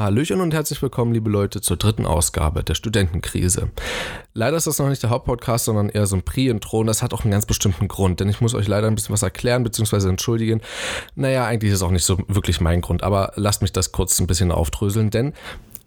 Hallöchen 0.00 0.40
und 0.40 0.54
herzlich 0.54 0.80
willkommen, 0.80 1.12
liebe 1.12 1.28
Leute, 1.28 1.60
zur 1.60 1.76
dritten 1.76 2.06
Ausgabe 2.06 2.64
der 2.64 2.74
Studentenkrise. 2.74 3.68
Leider 4.32 4.56
ist 4.56 4.66
das 4.66 4.78
noch 4.78 4.88
nicht 4.88 5.02
der 5.02 5.10
Hauptpodcast, 5.10 5.66
sondern 5.66 5.90
eher 5.90 6.06
so 6.06 6.16
ein 6.16 6.22
Pre-Intro 6.22 6.80
und 6.80 6.86
das 6.86 7.02
hat 7.02 7.12
auch 7.12 7.24
einen 7.24 7.32
ganz 7.32 7.44
bestimmten 7.44 7.86
Grund, 7.86 8.18
denn 8.18 8.30
ich 8.30 8.40
muss 8.40 8.54
euch 8.54 8.66
leider 8.66 8.86
ein 8.86 8.94
bisschen 8.94 9.12
was 9.12 9.22
erklären 9.22 9.62
bzw. 9.62 10.08
entschuldigen. 10.08 10.62
Naja, 11.16 11.44
eigentlich 11.44 11.70
ist 11.70 11.76
es 11.76 11.82
auch 11.82 11.90
nicht 11.90 12.06
so 12.06 12.16
wirklich 12.28 12.62
mein 12.62 12.80
Grund, 12.80 13.02
aber 13.02 13.34
lasst 13.36 13.60
mich 13.60 13.72
das 13.72 13.92
kurz 13.92 14.18
ein 14.20 14.26
bisschen 14.26 14.52
aufdröseln, 14.52 15.10
denn 15.10 15.34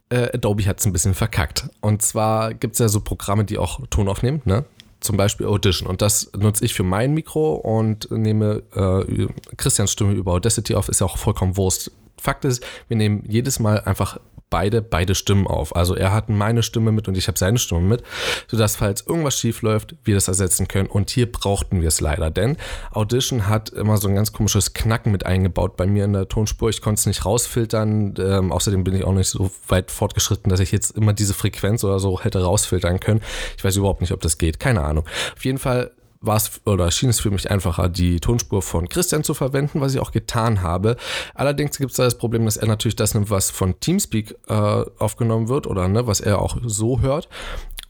äh, 0.10 0.30
Adobe 0.32 0.68
hat 0.68 0.80
es 0.80 0.86
ein 0.86 0.94
bisschen 0.94 1.16
verkackt. 1.16 1.70
Und 1.82 2.04
zwar 2.04 2.54
gibt 2.54 2.74
es 2.74 2.80
ja 2.80 2.90
so 2.90 3.02
Programme, 3.02 3.46
die 3.46 3.58
auch 3.58 3.80
Ton 3.90 4.08
aufnehmen, 4.08 4.44
ne? 4.46 4.64
zum 5.00 5.18
Beispiel 5.18 5.48
Audition. 5.48 5.90
Und 5.90 6.04
das 6.04 6.30
nutze 6.38 6.64
ich 6.64 6.76
für 6.76 6.84
mein 6.84 7.16
Mikro 7.16 7.56
und 7.56 8.12
nehme 8.12 8.62
äh, 8.76 9.28
Christians 9.58 9.92
Stimme 9.92 10.14
über 10.14 10.34
Audacity 10.34 10.76
auf. 10.76 10.88
Ist 10.88 11.02
ja 11.02 11.08
auch 11.08 11.18
vollkommen 11.18 11.58
Wurst. 11.58 11.92
Fakt 12.24 12.46
ist, 12.46 12.66
wir 12.88 12.96
nehmen 12.96 13.22
jedes 13.28 13.60
Mal 13.60 13.82
einfach 13.82 14.18
beide, 14.50 14.82
beide 14.82 15.14
Stimmen 15.14 15.46
auf. 15.46 15.76
Also 15.76 15.94
er 15.94 16.14
hat 16.14 16.30
meine 16.30 16.64
Stimme 16.64 16.94
mit 16.94 17.10
und 17.10 17.18
ich 17.18 17.28
habe 17.28 17.38
seine 17.38 17.58
Stimme 17.58 17.82
mit, 17.82 18.04
sodass 18.48 18.78
falls 18.78 19.06
irgendwas 19.06 19.38
schief 19.38 19.62
läuft, 19.62 19.96
wir 20.06 20.16
das 20.16 20.30
ersetzen 20.30 20.70
können. 20.70 20.88
Und 20.88 21.10
hier 21.10 21.30
brauchten 21.30 21.82
wir 21.82 21.90
es 21.90 22.00
leider, 22.00 22.32
denn 22.32 22.56
Audition 22.92 23.50
hat 23.50 23.70
immer 23.70 23.98
so 23.98 24.08
ein 24.08 24.16
ganz 24.16 24.32
komisches 24.32 24.74
Knacken 24.74 25.12
mit 25.12 25.26
eingebaut 25.26 25.76
bei 25.76 25.86
mir 25.86 26.06
in 26.06 26.14
der 26.14 26.30
Tonspur. 26.30 26.70
Ich 26.70 26.82
konnte 26.82 27.00
es 27.00 27.08
nicht 27.08 27.26
rausfiltern. 27.26 28.14
Ähm, 28.20 28.52
außerdem 28.54 28.86
bin 28.86 28.96
ich 28.96 29.04
auch 29.04 29.14
nicht 29.14 29.28
so 29.28 29.52
weit 29.68 29.92
fortgeschritten, 29.92 30.50
dass 30.50 30.62
ich 30.62 30.72
jetzt 30.72 30.96
immer 30.96 31.12
diese 31.12 31.34
Frequenz 31.34 31.84
oder 31.84 32.00
so 32.00 32.22
hätte 32.22 32.42
rausfiltern 32.44 33.02
können. 33.02 33.22
Ich 33.58 33.64
weiß 33.66 33.76
überhaupt 33.76 34.02
nicht, 34.02 34.14
ob 34.14 34.22
das 34.22 34.38
geht. 34.38 34.60
Keine 34.60 34.82
Ahnung. 34.82 35.06
Auf 35.36 35.44
jeden 35.44 35.58
Fall 35.58 35.92
war 36.24 36.38
es 36.38 36.62
oder 36.66 36.90
schien 36.90 37.10
es 37.10 37.20
für 37.20 37.30
mich 37.30 37.52
einfacher, 37.52 37.90
die 37.90 38.20
Tonspur 38.20 38.62
von 38.62 38.88
Christian 38.88 39.24
zu 39.24 39.34
verwenden, 39.34 39.82
was 39.82 39.94
ich 39.94 40.00
auch 40.00 40.12
getan 40.12 40.62
habe. 40.62 40.96
Allerdings 41.36 41.78
gibt 41.78 41.92
es 41.92 41.98
da 41.98 42.04
das 42.04 42.18
Problem, 42.18 42.46
dass 42.46 42.58
er 42.58 42.68
natürlich 42.68 42.96
das 42.96 43.14
nimmt, 43.14 43.30
was 43.30 43.52
von 43.52 43.80
Teamspeak 43.80 44.36
äh, 44.48 44.54
aufgenommen 44.54 45.50
wird 45.50 45.68
oder 45.68 45.88
ne, 45.88 46.08
was 46.08 46.22
er 46.22 46.40
auch 46.40 46.58
so 46.64 47.02
hört. 47.02 47.28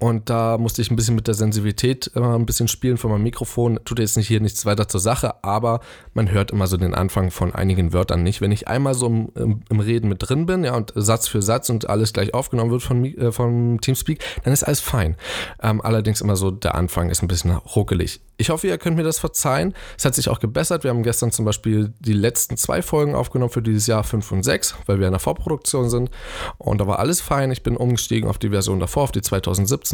Und 0.04 0.30
da 0.30 0.58
musste 0.58 0.82
ich 0.82 0.92
ein 0.92 0.98
bisschen 0.98 1.16
mit 1.16 1.28
der 1.28 1.34
Sensibilität 1.34 2.12
äh, 2.14 2.20
ein 2.20 2.46
bisschen 2.46 2.68
spielen 2.68 2.98
von 2.98 3.10
meinem 3.10 3.24
Mikrofon. 3.24 3.80
Tut 3.86 4.00
jetzt 4.00 4.18
nicht 4.18 4.28
hier 4.28 4.42
nichts 4.42 4.66
weiter 4.66 4.90
zur 4.90 5.00
Sache, 5.00 5.42
aber 5.46 5.80
man 6.14 6.30
hört 6.30 6.52
immer 6.52 6.68
so 6.68 6.76
den 6.76 6.94
Anfang 6.94 7.32
von 7.32 7.56
einigen 7.56 7.94
Wörtern 7.94 8.22
nicht. 8.22 8.42
Wenn 8.42 8.52
ich 8.52 8.68
einmal 8.68 8.96
so 8.96 9.08
im, 9.08 9.30
im, 9.36 9.62
im 9.70 9.80
Reden 9.80 10.10
mit 10.10 10.18
drin 10.20 10.46
bin, 10.46 10.66
ja, 10.66 10.76
und 10.76 10.92
Satz 10.94 11.30
für 11.30 11.42
Satz 11.42 11.70
und 11.70 11.90
alles 11.90 12.12
gleich 12.12 12.34
aufgenommen 12.34 12.70
wird 12.70 12.84
von, 12.84 13.06
äh, 13.06 13.32
von 13.32 13.80
Teamspeak, 13.80 14.20
dann 14.44 14.52
ist 14.52 14.64
alles 14.64 14.82
fein. 14.82 15.16
Ähm, 15.62 15.80
allerdings 15.80 16.20
immer 16.20 16.36
so, 16.36 16.52
der 16.52 16.76
Anfang 16.76 17.10
ist 17.10 17.22
ein 17.22 17.30
bisschen 17.30 17.52
ruckelig. 17.52 18.20
Ich 18.36 18.50
hoffe, 18.50 18.68
ihr 18.68 18.78
könnt 18.80 18.98
mir 18.98 19.04
das 19.04 19.20
verzeihen. 19.20 19.74
Es 19.98 20.06
hat 20.06 20.16
sich 20.16 20.28
auch 20.28 20.40
gebessert. 20.40 20.84
Wir 20.84 20.90
haben 20.90 21.04
gestern 21.04 21.32
zum 21.32 21.46
Beispiel 21.46 21.94
die 22.00 22.14
letzten 22.14 22.58
zwei 22.58 22.82
Folgen 22.82 23.14
aufgenommen 23.14 23.52
für 23.52 23.62
dieses 23.62 23.86
Jahr 23.86 24.04
5 24.04 24.32
und 24.32 24.44
6, 24.44 24.76
weil 24.88 25.00
wir 25.00 25.06
in 25.06 25.14
der 25.14 25.20
Vorproduktion 25.20 25.90
sind. 25.90 26.10
Und 26.58 26.82
da 26.82 26.88
war 26.88 27.00
alles 27.00 27.22
fein. 27.22 27.52
Ich 27.52 27.62
bin 27.62 27.78
umgestiegen 27.78 28.28
auf 28.28 28.40
die 28.40 28.50
Version 28.50 28.80
davor, 28.80 29.04
auf 29.04 29.12
die 29.12 29.22
2017er. 29.22 29.93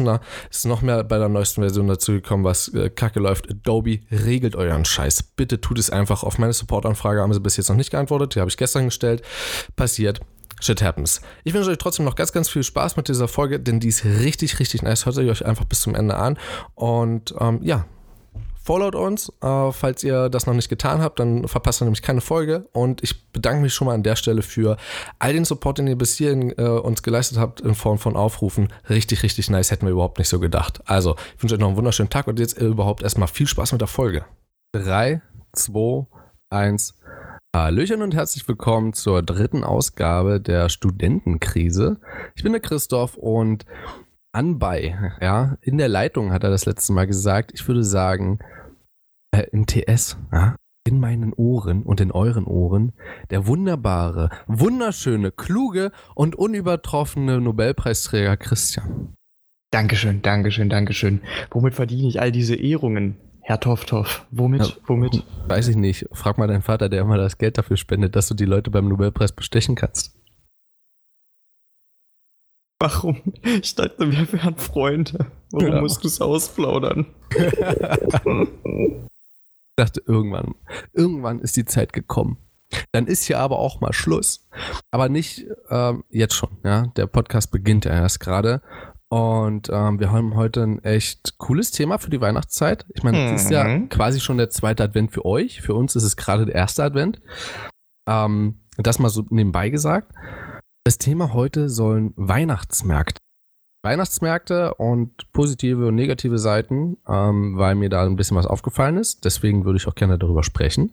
Es 0.50 0.58
ist 0.58 0.66
noch 0.66 0.82
mehr 0.82 1.04
bei 1.04 1.18
der 1.18 1.28
neuesten 1.28 1.62
Version 1.62 1.88
dazu 1.88 2.12
gekommen, 2.12 2.44
was 2.44 2.68
äh, 2.68 2.90
kacke 2.90 3.20
läuft. 3.20 3.50
Adobe 3.50 4.00
regelt 4.10 4.56
euren 4.56 4.84
Scheiß. 4.84 5.22
Bitte 5.22 5.60
tut 5.60 5.78
es 5.78 5.90
einfach. 5.90 6.22
Auf 6.22 6.38
meine 6.38 6.52
Supportanfrage 6.52 7.20
haben 7.20 7.32
sie 7.32 7.40
bis 7.40 7.56
jetzt 7.56 7.68
noch 7.68 7.76
nicht 7.76 7.90
geantwortet. 7.90 8.34
Die 8.34 8.40
habe 8.40 8.50
ich 8.50 8.56
gestern 8.56 8.86
gestellt. 8.86 9.22
Passiert. 9.76 10.20
Shit 10.60 10.82
happens. 10.82 11.22
Ich 11.44 11.54
wünsche 11.54 11.70
euch 11.70 11.78
trotzdem 11.78 12.04
noch 12.04 12.16
ganz, 12.16 12.32
ganz 12.32 12.50
viel 12.50 12.62
Spaß 12.62 12.96
mit 12.96 13.08
dieser 13.08 13.28
Folge, 13.28 13.60
denn 13.60 13.80
die 13.80 13.88
ist 13.88 14.04
richtig, 14.04 14.58
richtig 14.58 14.82
nice. 14.82 15.06
Hört 15.06 15.16
euch 15.16 15.46
einfach 15.46 15.64
bis 15.64 15.80
zum 15.80 15.94
Ende 15.94 16.16
an. 16.16 16.38
Und 16.74 17.34
ähm, 17.40 17.60
ja, 17.62 17.86
Followt 18.70 18.94
uns, 18.94 19.32
äh, 19.42 19.72
falls 19.72 20.04
ihr 20.04 20.28
das 20.28 20.46
noch 20.46 20.54
nicht 20.54 20.68
getan 20.68 21.02
habt, 21.02 21.18
dann 21.18 21.48
verpasst 21.48 21.82
ihr 21.82 21.86
nämlich 21.86 22.02
keine 22.02 22.20
Folge. 22.20 22.68
Und 22.70 23.02
ich 23.02 23.28
bedanke 23.32 23.62
mich 23.62 23.74
schon 23.74 23.86
mal 23.88 23.94
an 23.94 24.04
der 24.04 24.14
Stelle 24.14 24.42
für 24.42 24.76
all 25.18 25.32
den 25.32 25.44
Support, 25.44 25.78
den 25.78 25.88
ihr 25.88 25.98
bis 25.98 26.16
hierhin 26.16 26.56
äh, 26.56 26.68
uns 26.68 27.02
geleistet 27.02 27.36
habt 27.36 27.60
in 27.60 27.74
Form 27.74 27.98
von 27.98 28.14
Aufrufen. 28.14 28.68
Richtig, 28.88 29.24
richtig 29.24 29.50
nice, 29.50 29.72
hätten 29.72 29.86
wir 29.86 29.90
überhaupt 29.90 30.18
nicht 30.18 30.28
so 30.28 30.38
gedacht. 30.38 30.82
Also, 30.84 31.16
ich 31.36 31.42
wünsche 31.42 31.56
euch 31.56 31.60
noch 31.60 31.66
einen 31.66 31.78
wunderschönen 31.78 32.10
Tag 32.10 32.28
und 32.28 32.38
jetzt 32.38 32.58
äh, 32.62 32.66
überhaupt 32.66 33.02
erstmal 33.02 33.26
viel 33.26 33.48
Spaß 33.48 33.72
mit 33.72 33.80
der 33.80 33.88
Folge. 33.88 34.24
3, 34.70 35.20
2, 35.52 36.06
1. 36.50 36.94
Hallöchen 37.52 38.02
und 38.02 38.14
herzlich 38.14 38.46
willkommen 38.46 38.92
zur 38.92 39.24
dritten 39.24 39.64
Ausgabe 39.64 40.40
der 40.40 40.68
Studentenkrise. 40.68 41.96
Ich 42.36 42.44
bin 42.44 42.52
der 42.52 42.60
Christoph 42.60 43.16
und 43.16 43.64
anbei, 44.30 45.16
ja, 45.20 45.56
in 45.60 45.76
der 45.76 45.88
Leitung 45.88 46.30
hat 46.30 46.44
er 46.44 46.50
das 46.50 46.66
letzte 46.66 46.92
Mal 46.92 47.08
gesagt, 47.08 47.50
ich 47.52 47.66
würde 47.66 47.82
sagen, 47.82 48.38
äh, 49.30 49.44
in 49.52 49.66
TS, 49.66 50.16
ja, 50.32 50.56
in 50.86 50.98
meinen 50.98 51.32
Ohren 51.32 51.82
und 51.82 52.00
in 52.00 52.10
euren 52.10 52.44
Ohren, 52.44 52.92
der 53.30 53.46
wunderbare, 53.46 54.30
wunderschöne, 54.46 55.30
kluge 55.30 55.92
und 56.14 56.34
unübertroffene 56.36 57.40
Nobelpreisträger 57.40 58.36
Christian. 58.36 59.14
Dankeschön, 59.70 60.22
Dankeschön, 60.22 60.68
Dankeschön. 60.68 61.20
Womit 61.50 61.74
verdiene 61.74 62.08
ich 62.08 62.20
all 62.20 62.32
diese 62.32 62.56
Ehrungen, 62.56 63.18
Herr 63.42 63.60
Tofthoff? 63.60 64.26
Womit? 64.30 64.66
Ja, 64.66 64.72
womit? 64.86 65.24
Weiß 65.48 65.68
ich 65.68 65.76
nicht. 65.76 66.06
Frag 66.12 66.38
mal 66.38 66.46
deinen 66.46 66.62
Vater, 66.62 66.88
der 66.88 67.00
immer 67.00 67.16
das 67.16 67.38
Geld 67.38 67.58
dafür 67.58 67.76
spendet, 67.76 68.16
dass 68.16 68.28
du 68.28 68.34
die 68.34 68.44
Leute 68.44 68.70
beim 68.70 68.88
Nobelpreis 68.88 69.32
bestechen 69.32 69.74
kannst. 69.74 70.16
Warum? 72.80 73.20
Ich 73.42 73.74
dachte, 73.74 74.10
wir 74.10 74.32
wären 74.32 74.56
Freunde. 74.56 75.26
Warum 75.50 75.68
ja. 75.68 75.80
musst 75.80 76.02
du 76.02 76.08
es 76.08 76.20
ausplaudern? 76.20 77.06
ich 79.80 79.86
dachte, 79.86 80.02
irgendwann, 80.06 80.54
irgendwann 80.92 81.38
ist 81.40 81.56
die 81.56 81.64
Zeit 81.64 81.92
gekommen. 81.92 82.38
Dann 82.92 83.06
ist 83.06 83.24
hier 83.24 83.38
aber 83.38 83.58
auch 83.58 83.80
mal 83.80 83.92
Schluss. 83.92 84.46
Aber 84.90 85.08
nicht 85.08 85.46
ähm, 85.70 86.04
jetzt 86.08 86.34
schon, 86.34 86.58
ja. 86.64 86.86
Der 86.96 87.06
Podcast 87.06 87.50
beginnt 87.50 87.84
ja 87.84 87.92
erst 87.92 88.20
gerade. 88.20 88.62
Und 89.08 89.68
ähm, 89.72 89.98
wir 89.98 90.12
haben 90.12 90.36
heute 90.36 90.62
ein 90.62 90.84
echt 90.84 91.36
cooles 91.38 91.72
Thema 91.72 91.98
für 91.98 92.10
die 92.10 92.20
Weihnachtszeit. 92.20 92.86
Ich 92.94 93.02
meine, 93.02 93.24
es 93.24 93.30
mhm. 93.30 93.36
ist 93.36 93.50
ja 93.50 93.64
mhm. 93.64 93.88
quasi 93.88 94.20
schon 94.20 94.38
der 94.38 94.50
zweite 94.50 94.84
Advent 94.84 95.12
für 95.12 95.24
euch. 95.24 95.62
Für 95.62 95.74
uns 95.74 95.96
ist 95.96 96.04
es 96.04 96.16
gerade 96.16 96.46
der 96.46 96.54
erste 96.54 96.84
Advent. 96.84 97.20
Ähm, 98.08 98.60
das 98.76 99.00
mal 99.00 99.08
so 99.08 99.24
nebenbei 99.30 99.68
gesagt. 99.70 100.12
Das 100.84 100.98
Thema 100.98 101.32
heute 101.32 101.68
sollen 101.68 102.12
Weihnachtsmärkte. 102.16 103.20
Weihnachtsmärkte 103.82 104.74
und 104.74 105.32
positive 105.32 105.86
und 105.88 105.94
negative 105.94 106.38
Seiten, 106.38 106.98
ähm, 107.08 107.56
weil 107.56 107.74
mir 107.74 107.88
da 107.88 108.04
ein 108.04 108.16
bisschen 108.16 108.36
was 108.36 108.46
aufgefallen 108.46 108.96
ist. 108.96 109.24
Deswegen 109.24 109.64
würde 109.64 109.78
ich 109.78 109.86
auch 109.86 109.94
gerne 109.94 110.18
darüber 110.18 110.42
sprechen. 110.42 110.92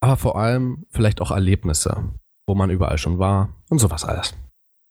Aber 0.00 0.16
vor 0.16 0.38
allem 0.38 0.84
vielleicht 0.90 1.20
auch 1.20 1.30
Erlebnisse, 1.30 2.04
wo 2.46 2.54
man 2.54 2.70
überall 2.70 2.98
schon 2.98 3.18
war 3.18 3.48
und 3.70 3.78
sowas 3.78 4.04
alles. 4.04 4.34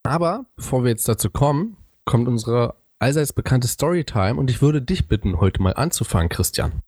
Aber 0.03 0.45
bevor 0.55 0.83
wir 0.83 0.91
jetzt 0.91 1.07
dazu 1.07 1.29
kommen, 1.29 1.77
kommt 2.05 2.27
unsere 2.27 2.75
allseits 2.99 3.33
bekannte 3.33 3.67
Storytime 3.67 4.35
und 4.35 4.49
ich 4.49 4.61
würde 4.61 4.81
dich 4.81 5.07
bitten, 5.07 5.39
heute 5.39 5.61
mal 5.61 5.73
anzufangen, 5.73 6.29
Christian. 6.29 6.81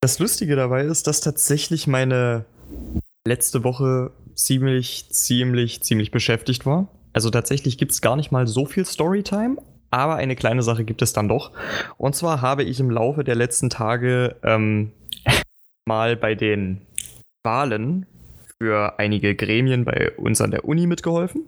Das 0.00 0.18
Lustige 0.18 0.54
dabei 0.54 0.84
ist, 0.84 1.06
dass 1.06 1.20
tatsächlich 1.20 1.86
meine 1.86 2.44
letzte 3.26 3.64
Woche 3.64 4.12
ziemlich, 4.34 5.08
ziemlich, 5.10 5.82
ziemlich 5.82 6.10
beschäftigt 6.10 6.66
war. 6.66 6.88
Also 7.14 7.30
tatsächlich 7.30 7.78
gibt 7.78 7.92
es 7.92 8.02
gar 8.02 8.16
nicht 8.16 8.32
mal 8.32 8.46
so 8.46 8.66
viel 8.66 8.84
Storytime, 8.84 9.56
aber 9.90 10.16
eine 10.16 10.34
kleine 10.34 10.62
Sache 10.62 10.84
gibt 10.84 11.00
es 11.00 11.12
dann 11.12 11.28
doch. 11.28 11.52
Und 11.96 12.14
zwar 12.16 12.42
habe 12.42 12.64
ich 12.64 12.80
im 12.80 12.90
Laufe 12.90 13.22
der 13.24 13.36
letzten 13.36 13.70
Tage 13.70 14.36
ähm, 14.42 14.90
mal 15.86 16.16
bei 16.16 16.34
den 16.34 16.82
Wahlen 17.44 18.06
für 18.60 18.98
einige 18.98 19.36
Gremien 19.36 19.84
bei 19.84 20.10
uns 20.16 20.40
an 20.40 20.50
der 20.50 20.64
Uni 20.64 20.86
mitgeholfen. 20.86 21.42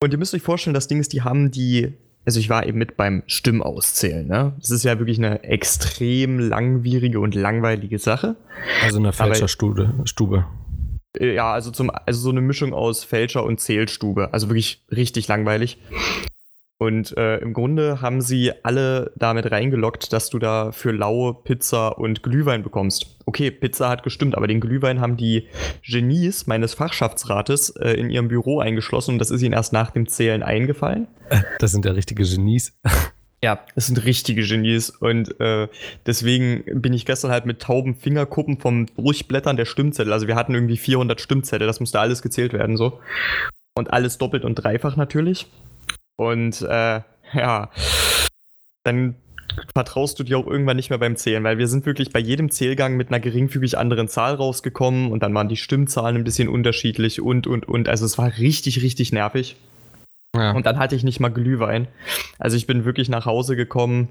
Und 0.00 0.12
ihr 0.12 0.18
müsst 0.18 0.34
euch 0.34 0.42
vorstellen, 0.42 0.74
das 0.74 0.86
Ding 0.86 1.00
ist, 1.00 1.12
die 1.12 1.22
haben 1.22 1.50
die, 1.50 1.94
also 2.24 2.38
ich 2.38 2.48
war 2.48 2.64
eben 2.66 2.78
mit 2.78 2.96
beim 2.96 3.24
Stimmauszählen. 3.26 4.26
Ne? 4.26 4.52
Das 4.60 4.70
ist 4.70 4.84
ja 4.84 4.98
wirklich 5.00 5.18
eine 5.18 5.42
extrem 5.42 6.38
langwierige 6.38 7.18
und 7.18 7.34
langweilige 7.34 7.98
Sache. 7.98 8.36
Also 8.84 8.98
eine 8.98 9.12
Fälscherstube. 9.12 9.94
Äh, 9.98 10.02
ja, 11.18 11.52
also, 11.52 11.70
zum, 11.70 11.90
also 11.90 12.20
so 12.20 12.30
eine 12.30 12.40
Mischung 12.40 12.72
aus 12.74 13.04
Fälscher 13.04 13.44
und 13.44 13.60
Zählstube. 13.60 14.32
Also 14.32 14.48
wirklich 14.48 14.82
richtig 14.90 15.28
langweilig. 15.28 15.78
Und 16.78 17.16
äh, 17.16 17.38
im 17.38 17.54
Grunde 17.54 18.00
haben 18.02 18.20
sie 18.20 18.52
alle 18.64 19.12
damit 19.16 19.50
reingelockt, 19.50 20.12
dass 20.12 20.28
du 20.28 20.38
da 20.38 20.72
für 20.72 20.90
Lau 20.90 21.32
Pizza 21.32 21.98
und 21.98 22.22
Glühwein 22.22 22.62
bekommst. 22.62 23.16
Okay, 23.26 23.50
Pizza 23.50 23.88
hat 23.88 24.02
gestimmt, 24.02 24.36
aber 24.36 24.48
den 24.48 24.60
Glühwein 24.60 25.00
haben 25.00 25.16
die 25.16 25.46
Genies 25.82 26.46
meines 26.46 26.74
Fachschaftsrates 26.74 27.70
äh, 27.70 27.92
in 27.92 28.10
ihrem 28.10 28.28
Büro 28.28 28.58
eingeschlossen 28.58 29.12
und 29.12 29.18
das 29.18 29.30
ist 29.30 29.42
ihnen 29.42 29.54
erst 29.54 29.72
nach 29.72 29.92
dem 29.92 30.08
Zählen 30.08 30.42
eingefallen. 30.42 31.06
Das 31.58 31.72
sind 31.72 31.84
ja 31.84 31.92
richtige 31.92 32.24
Genies. 32.24 32.76
Ja, 33.44 33.60
das 33.74 33.88
sind 33.88 34.02
richtige 34.06 34.42
Genies 34.42 34.88
und 34.88 35.38
äh, 35.38 35.68
deswegen 36.06 36.64
bin 36.80 36.94
ich 36.94 37.04
gestern 37.04 37.30
halt 37.30 37.44
mit 37.44 37.60
tauben 37.60 37.94
Fingerkuppen 37.94 38.56
vom 38.56 38.86
Durchblättern 38.96 39.58
der 39.58 39.66
Stimmzettel. 39.66 40.14
Also 40.14 40.26
wir 40.26 40.34
hatten 40.34 40.54
irgendwie 40.54 40.78
400 40.78 41.20
Stimmzettel, 41.20 41.66
das 41.66 41.78
musste 41.78 42.00
alles 42.00 42.22
gezählt 42.22 42.54
werden 42.54 42.78
so. 42.78 43.00
Und 43.74 43.92
alles 43.92 44.16
doppelt 44.16 44.46
und 44.46 44.54
dreifach 44.54 44.96
natürlich. 44.96 45.46
Und 46.16 46.62
äh, 46.62 47.02
ja, 47.34 47.70
dann 48.82 49.14
vertraust 49.74 50.18
du 50.18 50.24
dir 50.24 50.38
auch 50.38 50.46
irgendwann 50.46 50.76
nicht 50.76 50.88
mehr 50.88 50.98
beim 50.98 51.16
Zählen, 51.16 51.44
weil 51.44 51.58
wir 51.58 51.68
sind 51.68 51.84
wirklich 51.84 52.14
bei 52.14 52.20
jedem 52.20 52.50
Zählgang 52.50 52.96
mit 52.96 53.08
einer 53.08 53.20
geringfügig 53.20 53.76
anderen 53.76 54.08
Zahl 54.08 54.36
rausgekommen 54.36 55.12
und 55.12 55.22
dann 55.22 55.34
waren 55.34 55.50
die 55.50 55.58
Stimmzahlen 55.58 56.16
ein 56.16 56.24
bisschen 56.24 56.48
unterschiedlich 56.48 57.20
und, 57.20 57.46
und, 57.46 57.68
und. 57.68 57.90
Also 57.90 58.06
es 58.06 58.16
war 58.16 58.38
richtig, 58.38 58.80
richtig 58.80 59.12
nervig. 59.12 59.56
Ja. 60.34 60.52
Und 60.52 60.66
dann 60.66 60.78
hatte 60.78 60.96
ich 60.96 61.04
nicht 61.04 61.20
mal 61.20 61.30
Glühwein. 61.30 61.88
Also 62.38 62.56
ich 62.56 62.66
bin 62.66 62.84
wirklich 62.84 63.08
nach 63.08 63.26
Hause 63.26 63.56
gekommen. 63.56 64.08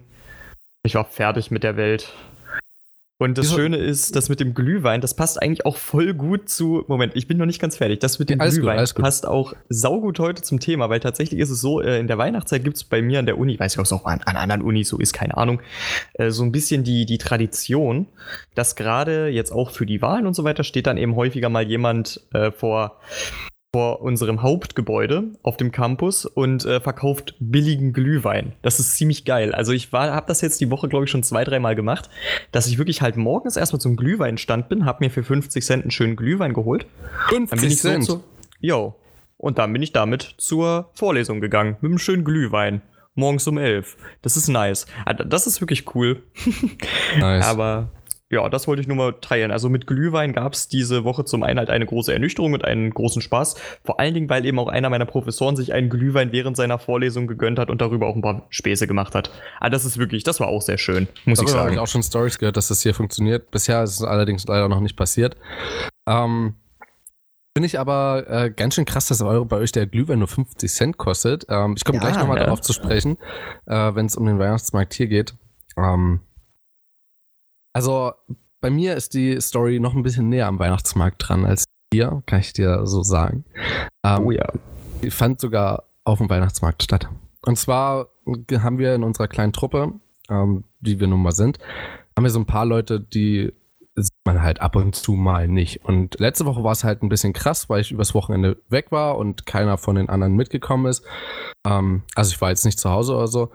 Ich 0.84 0.96
war 0.96 1.06
fertig 1.06 1.52
mit 1.52 1.64
der 1.64 1.78
Welt. 1.78 2.14
Und 3.24 3.38
das 3.38 3.46
Wieso? 3.46 3.56
Schöne 3.56 3.78
ist, 3.78 4.18
das 4.18 4.28
mit 4.28 4.42
dem 4.42 4.54
Glühwein, 4.54 5.00
das 5.00 5.14
passt 5.14 5.42
eigentlich 5.42 5.66
auch 5.66 5.78
voll 5.78 6.14
gut 6.14 6.50
zu. 6.50 6.84
Moment, 6.88 7.16
ich 7.16 7.26
bin 7.26 7.38
noch 7.38 7.46
nicht 7.46 7.62
ganz 7.62 7.78
fertig. 7.78 8.00
Das 8.00 8.20
mit 8.20 8.30
dem 8.30 8.40
ja, 8.40 8.48
Glühwein 8.50 8.84
gut, 8.84 8.96
passt 8.96 9.26
auch 9.26 9.54
saugut 9.70 10.20
heute 10.20 10.42
zum 10.42 10.60
Thema, 10.60 10.90
weil 10.90 11.00
tatsächlich 11.00 11.40
ist 11.40 11.50
es 11.50 11.62
so, 11.62 11.80
äh, 11.80 12.00
in 12.00 12.08
der 12.08 12.18
Weihnachtszeit 12.18 12.66
gibt 12.66 12.76
es 12.76 12.84
bei 12.84 13.02
mir 13.02 13.20
an 13.20 13.26
der 13.26 13.38
Uni, 13.38 13.58
weiß 13.58 13.74
ich, 13.74 13.80
ob 13.80 13.86
es 13.86 13.94
auch 13.94 14.06
an, 14.06 14.20
an, 14.26 14.36
anderen 14.36 14.62
Unis 14.62 14.90
so 14.90 14.98
ist, 14.98 15.14
keine 15.14 15.38
Ahnung, 15.38 15.62
äh, 16.16 16.32
so 16.32 16.44
ein 16.44 16.52
bisschen 16.52 16.84
die, 16.84 17.06
die 17.06 17.18
Tradition, 17.18 18.08
dass 18.56 18.76
gerade 18.76 19.30
jetzt 19.30 19.52
auch 19.52 19.70
für 19.70 19.86
die 19.86 20.02
Wahlen 20.02 20.28
und 20.28 20.34
so 20.34 20.44
weiter 20.44 20.66
steht 20.66 20.88
dann 20.88 20.98
eben 20.98 21.16
häufiger 21.16 21.48
mal 21.48 21.64
jemand 21.64 22.20
äh, 22.34 22.52
vor 22.52 23.00
vor 23.74 24.02
unserem 24.02 24.44
Hauptgebäude 24.44 25.32
auf 25.42 25.58
dem 25.58 25.72
Campus 25.72 26.28
und 26.28 26.64
äh, 26.64 26.80
verkauft 26.80 27.34
billigen 27.40 27.92
Glühwein. 27.92 28.54
Das 28.62 28.80
ist 28.80 28.96
ziemlich 28.96 29.26
geil. 29.26 29.56
Also 29.56 29.72
ich 29.72 29.92
habe 29.92 30.28
das 30.28 30.42
jetzt 30.42 30.62
die 30.62 30.70
Woche, 30.70 30.88
glaube 30.88 31.06
ich, 31.06 31.12
schon 31.12 31.24
zwei, 31.24 31.44
dreimal 31.44 31.74
gemacht, 31.74 32.08
dass 32.52 32.68
ich 32.68 32.78
wirklich 32.78 33.02
halt 33.02 33.18
morgens 33.18 33.58
erstmal 33.58 33.82
zum 33.82 33.96
Glühweinstand 33.96 34.70
bin, 34.70 34.86
habe 34.86 35.04
mir 35.04 35.10
für 35.10 35.24
50 35.24 35.66
Cent 35.66 35.84
einen 35.84 35.92
schönen 35.92 36.16
Glühwein 36.16 36.54
geholt. 36.54 36.86
50 37.30 37.80
Cent? 37.80 38.06
So 38.06 38.24
jo. 38.60 38.96
Und 39.38 39.58
dann 39.58 39.74
bin 39.74 39.82
ich 39.82 39.92
damit 39.92 40.36
zur 40.38 40.92
Vorlesung 40.94 41.42
gegangen, 41.42 41.78
mit 41.82 41.90
einem 41.90 41.98
schönen 41.98 42.24
Glühwein. 42.24 42.84
Morgens 43.16 43.48
um 43.48 43.58
elf. 43.58 43.98
Das 44.22 44.38
ist 44.38 44.48
nice. 44.50 44.86
Ah, 45.06 45.14
das 45.14 45.48
ist 45.48 45.62
wirklich 45.62 45.96
cool. 45.96 46.22
nice. 47.20 47.46
Aber 47.46 47.90
ja, 48.34 48.50
das 48.50 48.68
wollte 48.68 48.82
ich 48.82 48.88
nur 48.88 48.98
mal 48.98 49.14
teilen. 49.22 49.52
Also 49.52 49.70
mit 49.70 49.88
Glühwein 49.88 50.34
gab 50.34 50.54
es 50.54 50.68
diese 50.68 51.04
Woche 51.04 51.24
zum 51.26 51.44
einen 51.44 51.60
halt 51.60 51.70
eine 51.70 51.86
große 51.86 52.12
Ernüchterung 52.12 52.54
und 52.54 52.66
einen 52.66 52.90
großen 52.90 53.22
Spaß. 53.22 53.56
Vor 53.84 54.00
allen 54.00 54.14
Dingen, 54.14 54.30
weil 54.30 54.46
eben 54.46 54.60
auch 54.60 54.68
einer 54.68 54.90
meiner 54.90 55.06
Professoren 55.06 55.56
sich 55.56 55.74
einen 55.74 55.90
Glühwein 55.90 56.32
während 56.32 56.58
seiner 56.58 56.80
Vorlesung 56.80 57.28
gegönnt 57.28 57.60
hat 57.60 57.70
und 57.70 57.82
darüber 57.82 58.08
auch 58.08 58.16
ein 58.16 58.22
paar 58.22 58.46
Späße 58.50 58.88
gemacht 58.88 59.16
hat. 59.16 59.30
Aber 59.58 59.68
ah, 59.68 59.70
das 59.70 59.86
ist 59.86 59.98
wirklich, 59.98 60.24
das 60.24 60.40
war 60.40 60.48
auch 60.48 60.62
sehr 60.62 60.78
schön, 60.78 61.08
muss 61.26 61.38
darüber 61.38 61.50
ich 61.50 61.52
sagen. 61.52 61.64
habe 61.64 61.74
ich 61.74 61.80
auch 61.80 61.88
schon 61.88 62.04
Stories 62.04 62.40
gehört, 62.40 62.58
dass 62.58 62.68
das 62.68 62.82
hier 62.82 62.94
funktioniert. 62.94 63.52
Bisher 63.52 63.84
ist 63.84 64.00
es 64.00 64.04
allerdings 64.04 64.46
leider 64.48 64.68
noch 64.68 64.82
nicht 64.82 64.98
passiert. 64.98 65.38
Ähm, 66.08 66.56
Finde 67.56 67.68
ich 67.68 67.80
aber 67.80 68.26
äh, 68.28 68.50
ganz 68.50 68.74
schön 68.74 68.86
krass, 68.86 69.08
dass 69.08 69.20
bei 69.20 69.58
euch 69.58 69.72
der 69.72 69.86
Glühwein 69.86 70.18
nur 70.18 70.28
50 70.28 70.72
Cent 70.72 70.98
kostet. 70.98 71.46
Ähm, 71.50 71.76
ich 71.78 71.86
komme 71.86 72.00
ja, 72.00 72.06
gleich 72.06 72.18
nochmal 72.18 72.38
ja. 72.38 72.46
darauf 72.46 72.62
zu 72.62 72.74
sprechen, 72.74 73.18
äh, 73.68 73.94
wenn 73.94 74.08
es 74.08 74.16
um 74.16 74.26
den 74.26 74.40
Weihnachtsmarkt 74.40 74.96
hier 74.96 75.06
geht. 75.06 75.36
Ähm, 75.78 76.22
also 77.74 78.14
bei 78.62 78.70
mir 78.70 78.96
ist 78.96 79.14
die 79.14 79.40
Story 79.42 79.80
noch 79.80 79.94
ein 79.94 80.04
bisschen 80.04 80.30
näher 80.30 80.48
am 80.48 80.60
Weihnachtsmarkt 80.60 81.28
dran 81.28 81.46
als 81.46 81.66
hier, 81.94 82.24
kann 82.26 82.40
ich 82.40 82.54
dir 82.54 82.86
so 82.88 83.04
sagen. 83.04 83.46
Ähm, 84.06 84.26
oh 84.26 84.32
ja. 84.32 84.48
Die 85.02 85.12
fand 85.12 85.40
sogar 85.42 85.84
auf 86.06 86.20
dem 86.20 86.30
Weihnachtsmarkt 86.30 86.84
statt. 86.84 87.10
Und 87.42 87.58
zwar 87.58 88.08
haben 88.26 88.78
wir 88.78 88.96
in 88.96 89.04
unserer 89.04 89.28
kleinen 89.28 89.54
Truppe, 89.54 89.92
ähm, 90.30 90.64
die 90.80 91.00
wir 91.00 91.08
nun 91.08 91.22
mal 91.22 91.34
sind, 91.34 91.60
haben 92.16 92.24
wir 92.24 92.32
so 92.32 92.40
ein 92.40 92.46
paar 92.46 92.66
Leute, 92.66 93.00
die 93.00 93.54
sieht 93.96 94.14
man 94.26 94.42
halt 94.42 94.62
ab 94.62 94.76
und 94.76 94.96
zu 94.96 95.14
mal 95.14 95.48
nicht. 95.48 95.86
Und 95.86 96.20
letzte 96.20 96.46
Woche 96.46 96.64
war 96.64 96.72
es 96.72 96.84
halt 96.84 97.04
ein 97.04 97.10
bisschen 97.10 97.34
krass, 97.34 97.70
weil 97.70 97.82
ich 97.82 97.92
übers 97.92 98.16
Wochenende 98.16 98.58
weg 98.70 98.92
war 98.92 99.18
und 99.18 99.46
keiner 99.46 99.78
von 99.78 99.96
den 99.96 100.10
anderen 100.10 100.36
mitgekommen 100.36 100.88
ist. 100.88 101.06
Ähm, 101.68 102.04
also 102.16 102.32
ich 102.32 102.42
war 102.42 102.50
jetzt 102.50 102.66
nicht 102.66 102.80
zu 102.80 102.90
Hause 102.90 103.16
oder 103.16 103.28
so. 103.28 103.52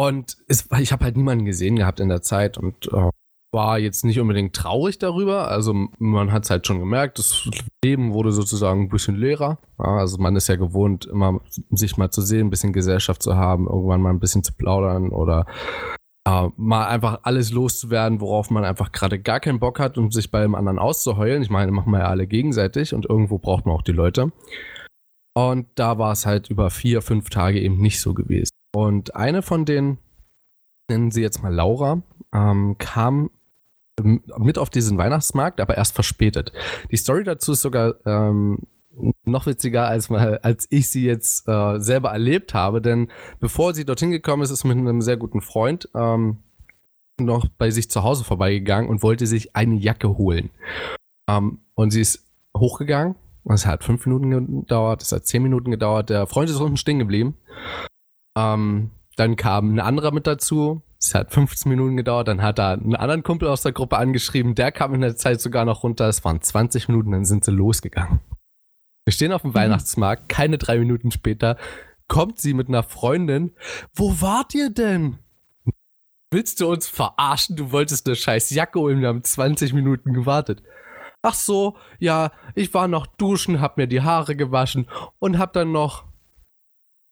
Und 0.00 0.38
es, 0.48 0.66
ich 0.78 0.92
habe 0.92 1.04
halt 1.04 1.18
niemanden 1.18 1.44
gesehen 1.44 1.76
gehabt 1.76 2.00
in 2.00 2.08
der 2.08 2.22
Zeit 2.22 2.56
und 2.56 2.90
äh, 2.90 3.10
war 3.52 3.78
jetzt 3.78 4.02
nicht 4.02 4.18
unbedingt 4.18 4.56
traurig 4.56 4.98
darüber. 4.98 5.48
Also 5.48 5.74
man 5.98 6.32
hat 6.32 6.44
es 6.44 6.50
halt 6.50 6.66
schon 6.66 6.78
gemerkt, 6.78 7.18
das 7.18 7.46
Leben 7.84 8.14
wurde 8.14 8.32
sozusagen 8.32 8.84
ein 8.84 8.88
bisschen 8.88 9.14
leerer. 9.16 9.58
Ja, 9.78 9.98
also 9.98 10.16
man 10.16 10.36
ist 10.36 10.48
ja 10.48 10.56
gewohnt, 10.56 11.04
immer 11.04 11.42
sich 11.68 11.98
mal 11.98 12.10
zu 12.10 12.22
sehen, 12.22 12.46
ein 12.46 12.50
bisschen 12.50 12.72
Gesellschaft 12.72 13.22
zu 13.22 13.36
haben, 13.36 13.66
irgendwann 13.66 14.00
mal 14.00 14.08
ein 14.08 14.20
bisschen 14.20 14.42
zu 14.42 14.54
plaudern 14.54 15.10
oder 15.10 15.44
äh, 16.26 16.48
mal 16.56 16.86
einfach 16.86 17.20
alles 17.24 17.50
loszuwerden, 17.50 18.22
worauf 18.22 18.48
man 18.48 18.64
einfach 18.64 18.92
gerade 18.92 19.20
gar 19.20 19.38
keinen 19.38 19.60
Bock 19.60 19.78
hat, 19.78 19.98
um 19.98 20.10
sich 20.10 20.30
bei 20.30 20.40
dem 20.40 20.54
anderen 20.54 20.78
auszuheulen. 20.78 21.42
Ich 21.42 21.50
meine, 21.50 21.72
machen 21.72 21.92
wir 21.92 21.98
ja 21.98 22.08
alle 22.08 22.26
gegenseitig 22.26 22.94
und 22.94 23.04
irgendwo 23.04 23.36
braucht 23.36 23.66
man 23.66 23.74
auch 23.74 23.82
die 23.82 23.92
Leute. 23.92 24.32
Und 25.34 25.66
da 25.74 25.98
war 25.98 26.12
es 26.12 26.24
halt 26.24 26.48
über 26.48 26.70
vier, 26.70 27.02
fünf 27.02 27.28
Tage 27.28 27.60
eben 27.60 27.76
nicht 27.82 28.00
so 28.00 28.14
gewesen. 28.14 28.49
Und 28.72 29.16
eine 29.16 29.42
von 29.42 29.64
denen, 29.64 29.98
nennen 30.88 31.10
sie 31.10 31.22
jetzt 31.22 31.42
mal 31.42 31.52
Laura, 31.52 32.02
ähm, 32.32 32.76
kam 32.78 33.30
mit 34.02 34.58
auf 34.58 34.70
diesen 34.70 34.96
Weihnachtsmarkt, 34.98 35.60
aber 35.60 35.76
erst 35.76 35.94
verspätet. 35.94 36.52
Die 36.90 36.96
Story 36.96 37.24
dazu 37.24 37.52
ist 37.52 37.62
sogar 37.62 37.94
ähm, 38.06 38.60
noch 39.24 39.46
witziger, 39.46 39.86
als, 39.86 40.10
als 40.10 40.66
ich 40.70 40.88
sie 40.88 41.04
jetzt 41.04 41.46
äh, 41.48 41.78
selber 41.80 42.10
erlebt 42.10 42.54
habe, 42.54 42.80
denn 42.80 43.08
bevor 43.40 43.74
sie 43.74 43.84
dorthin 43.84 44.10
gekommen 44.10 44.42
ist, 44.42 44.50
ist 44.50 44.64
mit 44.64 44.76
einem 44.76 45.02
sehr 45.02 45.16
guten 45.16 45.40
Freund 45.40 45.88
ähm, 45.94 46.38
noch 47.18 47.46
bei 47.58 47.70
sich 47.70 47.90
zu 47.90 48.02
Hause 48.02 48.24
vorbeigegangen 48.24 48.88
und 48.88 49.02
wollte 49.02 49.26
sich 49.26 49.54
eine 49.54 49.74
Jacke 49.74 50.16
holen. 50.16 50.50
Ähm, 51.28 51.60
und 51.74 51.90
sie 51.90 52.00
ist 52.00 52.26
hochgegangen. 52.56 53.16
Es 53.44 53.66
hat 53.66 53.84
fünf 53.84 54.06
Minuten 54.06 54.60
gedauert, 54.60 55.02
es 55.02 55.12
hat 55.12 55.26
zehn 55.26 55.42
Minuten 55.42 55.70
gedauert. 55.70 56.10
Der 56.10 56.26
Freund 56.26 56.50
ist 56.50 56.60
unten 56.60 56.76
stehen 56.76 56.98
geblieben. 56.98 57.36
Ähm, 58.40 58.90
dann 59.16 59.36
kam 59.36 59.74
ein 59.74 59.80
anderer 59.80 60.12
mit 60.12 60.26
dazu. 60.26 60.82
Es 60.98 61.14
hat 61.14 61.32
15 61.32 61.68
Minuten 61.70 61.96
gedauert. 61.96 62.28
Dann 62.28 62.42
hat 62.42 62.58
er 62.58 62.72
einen 62.72 62.94
anderen 62.94 63.22
Kumpel 63.22 63.48
aus 63.48 63.62
der 63.62 63.72
Gruppe 63.72 63.98
angeschrieben. 63.98 64.54
Der 64.54 64.72
kam 64.72 64.94
in 64.94 65.00
der 65.00 65.16
Zeit 65.16 65.40
sogar 65.40 65.64
noch 65.64 65.82
runter. 65.82 66.08
Es 66.08 66.24
waren 66.24 66.40
20 66.40 66.88
Minuten, 66.88 67.12
dann 67.12 67.24
sind 67.24 67.44
sie 67.44 67.52
losgegangen. 67.52 68.20
Wir 69.06 69.12
stehen 69.12 69.32
auf 69.32 69.42
dem 69.42 69.50
mhm. 69.50 69.56
Weihnachtsmarkt. 69.56 70.28
Keine 70.28 70.58
drei 70.58 70.78
Minuten 70.78 71.10
später 71.10 71.56
kommt 72.08 72.38
sie 72.40 72.54
mit 72.54 72.68
einer 72.68 72.82
Freundin. 72.82 73.52
Wo 73.94 74.20
wart 74.20 74.54
ihr 74.54 74.70
denn? 74.70 75.18
Willst 76.30 76.60
du 76.60 76.70
uns 76.70 76.86
verarschen? 76.86 77.56
Du 77.56 77.72
wolltest 77.72 78.06
eine 78.06 78.16
scheiß 78.16 78.50
Jacke 78.50 78.78
holen. 78.78 79.00
Wir 79.00 79.08
haben 79.08 79.24
20 79.24 79.72
Minuten 79.72 80.12
gewartet. 80.12 80.62
Ach 81.22 81.34
so, 81.34 81.76
ja, 81.98 82.32
ich 82.54 82.72
war 82.72 82.88
noch 82.88 83.06
duschen, 83.06 83.60
hab 83.60 83.76
mir 83.76 83.86
die 83.86 84.00
Haare 84.00 84.36
gewaschen 84.36 84.88
und 85.18 85.38
hab 85.38 85.52
dann 85.52 85.70
noch 85.70 86.04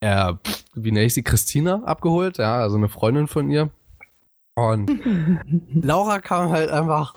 äh, 0.01 0.33
wie 0.75 0.93
nenne 0.93 1.07
ich 1.07 1.15
sie, 1.15 1.23
Christina 1.23 1.83
abgeholt, 1.85 2.39
ja, 2.39 2.59
also 2.59 2.77
eine 2.77 2.89
Freundin 2.89 3.27
von 3.27 3.51
ihr. 3.51 3.71
Und 4.55 4.91
Laura 5.73 6.21
kam 6.21 6.51
halt 6.51 6.71
einfach 6.71 7.15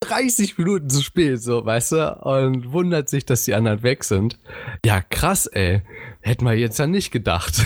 30 0.00 0.58
Minuten 0.58 0.90
zu 0.90 1.02
spät, 1.02 1.42
so, 1.42 1.64
weißt 1.64 1.92
du, 1.92 2.16
und 2.22 2.72
wundert 2.72 3.08
sich, 3.08 3.24
dass 3.24 3.44
die 3.44 3.54
anderen 3.54 3.82
weg 3.82 4.04
sind. 4.04 4.38
Ja, 4.84 5.00
krass, 5.00 5.46
ey. 5.46 5.82
Hätten 6.20 6.44
wir 6.44 6.54
jetzt 6.54 6.78
ja 6.78 6.86
nicht 6.86 7.10
gedacht. 7.10 7.64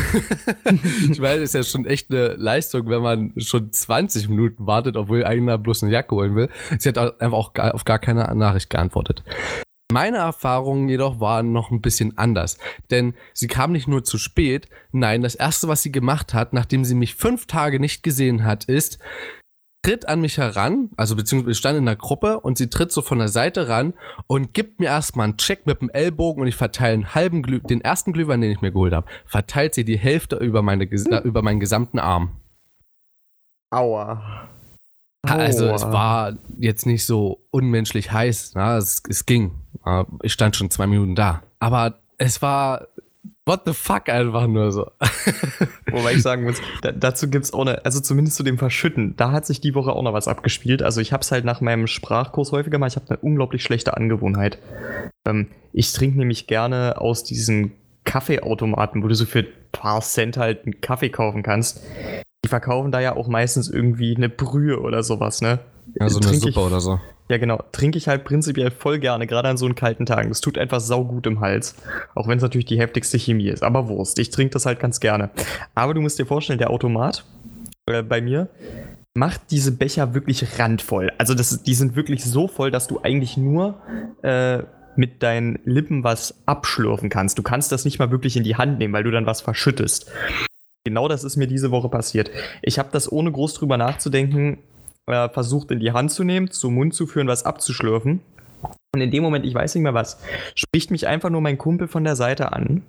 ich 1.11 1.21
meine, 1.21 1.41
das 1.41 1.51
ist 1.51 1.55
ja 1.55 1.63
schon 1.63 1.87
echt 1.87 2.11
eine 2.11 2.35
Leistung, 2.35 2.89
wenn 2.89 3.03
man 3.03 3.33
schon 3.37 3.73
20 3.73 4.29
Minuten 4.29 4.67
wartet, 4.67 4.97
obwohl 4.97 5.25
einer 5.25 5.59
bloß 5.59 5.83
eine 5.83 5.93
Jacke 5.93 6.15
holen 6.15 6.35
will. 6.35 6.49
Sie 6.79 6.89
hat 6.89 6.99
einfach 6.99 7.39
auch 7.39 7.53
auf 7.55 7.85
gar 7.85 7.99
keine 7.99 8.33
Nachricht 8.35 8.71
geantwortet. 8.71 9.23
Meine 9.99 10.19
Erfahrungen 10.19 10.89
jedoch 10.89 11.19
waren 11.19 11.51
noch 11.51 11.73
ein 11.73 11.81
bisschen 11.81 12.17
anders, 12.17 12.57
denn 12.93 13.15
sie 13.35 13.49
kam 13.49 13.73
nicht 13.73 13.89
nur 13.89 14.05
zu 14.05 14.17
spät, 14.17 14.69
nein, 14.93 15.23
das 15.23 15.35
erste, 15.35 15.67
was 15.67 15.83
sie 15.83 15.91
gemacht 15.91 16.35
hat, 16.35 16.53
nachdem 16.53 16.85
sie 16.85 16.95
mich 16.95 17.17
fünf 17.17 17.47
Tage 17.47 17.81
nicht 17.81 18.05
gesehen 18.05 18.45
hat, 18.45 18.67
ist, 18.67 19.01
tritt 19.85 20.07
an 20.07 20.21
mich 20.21 20.39
heran, 20.39 20.91
also 20.97 21.17
beziehungsweise 21.17 21.57
stand 21.57 21.79
in 21.79 21.87
der 21.87 21.97
Gruppe 21.97 22.39
und 22.39 22.59
sie 22.59 22.71
tritt 22.71 22.93
so 22.93 23.03
von 23.03 23.19
der 23.19 23.27
Seite 23.27 23.69
ran 23.69 23.93
und 24.29 24.55
gibt 24.55 24.79
mir 24.79 24.87
erstmal 24.87 25.25
einen 25.25 25.37
Check 25.37 25.67
mit 25.67 25.81
dem 25.81 25.91
Ellbogen 25.91 26.43
und 26.43 26.47
ich 26.47 26.55
verteile 26.55 26.95
einen 26.95 27.17
halben 27.17 27.43
Glüh, 27.43 27.59
den 27.59 27.81
ersten 27.81 28.13
Glühwein, 28.13 28.41
den 28.41 28.53
ich 28.53 28.61
mir 28.61 28.71
geholt 28.71 28.93
habe, 28.93 29.09
verteilt 29.27 29.75
sie 29.75 29.85
die 29.85 29.99
Hälfte 29.99 30.37
über, 30.37 30.63
meine, 30.63 30.85
über 30.85 31.43
meinen 31.43 31.59
gesamten 31.59 31.99
Arm. 31.99 32.37
Aua. 33.71 34.49
Also 35.37 35.67
es 35.67 35.83
war 35.83 36.35
jetzt 36.59 36.87
nicht 36.87 37.05
so 37.07 37.41
unmenschlich 37.51 38.13
heiß, 38.13 38.53
na, 38.55 38.77
es, 38.77 39.03
es 39.09 39.27
ging. 39.27 39.53
Ich 40.23 40.33
stand 40.33 40.57
schon 40.57 40.71
zwei 40.71 40.87
Minuten 40.87 41.15
da. 41.15 41.43
Aber 41.61 41.99
es 42.19 42.43
war 42.43 42.89
what 43.49 43.63
the 43.65 43.73
fuck 43.73 44.09
einfach 44.11 44.47
nur 44.47 44.71
so. 44.71 44.91
Wobei 45.91 46.13
ich 46.13 46.23
sagen 46.23 46.45
muss, 46.45 46.61
da, 46.83 46.93
dazu 46.93 47.29
gibt's 47.29 47.53
auch 47.53 47.63
eine, 47.63 47.85
also 47.85 47.99
zumindest 47.99 48.37
zu 48.37 48.43
dem 48.43 48.59
Verschütten, 48.59 49.17
da 49.17 49.33
hat 49.33 49.47
sich 49.47 49.61
die 49.61 49.75
Woche 49.75 49.93
auch 49.93 50.03
noch 50.03 50.13
was 50.13 50.29
abgespielt. 50.29 50.83
Also 50.83 51.01
ich 51.01 51.13
hab's 51.13 51.33
halt 51.33 51.45
nach 51.45 51.61
meinem 51.61 51.87
Sprachkurs 51.87 52.53
häufiger 52.53 52.79
mal, 52.79 52.87
ich 52.87 52.97
habe 52.97 53.09
eine 53.09 53.19
unglaublich 53.19 53.63
schlechte 53.63 53.97
Angewohnheit. 53.97 54.59
Ähm, 55.27 55.49
ich 55.73 55.93
trinke 55.93 56.19
nämlich 56.19 56.47
gerne 56.47 57.01
aus 57.01 57.25
diesen 57.25 57.73
Kaffeeautomaten, 58.05 59.03
wo 59.03 59.09
du 59.09 59.15
so 59.15 59.25
für 59.25 59.41
ein 59.41 59.47
paar 59.73 60.03
Cent 60.03 60.37
halt 60.37 60.65
einen 60.65 60.81
Kaffee 60.81 61.11
kaufen 61.11 61.43
kannst. 61.43 61.83
Die 62.45 62.49
verkaufen 62.49 62.93
da 62.93 63.01
ja 63.01 63.17
auch 63.17 63.29
meistens 63.29 63.69
irgendwie 63.69 64.17
eine 64.17 64.29
Brühe 64.29 64.81
oder 64.81 65.03
sowas, 65.03 65.41
ne? 65.41 65.59
Ja, 65.99 66.09
so 66.09 66.19
eine 66.19 66.29
Trink 66.29 66.43
Suppe 66.43 66.51
ich, 66.51 66.67
oder 66.67 66.81
so. 66.81 67.01
Ja, 67.29 67.37
genau. 67.37 67.63
Trinke 67.73 67.99
ich 67.99 68.09
halt 68.09 68.25
prinzipiell 68.25 68.71
voll 68.71 68.99
gerne, 68.99 69.27
gerade 69.27 69.49
an 69.49 69.57
so 69.57 69.67
einen 69.67 69.75
kalten 69.75 70.07
Tagen. 70.07 70.29
Das 70.29 70.41
tut 70.41 70.57
einfach 70.57 70.81
saugut 70.81 71.27
im 71.27 71.41
Hals. 71.41 71.75
Auch 72.15 72.27
wenn 72.29 72.39
es 72.39 72.43
natürlich 72.43 72.67
die 72.67 72.79
heftigste 72.79 73.19
Chemie 73.19 73.49
ist. 73.49 73.63
Aber 73.63 73.89
Wurst. 73.89 74.19
Ich 74.19 74.31
trinke 74.31 74.53
das 74.53 74.67
halt 74.67 74.81
ganz 74.81 75.01
gerne. 75.01 75.31
Aber 75.75 75.95
du 75.95 76.01
musst 76.01 76.19
dir 76.19 76.27
vorstellen, 76.27 76.59
der 76.59 76.71
Automat, 76.71 77.25
äh, 77.87 78.03
bei 78.03 78.21
mir 78.21 78.49
macht 79.15 79.41
diese 79.51 79.73
Becher 79.73 80.15
wirklich 80.15 80.59
randvoll. 80.59 81.13
Also 81.19 81.35
das, 81.35 81.63
die 81.63 81.75
sind 81.75 81.97
wirklich 81.97 82.25
so 82.25 82.49
voll, 82.49 82.71
dass 82.71 82.87
du 82.87 83.01
eigentlich 83.03 83.37
nur 83.37 83.75
äh, 84.23 84.63
mit 84.97 85.23
deinen 85.23 85.59
Lippen 85.65 86.05
was 86.05 86.35
abschlürfen 86.47 87.11
kannst. 87.11 87.39
Du 87.39 87.43
kannst 87.43 87.73
das 87.73 87.85
nicht 87.85 87.99
mal 87.99 88.11
wirklich 88.11 88.37
in 88.37 88.45
die 88.45 88.57
Hand 88.57 88.79
nehmen, 88.79 88.95
weil 88.95 89.05
du 89.05 89.11
dann 89.11 89.27
was 89.27 89.41
verschüttest. 89.41 90.11
Genau 90.85 91.09
das 91.09 91.25
ist 91.25 91.37
mir 91.37 91.47
diese 91.47 91.71
Woche 91.71 91.89
passiert. 91.89 92.31
Ich 92.63 92.79
habe 92.79 92.89
das 92.93 93.11
ohne 93.11 93.31
groß 93.31 93.55
drüber 93.55 93.77
nachzudenken 93.77 94.59
äh, 95.09 95.29
versucht 95.29 95.71
in 95.71 95.81
die 95.81 95.93
Hand 95.93 96.11
zu 96.11 96.25
nehmen, 96.25 96.51
zum 96.51 96.75
Mund 96.75 96.95
zu 96.95 97.07
führen, 97.07 97.29
was 97.29 97.45
abzuschlürfen. 97.45 98.21
Und 98.95 99.01
in 99.01 99.11
dem 99.11 99.23
Moment, 99.23 99.45
ich 99.45 99.55
weiß 99.55 99.75
nicht 99.75 99.83
mehr 99.83 99.95
was, 99.95 100.21
spricht 100.55 100.91
mich 100.91 101.07
einfach 101.07 101.31
nur 101.31 101.41
mein 101.41 101.59
Kumpel 101.59 101.89
von 101.89 102.05
der 102.05 102.17
Seite 102.17 102.53
an. 102.53 102.83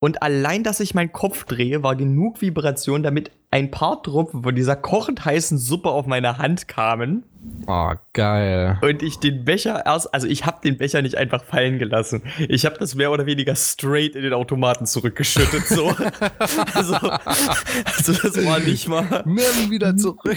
Und 0.00 0.22
allein, 0.22 0.64
dass 0.64 0.80
ich 0.80 0.94
meinen 0.94 1.12
Kopf 1.12 1.44
drehe, 1.44 1.82
war 1.82 1.94
genug 1.94 2.40
Vibration, 2.40 3.02
damit 3.02 3.30
ein 3.50 3.70
paar 3.70 4.02
Tropfen 4.02 4.42
von 4.42 4.54
dieser 4.54 4.74
kochend 4.74 5.24
heißen 5.24 5.58
Suppe 5.58 5.90
auf 5.90 6.06
meine 6.06 6.38
Hand 6.38 6.66
kamen. 6.66 7.22
Oh, 7.66 7.92
geil. 8.12 8.78
Und 8.82 9.02
ich 9.02 9.18
den 9.18 9.44
Becher 9.44 9.84
erst, 9.86 10.12
also 10.12 10.26
ich 10.26 10.46
habe 10.46 10.58
den 10.62 10.76
Becher 10.76 11.02
nicht 11.02 11.16
einfach 11.16 11.42
fallen 11.42 11.78
gelassen. 11.78 12.22
Ich 12.48 12.64
habe 12.66 12.76
das 12.78 12.94
mehr 12.94 13.10
oder 13.10 13.26
weniger 13.26 13.54
straight 13.56 14.14
in 14.14 14.22
den 14.22 14.32
Automaten 14.32 14.86
zurückgeschüttet. 14.86 15.66
So. 15.66 15.88
also, 16.74 16.94
also 16.94 18.12
das 18.12 18.44
war 18.44 18.60
nicht 18.60 18.88
mal. 18.88 19.22
Nimm 19.24 19.70
wieder 19.70 19.96
zurück. 19.96 20.36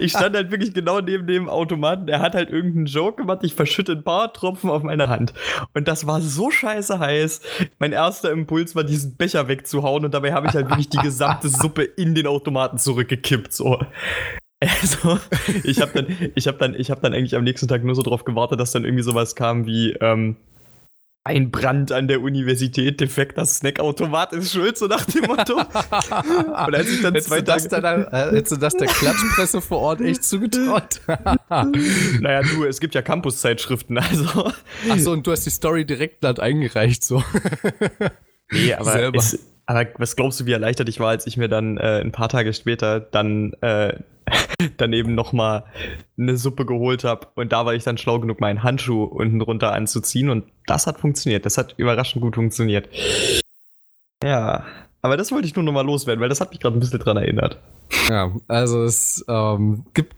ich 0.00 0.12
stand 0.12 0.34
halt 0.34 0.50
wirklich 0.50 0.74
genau 0.74 1.00
neben 1.00 1.26
dem 1.26 1.48
Automaten. 1.48 2.06
Der 2.06 2.20
hat 2.20 2.34
halt 2.34 2.50
irgendeinen 2.50 2.86
Joke 2.86 3.22
gemacht. 3.22 3.40
Ich 3.42 3.54
verschütte 3.54 3.92
ein 3.92 4.04
paar 4.04 4.32
Tropfen 4.32 4.70
auf 4.70 4.82
meine 4.82 5.08
Hand. 5.08 5.32
Und 5.74 5.88
das 5.88 6.06
war 6.06 6.20
so 6.20 6.50
scheiße 6.50 6.98
heiß. 6.98 7.40
Mein 7.78 7.92
erster 7.92 8.30
Impuls 8.30 8.74
war, 8.74 8.84
diesen 8.84 9.16
Becher 9.16 9.48
wegzuhauen. 9.48 10.04
Und 10.04 10.14
dabei 10.14 10.32
habe 10.32 10.48
ich 10.48 10.54
halt 10.54 10.68
wirklich 10.68 10.88
die 10.88 10.98
gesamte 10.98 11.48
Suppe 11.48 11.82
in 11.82 12.14
den 12.14 12.26
Automaten 12.26 12.78
zurückgekippt. 12.78 13.52
So. 13.52 13.78
Also, 14.82 15.20
ich 15.62 15.80
habe 15.80 16.02
dann, 16.02 16.32
ich 16.34 16.48
habe 16.48 16.58
dann, 16.58 16.74
ich 16.74 16.90
habe 16.90 17.00
dann 17.00 17.14
eigentlich 17.14 17.36
am 17.36 17.44
nächsten 17.44 17.68
Tag 17.68 17.84
nur 17.84 17.94
so 17.94 18.02
drauf 18.02 18.24
gewartet, 18.24 18.58
dass 18.58 18.72
dann 18.72 18.84
irgendwie 18.84 19.04
sowas 19.04 19.36
kam 19.36 19.66
wie 19.66 19.92
ähm, 20.00 20.36
ein 21.24 21.50
Brand 21.50 21.92
an 21.92 22.08
der 22.08 22.22
Universität, 22.22 23.00
defekter 23.00 23.44
Snackautomat 23.44 24.32
ist 24.32 24.52
schuld, 24.52 24.78
so 24.78 24.86
nach 24.86 25.04
dem 25.04 25.26
Motto. 25.26 25.56
Und 26.66 26.74
als 26.74 26.90
ich 26.90 27.02
dann 27.02 27.12
hättest 27.12 27.28
zwei 27.28 27.42
Tage, 27.42 27.68
das 27.68 27.82
dann, 27.82 28.04
äh, 28.04 28.36
hättest 28.36 28.52
du 28.52 28.56
das 28.56 28.74
der 28.74 28.88
Klatschpresse 28.88 29.60
vor 29.60 29.78
Ort 29.78 30.00
echt 30.00 30.24
zugetraut? 30.24 31.02
naja, 32.20 32.42
du, 32.42 32.64
es 32.64 32.80
gibt 32.80 32.94
ja 32.94 33.02
Campus-Zeitschriften, 33.02 33.98
also. 33.98 34.52
Achso, 34.90 35.12
und 35.12 35.26
du 35.26 35.32
hast 35.32 35.44
die 35.44 35.50
Story 35.50 35.84
direkt 35.84 36.24
dort 36.24 36.40
eingereicht, 36.40 37.04
so. 37.04 37.22
Nee, 38.50 38.72
aber 38.72 38.92
Selber. 38.92 39.18
Es, 39.18 39.38
aber 39.66 39.86
was 39.98 40.16
glaubst 40.16 40.40
du, 40.40 40.46
wie 40.46 40.52
erleichtert 40.52 40.88
ich 40.88 40.98
war, 40.98 41.10
als 41.10 41.26
ich 41.26 41.36
mir 41.36 41.48
dann 41.48 41.76
äh, 41.76 42.00
ein 42.00 42.10
paar 42.10 42.30
Tage 42.30 42.54
später 42.54 43.00
dann 43.00 43.52
äh, 43.60 43.98
dann 44.76 44.92
eben 44.92 45.14
nochmal 45.14 45.64
eine 46.18 46.36
Suppe 46.36 46.66
geholt 46.66 47.04
habe 47.04 47.28
und 47.34 47.52
da 47.52 47.66
war 47.66 47.74
ich 47.74 47.84
dann 47.84 47.98
schlau 47.98 48.18
genug, 48.18 48.40
meinen 48.40 48.62
Handschuh 48.62 49.04
unten 49.04 49.38
drunter 49.38 49.72
anzuziehen 49.72 50.30
und 50.30 50.44
das 50.66 50.86
hat 50.86 50.98
funktioniert. 50.98 51.46
Das 51.46 51.58
hat 51.58 51.74
überraschend 51.76 52.22
gut 52.22 52.34
funktioniert. 52.34 52.88
Ja, 54.22 54.64
aber 55.02 55.16
das 55.16 55.30
wollte 55.30 55.46
ich 55.46 55.54
nur 55.54 55.64
nochmal 55.64 55.86
loswerden, 55.86 56.20
weil 56.20 56.28
das 56.28 56.40
hat 56.40 56.50
mich 56.50 56.60
gerade 56.60 56.76
ein 56.76 56.80
bisschen 56.80 56.98
dran 56.98 57.16
erinnert. 57.16 57.58
Ja, 58.08 58.34
also 58.48 58.82
es 58.82 59.24
ähm, 59.28 59.84
gibt 59.94 60.14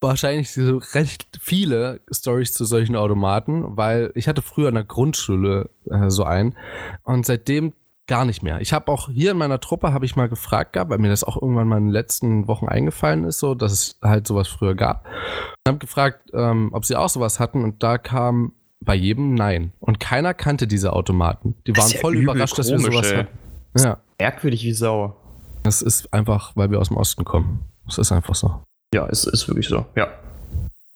wahrscheinlich 0.00 0.50
recht 0.94 1.38
viele 1.40 2.00
Stories 2.10 2.52
zu 2.52 2.64
solchen 2.64 2.96
Automaten, 2.96 3.76
weil 3.76 4.12
ich 4.14 4.28
hatte 4.28 4.42
früher 4.42 4.68
in 4.68 4.74
der 4.74 4.84
Grundschule 4.84 5.70
äh, 5.90 6.10
so 6.10 6.24
einen 6.24 6.56
und 7.04 7.26
seitdem 7.26 7.72
gar 8.06 8.24
nicht 8.24 8.42
mehr. 8.42 8.60
Ich 8.60 8.72
habe 8.72 8.90
auch 8.90 9.08
hier 9.08 9.32
in 9.32 9.36
meiner 9.36 9.60
Truppe 9.60 9.92
habe 9.92 10.04
ich 10.04 10.16
mal 10.16 10.28
gefragt 10.28 10.72
gehabt, 10.72 10.90
weil 10.90 10.98
mir 10.98 11.08
das 11.08 11.24
auch 11.24 11.40
irgendwann 11.40 11.68
mal 11.68 11.78
in 11.78 11.86
den 11.86 11.92
letzten 11.92 12.46
Wochen 12.46 12.68
eingefallen 12.68 13.24
ist, 13.24 13.38
so 13.38 13.54
dass 13.54 13.72
es 13.72 13.98
halt 14.02 14.26
sowas 14.26 14.48
früher 14.48 14.74
gab. 14.74 15.04
Und 15.04 15.68
habe 15.68 15.78
gefragt, 15.78 16.30
ähm, 16.32 16.70
ob 16.72 16.84
sie 16.84 16.96
auch 16.96 17.08
sowas 17.08 17.40
hatten 17.40 17.64
und 17.64 17.82
da 17.82 17.98
kam 17.98 18.52
bei 18.80 18.94
jedem 18.94 19.34
Nein. 19.34 19.72
Und 19.80 19.98
keiner 19.98 20.34
kannte 20.34 20.66
diese 20.66 20.92
Automaten. 20.92 21.56
Die 21.66 21.76
waren 21.76 21.90
ja 21.90 21.98
voll 21.98 22.16
überrascht, 22.16 22.54
komisch, 22.54 22.70
dass 22.70 22.70
wir 22.70 22.92
sowas 22.92 23.10
ey. 23.10 23.18
hatten. 23.18 23.38
Ja. 23.78 23.98
Merkwürdig 24.18 24.62
wie 24.62 24.72
Sau. 24.72 25.16
Das 25.64 25.82
ist 25.82 26.12
einfach, 26.12 26.52
weil 26.54 26.70
wir 26.70 26.78
aus 26.78 26.88
dem 26.88 26.96
Osten 26.96 27.24
kommen. 27.24 27.64
Das 27.86 27.98
ist 27.98 28.12
einfach 28.12 28.34
so. 28.34 28.62
Ja, 28.94 29.06
es 29.08 29.24
ist 29.24 29.48
wirklich 29.48 29.68
so, 29.68 29.84
ja. 29.96 30.08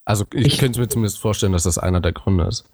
Also 0.04 0.24
ich, 0.32 0.46
ich 0.46 0.58
könnte 0.58 0.80
mir 0.80 0.88
zumindest 0.88 1.18
vorstellen, 1.18 1.52
dass 1.52 1.64
das 1.64 1.78
einer 1.78 2.00
der 2.00 2.12
Gründe 2.12 2.44
ist 2.44 2.68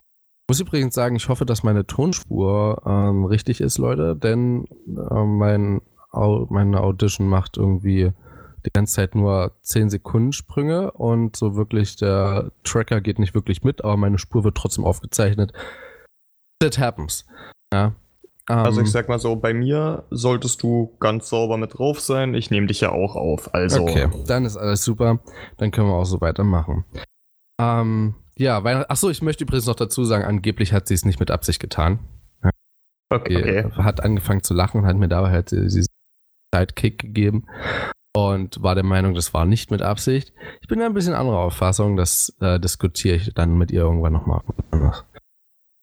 muss 0.49 0.61
übrigens 0.61 0.95
sagen, 0.95 1.17
ich 1.17 1.29
hoffe, 1.29 1.45
dass 1.45 1.63
meine 1.63 1.87
Tonspur 1.87 2.83
ähm, 2.87 3.25
richtig 3.25 3.61
ist, 3.61 3.79
Leute, 3.79 4.17
denn 4.17 4.67
äh, 4.87 5.25
mein, 5.25 5.83
Au 6.11 6.47
meine 6.51 6.81
Audition 6.81 7.29
macht 7.29 7.57
irgendwie 7.57 8.13
die 8.65 8.71
ganze 8.73 8.95
Zeit 8.95 9.15
nur 9.15 9.53
10 9.63 9.91
Sekunden 9.91 10.33
Sprünge 10.33 10.91
und 10.93 11.37
so 11.37 11.57
wirklich 11.57 11.97
der 11.97 12.51
Tracker 12.65 13.01
geht 13.01 13.19
nicht 13.19 13.35
wirklich 13.35 13.63
mit, 13.63 13.85
aber 13.85 13.97
meine 13.97 14.19
Spur 14.19 14.45
wird 14.45 14.57
trotzdem 14.57 14.85
aufgezeichnet. 14.85 15.53
That 16.61 16.79
happens. 16.79 17.27
Ja. 17.73 17.95
Um, 18.49 18.59
also 18.59 18.81
ich 18.81 18.87
ähm, 18.87 18.93
sag 18.93 19.09
mal 19.09 19.19
so, 19.19 19.35
bei 19.37 19.53
mir 19.53 20.05
solltest 20.11 20.63
du 20.63 20.97
ganz 21.01 21.29
sauber 21.29 21.57
mit 21.57 21.77
drauf 21.79 22.01
sein. 22.01 22.35
Ich 22.35 22.51
nehme 22.53 22.69
dich 22.69 22.81
ja 22.81 22.93
auch 22.93 23.17
auf. 23.17 23.53
Also. 23.55 23.83
Okay, 23.83 24.09
dann 24.27 24.45
ist 24.45 24.57
alles 24.57 24.85
super. 24.85 25.19
Dann 25.57 25.73
können 25.73 25.89
wir 25.89 25.95
auch 25.95 26.05
so 26.05 26.21
weitermachen. 26.21 26.85
Ähm, 27.61 28.15
ja, 28.39 28.65
weil, 28.65 28.85
achso, 28.89 29.11
ich 29.11 29.23
möchte 29.23 29.45
übrigens 29.45 29.67
noch 29.67 29.75
dazu 29.75 30.05
sagen, 30.05 30.25
angeblich 30.25 30.73
hat 30.73 30.89
sie 30.89 30.95
es 30.95 31.05
nicht 31.05 31.21
mit 31.21 31.31
Absicht 31.31 31.61
getan. 31.61 31.99
Okay. 33.09 33.37
okay. 33.39 33.73
Hat 33.73 34.03
angefangen 34.03 34.43
zu 34.43 34.53
lachen 34.53 34.81
und 34.81 34.87
hat 34.87 34.97
mir 34.97 35.09
dabei 35.09 35.31
halt 35.31 35.53
diesen 35.53 35.87
Sidekick 36.53 36.99
gegeben 36.99 37.47
und 38.17 38.63
war 38.63 38.75
der 38.75 38.85
Meinung, 38.85 39.15
das 39.15 39.33
war 39.35 39.45
nicht 39.45 39.71
mit 39.71 39.83
Absicht. 39.83 40.33
Ich 40.61 40.69
bin 40.69 40.81
da 40.81 40.87
ein 40.87 40.95
bisschen 40.95 41.15
anderer 41.15 41.39
Auffassung, 41.39 41.97
das 41.97 42.35
äh, 42.41 42.59
diskutiere 42.59 43.17
ich 43.17 43.35
dann 43.35 43.59
mit 43.59 43.71
ihr 43.71 43.83
irgendwann 43.83 44.15
nochmal. 44.15 44.43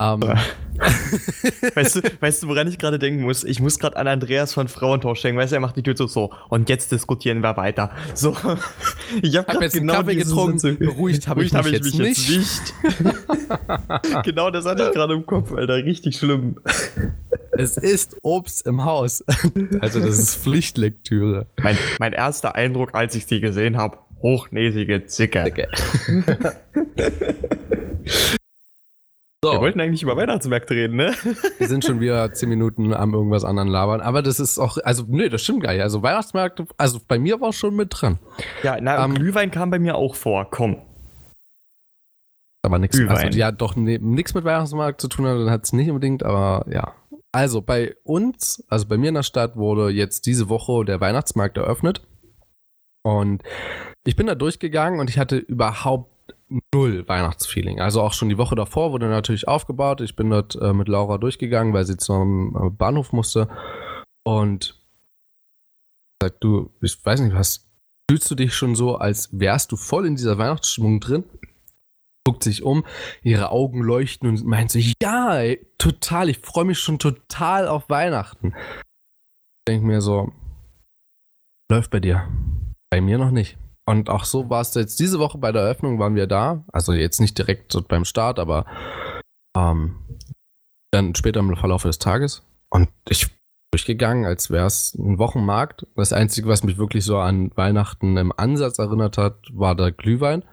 Um. 0.04 0.22
Ähm. 0.24 0.38
weißt, 1.76 1.96
du, 1.96 2.02
weißt 2.20 2.44
du, 2.44 2.48
woran 2.48 2.68
ich 2.68 2.78
gerade 2.80 2.98
denken 3.00 3.22
muss? 3.22 3.44
Ich 3.44 3.60
muss 3.60 3.80
gerade 3.80 3.96
an 3.96 4.08
Andreas 4.08 4.54
von 4.54 4.68
Frauentausch 4.68 5.22
denken. 5.22 5.40
Weißt 5.40 5.52
du, 5.52 5.58
er 5.58 5.62
macht 5.62 5.78
die 5.78 5.84
Tür 5.84 5.96
so, 5.96 6.08
so 6.08 6.32
und 6.50 6.68
jetzt 6.68 6.92
diskutieren 6.92 7.42
wir 7.42 7.56
weiter. 7.58 7.92
So, 8.14 8.36
ich 9.22 9.38
habe 9.38 9.54
hab 9.54 9.62
jetzt 9.62 9.74
genau 9.74 9.94
einen 9.94 10.06
Kaffee 10.06 10.16
getrunken, 10.16 10.60
Sitze. 10.60 10.78
beruhigt 10.78 11.28
habe 11.28 11.44
ich, 11.44 11.54
hab 11.54 11.66
ich, 11.68 11.82
mich 11.82 11.94
jetzt 11.94 12.30
nicht. 12.30 12.74
genau 14.24 14.50
das 14.50 14.66
hatte 14.66 14.84
ich 14.88 14.92
gerade 14.94 15.14
im 15.14 15.26
Kopf, 15.26 15.52
Alter. 15.54 15.76
Richtig 15.76 16.18
schlimm. 16.18 16.58
Es 17.52 17.78
ist 17.78 18.18
Obst 18.24 18.66
im 18.66 18.84
Haus. 18.84 19.24
Also 19.80 20.00
das 20.00 20.18
ist 20.18 20.36
Pflichtlektüre. 20.38 21.46
Mein, 21.62 21.78
mein 22.00 22.14
erster 22.14 22.56
Eindruck, 22.56 22.96
als 22.96 23.16
ich 23.16 23.28
sie 23.28 23.40
gesehen 23.40 23.78
habe, 23.78 24.00
hochnäsige 24.22 25.06
Zicke. 25.06 25.44
Zicke. 25.44 25.68
So. 29.44 29.52
Wir 29.52 29.60
wollten 29.60 29.82
eigentlich 29.82 30.02
über 30.02 30.16
Weihnachtsmärkte 30.16 30.74
reden, 30.74 30.96
ne? 30.96 31.14
Wir 31.58 31.68
sind 31.68 31.84
schon 31.84 32.00
wieder 32.00 32.32
zehn 32.32 32.48
Minuten 32.48 32.94
am 32.94 33.14
irgendwas 33.14 33.44
anderen 33.44 33.68
labern. 33.68 34.00
Aber 34.00 34.22
das 34.22 34.40
ist 34.40 34.58
auch, 34.58 34.78
also, 34.86 35.04
nee, 35.10 35.28
das 35.28 35.42
stimmt 35.42 35.64
gar 35.64 35.74
nicht. 35.74 35.82
Also, 35.82 36.02
Weihnachtsmärkte, 36.02 36.66
also 36.78 37.00
bei 37.06 37.20
mir 37.20 37.42
war 37.42 37.52
schon 37.52 37.76
mit 37.76 37.90
dran. 37.92 38.20
Ja, 38.64 38.78
na, 38.80 39.04
um, 39.04 39.14
Glühwein 39.14 39.52
kam 39.52 39.70
bei 39.70 39.80
mir 39.80 39.96
auch 39.96 40.16
vor, 40.16 40.48
komm. 40.50 40.78
Aber 42.62 42.80
nichts, 42.80 42.98
also, 42.98 43.38
ja, 43.38 43.52
doch 43.52 43.76
nee, 43.76 44.00
nichts 44.02 44.34
mit 44.34 44.46
Weihnachtsmarkt 44.46 45.02
zu 45.02 45.10
tun 45.10 45.26
hat, 45.26 45.38
dann 45.38 45.50
hat 45.50 45.66
es 45.66 45.74
nicht 45.74 45.90
unbedingt, 45.90 46.24
aber 46.24 46.66
ja. 46.72 46.94
Also 47.34 47.62
bei 47.62 47.96
uns, 48.04 48.64
also 48.70 48.88
bei 48.88 48.98
mir 48.98 49.10
in 49.10 49.16
der 49.16 49.24
Stadt 49.24 49.58
wurde 49.58 49.90
jetzt 49.90 50.26
diese 50.26 50.48
Woche 50.48 50.86
der 50.86 51.02
Weihnachtsmarkt 51.02 51.58
eröffnet. 51.58 52.08
Und 53.02 53.44
ich 54.06 54.16
bin 54.16 54.28
da 54.28 54.36
durchgegangen 54.36 55.02
und 55.02 55.10
ich 55.10 55.20
hatte 55.20 55.36
überhaupt 55.36 56.13
null 56.74 57.08
Weihnachtsfeeling. 57.08 57.80
Also 57.80 58.02
auch 58.02 58.14
schon 58.14 58.30
die 58.30 58.38
Woche 58.38 58.56
davor 58.56 58.92
wurde 58.92 59.08
natürlich 59.08 59.48
aufgebaut. 59.48 60.02
Ich 60.02 60.16
bin 60.16 60.30
dort 60.30 60.56
äh, 60.56 60.74
mit 60.74 60.88
Laura 60.88 61.18
durchgegangen, 61.18 61.74
weil 61.74 61.86
sie 61.86 61.98
zum 61.98 62.56
äh, 62.56 62.70
Bahnhof 62.70 63.14
musste. 63.14 63.50
Und 64.26 64.82
sagt, 66.22 66.44
du, 66.44 66.72
ich 66.82 67.04
weiß 67.04 67.22
nicht, 67.22 67.36
was 67.36 67.70
fühlst 68.10 68.30
du 68.32 68.36
dich 68.36 68.54
schon 68.54 68.76
so, 68.76 68.98
als 68.98 69.30
wärst 69.38 69.72
du 69.72 69.76
voll 69.76 70.06
in 70.06 70.16
dieser 70.16 70.38
Weihnachtsstimmung 70.38 71.00
drin? 71.00 71.24
Guckt 72.26 72.44
sich 72.44 72.64
um, 72.64 72.86
ihre 73.22 73.50
Augen 73.50 73.82
leuchten 73.82 74.30
und 74.30 74.46
meint 74.46 74.72
sich, 74.72 74.94
ja, 75.02 75.38
ey, 75.40 75.68
total, 75.78 76.30
ich 76.30 76.40
freue 76.40 76.66
mich 76.66 76.80
schon 76.80 77.00
total 77.00 77.68
auf 77.68 77.90
Weihnachten. 77.90 78.54
Ich 78.56 79.66
denke 79.68 79.86
mir 79.86 80.02
so, 80.02 80.32
läuft 81.70 81.92
bei 81.92 82.00
dir. 82.00 82.28
Bei 82.90 83.02
mir 83.02 83.18
noch 83.18 83.32
nicht. 83.32 83.58
Und 83.86 84.10
auch 84.10 84.24
so 84.24 84.50
war 84.50 84.62
es 84.62 84.74
jetzt 84.76 85.00
diese 85.00 85.20
Woche 85.20 85.38
bei 85.38 85.52
der 85.52 85.64
Eröffnung, 85.64 86.00
waren 86.00 86.16
wir 86.16 86.28
da. 86.28 86.64
Also 86.72 86.94
jetzt 86.94 87.20
nicht 87.20 87.38
direkt 87.38 87.76
beim 87.88 88.06
Start, 88.06 88.40
aber 88.40 88.66
ähm, 89.58 89.96
dann 90.92 91.16
später 91.16 91.42
im 91.42 91.56
Verlauf 91.56 91.84
des 91.84 92.00
Tages. 92.00 92.44
Und 92.70 92.90
ich 93.10 93.28
bin 93.28 93.38
durchgegangen, 93.74 94.26
als 94.26 94.52
wäre 94.52 94.68
es 94.68 94.94
ein 94.94 95.18
Wochenmarkt. 95.18 95.88
Das 95.96 96.14
Einzige, 96.14 96.48
was 96.48 96.64
mich 96.64 96.78
wirklich 96.78 97.04
so 97.04 97.18
an 97.18 97.52
Weihnachten 97.56 98.18
im 98.18 98.32
Ansatz 98.38 98.80
erinnert 98.80 99.18
hat, 99.18 99.38
war 99.52 99.76
der 99.76 99.92
Glühwein. 99.92 100.44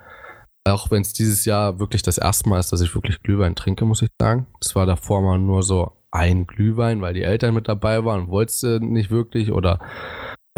Auch 0.67 0.91
wenn 0.91 1.03
es 1.03 1.13
dieses 1.13 1.45
Jahr 1.45 1.79
wirklich 1.79 2.03
das 2.03 2.19
erste 2.19 2.49
Mal 2.49 2.59
ist, 2.59 2.73
dass 2.73 2.81
ich 2.81 2.95
wirklich 2.95 3.23
Glühwein 3.23 3.55
trinke, 3.55 3.85
muss 3.85 4.03
ich 4.03 4.09
sagen. 4.21 4.47
Das 4.61 4.75
war 4.75 4.87
davor 4.87 5.23
mal 5.23 5.39
nur 5.39 5.63
so 5.63 5.93
ein 6.11 6.47
Glühwein, 6.47 7.01
weil 7.01 7.15
die 7.15 7.23
Eltern 7.23 7.55
mit 7.55 7.69
dabei 7.69 8.05
waren 8.05 8.29
wolltest 8.29 8.63
du 8.65 8.81
nicht 8.81 9.11
wirklich 9.11 9.53
oder 9.53 9.79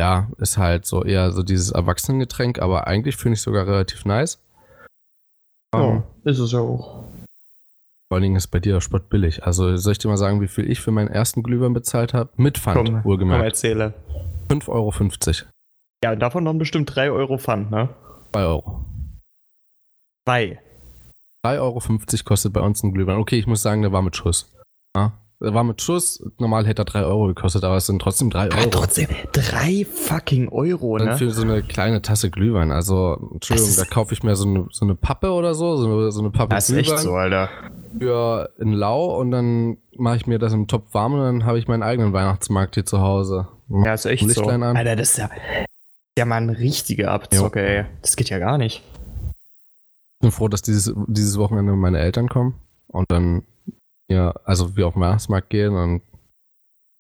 ja, 0.03 0.29
ist 0.39 0.59
halt 0.59 0.85
so 0.85 1.05
eher 1.05 1.31
so 1.31 1.45
dieses 1.45 1.71
Erwachsenengetränk, 1.71 2.59
aber 2.61 2.89
eigentlich 2.89 3.17
finde 3.17 3.35
ich 3.35 3.41
sogar 3.43 3.69
relativ 3.69 4.05
nice. 4.05 4.43
Ja, 5.73 6.03
ist 6.25 6.41
es 6.41 6.51
ja 6.51 6.59
auch. 6.59 7.05
Vor 8.09 8.17
allen 8.17 8.23
Dingen 8.23 8.35
ist 8.37 8.49
bei 8.49 8.59
dir 8.59 8.81
Sport 8.81 9.09
billig. 9.09 9.45
Also 9.45 9.77
soll 9.77 9.93
ich 9.93 9.99
dir 9.99 10.09
mal 10.09 10.17
sagen, 10.17 10.41
wie 10.41 10.49
viel 10.49 10.69
ich 10.69 10.81
für 10.81 10.91
meinen 10.91 11.07
ersten 11.09 11.45
Glühwein 11.45 11.73
bezahlt 11.73 12.15
habe? 12.15 12.31
Mit 12.37 12.59
Pfand, 12.59 12.77
Komm, 12.79 12.87
komm, 12.87 13.05
wohlgemerkt. 13.05 13.45
erzähle. 13.45 13.95
5,50 14.49 14.69
Euro. 14.69 14.93
Ja, 16.05 16.17
davon 16.17 16.45
dann 16.45 16.59
bestimmt 16.59 16.95
3 16.95 17.13
Euro 17.13 17.39
Pfand, 17.39 17.71
ne? 17.71 17.89
2 18.33 18.43
Euro. 18.45 18.85
2. 20.29 20.59
3,50 21.47 21.59
Euro 21.61 21.81
kostet 22.25 22.53
bei 22.53 22.61
uns 22.61 22.83
ein 22.83 22.93
Glühwein. 22.93 23.19
Okay, 23.19 23.39
ich 23.39 23.47
muss 23.47 23.63
sagen, 23.63 23.83
der 23.83 23.93
war 23.93 24.03
mit 24.03 24.17
Schuss. 24.17 24.53
Ja, 24.97 25.05
der 25.05 25.22
war 25.43 25.65
mit 25.65 25.83
Schuss. 25.83 26.23
Normal 26.39 26.67
hätte 26.67 26.83
er 26.83 26.85
3 26.85 27.03
Euro 27.05 27.27
gekostet, 27.27 27.65
aber 27.65 27.77
es 27.77 27.87
sind 27.87 28.01
trotzdem 28.01 28.31
3 28.31 28.49
Ja, 28.49 28.57
Euro. 28.59 28.71
trotzdem 28.71 29.09
3 29.33 29.85
fucking 29.85 30.49
Euro, 30.51 30.99
Dann 30.99 31.09
ne? 31.09 31.19
für 31.19 31.31
so 31.31 31.43
eine 31.43 31.63
kleine 31.63 32.01
Tasse 32.03 32.31
Glühwein. 32.31 32.71
Also, 32.71 33.31
Entschuldigung, 33.33 33.71
Das 33.75 33.77
da 33.77 33.85
kaufe 33.93 34.15
ich 34.15 34.23
mir 34.23 34.37
so 34.37 34.47
eine, 34.49 34.67
so 34.71 34.85
eine 34.85 34.95
Pappe 34.95 35.33
oder 35.33 35.55
so, 35.55 35.77
so 35.77 35.87
eine, 35.87 36.13
so 36.13 36.21
eine 36.21 36.31
Pappe 36.31 36.55
Das 36.55 36.71
ist 36.71 36.77
echt 36.77 36.87
Glühwein 36.89 37.03
so, 37.05 37.15
Alter. 37.15 37.49
für 37.99 38.51
in 38.59 38.73
Lau 38.73 39.19
und 39.19 39.31
dann 39.31 39.79
mache 39.97 40.17
ich 40.17 40.27
mir 40.27 40.39
das 40.39 40.53
im 40.53 40.69
Topf 40.69 40.95
warm 40.95 41.15
und 41.15 41.21
dann 41.21 41.45
habe 41.45 41.59
ich 41.59 41.69
meinen 41.69 41.83
eigenen 41.83 42.13
Weihnachtsmarkt 42.13 42.75
hier 42.75 42.87
zu 42.87 43.01
Hause. 43.01 43.49
Ja, 43.69 43.95
ist 43.95 44.07
echt 44.07 44.23
so. 44.23 44.29
Lichtlein 44.29 44.63
an. 44.63 44.77
Alter, 44.77 44.97
das 44.97 45.11
ist 45.11 45.19
ja, 45.19 45.31
ja 46.19 46.25
mal 46.25 46.37
ein 46.37 46.51
richtiger 46.51 47.11
Abzocke, 47.11 47.61
ey. 47.61 47.85
Das 48.01 48.17
geht 48.17 48.31
ja 48.31 48.39
gar 48.39 48.59
nicht. 48.59 48.83
Ich 50.15 50.21
bin 50.21 50.31
froh, 50.31 50.47
dass 50.49 50.63
dieses, 50.63 50.95
dieses 51.09 51.37
Wochenende 51.39 51.73
meine 51.73 51.99
Eltern 51.99 52.29
kommen 52.29 52.55
und 52.87 53.11
dann 53.11 53.43
ja, 54.13 54.35
also 54.45 54.77
wir 54.77 54.87
auf 54.87 54.95
den 54.95 55.03
Weihnachtsmarkt 55.03 55.51
gehen 55.51 55.75
und 55.75 56.03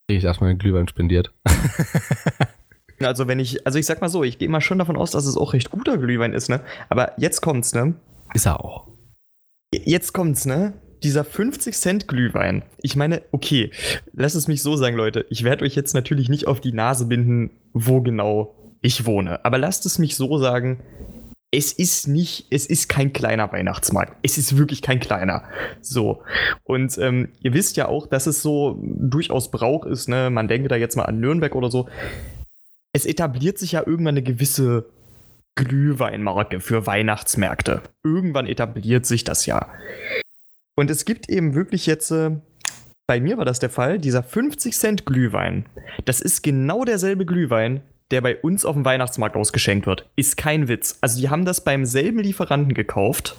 kriege 0.08 0.18
ich 0.18 0.24
erstmal 0.24 0.50
den 0.50 0.58
Glühwein 0.58 0.88
spendiert. 0.88 1.32
Also 3.06 3.28
wenn 3.28 3.40
ich, 3.40 3.66
also 3.66 3.78
ich 3.78 3.86
sag 3.86 4.00
mal 4.00 4.08
so, 4.08 4.22
ich 4.22 4.38
gehe 4.38 4.48
mal 4.48 4.60
schon 4.60 4.78
davon 4.78 4.96
aus, 4.96 5.10
dass 5.10 5.26
es 5.26 5.36
auch 5.36 5.52
recht 5.52 5.70
guter 5.70 5.98
Glühwein 5.98 6.32
ist, 6.34 6.48
ne? 6.48 6.60
Aber 6.88 7.12
jetzt 7.18 7.40
kommt's, 7.40 7.74
ne? 7.74 7.94
Ist 8.34 8.46
er 8.46 8.64
auch. 8.64 8.86
Jetzt 9.74 10.12
kommt's, 10.12 10.46
ne? 10.46 10.74
Dieser 11.02 11.24
50 11.24 11.76
Cent 11.76 12.08
Glühwein. 12.08 12.62
Ich 12.80 12.94
meine, 12.94 13.22
okay, 13.32 13.72
lasst 14.12 14.36
es 14.36 14.46
mich 14.46 14.62
so 14.62 14.76
sagen, 14.76 14.96
Leute. 14.96 15.26
Ich 15.30 15.42
werde 15.42 15.64
euch 15.64 15.74
jetzt 15.74 15.94
natürlich 15.94 16.28
nicht 16.28 16.46
auf 16.46 16.60
die 16.60 16.72
Nase 16.72 17.06
binden, 17.06 17.50
wo 17.72 18.02
genau 18.02 18.54
ich 18.82 19.04
wohne. 19.04 19.44
Aber 19.44 19.58
lasst 19.58 19.84
es 19.86 19.98
mich 19.98 20.14
so 20.14 20.38
sagen. 20.38 20.80
Es 21.54 21.72
ist 21.72 22.08
nicht, 22.08 22.46
es 22.50 22.64
ist 22.64 22.88
kein 22.88 23.12
kleiner 23.12 23.52
Weihnachtsmarkt. 23.52 24.16
Es 24.22 24.38
ist 24.38 24.56
wirklich 24.56 24.80
kein 24.80 25.00
kleiner. 25.00 25.44
So. 25.82 26.22
Und 26.64 26.96
ähm, 26.96 27.28
ihr 27.40 27.52
wisst 27.52 27.76
ja 27.76 27.88
auch, 27.88 28.06
dass 28.06 28.26
es 28.26 28.40
so 28.40 28.78
durchaus 28.82 29.50
Brauch 29.50 29.84
ist, 29.84 30.08
ne? 30.08 30.30
Man 30.30 30.48
denke 30.48 30.68
da 30.68 30.76
jetzt 30.76 30.96
mal 30.96 31.04
an 31.04 31.20
Nürnberg 31.20 31.54
oder 31.54 31.70
so. 31.70 31.88
Es 32.94 33.04
etabliert 33.04 33.58
sich 33.58 33.72
ja 33.72 33.82
irgendwann 33.86 34.14
eine 34.14 34.22
gewisse 34.22 34.86
Glühweinmarke 35.54 36.60
für 36.60 36.86
Weihnachtsmärkte. 36.86 37.82
Irgendwann 38.02 38.46
etabliert 38.46 39.04
sich 39.04 39.24
das 39.24 39.44
ja. 39.44 39.68
Und 40.74 40.90
es 40.90 41.04
gibt 41.04 41.28
eben 41.28 41.54
wirklich 41.54 41.86
jetzt, 41.86 42.10
äh, 42.10 42.30
bei 43.06 43.20
mir 43.20 43.36
war 43.36 43.44
das 43.44 43.58
der 43.58 43.68
Fall, 43.68 43.98
dieser 43.98 44.22
50 44.22 44.74
Cent 44.74 45.06
Glühwein. 45.06 45.66
Das 46.06 46.22
ist 46.22 46.42
genau 46.42 46.84
derselbe 46.84 47.26
Glühwein, 47.26 47.82
der 48.12 48.20
bei 48.20 48.36
uns 48.36 48.64
auf 48.64 48.74
dem 48.74 48.84
Weihnachtsmarkt 48.84 49.36
ausgeschenkt 49.36 49.86
wird. 49.86 50.08
Ist 50.16 50.36
kein 50.36 50.68
Witz. 50.68 50.98
Also 51.00 51.18
die 51.20 51.30
haben 51.30 51.44
das 51.44 51.64
beim 51.64 51.84
selben 51.84 52.18
Lieferanten 52.20 52.74
gekauft. 52.74 53.36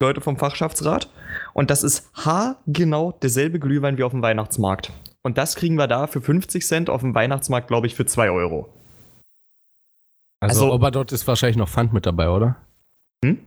Leute 0.00 0.20
vom 0.20 0.36
Fachschaftsrat. 0.36 1.08
Und 1.54 1.70
das 1.70 1.82
ist 1.82 2.08
haargenau 2.14 3.12
derselbe 3.22 3.58
Glühwein 3.58 3.98
wie 3.98 4.02
auf 4.04 4.12
dem 4.12 4.22
Weihnachtsmarkt. 4.22 4.92
Und 5.22 5.36
das 5.38 5.56
kriegen 5.56 5.74
wir 5.76 5.86
da 5.88 6.06
für 6.06 6.20
50 6.20 6.66
Cent 6.66 6.88
auf 6.90 7.02
dem 7.02 7.14
Weihnachtsmarkt, 7.14 7.68
glaube 7.68 7.86
ich, 7.86 7.94
für 7.94 8.06
2 8.06 8.30
Euro. 8.30 8.68
Also, 10.40 10.64
Also- 10.64 10.74
aber 10.74 10.90
dort 10.90 11.12
ist 11.12 11.26
wahrscheinlich 11.26 11.56
noch 11.56 11.68
Pfand 11.68 11.92
mit 11.92 12.06
dabei, 12.06 12.28
oder? 12.30 12.56
Hm? 13.24 13.38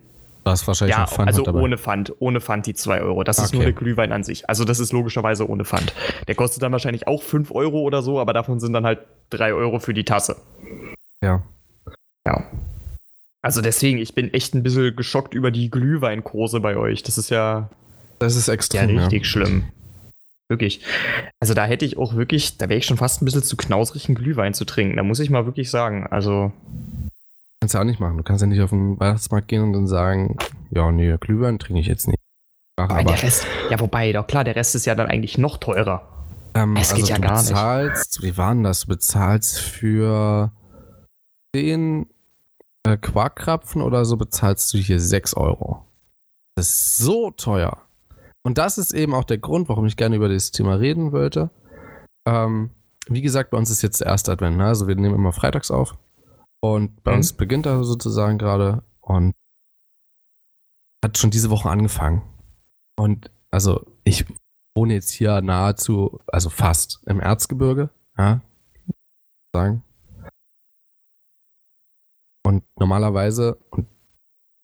Da 0.44 0.54
ist 0.54 0.68
wahrscheinlich 0.68 0.96
Ja, 0.98 1.04
noch 1.04 1.12
Pfand 1.12 1.28
also 1.28 1.42
mit 1.42 1.48
dabei. 1.48 1.60
ohne 1.60 1.78
Pfand, 1.78 2.14
ohne 2.20 2.42
Pfand 2.42 2.66
die 2.66 2.74
2 2.74 3.02
Euro. 3.02 3.24
Das 3.24 3.38
ist 3.38 3.50
Okay. 3.50 3.58
nur 3.58 3.64
der 3.66 3.74
Glühwein 3.74 4.12
an 4.12 4.24
sich. 4.24 4.50
Also 4.50 4.66
das 4.66 4.80
ist 4.80 4.92
logischerweise 4.92 5.48
ohne 5.48 5.64
Pfand. 5.66 5.94
Der 6.28 6.36
kostet 6.36 6.64
dann 6.64 6.72
wahrscheinlich 6.72 7.08
auch 7.08 7.22
5 7.22 7.52
Euro 7.52 7.80
oder 7.82 8.02
so, 8.02 8.20
aber 8.20 8.34
davon 8.34 8.60
sind 8.60 8.74
dann 8.74 8.86
halt 8.86 9.00
3 9.30 9.54
Euro 9.54 9.80
für 9.80 9.94
die 9.94 10.04
Tasse. 10.04 10.36
Ja. 11.24 11.42
Ja. 12.26 12.44
Also 13.42 13.62
deswegen, 13.62 13.98
ich 13.98 14.14
bin 14.14 14.34
echt 14.34 14.54
ein 14.54 14.62
bisschen 14.64 14.96
geschockt 14.96 15.34
über 15.34 15.50
die 15.52 15.72
Glühweinkurse 15.72 16.60
bei 16.60 16.78
euch. 16.78 17.02
Das 17.04 17.18
ist 17.18 17.30
ja, 17.32 17.70
Das 18.20 18.36
ist 18.36 18.48
ja 18.48 18.54
extrem. 18.54 18.90
Ja, 18.92 19.02
richtig 19.04 19.26
schlimm. 19.28 19.64
Wirklich. 20.48 20.84
Also 21.40 21.54
da 21.54 21.66
hätte 21.66 21.86
ich 21.86 21.98
auch 21.98 22.16
wirklich, 22.16 22.58
da 22.58 22.70
wäre 22.70 22.78
ich 22.78 22.86
schon 22.86 22.98
fast 22.98 23.22
ein 23.22 23.26
bisschen 23.26 23.42
zu 23.44 23.56
knausrig, 23.58 24.08
einen 24.08 24.16
Glühwein 24.16 24.54
zu 24.54 24.66
trinken. 24.66 24.98
Da 24.98 25.04
muss 25.04 25.20
ich 25.20 25.30
mal 25.30 25.46
wirklich 25.46 25.70
sagen. 25.72 26.06
Also, 26.08 26.52
Kannst 27.62 27.76
du 27.76 27.80
auch 27.80 27.84
nicht 27.84 28.00
machen. 28.00 28.18
Du 28.18 28.24
kannst 28.24 28.42
ja 28.42 28.48
nicht 28.48 28.62
auf 28.62 28.72
den 28.72 29.00
Weihnachtsmarkt 29.00 29.48
gehen 29.48 29.62
und 29.64 29.74
dann 29.74 29.88
sagen, 29.88 30.36
ja, 30.72 30.92
nee, 30.92 31.16
Glühwein 31.20 31.58
trinke 31.60 31.80
ich 31.80 31.88
jetzt 31.88 32.08
nicht. 32.08 32.18
Ach, 32.78 32.86
aber 32.86 32.96
aber 32.96 33.04
der 33.14 33.24
Rest, 33.24 33.46
ja 33.70 33.80
wobei, 33.80 34.12
doch 34.12 34.26
klar, 34.28 34.44
der 34.44 34.56
Rest 34.56 34.74
ist 34.76 34.86
ja 34.86 34.96
dann 34.96 35.08
eigentlich 35.08 35.38
noch 35.38 35.58
teurer. 35.58 36.02
ähm, 36.56 36.76
Es 36.76 36.90
geht 36.94 37.04
also 37.04 37.14
ja 37.14 37.16
du 37.18 37.22
gar 37.22 37.38
nicht. 37.38 37.50
bezahlst, 37.50 38.24
wie 38.24 38.36
war 38.38 38.54
denn 38.54 38.64
das? 38.64 38.82
Du 38.82 38.88
bezahlst 38.88 39.60
für 39.60 40.52
10 41.56 42.08
äh, 42.84 42.98
Quarkkrapfen 42.98 43.82
oder 43.82 44.06
so 44.06 44.18
bezahlst 44.18 44.74
du 44.74 44.78
hier 44.78 45.00
6 45.00 45.36
Euro. 45.36 45.86
Das 46.56 46.68
ist 46.68 46.98
so 46.98 47.32
teuer. 47.32 47.82
Und 48.44 48.58
das 48.58 48.78
ist 48.78 48.94
eben 48.94 49.14
auch 49.14 49.24
der 49.24 49.38
Grund, 49.38 49.70
warum 49.70 49.86
ich 49.86 49.98
gerne 49.98 50.16
über 50.16 50.28
dieses 50.30 50.52
Thema 50.52 50.76
reden 50.76 51.12
wollte. 51.12 51.52
Ähm, 52.26 52.72
wie 53.08 53.22
gesagt, 53.22 53.52
bei 53.52 53.58
uns 53.58 53.70
ist 53.70 53.82
jetzt 53.82 54.02
der 54.02 54.08
erste 54.08 54.32
Advent. 54.32 54.58
Ne? 54.58 54.66
Also 54.66 54.88
wir 54.88 54.96
nehmen 54.96 55.16
immer 55.16 55.32
freitags 55.34 55.72
auf. 55.72 55.98
Und 56.60 57.04
bei 57.04 57.12
Mhm. 57.12 57.18
uns 57.18 57.34
beginnt 57.34 57.66
er 57.66 57.84
sozusagen 57.84 58.38
gerade. 58.38 58.84
Und 59.02 59.34
hat 61.04 61.18
schon 61.18 61.32
diese 61.32 61.50
Woche 61.50 61.70
angefangen. 61.70 62.22
Und 62.98 63.32
also 63.50 63.86
ich 64.04 64.26
wohne 64.76 64.94
jetzt 64.94 65.10
hier 65.10 65.42
nahezu, 65.42 66.20
also 66.28 66.50
fast 66.50 67.02
im 67.08 67.20
Erzgebirge. 67.20 67.90
Ja, 68.18 68.42
sagen. 69.54 69.84
Und 72.44 72.64
normalerweise 72.80 73.58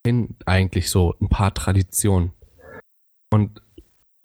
hin 0.06 0.36
eigentlich 0.46 0.90
so 0.90 1.14
ein 1.22 1.30
paar 1.30 1.54
Traditionen. 1.54 2.34
Und 3.32 3.62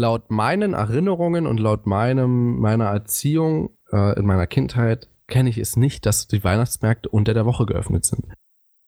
laut 0.01 0.31
meinen 0.31 0.75
Erinnerungen 0.75 1.47
und 1.47 1.59
laut 1.59 1.87
meinem, 1.87 2.59
meiner 2.59 2.87
Erziehung 2.87 3.71
äh, 3.93 4.19
in 4.19 4.27
meiner 4.27 4.47
Kindheit 4.47 5.09
kenne 5.29 5.51
ich 5.51 5.59
es 5.59 5.77
nicht, 5.77 6.07
dass 6.07 6.29
die 6.29 6.43
Weihnachtsmärkte 6.45 7.09
unter 7.09 7.35
der 7.35 7.47
Woche 7.47 7.67
geöffnet 7.67 8.05
sind. 8.05 8.27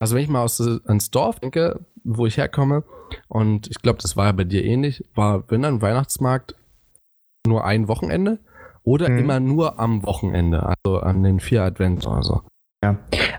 Also 0.00 0.14
wenn 0.14 0.22
ich 0.22 0.28
mal 0.28 0.42
aus, 0.42 0.60
ans 0.60 1.10
Dorf 1.10 1.40
denke, 1.40 1.84
wo 2.02 2.26
ich 2.26 2.36
herkomme, 2.36 2.84
und 3.28 3.68
ich 3.68 3.80
glaube, 3.80 4.00
das 4.02 4.16
war 4.16 4.26
ja 4.26 4.32
bei 4.32 4.44
dir 4.44 4.64
ähnlich, 4.64 5.04
war, 5.14 5.48
wenn 5.50 5.64
ein 5.64 5.82
Weihnachtsmarkt 5.82 6.54
nur 7.46 7.64
ein 7.64 7.88
Wochenende 7.88 8.40
oder 8.82 9.08
Mhm. 9.08 9.18
immer 9.18 9.40
nur 9.40 9.78
am 9.78 10.04
Wochenende, 10.04 10.64
also 10.64 10.98
an 10.98 11.22
den 11.22 11.40
vier 11.40 11.62
Advent 11.62 12.06
oder 12.06 12.22
so. 12.22 12.42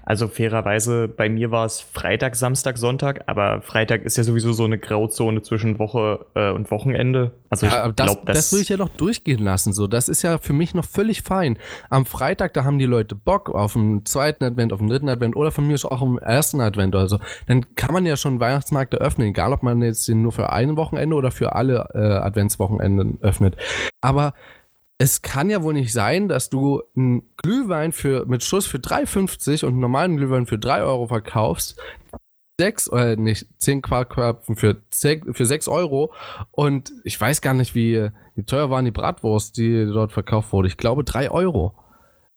Also 0.04 0.28
fairerweise, 0.28 1.08
bei 1.08 1.30
mir 1.30 1.50
war 1.50 1.66
es 1.66 1.82
Freitag, 1.82 2.36
Samstag, 2.36 2.78
Sonntag, 2.78 3.24
aber 3.26 3.62
Freitag 3.62 4.04
ist 4.04 4.18
ja 4.18 4.24
sowieso 4.24 4.54
so 4.54 4.64
eine 4.64 4.78
Grauzone 4.78 5.42
zwischen 5.42 5.80
Woche 5.80 6.26
äh, 6.36 6.52
und 6.52 6.70
Wochenende. 6.70 7.32
Also 7.50 7.66
Ja, 7.66 7.88
ich 7.88 7.96
das, 7.96 8.06
glaube, 8.06 8.22
das, 8.26 8.38
das, 8.38 8.54
will 8.54 8.62
ich 8.62 8.70
ja 8.70 8.78
noch 8.78 8.90
durchgehen 8.90 9.44
lassen. 9.44 9.74
So, 9.74 9.88
das 9.88 10.08
ist 10.08 10.22
ja 10.22 10.38
für 10.38 10.54
mich 10.54 10.76
noch 10.76 10.86
völlig 10.86 11.24
fein. 11.24 11.58
Am 11.90 12.06
Freitag, 12.06 12.54
da 12.54 12.64
haben 12.64 12.78
die 12.78 12.86
Leute 12.86 13.16
Bock 13.16 13.50
auf 13.50 13.74
den 13.74 14.06
zweiten 14.06 14.44
Advent, 14.44 14.74
auf 14.74 14.80
den 14.80 14.90
dritten 14.90 15.10
Advent 15.10 15.36
oder 15.36 15.52
von 15.52 15.66
mir 15.68 15.74
aus 15.74 15.86
auch 15.86 16.02
am 16.02 16.20
ersten 16.20 16.62
Advent 16.62 16.96
oder 16.96 17.08
so. 17.08 17.20
Dann 17.48 17.76
kann 17.76 17.94
man 17.94 18.06
ja 18.06 18.16
schon 18.16 18.40
Weihnachtsmarkt 18.40 18.94
eröffnen, 18.94 19.30
egal 19.30 19.54
ob 19.54 19.64
man 19.64 19.82
jetzt 19.82 20.08
den 20.08 20.22
nur 20.22 20.32
für 20.32 20.52
ein 20.52 20.78
Wochenende 20.78 21.16
oder 21.16 21.32
für 21.32 21.56
alle 21.56 21.90
äh, 21.94 21.98
Adventswochenenden 21.98 23.20
öffnet. 23.22 23.58
Aber 24.02 24.34
es 24.98 25.22
kann 25.22 25.50
ja 25.50 25.62
wohl 25.62 25.74
nicht 25.74 25.92
sein, 25.92 26.28
dass 26.30 26.50
du 26.50 26.82
einen 26.96 27.24
Glühwein 27.38 27.92
für, 27.92 28.26
mit 28.26 28.44
Schuss 28.44 28.66
für 28.66 28.78
3,50 28.78 29.66
und 29.66 29.74
einen 29.74 29.80
normalen 29.80 30.18
Glühwein 30.18 30.46
für 30.46 30.58
3 30.58 30.84
Euro 30.84 31.08
verkaufst. 31.08 31.78
Sechs, 32.58 32.88
äh, 32.88 33.18
nicht, 33.18 33.48
10 33.58 33.82
Quarkköpfen 33.82 34.56
für, 34.56 34.82
für 34.90 35.46
6 35.46 35.68
Euro. 35.68 36.14
Und 36.52 36.94
ich 37.04 37.20
weiß 37.20 37.42
gar 37.42 37.54
nicht, 37.54 37.76
wie, 37.76 38.10
wie 38.36 38.44
teuer 38.44 38.70
waren 38.70 38.86
die 38.86 38.92
Bratwurst, 38.92 39.58
die 39.58 39.86
dort 39.86 40.14
verkauft 40.14 40.54
wurde. 40.54 40.70
Ich 40.70 40.78
glaube 40.78 41.04
3 41.04 41.30
Euro. 41.30 41.76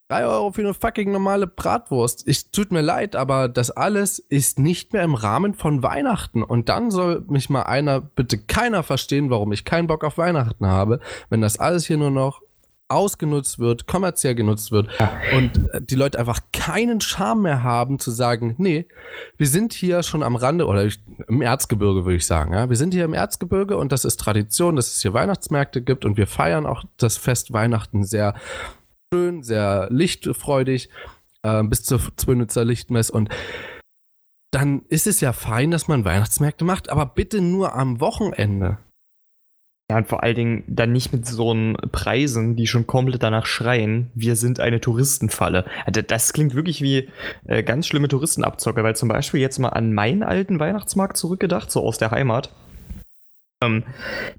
3 0.09 0.27
Euro 0.27 0.51
für 0.51 0.63
eine 0.63 0.75
fucking 0.75 1.13
normale 1.13 1.47
Bratwurst. 1.47 2.27
Ich 2.27 2.51
tut 2.51 2.73
mir 2.73 2.81
leid, 2.81 3.15
aber 3.15 3.49
das 3.49 3.71
alles 3.71 4.19
ist 4.19 4.59
nicht 4.59 4.93
mehr 4.93 5.05
im 5.05 5.15
Rahmen 5.15 5.55
von 5.55 5.85
Weihnachten. 5.85 6.43
Und 6.43 6.69
dann 6.69 6.91
soll 6.91 7.25
mich 7.29 7.51
mal 7.51 7.63
einer, 7.63 8.01
bitte 8.01 8.39
keiner 8.39 8.83
verstehen, 8.83 9.31
warum 9.31 9.53
ich 9.53 9.65
keinen 9.65 9.87
Bock 9.87 10.03
auf 10.03 10.19
Weihnachten 10.19 10.67
habe, 10.67 10.99
wenn 11.29 11.43
das 11.43 11.61
alles 11.61 11.87
hier 11.87 11.99
nur 11.99 12.11
noch 12.11 12.41
ausgenutzt 12.89 13.59
wird, 13.59 13.87
kommerziell 13.87 14.35
genutzt 14.35 14.73
wird 14.73 14.89
und 15.37 15.75
äh, 15.75 15.83
die 15.83 15.95
Leute 15.95 16.19
einfach 16.19 16.41
keinen 16.53 17.01
Charme 17.01 17.43
mehr 17.43 17.63
haben 17.63 17.99
zu 17.99 18.11
sagen, 18.11 18.55
nee, 18.59 18.87
wir 19.37 19.47
sind 19.47 19.75
hier 19.75 20.03
schon 20.03 20.23
am 20.23 20.37
Rande 20.37 20.67
oder 20.67 20.87
ich, 20.87 21.01
im 21.29 21.43
Erzgebirge 21.43 22.05
würde 22.05 22.17
ich 22.17 22.27
sagen, 22.27 22.55
ja, 22.55 22.71
wir 22.71 22.77
sind 22.77 22.95
hier 22.95 23.05
im 23.05 23.13
Erzgebirge 23.13 23.77
und 23.77 23.93
das 23.93 24.07
ist 24.07 24.19
Tradition, 24.19 24.77
dass 24.77 24.89
es 24.93 25.03
hier 25.03 25.13
Weihnachtsmärkte 25.13 25.83
gibt 25.83 26.05
und 26.07 26.17
wir 26.17 26.27
feiern 26.27 26.65
auch 26.67 26.85
das 26.97 27.19
Fest 27.19 27.53
Weihnachten 27.53 28.05
sehr 28.05 28.35
schön, 29.13 29.43
sehr 29.43 29.89
lichtfreudig 29.91 30.89
äh, 31.43 31.63
bis 31.65 31.83
zur 31.83 32.01
Zwönitzer 32.17 32.65
Lichtmess 32.65 33.11
und 33.11 33.29
dann 34.51 34.83
ist 34.89 35.07
es 35.07 35.21
ja 35.21 35.35
fein, 35.35 35.71
dass 35.71 35.89
man 35.89 36.07
Weihnachtsmärkte 36.07 36.65
macht, 36.65 36.89
aber 36.89 37.05
bitte 37.05 37.43
nur 37.43 37.75
am 37.75 38.01
Wochenende. 38.01 38.79
Ja, 39.91 39.97
und 39.97 40.07
vor 40.07 40.23
allen 40.23 40.35
Dingen 40.35 40.65
dann 40.67 40.93
nicht 40.93 41.15
mit 41.15 41.27
so 41.27 41.57
Preisen, 41.93 42.57
die 42.57 42.67
schon 42.67 42.87
komplett 42.87 43.23
danach 43.23 43.47
schreien, 43.47 44.11
wir 44.15 44.37
sind 44.37 44.61
eine 44.61 44.83
Touristenfalle. 44.83 45.65
Also 45.87 46.03
das 46.03 46.35
klingt 46.35 46.55
wirklich 46.55 46.83
wie 46.83 47.09
äh, 47.47 47.63
ganz 47.63 47.87
schlimme 47.87 48.09
Touristenabzocke, 48.09 48.83
weil 48.83 48.97
zum 48.97 49.09
Beispiel 49.09 49.41
jetzt 49.41 49.59
mal 49.59 49.71
an 49.71 49.95
meinen 49.95 50.23
alten 50.23 50.61
Weihnachtsmarkt 50.61 51.17
zurückgedacht, 51.17 51.71
so 51.71 51.83
aus 51.83 51.97
der 51.97 52.11
Heimat. 52.11 52.51
Ähm, 53.63 53.83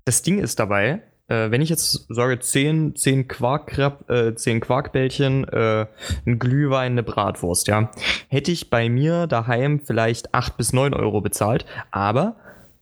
das 0.06 0.22
Ding 0.22 0.38
ist 0.38 0.60
dabei, 0.60 1.02
äh, 1.30 1.50
wenn 1.50 1.62
ich 1.62 1.70
jetzt 1.70 2.06
sage 2.10 2.40
10, 2.40 2.96
10, 2.96 3.28
Quark, 3.28 3.76
äh, 4.08 4.36
10 4.36 4.60
Quarkbällchen, 4.60 5.48
äh, 5.48 5.88
ein 6.28 6.38
Glühwein, 6.38 6.92
eine 6.92 7.04
Bratwurst, 7.04 7.68
ja, 7.68 7.90
hätte 8.28 8.52
ich 8.52 8.70
bei 8.70 8.88
mir 8.88 9.26
daheim 9.26 9.80
vielleicht 9.80 10.36
8 10.36 10.58
bis 10.58 10.74
9 10.74 10.94
Euro 10.94 11.22
bezahlt, 11.22 11.66
aber 11.90 12.36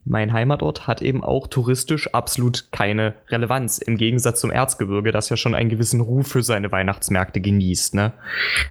mein 0.10 0.34
Heimatort 0.34 0.88
hat 0.88 1.02
eben 1.02 1.24
auch 1.24 1.48
touristisch 1.48 2.13
absolut 2.13 2.72
keine 2.72 3.15
Relevanz. 3.30 3.78
Im 3.78 3.98
Gegensatz 3.98 4.41
zum 4.41 4.52
Erzgebirge, 4.52 5.12
das 5.12 5.30
ja 5.30 5.38
schon 5.38 5.56
einen 5.56 5.70
gewissen 5.70 6.02
Ruf 6.02 6.28
für 6.28 6.43
seine 6.43 6.72
Weihnachtsmärkte 6.72 7.41
genießt. 7.41 7.96
Ne? 7.96 8.13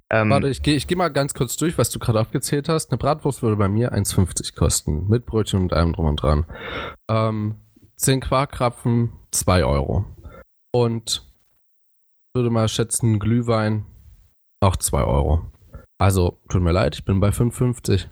Ähm, 0.09 0.29
Warte, 0.29 0.49
ich 0.49 0.61
gehe 0.61 0.75
ich 0.75 0.87
geh 0.87 0.95
mal 0.95 1.09
ganz 1.09 1.33
kurz 1.33 1.55
durch, 1.57 1.77
was 1.77 1.89
du 1.89 1.99
gerade 1.99 2.19
aufgezählt 2.19 2.69
hast. 2.69 2.91
Eine 2.91 2.97
Bratwurst 2.97 3.43
würde 3.43 3.55
bei 3.55 3.67
mir 3.67 3.93
1,50 3.93 4.55
kosten. 4.55 5.07
Mit 5.07 5.25
Brötchen 5.25 5.61
und 5.61 5.73
allem 5.73 5.93
drum 5.93 6.07
und 6.07 6.21
dran. 6.21 6.45
Ähm, 7.09 7.55
10 7.97 8.21
Quarkkrapfen, 8.21 9.13
2 9.31 9.65
Euro. 9.65 10.05
Und 10.71 11.23
würde 12.33 12.49
mal 12.49 12.67
schätzen, 12.67 13.19
Glühwein 13.19 13.85
auch 14.59 14.75
2 14.75 15.03
Euro. 15.03 15.51
Also, 15.99 16.39
tut 16.49 16.61
mir 16.61 16.71
leid, 16.71 16.95
ich 16.95 17.05
bin 17.05 17.19
bei 17.19 17.29
5,50. 17.29 18.07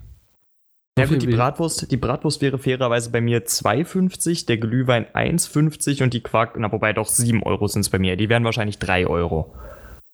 Ja 0.97 1.05
gut, 1.05 1.21
die 1.21 1.27
Bratwurst, 1.27 1.91
die 1.91 1.97
Bratwurst 1.97 2.41
wäre 2.41 2.57
fairerweise 2.57 3.09
bei 3.11 3.19
mir 3.19 3.45
2,50, 3.45 4.45
der 4.45 4.57
Glühwein 4.57 5.05
1,50 5.07 6.03
und 6.03 6.13
die 6.13 6.21
Quark, 6.21 6.55
na 6.57 6.71
wobei 6.71 6.93
doch 6.93 7.07
7 7.07 7.43
Euro 7.43 7.67
sind 7.67 7.81
es 7.81 7.89
bei 7.89 7.99
mir. 7.99 8.15
Die 8.15 8.29
wären 8.29 8.45
wahrscheinlich 8.45 8.79
3 8.79 9.05
Euro. 9.07 9.53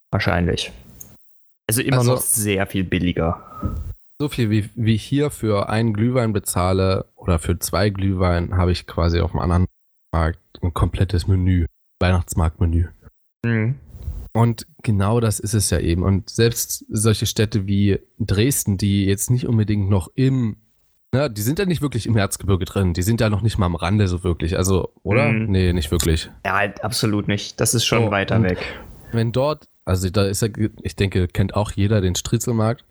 Wahrscheinlich. 0.10 0.72
Also 1.70 1.84
immer 1.84 2.00
also, 2.00 2.14
noch 2.14 2.22
sehr 2.22 2.66
viel 2.66 2.84
billiger. 2.84 3.44
So 4.20 4.28
viel 4.28 4.50
wie, 4.50 4.70
wie 4.76 4.96
ich 4.96 5.04
hier 5.04 5.30
für 5.30 5.70
einen 5.70 5.94
Glühwein 5.94 6.34
bezahle 6.34 7.06
oder 7.16 7.38
für 7.38 7.60
zwei 7.60 7.90
Glühwein 7.90 8.58
habe 8.58 8.72
ich 8.72 8.88
quasi 8.88 9.20
auf 9.20 9.32
dem 9.32 9.40
anderen 9.40 9.68
Markt 10.12 10.40
ein 10.62 10.74
komplettes 10.74 11.28
Menü. 11.28 11.66
Weihnachtsmarktmenü. 12.00 12.88
Mhm. 13.46 13.76
Und 14.34 14.66
genau 14.82 15.20
das 15.20 15.40
ist 15.40 15.54
es 15.54 15.70
ja 15.70 15.80
eben. 15.80 16.04
Und 16.04 16.30
selbst 16.30 16.86
solche 16.90 17.26
Städte 17.26 17.68
wie 17.68 18.00
Dresden, 18.18 18.78
die 18.78 19.06
jetzt 19.06 19.30
nicht 19.30 19.46
unbedingt 19.48 19.90
noch 19.90 20.10
im 20.16 20.58
ja, 21.14 21.28
die 21.28 21.42
sind 21.42 21.60
ja 21.60 21.66
nicht 21.66 21.82
wirklich 21.82 22.06
im 22.06 22.16
Erzgebirge 22.16 22.66
drin. 22.66 22.94
Die 22.94 23.02
sind 23.02 23.20
ja 23.20 23.30
noch 23.30 23.42
nicht 23.42 23.58
mal 23.58 23.66
am 23.66 23.76
Rande 23.76 24.08
so 24.08 24.24
wirklich. 24.24 24.58
Also, 24.58 24.94
oder? 25.04 25.30
Mhm. 25.30 25.52
Nee, 25.52 25.74
nicht 25.74 25.92
wirklich. 25.92 26.30
Ja, 26.46 26.58
halt 26.58 26.84
absolut 26.84 27.28
nicht. 27.28 27.60
Das 27.60 27.74
ist 27.74 27.86
schon 27.86 28.06
oh, 28.06 28.12
weiter 28.12 28.42
weg. 28.44 28.60
Wenn 29.12 29.32
dort, 29.34 29.68
also 29.84 30.10
da 30.10 30.26
ist 30.26 30.42
ja, 30.42 30.48
ich 30.82 30.96
denke, 30.96 31.28
kennt 31.28 31.56
auch 31.56 31.72
jeder 31.72 32.00
den 32.00 32.16
Striezelmarkt, 32.16 32.86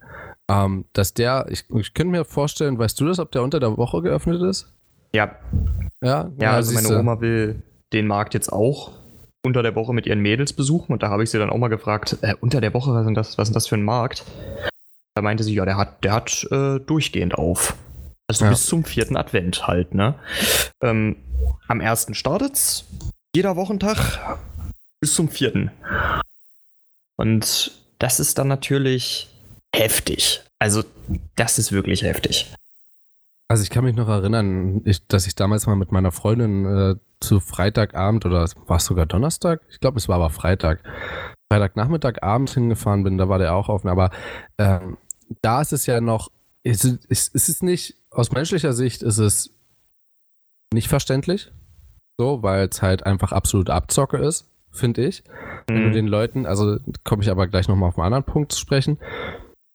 ähm, 0.51 0.85
dass 0.93 1.15
der, 1.15 1.47
ich, 1.49 1.65
ich 1.75 1.95
könnte 1.95 2.11
mir 2.11 2.25
vorstellen, 2.25 2.79
weißt 2.79 3.01
du 3.01 3.07
das, 3.07 3.19
ob 3.19 3.33
der 3.33 3.43
unter 3.43 3.59
der 3.59 3.77
Woche 3.79 4.03
geöffnet 4.03 4.43
ist? 4.43 4.71
Ja. 5.15 5.37
Ja, 6.03 6.31
ja 6.39 6.53
also 6.53 6.75
meine 6.75 6.99
Oma 6.99 7.21
will 7.21 7.63
den 7.93 8.07
Markt 8.07 8.35
jetzt 8.35 8.53
auch 8.53 8.93
unter 9.43 9.63
der 9.63 9.75
Woche 9.75 9.95
mit 9.95 10.07
ihren 10.07 10.21
Mädels 10.21 10.53
besuchen 10.53 10.93
und 10.93 11.03
da 11.03 11.09
habe 11.09 11.23
ich 11.23 11.31
sie 11.31 11.39
dann 11.39 11.49
auch 11.49 11.57
mal 11.57 11.69
gefragt, 11.69 12.19
äh, 12.21 12.35
unter 12.41 12.61
der 12.61 12.75
Woche, 12.75 12.93
was 12.93 13.07
ist 13.07 13.15
das, 13.15 13.39
was 13.39 13.49
ist 13.49 13.55
das 13.55 13.67
für 13.67 13.77
ein 13.77 13.83
Markt? 13.83 14.25
Da 15.15 15.23
meinte 15.23 15.43
sie, 15.43 15.55
ja, 15.55 15.65
der 15.65 15.79
hat, 15.79 16.05
der 16.05 16.13
hat 16.13 16.47
äh, 16.51 16.79
durchgehend 16.81 17.35
auf. 17.35 17.75
Also 18.31 18.45
ja. 18.45 18.53
bis 18.53 18.67
zum 18.67 18.85
vierten 18.85 19.17
Advent 19.17 19.67
halt, 19.67 19.93
ne? 19.93 20.15
Ähm, 20.81 21.17
am 21.67 21.81
ersten 21.81 22.15
startet's, 22.15 22.85
jeder 23.35 23.57
Wochentag 23.57 23.99
bis 25.01 25.15
zum 25.15 25.29
vierten. 25.29 25.73
Und 27.17 27.73
das 27.99 28.21
ist 28.21 28.39
dann 28.39 28.47
natürlich 28.47 29.29
heftig. 29.75 30.43
Also, 30.61 30.85
das 31.35 31.59
ist 31.59 31.73
wirklich 31.73 32.03
heftig. 32.05 32.55
Also 33.49 33.65
ich 33.65 33.71
kann 33.71 33.83
mich 33.83 33.97
noch 33.97 34.07
erinnern, 34.09 34.83
ich, 34.85 35.05
dass 35.09 35.27
ich 35.27 35.35
damals 35.35 35.67
mal 35.67 35.75
mit 35.75 35.91
meiner 35.91 36.13
Freundin 36.13 36.67
äh, 36.67 36.95
zu 37.19 37.41
Freitagabend 37.41 38.25
oder 38.27 38.49
war 38.69 38.77
es 38.77 38.85
sogar 38.85 39.07
Donnerstag? 39.07 39.63
Ich 39.71 39.81
glaube, 39.81 39.99
es 39.99 40.09
war 40.09 40.15
aber 40.15 40.31
Freitag. 40.31 40.85
Freitagnachmittag 41.53 42.23
abends 42.23 42.55
hingefahren 42.55 43.03
bin, 43.03 43.19
da 43.19 43.29
war 43.29 43.41
der 43.41 43.57
auch 43.57 43.69
offen. 43.69 43.89
Aber 43.89 44.11
ähm, 44.59 44.99
da 45.43 45.61
ist 45.61 45.73
es 45.73 45.87
ja 45.87 46.01
noch, 46.01 46.31
ist, 46.63 46.85
ist, 46.85 47.35
ist 47.35 47.49
es 47.49 47.61
nicht 47.63 48.00
aus 48.11 48.33
menschlicher 48.33 48.73
Sicht 48.73 49.03
ist 49.03 49.19
es 49.19 49.55
nicht 50.73 50.89
verständlich. 50.89 51.53
So, 52.19 52.43
weil 52.43 52.69
es 52.69 52.83
halt 52.83 53.07
einfach 53.07 53.33
absolut 53.33 53.71
Abzocke 53.71 54.19
ist, 54.19 54.47
finde 54.71 55.07
ich. 55.07 55.25
Mhm. 55.25 55.75
Wenn 55.75 55.83
du 55.83 55.89
mhm. 55.89 55.93
den 55.93 56.07
Leuten, 56.07 56.47
also 56.47 56.79
komme 57.03 57.23
ich 57.23 57.31
aber 57.31 57.47
gleich 57.47 57.67
nochmal 57.67 57.89
auf 57.89 57.99
einen 57.99 58.07
anderen 58.07 58.25
Punkt 58.25 58.53
zu 58.53 58.59
sprechen. 58.59 58.99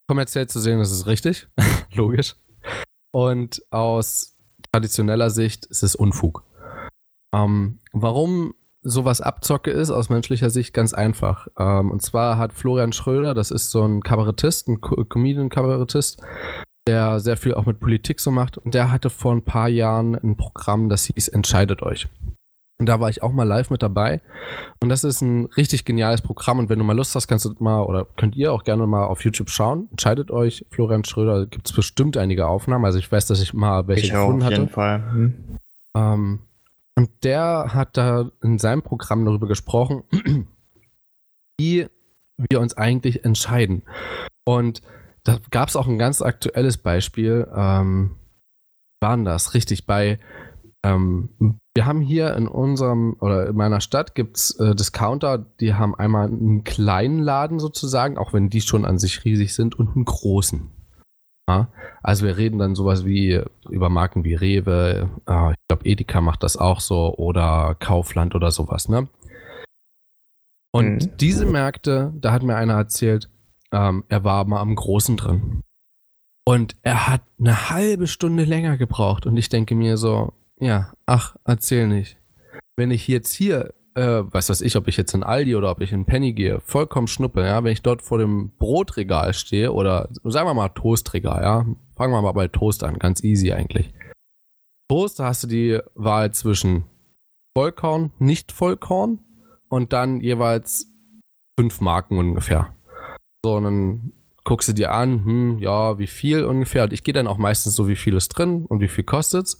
Kommerziell 0.08 0.46
zu 0.46 0.60
sehen, 0.60 0.78
das 0.78 0.92
ist 0.92 1.06
richtig. 1.06 1.48
Logisch. 1.94 2.36
Und 3.10 3.62
aus 3.70 4.36
traditioneller 4.70 5.30
Sicht 5.30 5.66
ist 5.66 5.82
es 5.82 5.96
Unfug. 5.96 6.44
Ähm, 7.34 7.80
warum 7.92 8.54
sowas 8.82 9.20
Abzocke 9.20 9.72
ist, 9.72 9.90
aus 9.90 10.08
menschlicher 10.08 10.50
Sicht 10.50 10.72
ganz 10.72 10.94
einfach. 10.94 11.48
Ähm, 11.58 11.90
und 11.90 12.02
zwar 12.02 12.38
hat 12.38 12.52
Florian 12.52 12.92
Schröder, 12.92 13.34
das 13.34 13.50
ist 13.50 13.70
so 13.70 13.84
ein 13.84 14.02
Kabarettist, 14.02 14.68
ein 14.68 14.80
Comedian-Kabarettist, 14.80 16.22
der 16.86 17.20
sehr 17.20 17.36
viel 17.36 17.54
auch 17.54 17.66
mit 17.66 17.80
Politik 17.80 18.20
so 18.20 18.30
macht. 18.30 18.58
Und 18.58 18.74
der 18.74 18.90
hatte 18.90 19.10
vor 19.10 19.32
ein 19.32 19.42
paar 19.42 19.68
Jahren 19.68 20.14
ein 20.14 20.36
Programm, 20.36 20.88
das 20.88 21.04
hieß 21.04 21.28
Entscheidet 21.28 21.82
euch. 21.82 22.08
Und 22.78 22.86
da 22.86 23.00
war 23.00 23.08
ich 23.08 23.22
auch 23.22 23.32
mal 23.32 23.44
live 23.44 23.70
mit 23.70 23.82
dabei. 23.82 24.20
Und 24.80 24.90
das 24.90 25.02
ist 25.02 25.22
ein 25.22 25.46
richtig 25.56 25.86
geniales 25.86 26.20
Programm. 26.20 26.58
Und 26.58 26.68
wenn 26.68 26.78
du 26.78 26.84
mal 26.84 26.96
Lust 26.96 27.14
hast, 27.14 27.26
kannst 27.26 27.46
du 27.46 27.54
mal 27.58 27.82
oder 27.82 28.06
könnt 28.16 28.36
ihr 28.36 28.52
auch 28.52 28.64
gerne 28.64 28.86
mal 28.86 29.06
auf 29.06 29.24
YouTube 29.24 29.48
schauen. 29.48 29.88
Entscheidet 29.90 30.30
euch, 30.30 30.66
Florian 30.70 31.04
Schröder, 31.04 31.46
gibt 31.46 31.66
es 31.68 31.74
bestimmt 31.74 32.18
einige 32.18 32.46
Aufnahmen. 32.46 32.84
Also 32.84 32.98
ich 32.98 33.10
weiß, 33.10 33.26
dass 33.26 33.40
ich 33.40 33.54
mal 33.54 33.88
welche 33.88 34.06
ich 34.06 34.12
gefunden 34.12 34.42
auch, 34.42 34.46
auf 34.46 34.52
jeden 34.52 34.68
Fall. 34.68 35.10
Hm. 35.10 35.58
Ähm, 35.96 36.38
und 36.96 37.10
der 37.24 37.70
hat 37.72 37.96
da 37.96 38.30
in 38.42 38.58
seinem 38.58 38.82
Programm 38.82 39.24
darüber 39.24 39.48
gesprochen, 39.48 40.02
wie 41.58 41.86
wir 42.50 42.60
uns 42.60 42.76
eigentlich 42.76 43.24
entscheiden. 43.24 43.82
Und 44.44 44.82
da 45.26 45.38
gab 45.50 45.68
es 45.68 45.76
auch 45.76 45.88
ein 45.88 45.98
ganz 45.98 46.22
aktuelles 46.22 46.78
Beispiel. 46.78 47.48
Ähm, 47.54 48.16
waren 49.00 49.24
das 49.24 49.54
richtig 49.54 49.86
bei 49.86 50.18
ähm, 50.86 51.58
wir 51.74 51.84
haben 51.84 52.00
hier 52.00 52.34
in 52.36 52.48
unserem 52.48 53.16
oder 53.20 53.48
in 53.48 53.56
meiner 53.56 53.80
Stadt 53.80 54.14
gibt 54.14 54.36
es 54.36 54.58
äh, 54.58 54.74
Discounter, 54.74 55.38
die 55.38 55.74
haben 55.74 55.94
einmal 55.94 56.28
einen 56.28 56.64
kleinen 56.64 57.18
Laden 57.18 57.58
sozusagen, 57.58 58.16
auch 58.16 58.32
wenn 58.32 58.48
die 58.48 58.60
schon 58.60 58.84
an 58.84 58.98
sich 58.98 59.24
riesig 59.24 59.54
sind, 59.54 59.78
und 59.78 59.94
einen 59.94 60.04
großen. 60.04 60.70
Ja? 61.48 61.68
Also 62.02 62.24
wir 62.24 62.36
reden 62.36 62.58
dann 62.58 62.74
sowas 62.74 63.04
wie 63.04 63.42
über 63.68 63.90
Marken 63.90 64.24
wie 64.24 64.34
Rewe, 64.34 65.10
äh, 65.28 65.50
ich 65.50 65.56
glaube 65.68 65.84
Edeka 65.84 66.20
macht 66.20 66.42
das 66.42 66.56
auch 66.56 66.80
so 66.80 67.14
oder 67.16 67.76
Kaufland 67.78 68.34
oder 68.34 68.50
sowas, 68.50 68.88
ne? 68.88 69.08
Und 70.72 71.04
mhm. 71.04 71.16
diese 71.18 71.46
Märkte, 71.46 72.12
da 72.20 72.32
hat 72.32 72.42
mir 72.42 72.56
einer 72.56 72.74
erzählt, 72.74 73.30
ähm, 73.72 74.04
er 74.08 74.24
war 74.24 74.44
mal 74.44 74.60
am 74.60 74.74
Großen 74.74 75.16
drin. 75.16 75.62
Und 76.48 76.76
er 76.82 77.08
hat 77.08 77.22
eine 77.40 77.70
halbe 77.70 78.06
Stunde 78.06 78.44
länger 78.44 78.76
gebraucht. 78.76 79.26
Und 79.26 79.36
ich 79.36 79.48
denke 79.48 79.74
mir 79.74 79.96
so, 79.96 80.32
ja, 80.60 80.92
ach, 81.04 81.36
erzähl 81.44 81.88
nicht. 81.88 82.18
Wenn 82.76 82.90
ich 82.90 83.08
jetzt 83.08 83.32
hier, 83.32 83.74
äh, 83.94 84.22
was 84.24 84.48
weiß 84.48 84.60
ich, 84.60 84.76
ob 84.76 84.86
ich 84.86 84.96
jetzt 84.96 85.14
in 85.14 85.24
Aldi 85.24 85.56
oder 85.56 85.70
ob 85.70 85.80
ich 85.80 85.92
in 85.92 86.04
Penny 86.04 86.32
gehe, 86.32 86.60
vollkommen 86.60 87.08
schnuppe, 87.08 87.44
ja, 87.44 87.64
wenn 87.64 87.72
ich 87.72 87.82
dort 87.82 88.02
vor 88.02 88.18
dem 88.18 88.52
Brotregal 88.58 89.34
stehe 89.34 89.72
oder 89.72 90.08
sagen 90.22 90.48
wir 90.48 90.54
mal 90.54 90.68
Toastregal, 90.68 91.42
ja, 91.42 91.66
fangen 91.96 92.12
wir 92.12 92.22
mal 92.22 92.32
bei 92.32 92.48
Toast 92.48 92.84
an, 92.84 92.98
ganz 92.98 93.24
easy 93.24 93.52
eigentlich. 93.52 93.92
Toast, 94.88 95.18
da 95.18 95.26
hast 95.26 95.42
du 95.42 95.48
die 95.48 95.80
Wahl 95.94 96.32
zwischen 96.32 96.84
Vollkorn, 97.56 98.12
nicht 98.18 98.52
Vollkorn 98.52 99.18
und 99.68 99.92
dann 99.92 100.20
jeweils 100.20 100.92
fünf 101.58 101.80
Marken 101.80 102.18
ungefähr. 102.18 102.75
So, 103.46 103.54
und 103.54 103.62
dann 103.62 104.12
guckst 104.42 104.68
du 104.68 104.72
dir 104.72 104.90
an, 104.90 105.24
hm, 105.24 105.58
ja, 105.60 106.00
wie 106.00 106.08
viel 106.08 106.44
ungefähr. 106.44 106.82
Und 106.82 106.92
ich 106.92 107.04
gehe 107.04 107.14
dann 107.14 107.28
auch 107.28 107.38
meistens 107.38 107.76
so, 107.76 107.86
wie 107.86 107.94
viel 107.94 108.16
ist 108.16 108.30
drin 108.30 108.66
und 108.66 108.80
wie 108.80 108.88
viel 108.88 109.04
kostet's. 109.04 109.54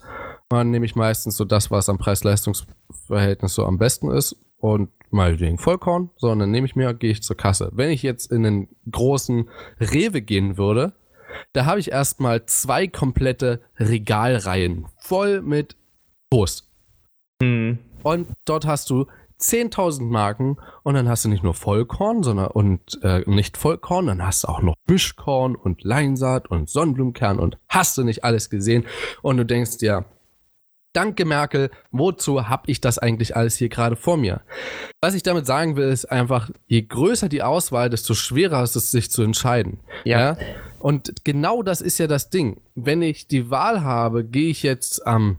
Und 0.48 0.58
dann 0.58 0.72
nehme 0.72 0.84
ich 0.84 0.96
meistens 0.96 1.36
so 1.36 1.44
das, 1.44 1.70
was 1.70 1.88
am 1.88 1.96
Preis-Leistungs-Verhältnis 1.96 3.54
so 3.54 3.64
am 3.64 3.78
besten 3.78 4.10
ist 4.10 4.34
und 4.58 4.90
mal 5.10 5.36
den 5.36 5.56
Vollkorn, 5.56 6.10
sondern 6.16 6.50
nehme 6.50 6.66
ich 6.66 6.74
mir, 6.74 6.94
gehe 6.94 7.12
ich 7.12 7.22
zur 7.22 7.36
Kasse. 7.36 7.70
Wenn 7.74 7.90
ich 7.90 8.02
jetzt 8.02 8.32
in 8.32 8.42
den 8.42 8.68
großen 8.90 9.48
Rewe 9.78 10.20
gehen 10.20 10.58
würde, 10.58 10.94
da 11.52 11.64
habe 11.64 11.78
ich 11.78 11.92
erstmal 11.92 12.44
zwei 12.46 12.88
komplette 12.88 13.60
Regalreihen 13.78 14.86
voll 14.98 15.42
mit 15.42 15.76
Toast. 16.28 16.68
Mhm. 17.40 17.78
Und 18.02 18.32
dort 18.46 18.66
hast 18.66 18.90
du 18.90 19.06
10.000 19.40 20.02
Marken 20.02 20.56
und 20.82 20.94
dann 20.94 21.08
hast 21.08 21.24
du 21.24 21.28
nicht 21.28 21.42
nur 21.42 21.54
Vollkorn, 21.54 22.22
sondern 22.22 22.48
und 22.48 22.98
äh, 23.02 23.22
nicht 23.26 23.56
Vollkorn, 23.56 24.06
dann 24.06 24.26
hast 24.26 24.44
du 24.44 24.48
auch 24.48 24.62
noch 24.62 24.74
Mischkorn 24.88 25.54
und 25.56 25.84
Leinsaat 25.84 26.48
und 26.50 26.68
Sonnenblumenkern 26.68 27.38
und 27.38 27.58
hast 27.68 27.98
du 27.98 28.04
nicht 28.04 28.24
alles 28.24 28.50
gesehen 28.50 28.86
und 29.22 29.36
du 29.36 29.44
denkst 29.44 29.78
dir, 29.78 30.06
Danke, 30.96 31.26
Merkel. 31.26 31.70
Wozu 31.90 32.48
habe 32.48 32.70
ich 32.70 32.80
das 32.80 32.96
eigentlich 32.96 33.36
alles 33.36 33.56
hier 33.56 33.68
gerade 33.68 33.96
vor 33.96 34.16
mir? 34.16 34.40
Was 35.02 35.12
ich 35.12 35.22
damit 35.22 35.44
sagen 35.44 35.76
will, 35.76 35.90
ist 35.90 36.06
einfach, 36.06 36.48
je 36.68 36.80
größer 36.80 37.28
die 37.28 37.42
Auswahl, 37.42 37.90
desto 37.90 38.14
schwerer 38.14 38.62
ist 38.62 38.76
es, 38.76 38.92
sich 38.92 39.10
zu 39.10 39.22
entscheiden. 39.22 39.80
Ja. 40.04 40.18
ja? 40.18 40.38
Und 40.78 41.22
genau 41.22 41.62
das 41.62 41.82
ist 41.82 41.98
ja 41.98 42.06
das 42.06 42.30
Ding. 42.30 42.62
Wenn 42.74 43.02
ich 43.02 43.28
die 43.28 43.50
Wahl 43.50 43.82
habe, 43.84 44.24
gehe 44.24 44.48
ich 44.48 44.62
jetzt 44.62 45.06
am 45.06 45.36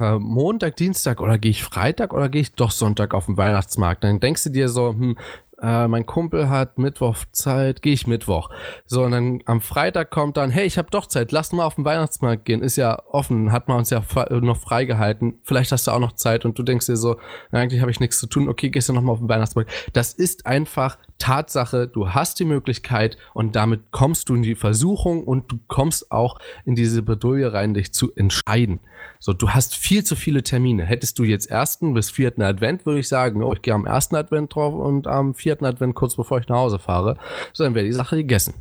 äh, 0.00 0.18
Montag, 0.18 0.76
Dienstag 0.76 1.20
oder 1.20 1.38
gehe 1.38 1.50
ich 1.50 1.64
Freitag 1.64 2.12
oder 2.12 2.28
gehe 2.28 2.42
ich 2.42 2.52
doch 2.52 2.70
Sonntag 2.70 3.14
auf 3.14 3.26
den 3.26 3.36
Weihnachtsmarkt, 3.36 4.04
dann 4.04 4.20
denkst 4.20 4.44
du 4.44 4.50
dir 4.50 4.68
so, 4.68 4.90
hm, 4.90 5.16
äh, 5.60 5.88
mein 5.88 6.06
Kumpel 6.06 6.48
hat 6.48 6.78
Mittwoch 6.78 7.16
Zeit, 7.32 7.82
gehe 7.82 7.92
ich 7.92 8.06
Mittwoch. 8.06 8.50
So, 8.86 9.02
und 9.02 9.10
dann 9.10 9.42
am 9.44 9.60
Freitag 9.60 10.10
kommt 10.10 10.36
dann, 10.36 10.50
hey, 10.50 10.66
ich 10.66 10.78
habe 10.78 10.90
doch 10.90 11.06
Zeit, 11.06 11.32
lass 11.32 11.52
mal 11.52 11.64
auf 11.64 11.74
den 11.74 11.84
Weihnachtsmarkt 11.84 12.44
gehen. 12.44 12.62
Ist 12.62 12.76
ja 12.76 13.02
offen, 13.10 13.50
hat 13.50 13.66
man 13.66 13.78
uns 13.78 13.90
ja 13.90 14.02
noch 14.30 14.56
freigehalten. 14.56 15.40
Vielleicht 15.42 15.72
hast 15.72 15.88
du 15.88 15.90
auch 15.90 15.98
noch 15.98 16.12
Zeit 16.12 16.44
und 16.44 16.56
du 16.58 16.62
denkst 16.62 16.86
dir 16.86 16.96
so, 16.96 17.16
eigentlich 17.50 17.80
habe 17.80 17.90
ich 17.90 17.98
nichts 17.98 18.20
zu 18.20 18.28
tun, 18.28 18.48
okay, 18.48 18.70
gehst 18.70 18.88
du 18.88 18.92
nochmal 18.92 19.14
auf 19.14 19.18
den 19.18 19.28
Weihnachtsmarkt. 19.28 19.70
Das 19.94 20.12
ist 20.12 20.46
einfach 20.46 20.96
Tatsache, 21.18 21.88
du 21.88 22.10
hast 22.10 22.38
die 22.38 22.44
Möglichkeit 22.44 23.18
und 23.34 23.56
damit 23.56 23.90
kommst 23.90 24.28
du 24.28 24.34
in 24.34 24.42
die 24.42 24.54
Versuchung 24.54 25.24
und 25.24 25.50
du 25.50 25.58
kommst 25.66 26.10
auch 26.10 26.38
in 26.64 26.74
diese 26.74 27.02
Bedouille 27.02 27.52
rein, 27.52 27.74
dich 27.74 27.92
zu 27.92 28.14
entscheiden. 28.14 28.80
So, 29.18 29.32
du 29.32 29.50
hast 29.50 29.76
viel 29.76 30.04
zu 30.04 30.16
viele 30.16 30.42
Termine. 30.42 30.84
Hättest 30.84 31.18
du 31.18 31.24
jetzt 31.24 31.50
ersten 31.50 31.94
bis 31.94 32.10
vierten 32.10 32.42
Advent, 32.42 32.86
würde 32.86 33.00
ich 33.00 33.08
sagen, 33.08 33.42
oh, 33.42 33.52
ich 33.52 33.62
gehe 33.62 33.74
am 33.74 33.86
ersten 33.86 34.16
Advent 34.16 34.54
drauf 34.54 34.74
und 34.74 35.06
am 35.06 35.34
vierten 35.34 35.64
Advent 35.64 35.94
kurz 35.94 36.16
bevor 36.16 36.38
ich 36.38 36.48
nach 36.48 36.56
Hause 36.56 36.78
fahre. 36.78 37.18
So, 37.52 37.64
dann 37.64 37.74
wäre 37.74 37.86
die 37.86 37.92
Sache 37.92 38.16
gegessen. 38.16 38.54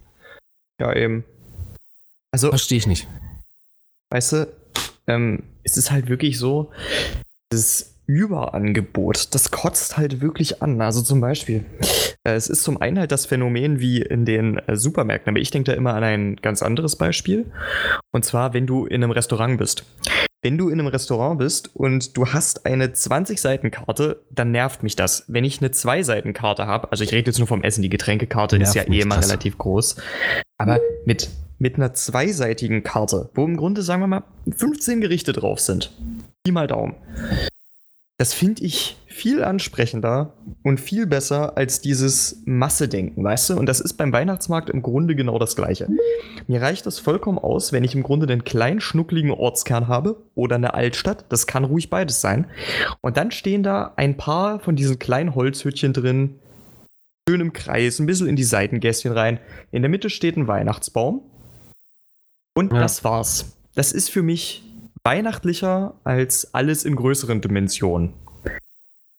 Ja, 0.79 0.95
eben. 0.95 1.23
Also. 2.31 2.49
Verstehe 2.49 2.77
ich 2.77 2.87
nicht. 2.87 3.07
Weißt 4.09 4.33
du, 4.33 4.47
ähm, 5.07 5.43
es 5.63 5.77
ist 5.77 5.91
halt 5.91 6.07
wirklich 6.09 6.37
so, 6.37 6.71
das 7.49 7.96
Überangebot, 8.07 9.35
das 9.35 9.51
kotzt 9.51 9.97
halt 9.97 10.21
wirklich 10.21 10.61
an. 10.61 10.81
Also 10.81 11.01
zum 11.01 11.19
Beispiel, 11.19 11.65
äh, 12.23 12.33
es 12.33 12.47
ist 12.47 12.63
zum 12.63 12.81
einen 12.81 12.97
halt 12.97 13.11
das 13.11 13.25
Phänomen 13.25 13.79
wie 13.81 14.01
in 14.01 14.25
den 14.25 14.57
äh, 14.59 14.77
Supermärkten, 14.77 15.29
aber 15.31 15.39
ich 15.39 15.51
denke 15.51 15.71
da 15.71 15.77
immer 15.77 15.93
an 15.93 16.03
ein 16.03 16.35
ganz 16.37 16.63
anderes 16.63 16.95
Beispiel. 16.95 17.51
Und 18.11 18.23
zwar, 18.23 18.53
wenn 18.53 18.65
du 18.65 18.85
in 18.85 19.03
einem 19.03 19.11
Restaurant 19.11 19.57
bist. 19.57 19.85
Wenn 20.41 20.57
du 20.57 20.69
in 20.69 20.79
einem 20.79 20.87
Restaurant 20.87 21.39
bist 21.39 21.75
und 21.75 22.15
du 22.15 22.27
hast 22.27 22.65
eine 22.65 22.87
20-Seiten-Karte, 22.87 24.23
dann 24.31 24.51
nervt 24.51 24.83
mich 24.83 24.95
das. 24.95 25.25
Wenn 25.27 25.43
ich 25.43 25.59
eine 25.59 25.69
2-Seiten-Karte 25.69 26.67
habe, 26.67 26.91
also 26.91 27.03
ich 27.03 27.11
rede 27.11 27.29
jetzt 27.29 27.39
nur 27.39 27.47
vom 27.47 27.63
Essen, 27.63 27.81
die 27.81 27.89
Getränkekarte 27.89 28.55
ist 28.57 28.75
ja 28.75 28.83
eh 28.83 29.01
immer 29.01 29.21
relativ 29.21 29.57
groß, 29.57 29.97
aber 30.57 30.79
mit, 31.05 31.29
mit 31.57 31.75
einer 31.75 31.93
zweiseitigen 31.93 32.83
Karte, 32.83 33.29
wo 33.33 33.45
im 33.45 33.57
Grunde, 33.57 33.81
sagen 33.81 34.01
wir 34.03 34.07
mal, 34.07 34.23
15 34.55 35.01
Gerichte 35.01 35.33
drauf 35.33 35.59
sind, 35.59 35.91
Pi 36.45 36.51
mal 36.51 36.67
Daumen, 36.67 36.95
das 38.17 38.33
finde 38.33 38.63
ich 38.63 38.97
viel 39.07 39.43
ansprechender 39.43 40.33
und 40.63 40.79
viel 40.79 41.05
besser 41.05 41.55
als 41.55 41.81
dieses 41.81 42.41
Massedenken, 42.45 43.23
weißt 43.23 43.51
du? 43.51 43.57
Und 43.57 43.67
das 43.67 43.79
ist 43.79 43.93
beim 43.93 44.11
Weihnachtsmarkt 44.11 44.71
im 44.71 44.81
Grunde 44.81 45.15
genau 45.15 45.37
das 45.37 45.55
Gleiche. 45.55 45.87
Mir 46.47 46.61
reicht 46.61 46.87
das 46.87 46.97
vollkommen 46.97 47.37
aus, 47.37 47.71
wenn 47.71 47.83
ich 47.83 47.93
im 47.93 48.01
Grunde 48.01 48.25
den 48.25 48.43
kleinen, 48.43 48.81
schnuckligen 48.81 49.29
Ortskern 49.29 49.87
habe 49.87 50.23
oder 50.33 50.55
eine 50.55 50.73
Altstadt. 50.73 51.25
Das 51.29 51.45
kann 51.45 51.63
ruhig 51.63 51.91
beides 51.91 52.19
sein. 52.19 52.47
Und 53.01 53.17
dann 53.17 53.29
stehen 53.29 53.61
da 53.61 53.93
ein 53.97 54.17
paar 54.17 54.59
von 54.59 54.75
diesen 54.75 54.97
kleinen 54.97 55.35
Holzhütchen 55.35 55.93
drin, 55.93 56.39
schön 57.29 57.41
im 57.41 57.53
Kreis, 57.53 57.99
ein 57.99 58.07
bisschen 58.07 58.27
in 58.27 58.35
die 58.35 58.43
Seitengässchen 58.43 59.11
rein. 59.11 59.39
In 59.71 59.83
der 59.83 59.89
Mitte 59.89 60.09
steht 60.09 60.37
ein 60.37 60.47
Weihnachtsbaum. 60.47 61.21
Und 62.55 62.73
ja. 62.73 62.79
das 62.79 63.03
war's. 63.03 63.57
Das 63.75 63.91
ist 63.91 64.09
für 64.09 64.23
mich 64.23 64.66
weihnachtlicher 65.07 65.93
als 66.03 66.53
alles 66.53 66.83
in 66.83 66.97
größeren 66.97 67.39
Dimensionen. 67.39 68.13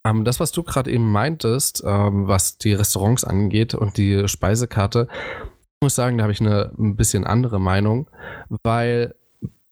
Ähm, 0.05 0.24
das, 0.24 0.38
was 0.38 0.53
du 0.53 0.62
gerade 0.62 0.90
eben 0.90 1.11
meintest, 1.11 1.83
ähm, 1.87 2.29
was 2.29 2.59
die 2.59 2.74
Restaurants 2.74 3.24
angeht 3.24 3.74
und 3.74 3.96
die 3.96 4.29
Speisekarte, 4.29 5.09
ich 5.11 5.83
muss 5.83 5.94
sagen, 5.94 6.18
da 6.18 6.24
habe 6.24 6.33
ich 6.33 6.42
eine 6.42 6.72
ein 6.79 6.96
bisschen 6.96 7.24
andere 7.24 7.59
Meinung, 7.59 8.11
weil 8.62 9.14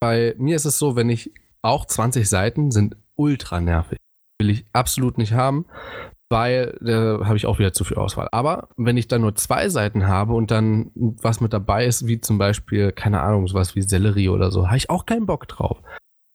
bei 0.00 0.34
mir 0.38 0.56
ist 0.56 0.64
es 0.64 0.78
so, 0.78 0.96
wenn 0.96 1.10
ich 1.10 1.32
auch 1.60 1.84
20 1.84 2.26
Seiten 2.26 2.70
sind 2.70 2.96
ultra 3.16 3.60
nervig. 3.60 3.98
Will 4.40 4.48
ich 4.48 4.64
absolut 4.72 5.18
nicht 5.18 5.34
haben, 5.34 5.66
weil 6.30 6.78
da 6.80 7.26
habe 7.26 7.36
ich 7.36 7.44
auch 7.44 7.58
wieder 7.58 7.74
zu 7.74 7.84
viel 7.84 7.98
Auswahl. 7.98 8.28
Aber 8.32 8.68
wenn 8.78 8.96
ich 8.96 9.08
dann 9.08 9.20
nur 9.20 9.34
zwei 9.34 9.68
Seiten 9.68 10.06
habe 10.06 10.32
und 10.32 10.50
dann 10.50 10.92
was 10.94 11.40
mit 11.40 11.52
dabei 11.52 11.84
ist, 11.84 12.06
wie 12.06 12.22
zum 12.22 12.38
Beispiel, 12.38 12.92
keine 12.92 13.20
Ahnung, 13.20 13.48
sowas 13.48 13.74
wie 13.74 13.82
Sellerie 13.82 14.30
oder 14.30 14.50
so, 14.50 14.66
habe 14.66 14.78
ich 14.78 14.88
auch 14.88 15.04
keinen 15.04 15.26
Bock 15.26 15.46
drauf. 15.48 15.82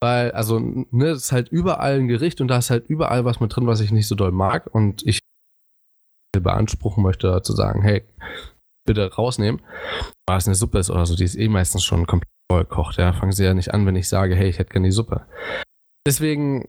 Weil, 0.02 0.32
also, 0.32 0.60
ne, 0.60 1.10
es 1.10 1.26
ist 1.26 1.32
halt 1.32 1.50
überall 1.50 2.00
ein 2.00 2.08
Gericht 2.08 2.42
und 2.42 2.48
da 2.48 2.58
ist 2.58 2.72
halt 2.72 2.88
überall 2.88 3.24
was 3.24 3.40
mit 3.40 3.56
drin, 3.56 3.68
was 3.68 3.82
ich 3.82 3.92
nicht 3.92 4.08
so 4.08 4.16
doll 4.16 4.32
mag. 4.32 4.68
Und 4.74 5.06
ich 5.06 5.20
beanspruchen 6.40 7.04
möchte, 7.04 7.42
zu 7.44 7.54
sagen, 7.54 7.82
hey, 7.82 8.04
bitte 8.86 9.14
rausnehmen. 9.14 9.62
Weil 10.28 10.38
es 10.38 10.48
eine 10.48 10.56
Suppe 10.56 10.80
ist 10.80 10.90
oder 10.90 11.06
so, 11.06 11.16
die 11.16 11.24
ist 11.24 11.38
eh 11.38 11.50
meistens 11.50 11.84
schon 11.84 12.08
komplett 12.08 12.30
voll 12.52 12.64
gekocht. 12.64 12.98
Ja, 12.98 13.14
fangen 13.14 13.32
sie 13.32 13.44
ja 13.44 13.54
nicht 13.54 13.74
an, 13.74 13.86
wenn 13.86 13.96
ich 13.96 14.10
sage, 14.10 14.36
hey, 14.36 14.50
ich 14.50 14.60
hätte 14.60 14.72
gerne 14.72 14.88
die 14.88 14.94
Suppe. 14.94 15.26
Deswegen 16.06 16.68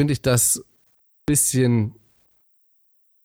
finde 0.00 0.12
ich 0.12 0.22
das 0.22 0.56
ein 0.58 0.64
bisschen 1.26 1.94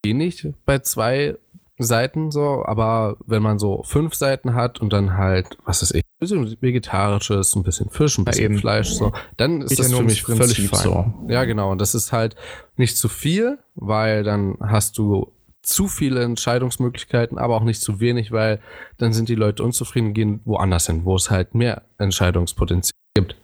wenig 0.03 0.47
bei 0.65 0.79
zwei 0.79 1.37
Seiten 1.77 2.31
so, 2.31 2.65
aber 2.65 3.17
wenn 3.25 3.41
man 3.41 3.57
so 3.57 3.83
fünf 3.83 4.13
Seiten 4.13 4.53
hat 4.53 4.81
und 4.81 4.91
dann 4.91 5.17
halt, 5.17 5.57
was 5.63 5.81
ist 5.81 5.95
ich, 5.95 6.03
bisschen 6.19 6.61
vegetarisches, 6.61 7.55
ein 7.55 7.63
bisschen 7.63 7.89
Fisch, 7.89 8.17
ein 8.17 8.25
bisschen 8.25 8.53
ja, 8.53 8.59
Fleisch, 8.59 8.89
so, 8.89 9.11
dann 9.37 9.61
ist 9.61 9.79
das 9.79 9.93
für 9.93 10.03
mich 10.03 10.23
völlig 10.23 10.67
fein. 10.67 10.79
So. 10.79 11.13
Ja, 11.27 11.45
genau. 11.45 11.71
Und 11.71 11.79
das 11.79 11.95
ist 11.95 12.11
halt 12.11 12.35
nicht 12.75 12.97
zu 12.97 13.07
viel, 13.07 13.59
weil 13.75 14.23
dann 14.23 14.57
hast 14.61 14.97
du 14.97 15.31
zu 15.61 15.87
viele 15.87 16.23
Entscheidungsmöglichkeiten, 16.23 17.37
aber 17.37 17.55
auch 17.55 17.63
nicht 17.63 17.81
zu 17.81 17.99
wenig, 17.99 18.31
weil 18.31 18.59
dann 18.97 19.13
sind 19.13 19.29
die 19.29 19.35
Leute 19.35 19.63
unzufrieden, 19.63 20.13
gehen 20.13 20.41
woanders 20.45 20.87
hin, 20.87 21.05
wo 21.05 21.15
es 21.15 21.29
halt 21.29 21.53
mehr 21.53 21.83
Entscheidungspotenzial 21.97 22.93
gibt. 23.13 23.35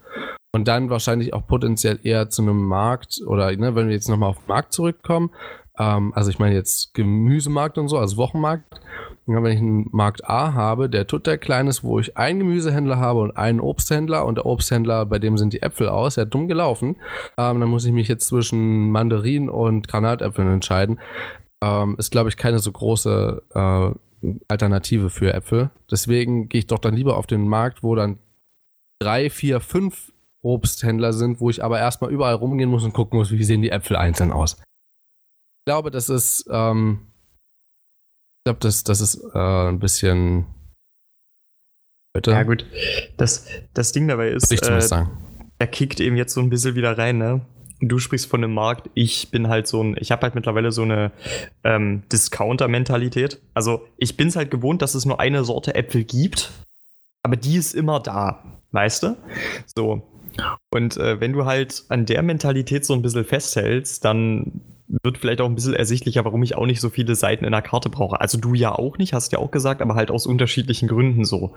Und 0.51 0.67
dann 0.67 0.89
wahrscheinlich 0.89 1.33
auch 1.33 1.45
potenziell 1.45 1.99
eher 2.03 2.29
zu 2.29 2.41
einem 2.41 2.63
Markt 2.63 3.21
oder 3.27 3.55
ne, 3.55 3.75
wenn 3.75 3.87
wir 3.87 3.93
jetzt 3.93 4.07
nochmal 4.07 4.29
auf 4.29 4.37
den 4.37 4.47
Markt 4.47 4.73
zurückkommen, 4.73 5.31
ähm, 5.77 6.13
also 6.15 6.29
ich 6.29 6.39
meine 6.39 6.55
jetzt 6.55 6.93
Gemüsemarkt 6.93 7.77
und 7.77 7.89
so, 7.89 7.97
also 7.97 8.17
Wochenmarkt. 8.17 8.79
Und 9.25 9.43
wenn 9.43 9.51
ich 9.51 9.59
einen 9.59 9.89
Markt 9.91 10.29
A 10.29 10.53
habe, 10.53 10.89
der 10.89 11.07
total 11.07 11.37
klein 11.37 11.67
ist, 11.67 11.83
wo 11.83 11.99
ich 11.99 12.15
einen 12.17 12.39
Gemüsehändler 12.39 12.97
habe 12.97 13.21
und 13.21 13.37
einen 13.37 13.59
Obsthändler 13.59 14.25
und 14.25 14.35
der 14.35 14.45
Obsthändler, 14.45 15.05
bei 15.05 15.19
dem 15.19 15.37
sind 15.37 15.53
die 15.53 15.61
Äpfel 15.61 15.89
aus, 15.89 16.15
der 16.15 16.25
hat 16.25 16.33
dumm 16.33 16.47
gelaufen, 16.47 16.97
ähm, 17.37 17.59
dann 17.59 17.69
muss 17.69 17.85
ich 17.85 17.91
mich 17.91 18.07
jetzt 18.07 18.27
zwischen 18.27 18.91
Mandarinen 18.91 19.49
und 19.49 19.87
Granatäpfeln 19.87 20.47
entscheiden. 20.47 20.99
Ähm, 21.63 21.95
ist, 21.97 22.11
glaube 22.11 22.29
ich, 22.29 22.37
keine 22.37 22.59
so 22.59 22.71
große 22.71 23.41
äh, 23.53 24.27
Alternative 24.47 25.09
für 25.09 25.33
Äpfel. 25.33 25.71
Deswegen 25.89 26.49
gehe 26.49 26.59
ich 26.59 26.67
doch 26.67 26.79
dann 26.79 26.95
lieber 26.95 27.17
auf 27.17 27.27
den 27.27 27.47
Markt, 27.47 27.81
wo 27.81 27.95
dann 27.95 28.19
drei, 29.01 29.29
vier, 29.29 29.59
fünf 29.59 30.11
Obsthändler 30.43 31.13
sind, 31.13 31.39
wo 31.39 31.49
ich 31.49 31.63
aber 31.63 31.79
erstmal 31.79 32.11
überall 32.11 32.35
rumgehen 32.35 32.69
muss 32.69 32.83
und 32.83 32.93
gucken 32.93 33.17
muss, 33.17 33.31
wie 33.31 33.43
sehen 33.43 33.63
die 33.63 33.71
Äpfel 33.71 33.95
einzeln 33.95 34.31
aus 34.31 34.57
glaube, 35.65 35.91
das 35.91 36.09
ist, 36.09 36.45
ähm, 36.49 37.07
ich 37.07 37.14
glaube, 38.45 38.59
das, 38.61 38.83
das 38.83 39.01
ist 39.01 39.21
äh, 39.33 39.69
ein 39.69 39.79
bisschen. 39.79 40.45
Bitte? 42.13 42.31
Ja, 42.31 42.43
gut. 42.43 42.65
Das, 43.17 43.47
das 43.73 43.91
Ding 43.91 44.07
dabei 44.07 44.29
ist, 44.29 44.51
ich 44.51 44.61
äh, 44.61 44.81
sagen. 44.81 45.11
er 45.59 45.67
kickt 45.67 45.99
eben 45.99 46.15
jetzt 46.15 46.33
so 46.33 46.39
ein 46.39 46.49
bisschen 46.49 46.75
wieder 46.75 46.97
rein, 46.97 47.17
ne? 47.17 47.41
Du 47.81 47.99
sprichst 47.99 48.27
von 48.27 48.41
dem 48.41 48.53
Markt, 48.53 48.89
ich 48.93 49.31
bin 49.31 49.49
halt 49.49 49.67
so 49.67 49.83
ein, 49.83 49.97
ich 49.99 50.11
habe 50.11 50.21
halt 50.21 50.33
mittlerweile 50.33 50.71
so 50.71 50.83
eine 50.83 51.11
ähm, 51.65 52.03
Discounter-Mentalität. 52.09 53.41
Also 53.53 53.85
ich 53.97 54.15
bin 54.15 54.29
es 54.29 54.37
halt 54.37 54.49
gewohnt, 54.49 54.81
dass 54.81 54.95
es 54.95 55.05
nur 55.05 55.19
eine 55.19 55.43
Sorte 55.43 55.75
Äpfel 55.75 56.05
gibt, 56.05 56.51
aber 57.21 57.35
die 57.35 57.57
ist 57.57 57.75
immer 57.75 57.99
da, 57.99 58.43
weißt 58.71 59.03
du? 59.03 59.17
So. 59.75 60.07
Und 60.71 60.95
äh, 60.95 61.19
wenn 61.19 61.33
du 61.33 61.43
halt 61.45 61.83
an 61.89 62.05
der 62.05 62.21
Mentalität 62.21 62.85
so 62.85 62.93
ein 62.93 63.01
bisschen 63.01 63.25
festhältst, 63.25 64.05
dann 64.05 64.61
wird 64.87 65.17
vielleicht 65.17 65.41
auch 65.41 65.47
ein 65.47 65.55
bisschen 65.55 65.73
ersichtlicher, 65.73 66.25
warum 66.25 66.43
ich 66.43 66.55
auch 66.55 66.65
nicht 66.65 66.81
so 66.81 66.89
viele 66.89 67.15
Seiten 67.15 67.45
in 67.45 67.51
der 67.51 67.61
Karte 67.61 67.89
brauche. 67.89 68.21
Also 68.21 68.37
du 68.37 68.53
ja 68.53 68.71
auch 68.73 68.97
nicht, 68.97 69.13
hast 69.13 69.31
ja 69.31 69.39
auch 69.39 69.51
gesagt, 69.51 69.81
aber 69.81 69.95
halt 69.95 70.11
aus 70.11 70.25
unterschiedlichen 70.25 70.87
Gründen 70.87 71.25
so. 71.25 71.53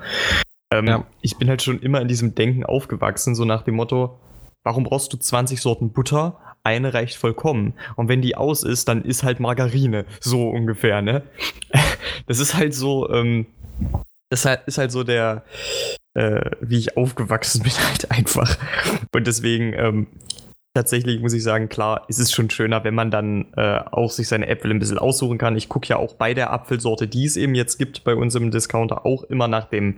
Ähm, 0.73 0.87
ja. 0.87 1.07
Ich 1.21 1.37
bin 1.37 1.49
halt 1.49 1.63
schon 1.63 1.81
immer 1.81 2.01
in 2.01 2.09
diesem 2.09 2.35
Denken 2.35 2.65
aufgewachsen, 2.65 3.35
so 3.35 3.45
nach 3.45 3.63
dem 3.63 3.75
Motto, 3.75 4.19
warum 4.65 4.85
brauchst 4.85 5.13
du 5.13 5.17
20 5.17 5.61
Sorten 5.61 5.93
Butter? 5.93 6.39
Eine 6.65 6.93
reicht 6.93 7.17
vollkommen. 7.17 7.75
Und 7.97 8.09
wenn 8.09 8.21
die 8.21 8.37
aus 8.37 8.63
ist, 8.63 8.89
dann 8.89 9.03
ist 9.03 9.23
halt 9.23 9.41
Margarine. 9.41 10.05
So 10.21 10.49
ungefähr, 10.49 11.03
ne? 11.03 11.23
Das 12.27 12.41
ist 12.41 12.55
halt 12.55 12.75
so, 12.75 13.09
ähm, 13.11 13.47
das 14.29 14.45
ist 14.67 14.77
halt 14.77 14.93
so 14.93 15.03
der, 15.03 15.45
äh, 16.13 16.51
wie 16.61 16.79
ich 16.79 16.97
aufgewachsen 16.97 17.63
bin, 17.63 17.73
halt 17.73 18.11
einfach. 18.11 18.59
Und 19.15 19.27
deswegen, 19.27 19.73
ähm, 19.73 20.07
tatsächlich 20.79 21.21
muss 21.21 21.33
ich 21.33 21.43
sagen, 21.43 21.69
klar, 21.69 22.05
ist 22.07 22.21
es 22.21 22.31
schon 22.31 22.51
schöner, 22.51 22.85
wenn 22.85 22.95
man 22.95 23.11
dann 23.11 23.53
äh, 23.57 23.81
auch 23.91 24.13
sich 24.13 24.29
seine 24.29 24.47
Äpfel 24.47 24.71
ein 24.71 24.79
bisschen 24.79 24.99
aussuchen 24.99 25.37
kann. 25.37 25.57
Ich 25.57 25.69
gucke 25.69 25.89
ja 25.89 25.97
auch 25.97 26.15
bei 26.15 26.35
der 26.35 26.53
Apfelsorte, 26.53 27.09
die 27.09 27.25
es 27.25 27.37
eben 27.37 27.57
jetzt 27.57 27.79
gibt 27.79 28.05
bei 28.05 28.15
uns 28.15 28.37
im 28.37 28.53
Discounter, 28.53 29.05
auch 29.05 29.25
immer 29.25 29.49
nach 29.49 29.65
dem, 29.65 29.97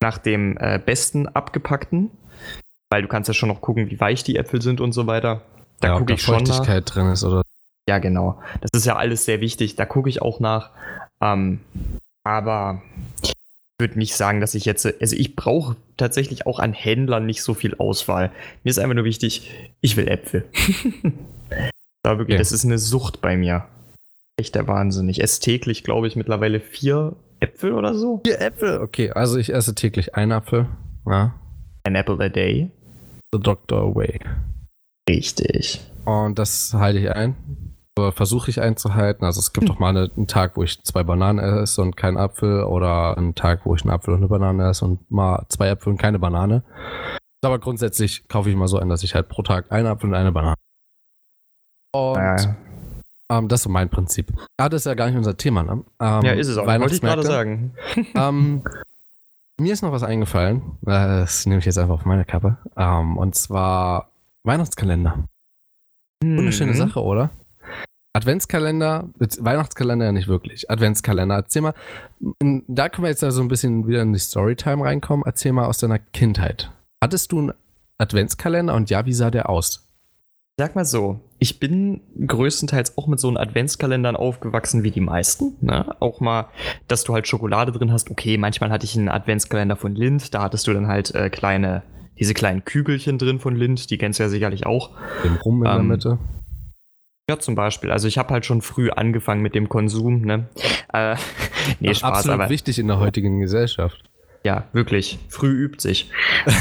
nach 0.00 0.18
dem 0.18 0.58
äh, 0.58 0.80
besten 0.84 1.28
abgepackten. 1.28 2.10
Weil 2.90 3.02
du 3.02 3.08
kannst 3.08 3.28
ja 3.28 3.34
schon 3.34 3.48
noch 3.48 3.60
gucken, 3.60 3.88
wie 3.88 4.00
weich 4.00 4.24
die 4.24 4.36
Äpfel 4.36 4.62
sind 4.62 4.80
und 4.80 4.92
so 4.92 5.06
weiter. 5.06 5.42
Da 5.80 5.88
ja, 5.88 5.98
gucke 5.98 6.14
ich 6.14 6.22
schon 6.22 6.44
Feuchtigkeit 6.44 6.86
nach. 6.86 6.94
drin 6.94 7.06
ist 7.12 7.22
oder 7.22 7.42
Ja, 7.88 7.98
genau. 7.98 8.40
Das 8.60 8.70
ist 8.74 8.86
ja 8.86 8.96
alles 8.96 9.24
sehr 9.24 9.40
wichtig. 9.40 9.76
Da 9.76 9.86
gucke 9.86 10.08
ich 10.08 10.22
auch 10.22 10.40
nach. 10.40 10.70
Ähm, 11.20 11.60
aber 12.24 12.82
würde 13.78 13.98
nicht 13.98 14.14
sagen, 14.16 14.40
dass 14.40 14.54
ich 14.54 14.64
jetzt, 14.64 14.86
also 15.00 15.16
ich 15.16 15.36
brauche 15.36 15.76
tatsächlich 15.96 16.46
auch 16.46 16.58
an 16.58 16.72
Händlern 16.72 17.26
nicht 17.26 17.42
so 17.42 17.54
viel 17.54 17.74
Auswahl. 17.76 18.32
Mir 18.64 18.70
ist 18.70 18.78
einfach 18.78 18.94
nur 18.94 19.04
wichtig, 19.04 19.50
ich 19.80 19.96
will 19.96 20.08
Äpfel. 20.08 20.44
da 22.02 22.18
wirklich, 22.18 22.34
Ja. 22.34 22.38
das 22.38 22.52
ist 22.52 22.64
eine 22.64 22.78
Sucht 22.78 23.20
bei 23.20 23.36
mir. 23.36 23.66
Echt 24.38 24.54
der 24.54 24.66
Wahnsinn. 24.68 25.08
Ich 25.08 25.22
esse 25.22 25.40
täglich, 25.40 25.84
glaube 25.84 26.06
ich, 26.06 26.16
mittlerweile 26.16 26.60
vier 26.60 27.16
Äpfel 27.40 27.72
oder 27.72 27.94
so. 27.94 28.20
Vier 28.24 28.40
Äpfel? 28.40 28.80
Okay, 28.80 29.10
also 29.10 29.36
ich 29.38 29.52
esse 29.52 29.74
täglich 29.74 30.14
einen 30.14 30.32
Apfel. 30.32 30.66
Ja. 31.06 31.34
An 31.84 31.94
apple 31.94 32.22
a 32.24 32.28
day. 32.28 32.70
The 33.32 33.40
Doctor 33.40 33.82
Away. 33.82 34.18
Richtig. 35.08 35.80
Und 36.04 36.38
das 36.38 36.72
halte 36.74 36.98
ich 36.98 37.10
ein. 37.10 37.34
Versuche 37.98 38.50
ich 38.50 38.60
einzuhalten. 38.60 39.24
Also 39.24 39.40
es 39.40 39.54
gibt 39.54 39.70
doch 39.70 39.78
mal 39.78 39.88
eine, 39.88 40.10
einen 40.14 40.26
Tag, 40.26 40.56
wo 40.58 40.62
ich 40.62 40.82
zwei 40.84 41.02
Bananen 41.02 41.38
esse 41.62 41.80
und 41.80 41.96
keinen 41.96 42.18
Apfel. 42.18 42.62
Oder 42.64 43.16
einen 43.16 43.34
Tag, 43.34 43.64
wo 43.64 43.74
ich 43.74 43.82
einen 43.84 43.90
Apfel 43.90 44.12
und 44.12 44.18
eine 44.20 44.28
Banane 44.28 44.68
esse 44.68 44.84
und 44.84 45.10
mal 45.10 45.46
zwei 45.48 45.68
Äpfel 45.68 45.92
und 45.92 45.98
keine 45.98 46.18
Banane. 46.18 46.62
Aber 47.42 47.58
grundsätzlich 47.58 48.28
kaufe 48.28 48.50
ich 48.50 48.56
mal 48.56 48.68
so 48.68 48.78
ein, 48.78 48.90
dass 48.90 49.02
ich 49.02 49.14
halt 49.14 49.30
pro 49.30 49.42
Tag 49.42 49.72
einen 49.72 49.86
Apfel 49.86 50.10
und 50.10 50.14
eine 50.14 50.30
Banane. 50.30 50.56
Und 51.94 52.16
Ja. 52.16 52.56
ähm, 53.32 53.48
das 53.48 53.60
ist 53.60 53.64
so 53.64 53.70
mein 53.70 53.88
Prinzip. 53.88 54.30
Ah, 54.58 54.68
das 54.68 54.82
ist 54.82 54.86
ja 54.86 54.94
gar 54.94 55.06
nicht 55.06 55.16
unser 55.16 55.36
Thema, 55.38 55.62
ne? 55.62 55.82
Ähm, 55.98 56.22
ja, 56.22 56.32
ist 56.32 56.48
es 56.48 56.58
auch. 56.58 56.66
Wollte 56.66 56.94
ich 56.94 57.00
gerade 57.00 57.22
sagen. 57.22 57.72
ähm, 58.14 58.62
mir 59.58 59.72
ist 59.72 59.80
noch 59.80 59.92
was 59.92 60.02
eingefallen. 60.02 60.60
Das 60.82 61.46
nehme 61.46 61.60
ich 61.60 61.64
jetzt 61.64 61.78
einfach 61.78 61.94
auf 61.94 62.04
meine 62.04 62.26
Kappe. 62.26 62.58
Ähm, 62.76 63.16
und 63.16 63.34
zwar 63.34 64.10
Weihnachtskalender. 64.44 65.24
Wunderschöne 66.22 66.72
Mhm. 66.72 66.76
Sache, 66.76 67.02
oder? 67.02 67.30
Adventskalender, 68.16 69.10
Weihnachtskalender 69.40 70.06
ja 70.06 70.12
nicht 70.12 70.26
wirklich. 70.26 70.70
Adventskalender. 70.70 71.34
Erzähl 71.34 71.60
mal, 71.60 71.74
da 72.66 72.88
können 72.88 73.04
wir 73.04 73.10
jetzt 73.10 73.20
so 73.20 73.42
ein 73.42 73.48
bisschen 73.48 73.86
wieder 73.86 74.00
in 74.00 74.14
die 74.14 74.18
Storytime 74.18 74.84
reinkommen. 74.84 75.22
Erzähl 75.26 75.52
mal 75.52 75.66
aus 75.66 75.78
deiner 75.78 75.98
Kindheit. 75.98 76.72
Hattest 77.02 77.30
du 77.32 77.38
einen 77.40 77.52
Adventskalender 77.98 78.74
und 78.74 78.88
ja, 78.88 79.04
wie 79.04 79.12
sah 79.12 79.30
der 79.30 79.50
aus? 79.50 79.82
Sag 80.58 80.74
mal 80.74 80.86
so, 80.86 81.20
ich 81.38 81.60
bin 81.60 82.00
größtenteils 82.26 82.96
auch 82.96 83.06
mit 83.06 83.20
so 83.20 83.28
einem 83.28 83.36
Adventskalendern 83.36 84.16
aufgewachsen 84.16 84.82
wie 84.82 84.90
die 84.90 85.02
meisten. 85.02 85.58
Ne? 85.60 85.94
Auch 86.00 86.20
mal, 86.20 86.48
dass 86.88 87.04
du 87.04 87.12
halt 87.12 87.28
Schokolade 87.28 87.72
drin 87.72 87.92
hast. 87.92 88.10
Okay, 88.10 88.38
manchmal 88.38 88.70
hatte 88.70 88.86
ich 88.86 88.96
einen 88.96 89.10
Adventskalender 89.10 89.76
von 89.76 89.94
Lind, 89.94 90.32
da 90.32 90.40
hattest 90.40 90.66
du 90.66 90.72
dann 90.72 90.86
halt 90.86 91.14
äh, 91.14 91.28
kleine, 91.28 91.82
diese 92.18 92.32
kleinen 92.32 92.64
Kügelchen 92.64 93.18
drin 93.18 93.40
von 93.40 93.54
Lind, 93.54 93.90
die 93.90 93.98
kennst 93.98 94.18
du 94.18 94.22
ja 94.22 94.30
sicherlich 94.30 94.64
auch. 94.64 94.92
Den 95.22 95.36
Rum 95.36 95.58
in 95.58 95.64
der 95.64 95.74
Ähm, 95.74 95.88
Mitte. 95.88 96.18
Ja, 97.28 97.40
zum 97.40 97.56
Beispiel. 97.56 97.90
Also 97.90 98.06
ich 98.06 98.18
habe 98.18 98.32
halt 98.32 98.46
schon 98.46 98.62
früh 98.62 98.90
angefangen 98.90 99.42
mit 99.42 99.56
dem 99.56 99.68
Konsum. 99.68 100.20
Ne? 100.20 100.48
Äh, 100.92 101.16
nee, 101.80 101.90
Ach, 101.90 101.96
Spaß, 101.96 102.02
absolut 102.18 102.40
aber 102.40 102.50
wichtig 102.50 102.78
in 102.78 102.86
der 102.86 103.00
heutigen 103.00 103.40
Gesellschaft. 103.40 104.04
ja, 104.44 104.64
wirklich. 104.72 105.18
Früh 105.28 105.50
übt 105.50 105.80
sich. 105.80 106.10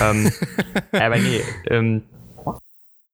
ähm, 0.02 0.32
aber 0.92 1.18
nee, 1.18 1.42
ähm, 1.68 2.02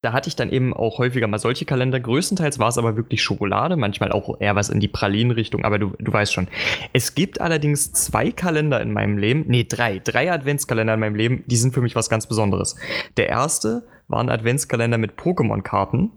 da 0.02 0.14
hatte 0.14 0.30
ich 0.30 0.38
dann 0.38 0.50
eben 0.50 0.74
auch 0.74 0.98
häufiger 0.98 1.28
mal 1.28 1.40
solche 1.40 1.66
Kalender. 1.66 2.00
Größtenteils 2.00 2.58
war 2.58 2.70
es 2.70 2.78
aber 2.78 2.96
wirklich 2.96 3.22
Schokolade, 3.22 3.76
manchmal 3.76 4.14
auch 4.14 4.40
eher 4.40 4.56
was 4.56 4.70
in 4.70 4.80
die 4.80 4.88
Pralinenrichtung, 4.88 5.66
aber 5.66 5.78
du, 5.78 5.92
du 6.00 6.12
weißt 6.12 6.34
schon. 6.34 6.48
Es 6.94 7.16
gibt 7.16 7.42
allerdings 7.42 7.92
zwei 7.92 8.32
Kalender 8.32 8.82
in 8.82 8.94
meinem 8.94 9.18
Leben, 9.18 9.44
nee, 9.48 9.66
drei, 9.66 10.00
drei 10.00 10.32
Adventskalender 10.32 10.94
in 10.94 11.00
meinem 11.02 11.16
Leben, 11.16 11.44
die 11.48 11.58
sind 11.58 11.74
für 11.74 11.82
mich 11.82 11.96
was 11.96 12.10
ganz 12.10 12.28
Besonderes. 12.28 12.78
Der 13.18 13.28
erste 13.28 13.84
war 14.08 14.22
ein 14.22 14.30
Adventskalender 14.30 14.98
mit 14.98 15.20
Pokémon-Karten. 15.20 16.12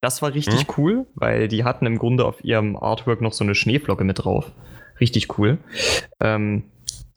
Das 0.00 0.22
war 0.22 0.32
richtig 0.32 0.78
cool, 0.78 1.06
weil 1.14 1.48
die 1.48 1.64
hatten 1.64 1.84
im 1.86 1.98
Grunde 1.98 2.24
auf 2.24 2.42
ihrem 2.42 2.76
Artwork 2.76 3.20
noch 3.20 3.32
so 3.34 3.44
eine 3.44 3.54
Schneeflocke 3.54 4.04
mit 4.04 4.24
drauf. 4.24 4.50
Richtig 4.98 5.38
cool. 5.38 5.58
Ähm, 6.20 6.64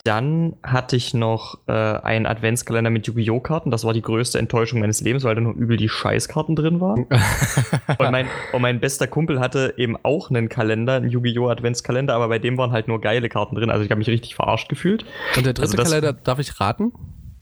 dann 0.06 0.58
hatte 0.64 0.98
ich 0.98 1.14
noch 1.14 1.60
äh, 1.68 1.72
einen 1.72 2.26
Adventskalender 2.26 2.90
mit 2.90 3.08
Yu-Gi-Oh! 3.08 3.40
Karten. 3.40 3.72
Das 3.72 3.86
war 3.86 3.94
die 3.94 4.02
größte 4.02 4.38
Enttäuschung 4.38 4.82
meines 4.82 5.00
Lebens, 5.00 5.24
weil 5.24 5.34
da 5.36 5.40
noch 5.40 5.56
übel 5.56 5.78
die 5.78 5.88
Scheißkarten 5.88 6.58
drin 6.58 6.82
waren. 6.82 7.06
Und 8.00 8.12
mein, 8.12 8.28
und 8.52 8.62
mein 8.62 8.82
bester 8.82 9.08
Kumpel 9.08 9.40
hatte 9.40 9.76
eben 9.78 9.96
auch 10.04 10.30
einen 10.30 10.50
Kalender, 10.50 10.96
einen 10.96 11.10
Yu-Gi-Oh! 11.10 11.48
Adventskalender, 11.48 12.14
aber 12.14 12.28
bei 12.28 12.40
dem 12.40 12.58
waren 12.58 12.74
halt 12.74 12.90
nur 12.90 13.00
geile 13.00 13.30
Karten 13.30 13.56
drin. 13.56 13.70
Also 13.70 13.86
ich 13.86 13.92
habe 13.92 14.00
mich 14.00 14.10
richtig 14.10 14.36
verarscht 14.36 14.68
gefühlt. 14.68 15.06
Und 15.38 15.46
der 15.46 15.54
dritte 15.54 15.62
Also 15.72 15.78
das- 15.78 15.88
Kalender, 15.90 16.12
darf 16.12 16.40
ich 16.40 16.60
raten? 16.60 16.92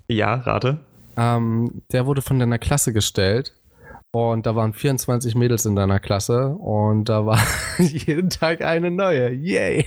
Ja, 0.08 0.36
rate. 0.36 0.82
Ähm, 1.18 1.82
der 1.92 2.06
wurde 2.06 2.22
von 2.22 2.38
deiner 2.38 2.60
Klasse 2.60 2.94
gestellt. 2.94 3.54
Und 4.14 4.46
da 4.46 4.56
waren 4.56 4.74
24 4.74 5.36
Mädels 5.36 5.66
in 5.66 5.76
deiner 5.76 6.00
Klasse. 6.00 6.50
Und 6.50 7.06
da 7.06 7.26
war 7.26 7.40
jeden 7.78 8.30
Tag 8.30 8.62
eine 8.62 8.92
neue. 8.92 9.32
Yay! 9.32 9.86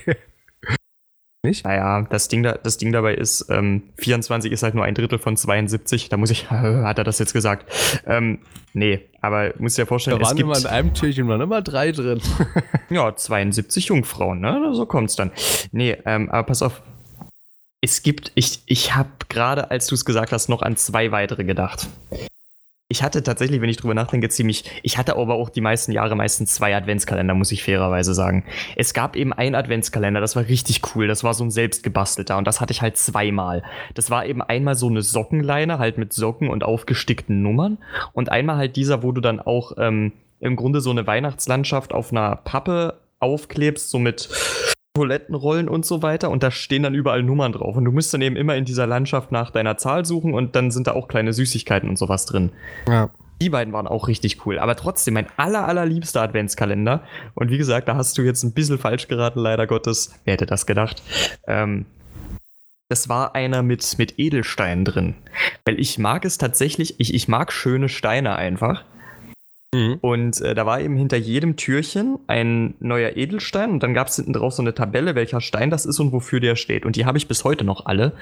Naja, 1.62 2.06
das 2.08 2.28
Ding, 2.28 2.42
da, 2.42 2.52
das 2.52 2.78
Ding 2.78 2.90
dabei 2.90 3.14
ist, 3.14 3.50
ähm, 3.50 3.82
24 3.98 4.50
ist 4.50 4.62
halt 4.62 4.74
nur 4.74 4.84
ein 4.84 4.94
Drittel 4.94 5.18
von 5.18 5.36
72. 5.36 6.08
Da 6.08 6.16
muss 6.16 6.30
ich, 6.30 6.50
hat 6.50 6.96
er 6.96 7.04
das 7.04 7.18
jetzt 7.18 7.34
gesagt? 7.34 7.70
Ähm, 8.06 8.38
nee, 8.72 9.00
aber 9.20 9.52
muss 9.58 9.74
dir 9.74 9.82
Da 9.82 9.86
vorstellen, 9.86 10.18
es 10.22 10.28
waren 10.28 10.36
gibt 10.36 10.48
immer 10.48 10.58
in 10.58 10.66
einem 10.66 10.94
Türchen 10.94 11.28
waren 11.28 11.42
immer 11.42 11.60
drei 11.60 11.92
drin. 11.92 12.22
ja 12.88 13.14
72 13.14 13.86
Jungfrauen, 13.86 14.40
ne? 14.40 14.70
So 14.72 14.86
kommt's 14.86 15.16
dann. 15.16 15.32
Nee, 15.70 15.98
ähm, 16.06 16.30
aber 16.30 16.44
pass 16.44 16.62
auf. 16.62 16.82
Es 17.82 18.02
gibt, 18.02 18.32
ich, 18.34 18.62
ich 18.64 18.94
habe 18.94 19.10
gerade, 19.28 19.70
als 19.70 19.86
du 19.88 19.94
es 19.94 20.06
gesagt 20.06 20.32
hast, 20.32 20.48
noch 20.48 20.62
an 20.62 20.78
zwei 20.78 21.12
weitere 21.12 21.44
gedacht. 21.44 21.88
Ich 22.94 23.02
hatte 23.02 23.24
tatsächlich, 23.24 23.60
wenn 23.60 23.68
ich 23.68 23.76
drüber 23.76 23.92
nachdenke, 23.92 24.28
ziemlich. 24.28 24.62
Ich 24.84 24.98
hatte 24.98 25.16
aber 25.16 25.34
auch 25.34 25.50
die 25.50 25.60
meisten 25.60 25.90
Jahre 25.90 26.14
meistens 26.14 26.54
zwei 26.54 26.76
Adventskalender, 26.76 27.34
muss 27.34 27.50
ich 27.50 27.64
fairerweise 27.64 28.14
sagen. 28.14 28.44
Es 28.76 28.94
gab 28.94 29.16
eben 29.16 29.32
einen 29.32 29.56
Adventskalender, 29.56 30.20
das 30.20 30.36
war 30.36 30.46
richtig 30.46 30.80
cool. 30.94 31.08
Das 31.08 31.24
war 31.24 31.34
so 31.34 31.42
ein 31.42 31.50
selbstgebastelter 31.50 32.38
und 32.38 32.46
das 32.46 32.60
hatte 32.60 32.70
ich 32.70 32.82
halt 32.82 32.96
zweimal. 32.96 33.64
Das 33.94 34.10
war 34.10 34.26
eben 34.26 34.42
einmal 34.42 34.76
so 34.76 34.86
eine 34.86 35.02
Sockenleine, 35.02 35.80
halt 35.80 35.98
mit 35.98 36.12
Socken 36.12 36.48
und 36.48 36.62
aufgestickten 36.62 37.42
Nummern. 37.42 37.78
Und 38.12 38.30
einmal 38.30 38.58
halt 38.58 38.76
dieser, 38.76 39.02
wo 39.02 39.10
du 39.10 39.20
dann 39.20 39.40
auch 39.40 39.72
ähm, 39.76 40.12
im 40.38 40.54
Grunde 40.54 40.80
so 40.80 40.90
eine 40.90 41.04
Weihnachtslandschaft 41.04 41.92
auf 41.92 42.12
einer 42.12 42.36
Pappe 42.36 43.00
aufklebst, 43.18 43.90
so 43.90 43.98
mit 43.98 44.28
Toilettenrollen 44.94 45.68
und 45.68 45.84
so 45.84 46.02
weiter 46.02 46.30
und 46.30 46.44
da 46.44 46.52
stehen 46.52 46.84
dann 46.84 46.94
überall 46.94 47.24
Nummern 47.24 47.50
drauf 47.50 47.76
und 47.76 47.84
du 47.84 47.90
musst 47.90 48.14
dann 48.14 48.22
eben 48.22 48.36
immer 48.36 48.54
in 48.54 48.64
dieser 48.64 48.86
Landschaft 48.86 49.32
nach 49.32 49.50
deiner 49.50 49.76
Zahl 49.76 50.04
suchen 50.04 50.34
und 50.34 50.54
dann 50.54 50.70
sind 50.70 50.86
da 50.86 50.92
auch 50.92 51.08
kleine 51.08 51.32
Süßigkeiten 51.32 51.88
und 51.88 51.98
sowas 51.98 52.26
drin. 52.26 52.52
Ja. 52.88 53.10
Die 53.42 53.50
beiden 53.50 53.72
waren 53.72 53.88
auch 53.88 54.06
richtig 54.06 54.46
cool, 54.46 54.60
aber 54.60 54.76
trotzdem 54.76 55.14
mein 55.14 55.26
aller, 55.36 55.66
allerliebster 55.66 56.22
Adventskalender 56.22 57.02
und 57.34 57.50
wie 57.50 57.58
gesagt, 57.58 57.88
da 57.88 57.96
hast 57.96 58.16
du 58.16 58.22
jetzt 58.22 58.44
ein 58.44 58.52
bisschen 58.52 58.78
falsch 58.78 59.08
geraten, 59.08 59.40
leider 59.40 59.66
Gottes. 59.66 60.14
Wer 60.24 60.34
hätte 60.34 60.46
das 60.46 60.64
gedacht? 60.64 61.02
Ähm, 61.48 61.86
das 62.88 63.08
war 63.08 63.34
einer 63.34 63.64
mit, 63.64 63.98
mit 63.98 64.18
Edelsteinen 64.18 64.84
drin. 64.84 65.14
Weil 65.64 65.80
ich 65.80 65.98
mag 65.98 66.24
es 66.24 66.38
tatsächlich, 66.38 67.00
ich, 67.00 67.14
ich 67.14 67.26
mag 67.26 67.52
schöne 67.52 67.88
Steine 67.88 68.36
einfach. 68.36 68.84
Mhm. 69.74 69.98
Und 70.00 70.40
äh, 70.40 70.54
da 70.54 70.66
war 70.66 70.80
eben 70.80 70.96
hinter 70.96 71.16
jedem 71.16 71.56
Türchen 71.56 72.18
ein 72.28 72.74
neuer 72.78 73.16
Edelstein 73.16 73.70
und 73.72 73.82
dann 73.82 73.92
gab 73.92 74.06
es 74.06 74.16
hinten 74.16 74.32
drauf 74.32 74.54
so 74.54 74.62
eine 74.62 74.74
Tabelle, 74.74 75.14
welcher 75.14 75.40
Stein 75.40 75.70
das 75.70 75.84
ist 75.84 75.98
und 75.98 76.12
wofür 76.12 76.38
der 76.38 76.54
steht. 76.54 76.86
Und 76.86 76.96
die 76.96 77.06
habe 77.06 77.18
ich 77.18 77.26
bis 77.26 77.42
heute 77.42 77.64
noch 77.64 77.86
alle, 77.86 78.12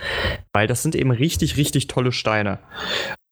weil 0.53 0.67
das 0.67 0.83
sind 0.83 0.95
eben 0.95 1.11
richtig, 1.11 1.57
richtig 1.59 1.89
tolle 1.89 2.13
Steine. 2.13 2.59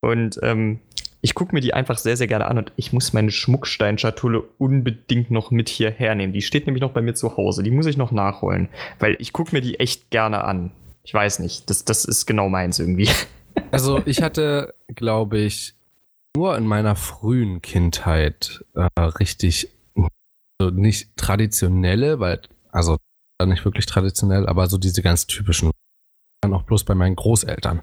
Und 0.00 0.38
ähm, 0.42 0.80
ich 1.22 1.34
gucke 1.34 1.54
mir 1.54 1.60
die 1.60 1.74
einfach 1.74 1.98
sehr, 1.98 2.16
sehr 2.16 2.26
gerne 2.26 2.46
an 2.46 2.58
und 2.58 2.72
ich 2.76 2.92
muss 2.92 3.12
meine 3.12 3.30
Schmucksteinschatulle 3.30 4.42
unbedingt 4.58 5.30
noch 5.30 5.50
mit 5.50 5.68
hierher 5.68 6.14
nehmen. 6.14 6.32
Die 6.32 6.42
steht 6.42 6.66
nämlich 6.66 6.80
noch 6.82 6.92
bei 6.92 7.02
mir 7.02 7.14
zu 7.14 7.36
Hause. 7.36 7.62
Die 7.62 7.70
muss 7.70 7.86
ich 7.86 7.96
noch 7.96 8.10
nachholen, 8.10 8.68
weil 8.98 9.16
ich 9.18 9.32
gucke 9.32 9.54
mir 9.54 9.60
die 9.60 9.80
echt 9.80 10.10
gerne 10.10 10.44
an. 10.44 10.70
Ich 11.04 11.12
weiß 11.12 11.38
nicht, 11.40 11.68
das, 11.68 11.84
das 11.84 12.04
ist 12.04 12.26
genau 12.26 12.48
meins 12.48 12.78
irgendwie. 12.78 13.08
Also 13.70 14.00
ich 14.06 14.22
hatte, 14.22 14.74
glaube 14.94 15.38
ich, 15.38 15.74
nur 16.36 16.56
in 16.56 16.66
meiner 16.66 16.96
frühen 16.96 17.62
Kindheit 17.62 18.64
äh, 18.74 19.00
richtig, 19.00 19.68
also 20.60 20.74
nicht 20.74 21.16
traditionelle, 21.16 22.20
weil, 22.20 22.42
also 22.70 22.98
nicht 23.44 23.64
wirklich 23.64 23.86
traditionell, 23.86 24.46
aber 24.46 24.66
so 24.66 24.78
diese 24.78 25.02
ganz 25.02 25.26
typischen. 25.26 25.70
Dann 26.42 26.54
auch 26.54 26.62
bloß 26.62 26.84
bei 26.84 26.94
meinen 26.94 27.16
Großeltern. 27.16 27.82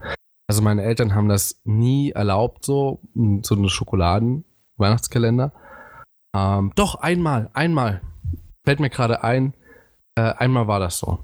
Also 0.49 0.61
meine 0.61 0.83
Eltern 0.83 1.13
haben 1.13 1.29
das 1.29 1.61
nie 1.63 2.11
erlaubt, 2.11 2.65
so, 2.65 3.01
m, 3.15 3.43
so 3.43 3.55
eine 3.55 3.69
Schokoladen-Weihnachtskalender. 3.69 5.51
Ähm, 6.35 6.71
doch, 6.75 6.95
einmal, 6.95 7.49
einmal. 7.53 8.01
Fällt 8.65 8.79
mir 8.79 8.89
gerade 8.89 9.23
ein, 9.23 9.53
äh, 10.17 10.21
einmal 10.21 10.67
war 10.67 10.79
das 10.79 10.99
so. 10.99 11.19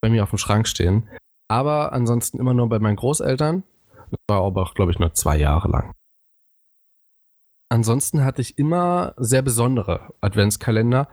Bei 0.00 0.10
mir 0.10 0.22
auf 0.24 0.30
dem 0.30 0.38
Schrank 0.38 0.66
stehen. 0.66 1.08
Aber 1.48 1.92
ansonsten 1.92 2.38
immer 2.38 2.54
nur 2.54 2.68
bei 2.68 2.78
meinen 2.78 2.96
Großeltern. 2.96 3.62
Das 4.12 4.20
war 4.28 4.44
aber 4.44 4.62
auch, 4.62 4.74
glaube 4.74 4.92
ich, 4.92 4.98
nur 4.98 5.14
zwei 5.14 5.36
Jahre 5.38 5.68
lang. 5.68 5.94
ansonsten 7.70 8.22
hatte 8.24 8.42
ich 8.42 8.58
immer 8.58 9.14
sehr 9.16 9.40
besondere 9.42 10.12
Adventskalender. 10.20 11.08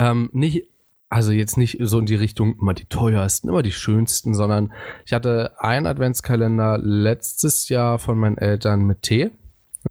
Ähm, 0.00 0.30
nicht, 0.32 0.68
also 1.10 1.32
jetzt 1.32 1.56
nicht 1.56 1.78
so 1.80 1.98
in 1.98 2.06
die 2.06 2.14
Richtung 2.14 2.56
immer 2.60 2.72
die 2.72 2.86
teuersten, 2.86 3.48
immer 3.48 3.62
die 3.62 3.72
schönsten, 3.72 4.32
sondern 4.32 4.72
ich 5.04 5.12
hatte 5.12 5.56
einen 5.58 5.86
Adventskalender 5.86 6.78
letztes 6.78 7.68
Jahr 7.68 7.98
von 7.98 8.16
meinen 8.16 8.38
Eltern 8.38 8.84
mit 8.84 9.02
Tee. 9.02 9.32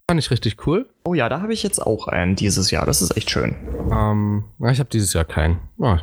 Fand 0.10 0.20
ich 0.20 0.32
richtig 0.32 0.66
cool. 0.66 0.90
Oh 1.06 1.14
ja, 1.14 1.28
da 1.28 1.42
habe 1.42 1.52
ich 1.52 1.64
jetzt 1.64 1.80
auch 1.80 2.08
einen 2.08 2.36
dieses 2.36 2.72
Jahr. 2.72 2.86
Das 2.86 3.02
ist 3.02 3.18
echt 3.18 3.30
schön. 3.30 3.56
Ähm, 3.92 4.46
ich 4.72 4.80
habe 4.80 4.90
dieses 4.90 5.12
Jahr 5.12 5.26
keinen. 5.26 5.60
Oh, 5.78 5.98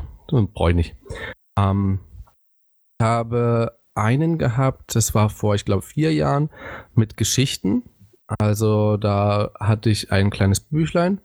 brauche 0.52 0.70
ich 0.70 0.76
nicht. 0.76 0.96
Ähm, 1.58 2.00
ich 3.00 3.06
habe 3.06 3.78
einen 3.94 4.38
gehabt, 4.38 4.94
das 4.94 5.14
war 5.14 5.30
vor, 5.30 5.54
ich 5.54 5.64
glaube, 5.64 5.82
vier 5.82 6.12
Jahren 6.12 6.50
mit 6.94 7.16
Geschichten. 7.16 7.82
Also 8.26 8.96
da 8.96 9.50
hatte 9.60 9.90
ich 9.90 10.10
ein 10.10 10.30
kleines 10.30 10.60
Büchlein 10.60 11.20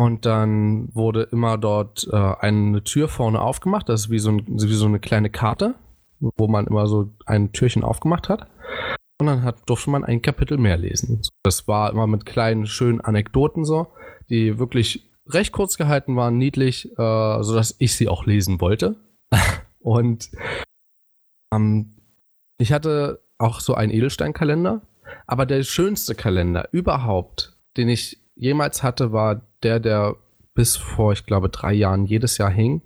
und 0.00 0.26
dann 0.26 0.94
wurde 0.94 1.24
immer 1.24 1.58
dort 1.58 2.08
äh, 2.10 2.16
eine 2.16 2.82
Tür 2.84 3.08
vorne 3.08 3.40
aufgemacht. 3.40 3.88
Das 3.88 4.02
ist 4.02 4.10
wie 4.10 4.18
so, 4.18 4.30
ein, 4.30 4.46
wie 4.46 4.74
so 4.74 4.86
eine 4.86 4.98
kleine 4.98 5.30
Karte, 5.30 5.74
wo 6.18 6.48
man 6.48 6.66
immer 6.66 6.86
so 6.86 7.10
ein 7.26 7.52
Türchen 7.52 7.84
aufgemacht 7.84 8.28
hat. 8.28 8.48
Und 9.20 9.26
dann 9.26 9.42
hat, 9.42 9.68
durfte 9.68 9.90
man 9.90 10.02
ein 10.02 10.22
Kapitel 10.22 10.56
mehr 10.56 10.78
lesen. 10.78 11.20
Das 11.42 11.68
war 11.68 11.90
immer 11.90 12.06
mit 12.06 12.24
kleinen, 12.24 12.66
schönen 12.66 13.02
Anekdoten 13.02 13.66
so, 13.66 13.88
die 14.30 14.58
wirklich 14.58 15.10
recht 15.28 15.52
kurz 15.52 15.76
gehalten 15.76 16.16
waren, 16.16 16.38
niedlich, 16.38 16.90
äh, 16.98 17.42
sodass 17.42 17.76
ich 17.78 17.94
sie 17.94 18.08
auch 18.08 18.24
lesen 18.24 18.60
wollte. 18.60 18.96
Und 19.80 20.30
ähm, 21.52 21.92
ich 22.58 22.72
hatte 22.72 23.22
auch 23.38 23.60
so 23.60 23.74
einen 23.74 23.92
Edelsteinkalender, 23.92 24.82
aber 25.26 25.46
der 25.46 25.62
schönste 25.62 26.14
Kalender 26.14 26.68
überhaupt, 26.72 27.56
den 27.76 27.88
ich 27.88 28.20
jemals 28.34 28.82
hatte, 28.82 29.12
war 29.12 29.42
der, 29.62 29.80
der 29.80 30.16
bis 30.54 30.76
vor, 30.76 31.12
ich 31.12 31.26
glaube, 31.26 31.48
drei 31.48 31.72
Jahren 31.72 32.04
jedes 32.06 32.38
Jahr 32.38 32.50
hing. 32.50 32.82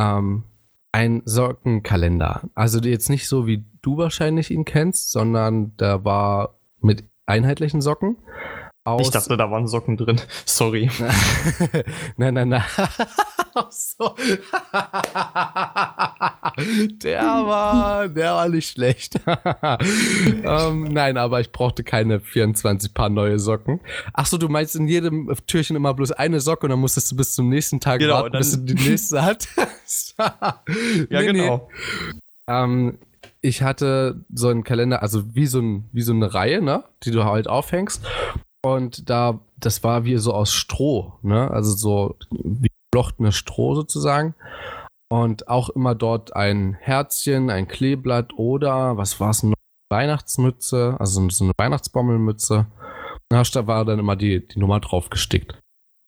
Ähm, 0.00 0.44
ein 0.92 1.22
Sockenkalender. 1.26 2.42
Also 2.54 2.80
jetzt 2.80 3.10
nicht 3.10 3.28
so, 3.28 3.46
wie 3.46 3.64
du 3.82 3.98
wahrscheinlich 3.98 4.50
ihn 4.50 4.64
kennst, 4.64 5.12
sondern 5.12 5.76
der 5.76 6.04
war 6.04 6.58
mit 6.80 7.04
einheitlichen 7.26 7.82
Socken. 7.82 8.16
ich 9.00 9.10
dachte, 9.10 9.36
da 9.36 9.50
waren 9.50 9.66
Socken 9.66 9.96
drin. 9.96 10.20
Sorry. 10.46 10.90
nein, 12.16 12.34
nein, 12.34 12.48
nein. 12.48 12.62
So. 13.70 14.14
der 17.02 17.22
war, 17.22 18.08
der 18.08 18.34
war 18.34 18.48
nicht 18.48 18.70
schlecht. 18.70 19.20
ähm, 19.26 20.84
nein, 20.84 21.16
aber 21.16 21.40
ich 21.40 21.52
brauchte 21.52 21.84
keine 21.84 22.20
24 22.20 22.94
Paar 22.94 23.08
neue 23.08 23.38
Socken. 23.38 23.80
Ach 24.12 24.26
so, 24.26 24.38
du 24.38 24.48
meinst 24.48 24.76
in 24.76 24.88
jedem 24.88 25.32
Türchen 25.46 25.76
immer 25.76 25.94
bloß 25.94 26.12
eine 26.12 26.40
Socke 26.40 26.66
und 26.66 26.70
dann 26.70 26.80
musstest 26.80 27.10
du 27.12 27.16
bis 27.16 27.34
zum 27.34 27.48
nächsten 27.48 27.80
Tag 27.80 28.00
genau, 28.00 28.22
warten, 28.22 28.38
bis 28.38 28.52
du 28.52 28.74
die 28.74 28.88
nächste 28.88 29.22
hattest. 29.24 30.14
ja, 30.18 30.60
nee, 31.10 31.26
genau. 31.26 31.70
Nee. 31.70 32.20
Ähm, 32.48 32.98
ich 33.40 33.62
hatte 33.62 34.24
so 34.32 34.48
einen 34.48 34.64
Kalender, 34.64 35.02
also 35.02 35.34
wie 35.34 35.46
so, 35.46 35.60
ein, 35.60 35.88
wie 35.92 36.02
so 36.02 36.12
eine 36.12 36.34
Reihe, 36.34 36.62
ne, 36.62 36.84
die 37.04 37.10
du 37.10 37.24
halt 37.24 37.48
aufhängst. 37.48 38.04
Und 38.62 39.08
da, 39.08 39.40
das 39.58 39.84
war 39.84 40.04
wie 40.04 40.16
so 40.16 40.32
aus 40.32 40.52
Stroh, 40.52 41.12
ne? 41.22 41.50
Also 41.50 41.72
so 41.76 42.16
wie 42.30 42.70
geflochtenes 42.96 43.34
Stroh 43.34 43.74
sozusagen. 43.74 44.34
Und 45.08 45.48
auch 45.48 45.68
immer 45.70 45.94
dort 45.94 46.34
ein 46.34 46.74
Herzchen, 46.74 47.50
ein 47.50 47.68
Kleeblatt 47.68 48.32
oder, 48.36 48.96
was 48.96 49.20
war 49.20 49.30
es 49.30 49.42
noch? 49.42 49.54
Weihnachtsmütze, 49.88 50.96
also 50.98 51.28
so 51.30 51.44
eine 51.44 51.52
Weihnachtsbommelmütze. 51.56 52.66
Da 53.28 53.66
war 53.68 53.84
dann 53.84 54.00
immer 54.00 54.16
die, 54.16 54.46
die 54.46 54.58
Nummer 54.58 54.80
drauf 54.80 55.10
gestickt. 55.10 55.60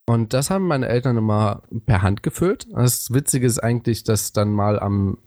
Und 0.08 0.32
das 0.32 0.50
haben 0.50 0.66
meine 0.66 0.88
Eltern 0.88 1.16
immer 1.16 1.62
per 1.86 2.02
Hand 2.02 2.24
gefüllt. 2.24 2.66
Das 2.72 3.12
Witzige 3.12 3.46
ist 3.46 3.60
eigentlich, 3.60 4.02
dass 4.02 4.32
dann 4.32 4.52
mal 4.52 4.80
am 4.80 5.18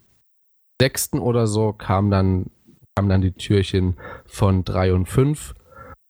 6. 0.82 1.14
oder 1.14 1.48
so 1.48 1.72
kam 1.72 2.12
dann, 2.12 2.48
kamen 2.96 3.08
dann 3.08 3.22
die 3.22 3.32
Türchen 3.32 3.96
von 4.26 4.66
3 4.66 4.94
und 4.94 5.06
5 5.06 5.54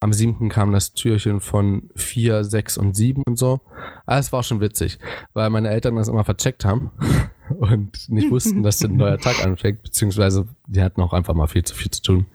am 0.02 0.12
siebten 0.12 0.48
kam 0.48 0.72
das 0.72 0.94
Türchen 0.94 1.40
von 1.40 1.88
vier, 1.94 2.42
sechs 2.42 2.76
und 2.76 2.96
sieben 2.96 3.22
und 3.24 3.38
so. 3.38 3.60
Aber 4.04 4.18
es 4.18 4.32
war 4.32 4.42
schon 4.42 4.60
witzig, 4.60 4.98
weil 5.32 5.48
meine 5.48 5.70
Eltern 5.70 5.94
das 5.94 6.08
immer 6.08 6.24
vercheckt 6.24 6.64
haben 6.64 6.90
und 7.48 8.08
nicht 8.08 8.30
wussten, 8.30 8.64
dass 8.64 8.82
ein 8.82 8.96
neuer 8.96 9.18
Tag 9.18 9.44
anfängt, 9.44 9.82
beziehungsweise 9.82 10.48
die 10.66 10.82
hatten 10.82 11.00
auch 11.00 11.12
einfach 11.12 11.34
mal 11.34 11.46
viel 11.46 11.64
zu 11.64 11.74
viel 11.76 11.90
zu 11.90 12.02
tun. 12.02 12.26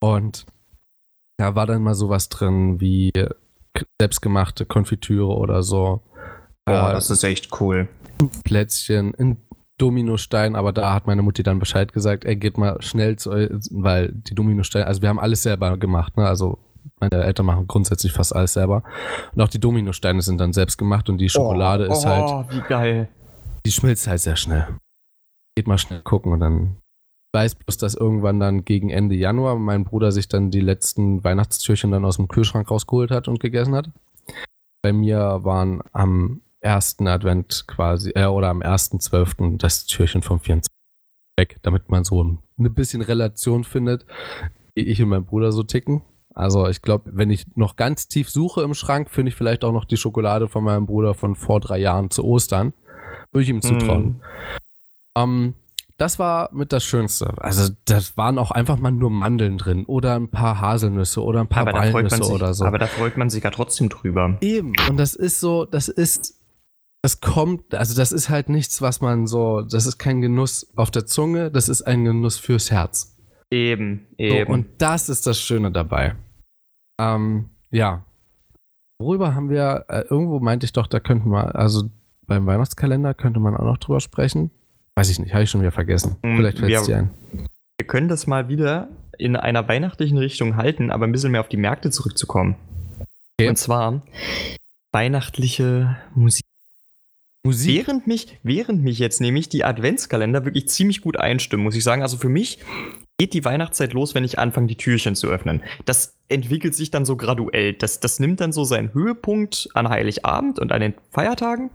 Und 0.00 0.44
da 1.38 1.54
war 1.54 1.66
dann 1.66 1.82
mal 1.82 1.94
sowas 1.94 2.28
drin 2.28 2.80
wie 2.80 3.12
selbstgemachte 3.98 4.66
Konfitüre 4.66 5.34
oder 5.34 5.62
so. 5.62 6.02
Boah, 6.66 6.90
äh, 6.90 6.92
das 6.92 7.08
ist 7.08 7.24
echt 7.24 7.60
cool. 7.60 7.88
Plätzchen, 8.44 9.14
ein 9.14 9.38
Dominostein, 9.78 10.56
aber 10.56 10.72
da 10.72 10.92
hat 10.92 11.06
meine 11.06 11.22
Mutti 11.22 11.42
dann 11.42 11.58
Bescheid 11.58 11.92
gesagt, 11.92 12.24
er 12.24 12.36
geht 12.36 12.58
mal 12.58 12.82
schnell 12.82 13.16
zu 13.16 13.30
euch, 13.30 13.48
weil 13.70 14.12
die 14.12 14.34
Dominosteine, 14.34 14.86
also 14.86 15.02
wir 15.02 15.08
haben 15.08 15.20
alles 15.20 15.42
selber 15.42 15.76
gemacht, 15.78 16.16
ne? 16.16 16.26
Also 16.26 16.58
meine 17.00 17.22
Eltern 17.22 17.46
machen 17.46 17.66
grundsätzlich 17.68 18.12
fast 18.12 18.34
alles 18.34 18.54
selber. 18.54 18.82
Und 19.34 19.40
auch 19.40 19.48
die 19.48 19.60
Dominosteine 19.60 20.20
sind 20.22 20.40
dann 20.40 20.52
selbst 20.52 20.78
gemacht 20.78 21.08
und 21.08 21.18
die 21.18 21.28
Schokolade 21.28 21.88
oh, 21.88 21.92
ist 21.92 22.04
halt. 22.04 22.24
Oh, 22.24 22.44
wie 22.50 22.60
geil. 22.62 23.08
Die 23.64 23.70
schmilzt 23.70 24.06
halt 24.08 24.20
sehr 24.20 24.36
schnell. 24.36 24.66
Geht 25.56 25.68
mal 25.68 25.78
schnell 25.78 26.00
gucken 26.02 26.32
und 26.32 26.40
dann 26.40 26.78
weiß 27.34 27.56
bloß, 27.56 27.76
dass 27.76 27.94
irgendwann 27.94 28.40
dann 28.40 28.64
gegen 28.64 28.90
Ende 28.90 29.14
Januar 29.14 29.56
mein 29.56 29.84
Bruder 29.84 30.12
sich 30.12 30.28
dann 30.28 30.50
die 30.50 30.60
letzten 30.60 31.22
Weihnachtstürchen 31.22 31.90
dann 31.90 32.04
aus 32.04 32.16
dem 32.16 32.28
Kühlschrank 32.28 32.70
rausgeholt 32.70 33.10
hat 33.10 33.28
und 33.28 33.40
gegessen 33.40 33.74
hat. 33.74 33.90
Bei 34.82 34.92
mir 34.92 35.40
waren 35.42 35.82
am 35.92 36.40
ersten 36.60 37.06
Advent 37.06 37.64
quasi, 37.66 38.10
äh, 38.14 38.26
oder 38.26 38.48
am 38.48 38.62
ersten 38.62 39.00
zwölften 39.00 39.58
das 39.58 39.86
Türchen 39.86 40.22
vom 40.22 40.40
24 40.40 40.68
weg, 41.36 41.58
damit 41.62 41.88
man 41.88 42.04
so 42.04 42.22
ein, 42.22 42.38
eine 42.58 42.70
bisschen 42.70 43.02
Relation 43.02 43.64
findet, 43.64 44.06
wie 44.74 44.82
ich 44.82 45.00
und 45.02 45.08
mein 45.08 45.24
Bruder 45.24 45.52
so 45.52 45.62
ticken. 45.62 46.02
Also 46.34 46.68
ich 46.68 46.82
glaube, 46.82 47.10
wenn 47.14 47.30
ich 47.30 47.46
noch 47.56 47.76
ganz 47.76 48.06
tief 48.06 48.30
suche 48.30 48.62
im 48.62 48.74
Schrank, 48.74 49.10
finde 49.10 49.30
ich 49.30 49.34
vielleicht 49.34 49.64
auch 49.64 49.72
noch 49.72 49.84
die 49.84 49.96
Schokolade 49.96 50.48
von 50.48 50.62
meinem 50.62 50.86
Bruder 50.86 51.14
von 51.14 51.34
vor 51.34 51.60
drei 51.60 51.78
Jahren 51.78 52.10
zu 52.10 52.24
Ostern. 52.24 52.74
Würde 53.32 53.42
ich 53.42 53.48
ihm 53.48 53.62
zutrauen. 53.62 54.04
Mm. 54.04 54.20
Ähm, 55.16 55.54
das 55.96 56.20
war 56.20 56.50
mit 56.52 56.72
das 56.72 56.84
Schönste. 56.84 57.34
Also 57.38 57.72
das 57.86 58.16
waren 58.16 58.38
auch 58.38 58.52
einfach 58.52 58.78
mal 58.78 58.92
nur 58.92 59.10
Mandeln 59.10 59.58
drin 59.58 59.84
oder 59.84 60.14
ein 60.14 60.30
paar 60.30 60.60
Haselnüsse 60.60 61.24
oder 61.24 61.40
ein 61.40 61.48
paar 61.48 61.66
aber 61.66 61.72
Walnüsse 61.72 62.22
sich, 62.22 62.32
oder 62.32 62.54
so. 62.54 62.64
Aber 62.64 62.78
da 62.78 62.86
freut 62.86 63.16
man 63.16 63.30
sich 63.30 63.42
ja 63.42 63.50
trotzdem 63.50 63.88
drüber. 63.88 64.38
Eben. 64.40 64.74
Und 64.88 64.96
das 64.96 65.16
ist 65.16 65.40
so, 65.40 65.64
das 65.64 65.88
ist 65.88 66.37
das 67.08 67.22
kommt, 67.22 67.74
also 67.74 67.96
das 67.96 68.12
ist 68.12 68.28
halt 68.28 68.50
nichts, 68.50 68.82
was 68.82 69.00
man 69.00 69.26
so, 69.26 69.62
das 69.62 69.86
ist 69.86 69.96
kein 69.96 70.20
Genuss 70.20 70.70
auf 70.76 70.90
der 70.90 71.06
Zunge, 71.06 71.50
das 71.50 71.70
ist 71.70 71.80
ein 71.80 72.04
Genuss 72.04 72.36
fürs 72.36 72.70
Herz. 72.70 73.16
Eben, 73.50 74.08
eben. 74.18 74.46
So, 74.46 74.52
und 74.52 74.66
das 74.76 75.08
ist 75.08 75.26
das 75.26 75.40
Schöne 75.40 75.72
dabei. 75.72 76.16
Ähm, 77.00 77.48
ja. 77.70 78.04
Worüber 78.98 79.34
haben 79.34 79.48
wir, 79.48 79.86
äh, 79.88 80.02
irgendwo 80.10 80.38
meinte 80.38 80.66
ich 80.66 80.74
doch, 80.74 80.86
da 80.86 81.00
könnten 81.00 81.30
wir, 81.30 81.56
also 81.56 81.88
beim 82.26 82.44
Weihnachtskalender 82.44 83.14
könnte 83.14 83.40
man 83.40 83.56
auch 83.56 83.64
noch 83.64 83.78
drüber 83.78 84.00
sprechen. 84.00 84.50
Weiß 84.94 85.08
ich 85.08 85.18
nicht, 85.18 85.32
habe 85.32 85.44
ich 85.44 85.50
schon 85.50 85.62
wieder 85.62 85.72
vergessen. 85.72 86.16
Mm, 86.22 86.36
Vielleicht 86.36 86.58
fällt 86.58 86.74
es 86.74 86.82
dir 86.82 86.96
ein. 86.98 87.10
Wir 87.78 87.86
können 87.86 88.08
das 88.08 88.26
mal 88.26 88.50
wieder 88.50 88.88
in 89.16 89.34
einer 89.34 89.66
weihnachtlichen 89.66 90.18
Richtung 90.18 90.56
halten, 90.56 90.90
aber 90.90 91.06
ein 91.06 91.12
bisschen 91.12 91.32
mehr 91.32 91.40
auf 91.40 91.48
die 91.48 91.56
Märkte 91.56 91.88
zurückzukommen. 91.88 92.56
Okay. 93.38 93.48
Und 93.48 93.56
zwar 93.56 94.02
weihnachtliche 94.92 95.96
Musik. 96.14 96.44
Musik. 97.48 97.86
Während 97.86 98.06
mich, 98.06 98.38
während 98.42 98.84
mich 98.84 98.98
jetzt 98.98 99.22
nämlich 99.22 99.48
die 99.48 99.64
Adventskalender 99.64 100.44
wirklich 100.44 100.68
ziemlich 100.68 101.00
gut 101.00 101.18
einstimmen, 101.18 101.64
muss 101.64 101.74
ich 101.74 101.82
sagen. 101.82 102.02
Also 102.02 102.18
für 102.18 102.28
mich 102.28 102.58
geht 103.16 103.32
die 103.32 103.42
Weihnachtszeit 103.42 103.94
los, 103.94 104.14
wenn 104.14 104.22
ich 104.22 104.38
anfange, 104.38 104.66
die 104.66 104.76
Türchen 104.76 105.14
zu 105.14 105.28
öffnen. 105.28 105.62
Das 105.86 106.18
entwickelt 106.28 106.74
sich 106.74 106.90
dann 106.90 107.06
so 107.06 107.16
graduell. 107.16 107.72
Das, 107.72 108.00
das 108.00 108.20
nimmt 108.20 108.40
dann 108.40 108.52
so 108.52 108.64
seinen 108.64 108.92
Höhepunkt 108.92 109.70
an 109.72 109.88
Heiligabend 109.88 110.58
und 110.58 110.72
an 110.72 110.82
den 110.82 110.94
Feiertagen. 111.10 111.70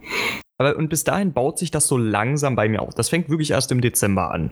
Aber 0.60 0.78
und 0.78 0.90
bis 0.90 1.04
dahin 1.04 1.34
baut 1.34 1.58
sich 1.58 1.72
das 1.72 1.88
so 1.88 1.98
langsam 1.98 2.56
bei 2.56 2.70
mir 2.70 2.84
auf. 2.84 2.94
Das 2.94 3.10
fängt 3.10 3.28
wirklich 3.30 3.50
erst 3.50 3.72
im 3.72 3.82
Dezember 3.82 4.32
an. 4.32 4.52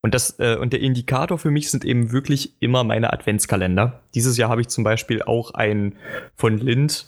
Und, 0.00 0.14
das, 0.14 0.38
äh, 0.38 0.56
und 0.56 0.72
der 0.72 0.80
Indikator 0.80 1.36
für 1.36 1.50
mich 1.50 1.70
sind 1.70 1.84
eben 1.84 2.12
wirklich 2.12 2.54
immer 2.60 2.82
meine 2.82 3.12
Adventskalender. 3.12 4.00
Dieses 4.14 4.38
Jahr 4.38 4.48
habe 4.48 4.62
ich 4.62 4.68
zum 4.68 4.84
Beispiel 4.84 5.22
auch 5.22 5.52
einen 5.52 5.96
von 6.34 6.56
Lind 6.56 7.04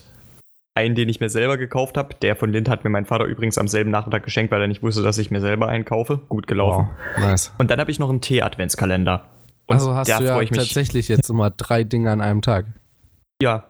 einen, 0.74 0.94
den 0.94 1.08
ich 1.08 1.20
mir 1.20 1.28
selber 1.28 1.56
gekauft 1.56 1.96
habe. 1.96 2.14
Der 2.20 2.36
von 2.36 2.52
Lind 2.52 2.68
hat 2.68 2.84
mir 2.84 2.90
mein 2.90 3.06
Vater 3.06 3.24
übrigens 3.24 3.58
am 3.58 3.68
selben 3.68 3.90
Nachmittag 3.90 4.24
geschenkt, 4.24 4.50
weil 4.52 4.60
er 4.60 4.66
nicht 4.68 4.82
wusste, 4.82 5.02
dass 5.02 5.18
ich 5.18 5.30
mir 5.30 5.40
selber 5.40 5.68
einen 5.68 5.84
kaufe. 5.84 6.18
Gut 6.28 6.46
gelaufen. 6.46 6.90
Wow, 7.14 7.24
nice. 7.24 7.52
Und 7.58 7.70
dann 7.70 7.80
habe 7.80 7.90
ich 7.90 7.98
noch 7.98 8.10
einen 8.10 8.20
Tee-Adventskalender. 8.20 9.28
Also 9.66 9.94
hast 9.94 10.08
du 10.08 10.24
ja 10.24 10.44
tatsächlich 10.44 11.08
jetzt 11.08 11.30
immer 11.30 11.50
drei 11.50 11.84
Dinge 11.84 12.10
an 12.10 12.20
einem 12.20 12.42
Tag. 12.42 12.66
Ja. 13.40 13.64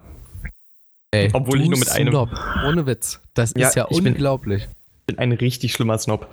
Ey, 1.12 1.30
Obwohl 1.32 1.60
ich 1.60 1.68
nur 1.68 1.78
mit 1.78 1.90
einem. 1.90 2.08
Snob. 2.08 2.30
Ohne 2.66 2.86
Witz. 2.86 3.20
Das 3.34 3.54
ja, 3.56 3.68
ist 3.68 3.76
ja 3.76 3.84
unglaublich. 3.84 4.64
Bin, 4.64 4.70
ich 4.72 5.06
bin 5.06 5.18
ein 5.18 5.32
richtig 5.32 5.72
schlimmer 5.72 5.98
Snob. 5.98 6.26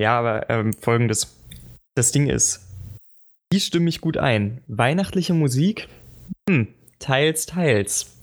Ja, 0.00 0.18
aber 0.18 0.50
ähm, 0.50 0.72
folgendes. 0.72 1.36
Das 1.94 2.10
Ding 2.10 2.28
ist, 2.28 2.66
die 3.52 3.60
stimme 3.60 3.88
ich 3.88 4.00
gut 4.00 4.16
ein. 4.16 4.62
Weihnachtliche 4.66 5.34
Musik, 5.34 5.88
hm, 6.48 6.68
teils, 6.98 7.46
teils. 7.46 8.16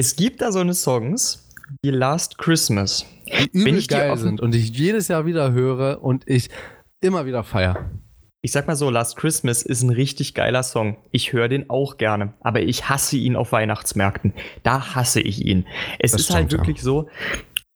Es 0.00 0.16
gibt 0.16 0.40
da 0.40 0.50
so 0.50 0.60
eine 0.60 0.72
Songs 0.72 1.46
wie 1.82 1.90
Last 1.90 2.38
Christmas. 2.38 3.04
Die 3.26 3.50
übel 3.52 3.86
geil 3.86 4.16
sind 4.16 4.40
und 4.40 4.54
ich 4.54 4.70
jedes 4.70 5.08
Jahr 5.08 5.26
wieder 5.26 5.52
höre 5.52 6.02
und 6.02 6.26
ich 6.26 6.48
immer 7.02 7.26
wieder 7.26 7.44
feier. 7.44 7.90
Ich 8.40 8.52
sag 8.52 8.66
mal 8.66 8.76
so, 8.76 8.88
Last 8.88 9.18
Christmas 9.18 9.60
ist 9.60 9.82
ein 9.82 9.90
richtig 9.90 10.32
geiler 10.32 10.62
Song. 10.62 10.96
Ich 11.10 11.34
höre 11.34 11.48
den 11.48 11.68
auch 11.68 11.98
gerne, 11.98 12.32
aber 12.40 12.62
ich 12.62 12.88
hasse 12.88 13.18
ihn 13.18 13.36
auf 13.36 13.52
Weihnachtsmärkten. 13.52 14.32
Da 14.62 14.94
hasse 14.94 15.20
ich 15.20 15.44
ihn. 15.44 15.66
Es 15.98 16.12
das 16.12 16.22
ist 16.22 16.30
halt 16.30 16.46
stimmt, 16.46 16.60
halt 16.60 16.68
wirklich 16.68 16.78
ja. 16.78 16.84
so, 16.84 17.10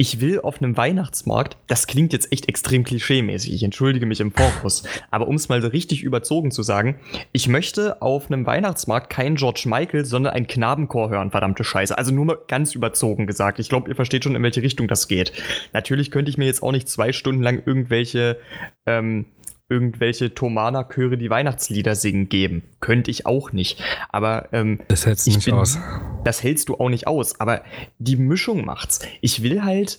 ich 0.05 0.21
will 0.21 0.39
auf 0.41 0.61
einem 0.61 0.77
Weihnachtsmarkt, 0.77 1.57
das 1.67 1.87
klingt 1.87 2.13
jetzt 2.13 2.31
echt 2.31 2.47
extrem 2.47 2.85
klischeemäßig, 2.85 3.55
ich 3.55 3.63
entschuldige 3.63 4.05
mich 4.05 4.21
im 4.21 4.33
Voraus, 4.33 4.83
aber 5.11 5.27
um 5.27 5.37
es 5.37 5.49
mal 5.49 5.63
so 5.63 5.69
richtig 5.69 6.03
überzogen 6.03 6.51
zu 6.51 6.63
sagen, 6.63 6.97
ich 7.33 7.49
möchte 7.49 8.03
auf 8.03 8.31
einem 8.31 8.45
Weihnachtsmarkt 8.45 9.09
keinen 9.09 9.37
George 9.37 9.63
Michael, 9.65 10.05
sondern 10.05 10.35
einen 10.35 10.47
Knabenchor 10.47 11.09
hören, 11.09 11.31
verdammte 11.31 11.65
Scheiße. 11.65 11.97
Also 11.97 12.13
nur 12.13 12.27
mal 12.27 12.39
ganz 12.49 12.75
überzogen 12.75 13.27
gesagt. 13.27 13.59
Ich 13.59 13.71
glaube, 13.71 13.89
ihr 13.89 13.97
versteht 13.97 14.25
schon, 14.25 14.37
in 14.37 14.43
welche 14.43 14.61
Richtung 14.61 14.89
das 14.89 15.09
geht. 15.09 15.33
Natürlich 15.73 16.11
könnte 16.11 16.31
ich 16.31 16.37
mir 16.37 16.45
jetzt 16.45 16.63
auch 16.63 16.73
nicht 16.73 16.87
zwei 16.87 17.15
Stunden 17.15 17.43
lang 17.43 17.63
irgendwelche 17.65 18.39
ähm, 18.85 19.25
irgendwelche 19.69 20.35
Tomana-Chöre, 20.35 21.17
die 21.17 21.31
Weihnachtslieder 21.31 21.95
singen, 21.95 22.29
geben. 22.29 22.63
Könnte 22.81 23.11
ich 23.11 23.27
auch 23.27 23.53
nicht. 23.53 23.83
Aber 24.11 24.53
ähm, 24.53 24.81
das 24.89 25.07
hältst 25.07 25.27
du 25.27 25.31
nicht 25.31 25.45
bin, 25.47 25.55
aus. 25.55 25.79
Das 26.25 26.43
hältst 26.43 26.69
du 26.69 26.77
auch 26.77 26.91
nicht 26.91 27.07
aus. 27.07 27.41
Aber 27.41 27.63
die 27.99 28.17
Mischung 28.17 28.65
macht's. 28.65 29.01
Ich 29.21 29.43
will 29.43 29.63
halt 29.63 29.99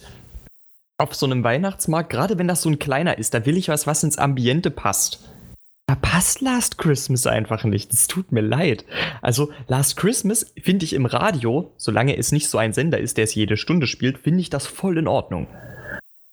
auf 0.98 1.14
so 1.14 1.26
einem 1.26 1.44
Weihnachtsmarkt, 1.44 2.10
gerade 2.10 2.38
wenn 2.38 2.48
das 2.48 2.62
so 2.62 2.70
ein 2.70 2.80
kleiner 2.80 3.18
ist, 3.18 3.34
da 3.34 3.46
will 3.46 3.58
ich 3.58 3.68
was, 3.68 3.86
was 3.86 4.04
ins 4.04 4.18
Ambiente 4.18 4.72
passt. 4.72 5.20
Da 5.88 5.96
passt 5.96 6.42
Last 6.42 6.78
Christmas 6.78 7.28
einfach 7.28 7.64
nicht. 7.64 7.94
Es 7.94 8.08
tut 8.08 8.32
mir 8.32 8.42
leid. 8.42 8.86
Also 9.22 9.52
Last 9.68 9.98
Christmas 9.98 10.52
finde 10.60 10.86
ich 10.86 10.94
im 10.94 11.06
Radio, 11.06 11.72
solange 11.78 12.18
es 12.18 12.32
nicht 12.32 12.50
so 12.50 12.58
ein 12.58 12.74
Sender 12.74 12.98
ist, 12.98 13.18
der 13.18 13.26
es 13.26 13.36
jede 13.36 13.56
Stunde 13.56 13.86
spielt, 13.86 14.18
finde 14.18 14.40
ich 14.40 14.50
das 14.50 14.66
voll 14.66 14.98
in 14.98 15.08
Ordnung. 15.08 15.48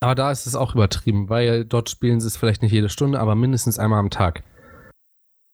Aber 0.03 0.15
da 0.17 0.33
ist 0.33 0.47
es 0.47 0.57
auch 0.57 0.75
übertrieben, 0.75 1.29
weil 1.29 1.65
dort 1.65 1.89
spielen 1.89 2.21
sie 2.21 2.27
es 2.27 2.37
vielleicht 2.37 2.61
nicht 2.61 2.73
jede 2.73 2.89
Stunde, 2.89 3.21
aber 3.21 3.37
mindestens 3.37 3.79
einmal 3.79 4.01
am 4.01 4.11
Tag. 4.11 4.43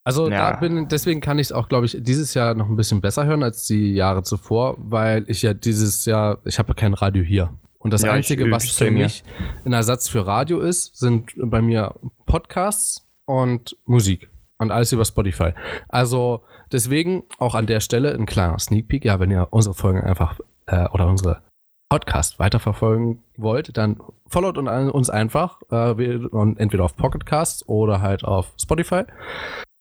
Also 0.05 0.31
ja. 0.31 0.57
bin, 0.57 0.89
deswegen 0.89 1.21
kann 1.21 1.39
ich 1.39 1.49
es 1.49 1.53
auch, 1.53 1.69
glaube 1.69 1.85
ich, 1.85 1.99
dieses 2.01 2.33
Jahr 2.33 2.55
noch 2.55 2.71
ein 2.71 2.77
bisschen 2.77 3.03
besser 3.03 3.27
hören 3.27 3.43
als 3.43 3.67
die 3.67 3.93
Jahre 3.93 4.23
zuvor, 4.23 4.77
weil 4.79 5.25
ich 5.29 5.43
ja 5.43 5.53
dieses 5.53 6.07
Jahr, 6.07 6.39
ich 6.47 6.59
habe 6.59 6.71
ja 6.71 6.75
kein 6.75 6.95
Radio 6.95 7.23
hier. 7.23 7.51
Und 7.79 7.93
das 7.93 8.03
ja, 8.03 8.13
Einzige, 8.13 8.47
ich, 8.47 8.51
was 8.51 8.65
ich 8.65 8.73
für 8.73 8.91
mich 8.91 9.23
ein 9.67 9.75
Ersatz 9.75 10.09
für 10.09 10.27
Radio 10.27 10.61
ist, 10.61 10.97
sind 10.97 11.35
bei 11.37 11.61
mir 11.61 11.95
Podcasts 12.25 13.07
und 13.27 13.77
Musik. 13.85 14.31
Und 14.57 14.71
alles 14.71 14.93
über 14.93 15.05
Spotify. 15.05 15.53
Also 15.89 16.43
deswegen 16.73 17.25
auch 17.39 17.55
an 17.55 17.67
der 17.67 17.81
Stelle 17.81 18.15
ein 18.15 18.25
kleiner 18.25 18.59
Sneak 18.59 18.89
Peek. 18.89 19.05
Ja, 19.05 19.21
wenn 19.21 19.31
ihr 19.31 19.49
unsere 19.51 19.75
Folgen 19.75 20.01
einfach 20.01 20.41
äh, 20.67 20.89
oder 20.89 21.07
unsere 21.07 21.43
Podcast 21.89 22.39
weiterverfolgen 22.39 23.23
wollt, 23.37 23.77
dann 23.77 24.01
followt 24.27 24.59
uns 24.59 25.11
einfach, 25.11 25.61
äh, 25.71 26.15
entweder 26.57 26.85
auf 26.85 26.97
Pocketcasts 26.97 27.67
oder 27.67 28.01
halt 28.01 28.25
auf 28.25 28.53
Spotify. 28.61 29.05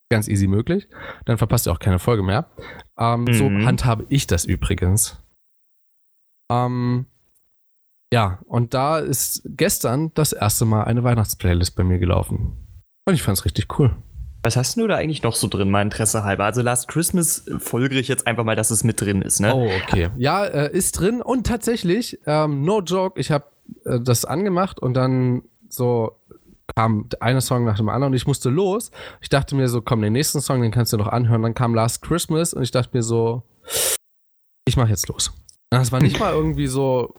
Ganz 0.09 0.27
easy 0.29 0.47
möglich. 0.47 0.87
Dann 1.25 1.37
verpasst 1.37 1.67
ihr 1.67 1.73
auch 1.73 1.79
keine 1.79 1.99
Folge 1.99 2.23
mehr. 2.23 2.49
Ähm, 2.97 3.25
mhm. 3.25 3.33
So 3.33 3.49
handhabe 3.49 4.05
ich 4.07 4.25
das 4.25 4.45
übrigens. 4.45 5.21
Ähm, 6.49 7.07
ja, 8.13 8.39
und 8.45 8.73
da 8.73 8.99
ist 8.99 9.41
gestern 9.45 10.13
das 10.13 10.31
erste 10.31 10.63
Mal 10.63 10.85
eine 10.85 11.03
Weihnachtsplaylist 11.03 11.75
bei 11.75 11.83
mir 11.83 11.99
gelaufen. 11.99 12.55
Und 13.05 13.15
ich 13.15 13.21
fand 13.21 13.37
es 13.37 13.43
richtig 13.43 13.79
cool. 13.79 13.95
Was 14.43 14.55
hast 14.55 14.77
du 14.77 14.87
da 14.87 14.95
eigentlich 14.95 15.23
noch 15.23 15.35
so 15.35 15.47
drin, 15.47 15.69
mein 15.69 15.87
Interesse 15.87 16.23
halber? 16.23 16.45
Also 16.45 16.61
Last 16.61 16.87
Christmas 16.87 17.45
folgere 17.57 17.99
ich 17.99 18.07
jetzt 18.07 18.27
einfach 18.27 18.43
mal, 18.43 18.55
dass 18.55 18.71
es 18.71 18.83
mit 18.83 19.01
drin 19.01 19.21
ist, 19.21 19.39
ne? 19.39 19.53
Oh, 19.53 19.69
okay. 19.83 20.09
Ja, 20.17 20.45
äh, 20.45 20.71
ist 20.71 20.99
drin 20.99 21.21
und 21.21 21.47
tatsächlich, 21.47 22.19
ähm, 22.25 22.63
no 22.63 22.81
joke, 22.81 23.19
ich 23.19 23.31
habe 23.31 23.45
äh, 23.85 23.99
das 23.99 24.25
angemacht 24.25 24.79
und 24.79 24.93
dann 24.93 25.43
so 25.69 26.15
kam 26.75 27.09
eine 27.19 27.41
Song 27.41 27.65
nach 27.65 27.77
dem 27.77 27.89
anderen 27.89 28.13
und 28.13 28.15
ich 28.15 28.27
musste 28.27 28.49
los. 28.49 28.91
Ich 29.21 29.29
dachte 29.29 29.55
mir 29.55 29.67
so, 29.67 29.81
komm, 29.81 30.01
den 30.01 30.13
nächsten 30.13 30.41
Song, 30.41 30.61
den 30.61 30.71
kannst 30.71 30.93
du 30.93 30.97
noch 30.97 31.07
anhören. 31.07 31.41
Dann 31.41 31.53
kam 31.53 31.73
Last 31.73 32.01
Christmas 32.01 32.53
und 32.53 32.63
ich 32.63 32.71
dachte 32.71 32.95
mir 32.95 33.03
so, 33.03 33.43
ich 34.65 34.77
mach 34.77 34.89
jetzt 34.89 35.07
los. 35.07 35.33
Das 35.69 35.91
war 35.91 36.01
nicht 36.01 36.19
mal 36.19 36.33
irgendwie 36.33 36.67
so 36.67 37.15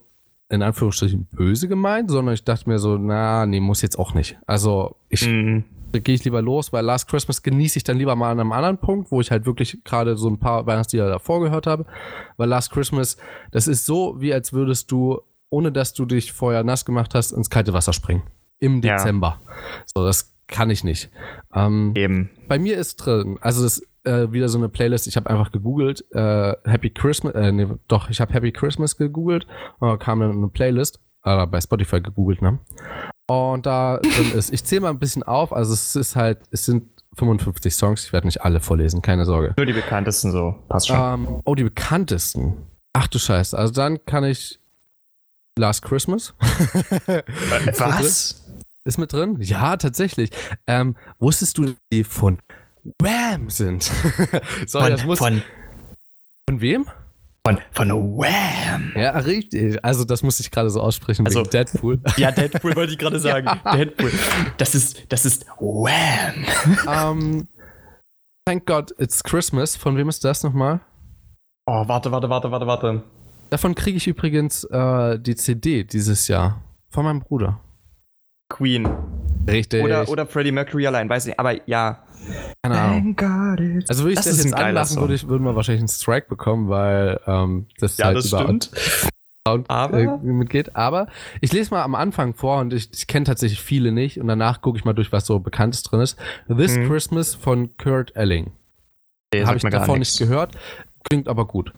in 0.51 0.63
Anführungsstrichen 0.63 1.27
böse 1.33 1.69
gemeint, 1.69 2.11
sondern 2.11 2.35
ich 2.35 2.45
dachte 2.45 2.69
mir 2.69 2.79
so, 2.79 2.97
na, 2.97 3.45
nee, 3.45 3.61
muss 3.61 3.83
jetzt 3.83 3.99
auch 3.99 4.15
nicht. 4.15 4.39
Also 4.47 4.97
ich 5.09 5.27
mhm 5.27 5.65
gehe 5.93 6.15
ich 6.15 6.25
lieber 6.25 6.43
los, 6.43 6.73
weil 6.73 6.85
Last 6.85 7.09
Christmas 7.09 7.43
genieße 7.43 7.79
ich 7.79 7.85
dann 7.85 7.99
lieber 7.99 8.17
mal 8.17 8.31
an 8.31 8.41
einem 8.41 8.53
anderen 8.53 8.79
Punkt, 8.79 9.11
wo 9.11 9.21
ich 9.21 9.31
halt 9.31 9.47
wirklich 9.47 9.83
gerade 9.85 10.17
so 10.17 10.29
ein 10.29 10.39
paar 10.39 10.67
Weihnachtslieder 10.67 11.09
davor 11.09 11.41
gehört 11.41 11.67
habe. 11.67 11.87
Weil 12.37 12.49
Last 12.49 12.71
Christmas, 12.71 13.17
das 13.53 13.69
ist 13.69 13.87
so, 13.87 14.21
wie 14.21 14.33
als 14.33 14.53
würdest 14.53 14.91
du, 14.91 15.21
ohne 15.51 15.73
dass 15.73 15.95
du 15.95 16.05
dich 16.05 16.33
vorher 16.33 16.65
nass 16.65 16.85
gemacht 16.85 17.15
hast, 17.15 17.33
ins 17.33 17.51
kalte 17.51 17.73
Wasser 17.73 17.93
springen. 17.93 18.23
Im 18.59 18.81
Dezember. 18.81 19.41
Ja. 19.45 19.53
So, 19.95 20.05
das 20.05 20.35
kann 20.47 20.71
ich 20.71 20.83
nicht. 20.83 21.11
Ähm, 21.55 21.93
Eben. 21.95 22.31
Bei 22.49 22.59
mir 22.59 22.77
ist 22.77 22.97
drin, 22.97 23.39
also 23.41 23.63
das 23.63 23.79
ist 23.79 23.89
äh, 24.05 24.33
wieder 24.33 24.49
so 24.49 24.59
eine 24.59 24.69
Playlist, 24.69 25.07
ich 25.07 25.17
habe 25.17 25.31
einfach 25.31 25.53
gegoogelt, 25.53 26.05
äh, 26.13 26.55
Happy 26.65 26.91
Christmas, 26.91 27.35
äh, 27.35 27.53
nee, 27.53 27.67
doch, 27.87 28.09
ich 28.11 28.21
habe 28.21 28.33
Happy 28.33 28.53
Christmas 28.53 28.97
gegoogelt, 28.97 29.47
und 29.79 29.99
kam 30.01 30.21
dann 30.21 30.33
eine 30.33 30.49
Playlist, 30.49 31.01
äh, 31.29 31.47
bei 31.47 31.61
Spotify 31.61 32.01
gegoogelt, 32.01 32.43
ne? 32.43 32.59
Und 33.27 33.67
da 33.67 33.99
drin 33.99 34.33
ist, 34.33 34.53
ich 34.53 34.65
zähle 34.65 34.83
mal 34.83 34.91
ein 34.91 34.99
bisschen 34.99 35.23
auf, 35.23 35.53
also 35.53 35.75
es 35.75 35.95
ist 35.95 36.17
halt, 36.17 36.39
es 36.51 36.65
sind 36.65 36.89
55 37.17 37.75
Songs, 37.75 38.05
ich 38.07 38.13
werde 38.13 38.27
nicht 38.27 38.43
alle 38.43 38.61
vorlesen, 38.61 39.03
keine 39.03 39.27
Sorge. 39.27 39.55
Nur 39.57 39.67
die 39.67 39.73
bekanntesten 39.73 40.31
so, 40.31 40.55
passt 40.69 40.89
schon. 40.89 40.97
Ähm, 40.97 41.43
oh, 41.45 41.55
die 41.55 41.65
bekanntesten. 41.65 42.67
Ach 42.95 43.07
du 43.07 43.19
Scheiße, 43.19 43.57
also 43.57 43.73
dann 43.73 44.05
kann 44.07 44.25
ich 44.25 44.59
Last 45.59 45.83
Christmas. 45.83 46.35
Was? 47.77 48.45
Ist 48.85 48.99
mit 48.99 49.13
drin? 49.13 49.37
Ja, 49.41 49.77
tatsächlich. 49.77 50.31
Ähm, 50.67 50.97
wusstest 51.19 51.59
du, 51.59 51.75
die 51.93 52.05
von 52.05 52.39
Wham 53.01 53.51
sind? 53.51 53.83
Sorry, 54.67 54.85
von, 54.85 54.91
das 54.93 55.05
muss. 55.05 55.19
Von, 55.19 55.43
von 56.49 56.61
wem? 56.63 56.87
Von, 57.49 57.59
von 57.71 57.89
Wham. 58.19 58.93
Ja, 58.95 59.13
richtig. 59.13 59.83
Also, 59.83 60.05
das 60.05 60.23
muss 60.23 60.39
ich 60.39 60.51
gerade 60.51 60.69
so 60.69 60.83
aussprechen. 60.83 61.25
Also, 61.25 61.43
Deadpool. 61.45 61.99
Ja, 62.19 62.31
Deadpool 62.31 62.77
wollte 62.77 62.93
ich 62.93 62.99
gerade 62.99 63.19
sagen. 63.19 63.47
ja. 63.65 63.77
Deadpool. 63.77 64.13
Das 64.59 64.75
ist, 64.75 65.11
das 65.11 65.25
ist 65.25 65.47
Wham. 65.59 66.45
Um, 66.87 67.21
ähm, 67.23 67.49
thank 68.45 68.67
God 68.67 68.93
it's 68.99 69.25
Christmas. 69.25 69.77
Von 69.77 69.97
wem 69.97 70.11
ist 70.11 70.23
das 70.25 70.43
nochmal? 70.43 70.81
Oh, 71.67 71.89
warte, 71.89 72.13
warte, 72.13 72.29
warte, 72.29 72.51
warte, 72.51 72.67
warte. 72.67 73.03
Davon 73.49 73.75
kriege 73.75 73.97
ich 73.97 74.07
übrigens 74.07 74.65
äh, 74.65 75.19
die 75.19 75.35
CD 75.35 75.85
dieses 75.85 76.29
Jahr. 76.29 76.61
Von 76.91 77.05
meinem 77.05 77.21
Bruder. 77.21 77.61
Queen. 78.51 78.87
Richtig. 79.47 79.83
Oder, 79.83 80.07
oder 80.11 80.27
Freddie 80.27 80.53
Mercury 80.53 80.87
allein, 80.87 81.09
weiß 81.09 81.25
nicht. 81.25 81.39
Aber 81.39 81.67
ja, 81.67 82.03
keine 82.63 82.81
Ahnung. 82.81 83.17
Also 83.89 84.05
würde 84.05 84.13
ich 84.13 84.17
das, 84.17 84.27
das 84.27 84.45
jetzt 84.45 84.55
anmachen, 84.55 84.97
würde 84.97 85.15
ich, 85.15 85.29
würden 85.29 85.45
wir 85.45 85.57
wahrscheinlich 85.57 85.83
einen 85.83 85.89
Strike 85.89 86.29
bekommen, 86.29 86.69
weil 86.69 87.21
ähm, 87.27 87.67
das 87.79 87.97
ja, 87.97 88.07
halt 88.07 88.17
das 88.17 88.29
über 88.29 88.43
stimmt. 88.43 88.71
Aber? 89.69 89.99
Äh, 89.99 90.07
mitgeht. 90.23 90.77
Aber 90.77 91.09
ich 91.41 91.53
lese 91.53 91.71
mal 91.71 91.83
am 91.83 91.95
Anfang 91.95 92.35
vor 92.35 92.61
und 92.61 92.73
ich, 92.73 92.91
ich 92.93 93.07
kenne 93.07 93.25
tatsächlich 93.25 93.63
viele 93.63 93.93
nicht 93.93 94.21
und 94.21 94.29
danach 94.29 94.61
gucke 94.61 94.79
ich 94.79 94.85
mal 94.85 94.93
durch, 94.93 95.13
was 95.13 95.27
so 95.27 95.39
Bekanntes 95.39 95.83
drin 95.83 96.01
ist. 96.01 96.19
This 96.49 96.77
mhm. 96.77 96.89
Christmas 96.89 97.35
von 97.35 97.77
Kurt 97.77 98.15
Elling. 98.15 98.53
Nee, 99.33 99.45
Habe 99.45 99.57
ich 99.57 99.63
davon 99.63 99.99
nicht 99.99 100.19
gehört, 100.19 100.57
klingt 101.09 101.29
aber 101.29 101.47
gut. 101.47 101.73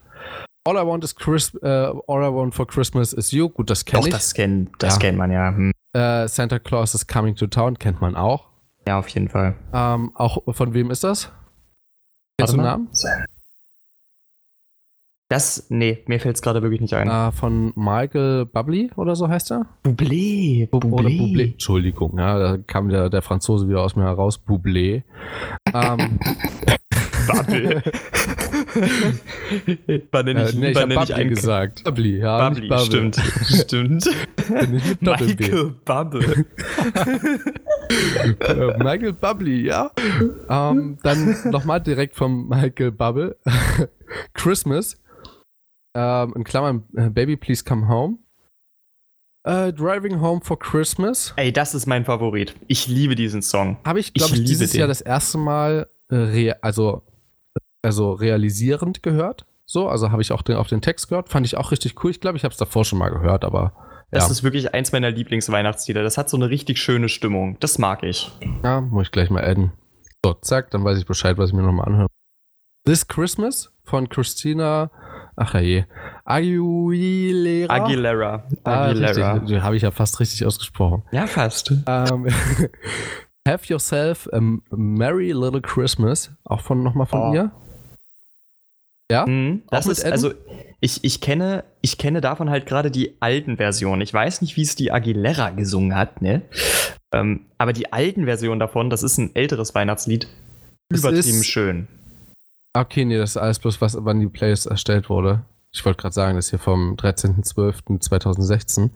All 0.64 0.76
I 0.76 0.86
want 0.86 1.02
is 1.04 1.14
Chris, 1.14 1.54
uh, 1.62 2.00
All 2.06 2.22
I 2.22 2.32
want 2.32 2.54
for 2.54 2.66
Christmas 2.66 3.12
is 3.12 3.32
you. 3.32 3.48
Gut, 3.48 3.70
das 3.70 3.84
kenne 3.84 4.06
ich. 4.06 4.12
das 4.12 4.34
kennt, 4.34 4.70
das 4.78 4.94
ja. 4.94 5.00
kennt 5.00 5.18
man 5.18 5.30
ja. 5.30 5.48
Hm. 5.48 5.72
Uh, 5.96 6.28
Santa 6.28 6.58
Claus 6.58 6.94
is 6.94 7.06
coming 7.06 7.34
to 7.34 7.46
town 7.46 7.78
kennt 7.78 8.00
man 8.00 8.14
auch. 8.14 8.49
Ja, 8.90 8.98
auf 8.98 9.06
jeden 9.06 9.28
Fall. 9.28 9.54
Ähm, 9.72 10.10
auch 10.16 10.42
von 10.52 10.74
wem 10.74 10.90
ist 10.90 11.04
das? 11.04 11.30
Kennst 12.36 12.54
du 12.54 12.56
den 12.56 12.64
Namen? 12.64 12.88
Das, 15.28 15.66
nee, 15.70 16.02
mir 16.08 16.18
fällt 16.18 16.34
es 16.34 16.42
gerade 16.42 16.60
wirklich 16.60 16.80
nicht 16.80 16.94
ein. 16.94 17.06
Äh, 17.06 17.30
von 17.30 17.72
Michael 17.76 18.46
Bublé 18.52 18.92
oder 18.96 19.14
so 19.14 19.28
heißt 19.28 19.52
er? 19.52 19.66
Bublé, 19.84 20.68
Bublé. 20.68 20.92
Oder 20.92 21.08
Bublé. 21.08 21.52
Entschuldigung, 21.52 22.18
ja, 22.18 22.36
da 22.36 22.58
kam 22.58 22.88
der, 22.88 23.10
der 23.10 23.22
Franzose 23.22 23.68
wieder 23.68 23.80
aus 23.80 23.94
mir 23.94 24.02
heraus. 24.02 24.44
Bublé. 24.44 25.04
ähm, 25.72 26.18
Bubble. 27.32 27.82
war 30.10 30.22
der 30.24 30.34
nicht, 30.34 30.54
äh, 30.54 30.58
nee, 30.58 30.70
ich 30.70 30.76
habe 30.76 30.94
Bubbly 30.94 31.28
gesagt. 31.28 31.84
Bubbly, 31.84 32.18
ja. 32.18 32.48
Bubbly, 32.48 32.68
Bubble. 32.68 32.86
stimmt. 32.86 33.16
stimmt. 33.46 34.08
Michael 35.00 35.74
Bubble. 35.84 36.44
Äh, 38.40 38.78
Michael 38.78 39.12
Bubbly, 39.12 39.66
ja. 39.66 39.90
Ähm, 40.48 40.98
dann 41.02 41.36
nochmal 41.50 41.80
direkt 41.80 42.16
vom 42.16 42.48
Michael 42.48 42.92
Bubble. 42.92 43.36
Christmas. 44.34 45.00
Ähm, 45.94 46.32
in 46.36 46.44
Klammern, 46.44 46.84
äh, 46.96 47.10
Baby, 47.10 47.36
please 47.36 47.64
come 47.64 47.88
home. 47.88 48.18
Uh, 49.46 49.72
Driving 49.72 50.20
Home 50.20 50.42
for 50.42 50.58
Christmas. 50.58 51.32
Ey, 51.36 51.50
das 51.50 51.74
ist 51.74 51.86
mein 51.86 52.04
Favorit. 52.04 52.54
Ich 52.68 52.88
liebe 52.88 53.14
diesen 53.14 53.40
Song. 53.40 53.78
Habe 53.84 53.98
ich, 53.98 54.12
glaube 54.12 54.34
ich, 54.34 54.40
ich 54.40 54.46
dieses 54.46 54.72
den. 54.72 54.80
Jahr 54.80 54.88
das 54.88 55.00
erste 55.00 55.38
Mal, 55.38 55.88
äh, 56.10 56.52
also 56.60 57.02
also 57.82 58.12
realisierend 58.12 59.02
gehört. 59.02 59.46
So, 59.66 59.88
also 59.88 60.10
habe 60.10 60.22
ich 60.22 60.32
auch 60.32 60.42
den, 60.42 60.56
auf 60.56 60.68
den 60.68 60.80
Text 60.80 61.08
gehört. 61.08 61.28
Fand 61.28 61.46
ich 61.46 61.56
auch 61.56 61.70
richtig 61.70 62.02
cool. 62.02 62.10
Ich 62.10 62.20
glaube, 62.20 62.36
ich 62.36 62.44
habe 62.44 62.52
es 62.52 62.58
davor 62.58 62.84
schon 62.84 62.98
mal 62.98 63.10
gehört, 63.10 63.44
aber. 63.44 63.72
Das 64.10 64.24
ja. 64.26 64.32
ist 64.32 64.42
wirklich 64.42 64.74
eins 64.74 64.90
meiner 64.90 65.10
Lieblingsweihnachtslieder. 65.10 66.02
Das 66.02 66.18
hat 66.18 66.28
so 66.28 66.36
eine 66.36 66.50
richtig 66.50 66.78
schöne 66.78 67.08
Stimmung. 67.08 67.56
Das 67.60 67.78
mag 67.78 68.02
ich. 68.02 68.32
Ja, 68.64 68.80
muss 68.80 69.04
ich 69.06 69.12
gleich 69.12 69.30
mal 69.30 69.44
adden. 69.44 69.72
So, 70.24 70.34
zack, 70.34 70.70
dann 70.72 70.84
weiß 70.84 70.98
ich 70.98 71.06
Bescheid, 71.06 71.38
was 71.38 71.50
ich 71.50 71.54
mir 71.54 71.62
nochmal 71.62 71.86
anhöre. 71.86 72.08
This 72.84 73.06
Christmas 73.06 73.70
von 73.84 74.08
Christina, 74.08 74.90
ach 75.36 75.54
je, 75.54 75.84
Aguilera. 76.24 77.72
Aguilera. 77.72 78.44
Aguilera. 78.64 79.42
Ah, 79.46 79.62
habe 79.62 79.76
ich 79.76 79.82
ja 79.82 79.90
fast 79.90 80.18
richtig 80.18 80.44
ausgesprochen. 80.44 81.02
Ja, 81.12 81.26
fast. 81.26 81.70
Um, 81.70 82.26
Have 83.48 83.66
Yourself 83.66 84.28
a 84.32 84.40
Merry 84.70 85.32
Little 85.32 85.60
Christmas, 85.60 86.32
auch 86.44 86.60
von 86.60 86.82
nochmal 86.82 87.06
von 87.06 87.20
Oh. 87.20 87.34
ihr. 87.34 87.50
Ja? 89.10 89.26
Mhm, 89.26 89.62
das 89.70 89.86
ist, 89.86 90.00
Adam? 90.00 90.12
also 90.12 90.32
ich, 90.80 91.04
ich, 91.04 91.20
kenne, 91.20 91.64
ich 91.82 91.98
kenne 91.98 92.20
davon 92.20 92.48
halt 92.48 92.66
gerade 92.66 92.90
die 92.90 93.16
alten 93.20 93.56
Versionen. 93.58 94.00
Ich 94.00 94.14
weiß 94.14 94.40
nicht, 94.40 94.56
wie 94.56 94.62
es 94.62 94.76
die 94.76 94.92
Aguilera 94.92 95.50
gesungen 95.50 95.94
hat, 95.94 96.22
ne? 96.22 96.42
Ähm, 97.12 97.46
aber 97.58 97.72
die 97.72 97.92
alten 97.92 98.24
Versionen 98.24 98.60
davon, 98.60 98.88
das 98.88 99.02
ist 99.02 99.18
ein 99.18 99.34
älteres 99.34 99.74
Weihnachtslied. 99.74 100.28
Es 100.88 101.00
Übertrieben 101.00 101.42
schön. 101.42 101.88
Okay, 102.72 103.04
nee, 103.04 103.18
das 103.18 103.30
ist 103.30 103.36
alles 103.36 103.58
bloß, 103.58 103.80
was, 103.80 103.96
wann 103.98 104.20
die 104.20 104.28
Playlist 104.28 104.66
erstellt 104.66 105.08
wurde. 105.10 105.44
Ich 105.72 105.84
wollte 105.84 106.00
gerade 106.00 106.14
sagen, 106.14 106.36
das 106.36 106.46
ist 106.46 106.50
hier 106.50 106.58
vom 106.60 106.94
13.12.2016. 106.94 108.90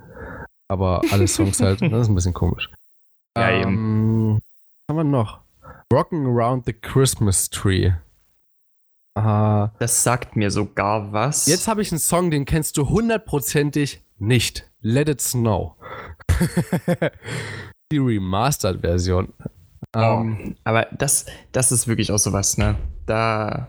Aber 0.69 1.03
alle 1.11 1.29
Songs 1.29 1.61
halt, 1.61 1.83
das 1.83 1.93
ist 2.03 2.09
ein 2.09 2.15
bisschen 2.15 2.35
komisch. 2.35 2.71
Ja, 3.37 3.51
ähm, 3.51 4.41
Was 4.87 4.97
haben 4.97 4.97
wir 4.97 5.05
noch? 5.05 5.41
Rocking 5.93 6.27
Around 6.27 6.67
the 6.67 6.73
Christmas 6.73 7.51
Tree. 7.51 7.93
Ah, 9.17 9.71
Das 9.79 10.03
sagt 10.03 10.35
mir 10.37 10.51
sogar 10.51 11.13
was. 11.13 11.47
jetzt 11.47 11.69
habe 11.69 11.83
ich 11.83 11.93
einen 11.93 12.01
Song, 12.01 12.31
den 12.31 12.45
kennst 12.45 12.77
du 12.77 12.89
hundertprozentig 12.89 14.03
nicht. 14.19 14.69
Let 14.81 15.09
It 15.09 15.21
Snow. 15.21 15.75
die 17.93 17.99
Remastered-Version. 17.99 19.33
Oh, 19.97 19.99
Ähm, 20.01 20.57
aber 20.65 20.87
das, 20.99 21.27
das 21.53 21.71
ist 21.73 21.87
wirklich 21.87 22.11
auch 22.11 22.19
sowas, 22.19 22.59
ne? 22.59 22.77
Da. 23.07 23.69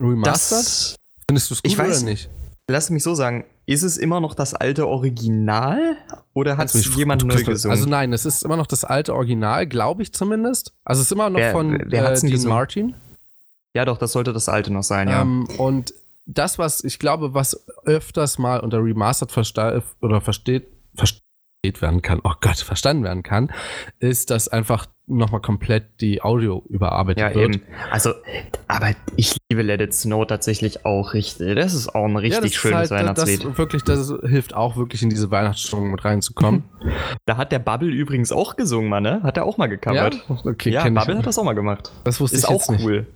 Remastered? 0.00 0.32
Das. 0.32 0.96
Findest 1.28 1.50
du 1.50 1.54
es 1.54 1.62
gut 1.62 1.72
Ich 1.72 1.78
weiß- 1.78 1.98
oder 2.02 2.10
nicht? 2.10 2.30
Lass 2.68 2.90
mich 2.90 3.02
so 3.04 3.14
sagen, 3.14 3.44
ist 3.66 3.82
es 3.84 3.96
immer 3.96 4.18
noch 4.20 4.34
das 4.34 4.54
alte 4.54 4.88
Original 4.88 5.96
oder 6.34 6.56
hat 6.56 6.66
es 6.66 6.74
mich- 6.74 6.96
jemand 6.96 7.24
neu 7.24 7.44
gesungen? 7.44 7.76
Also 7.76 7.88
nein, 7.88 8.12
es 8.12 8.24
ist 8.26 8.42
immer 8.44 8.56
noch 8.56 8.66
das 8.66 8.82
alte 8.84 9.14
Original, 9.14 9.66
glaube 9.68 10.02
ich 10.02 10.12
zumindest. 10.12 10.72
Also 10.84 11.00
es 11.02 11.06
ist 11.08 11.12
immer 11.12 11.30
noch 11.30 11.38
Wer- 11.38 11.52
von 11.52 11.78
wer 11.86 12.10
äh, 12.10 12.20
Dean? 12.20 12.48
Martin. 12.48 12.94
Ja, 13.76 13.84
doch, 13.84 13.98
das 13.98 14.12
sollte 14.12 14.32
das 14.32 14.48
alte 14.48 14.72
noch 14.72 14.82
sein, 14.82 15.08
ja. 15.08 15.20
Ähm, 15.22 15.46
und 15.58 15.92
das, 16.24 16.58
was 16.58 16.82
ich 16.82 16.98
glaube, 16.98 17.34
was 17.34 17.66
öfters 17.84 18.38
mal 18.38 18.60
unter 18.60 18.82
Remastered 18.82 19.30
versta 19.30 19.80
oder 20.00 20.20
versteht, 20.20 20.66
versteht 20.94 21.22
werden 21.80 22.00
kann, 22.00 22.20
oh 22.24 22.32
Gott, 22.40 22.56
verstanden 22.58 23.04
werden 23.04 23.22
kann, 23.22 23.52
ist, 23.98 24.30
dass 24.30 24.48
einfach 24.48 24.86
nochmal 25.08 25.40
komplett 25.40 26.00
die 26.00 26.22
Audio 26.22 26.64
überarbeitet 26.68 27.20
Ja, 27.20 27.34
wird. 27.34 27.56
eben. 27.56 27.62
Also, 27.90 28.12
aber 28.66 28.90
ich 29.16 29.36
liebe 29.50 29.62
Let 29.62 29.80
It 29.80 29.94
Snow 29.94 30.26
tatsächlich 30.26 30.84
auch 30.84 31.12
richtig. 31.14 31.54
Das 31.54 31.74
ist 31.74 31.94
auch 31.94 32.04
ein 32.04 32.16
richtig 32.16 32.54
ja, 32.54 32.58
schönes 32.58 32.76
halt, 32.76 32.90
Weihnachtslied. 32.90 33.44
Das, 33.44 33.58
wirklich, 33.58 33.82
das 33.84 34.12
hilft 34.24 34.54
auch 34.54 34.76
wirklich 34.76 35.02
in 35.02 35.10
diese 35.10 35.30
Weihnachtsstimmung 35.30 35.90
mit 35.90 36.04
reinzukommen. 36.04 36.64
Da 37.26 37.36
hat 37.36 37.50
der 37.50 37.58
Bubble 37.58 37.90
übrigens 37.90 38.30
auch 38.30 38.54
gesungen, 38.54 38.88
Mann, 38.88 39.02
ne? 39.02 39.20
Hat 39.24 39.36
er 39.36 39.44
auch 39.44 39.58
mal 39.58 39.64
ja, 39.68 39.74
gecovert. 39.74 40.24
okay, 40.28 40.70
Ja, 40.70 40.88
Bubble 40.88 41.18
hat 41.18 41.26
das 41.26 41.36
auch 41.38 41.42
mal 41.44 41.54
gemacht. 41.54 41.90
Das 42.04 42.20
wusste 42.20 42.36
Ist 42.36 42.44
ich 42.44 42.48
auch 42.48 42.60
jetzt 42.60 42.70
nicht. 42.70 43.06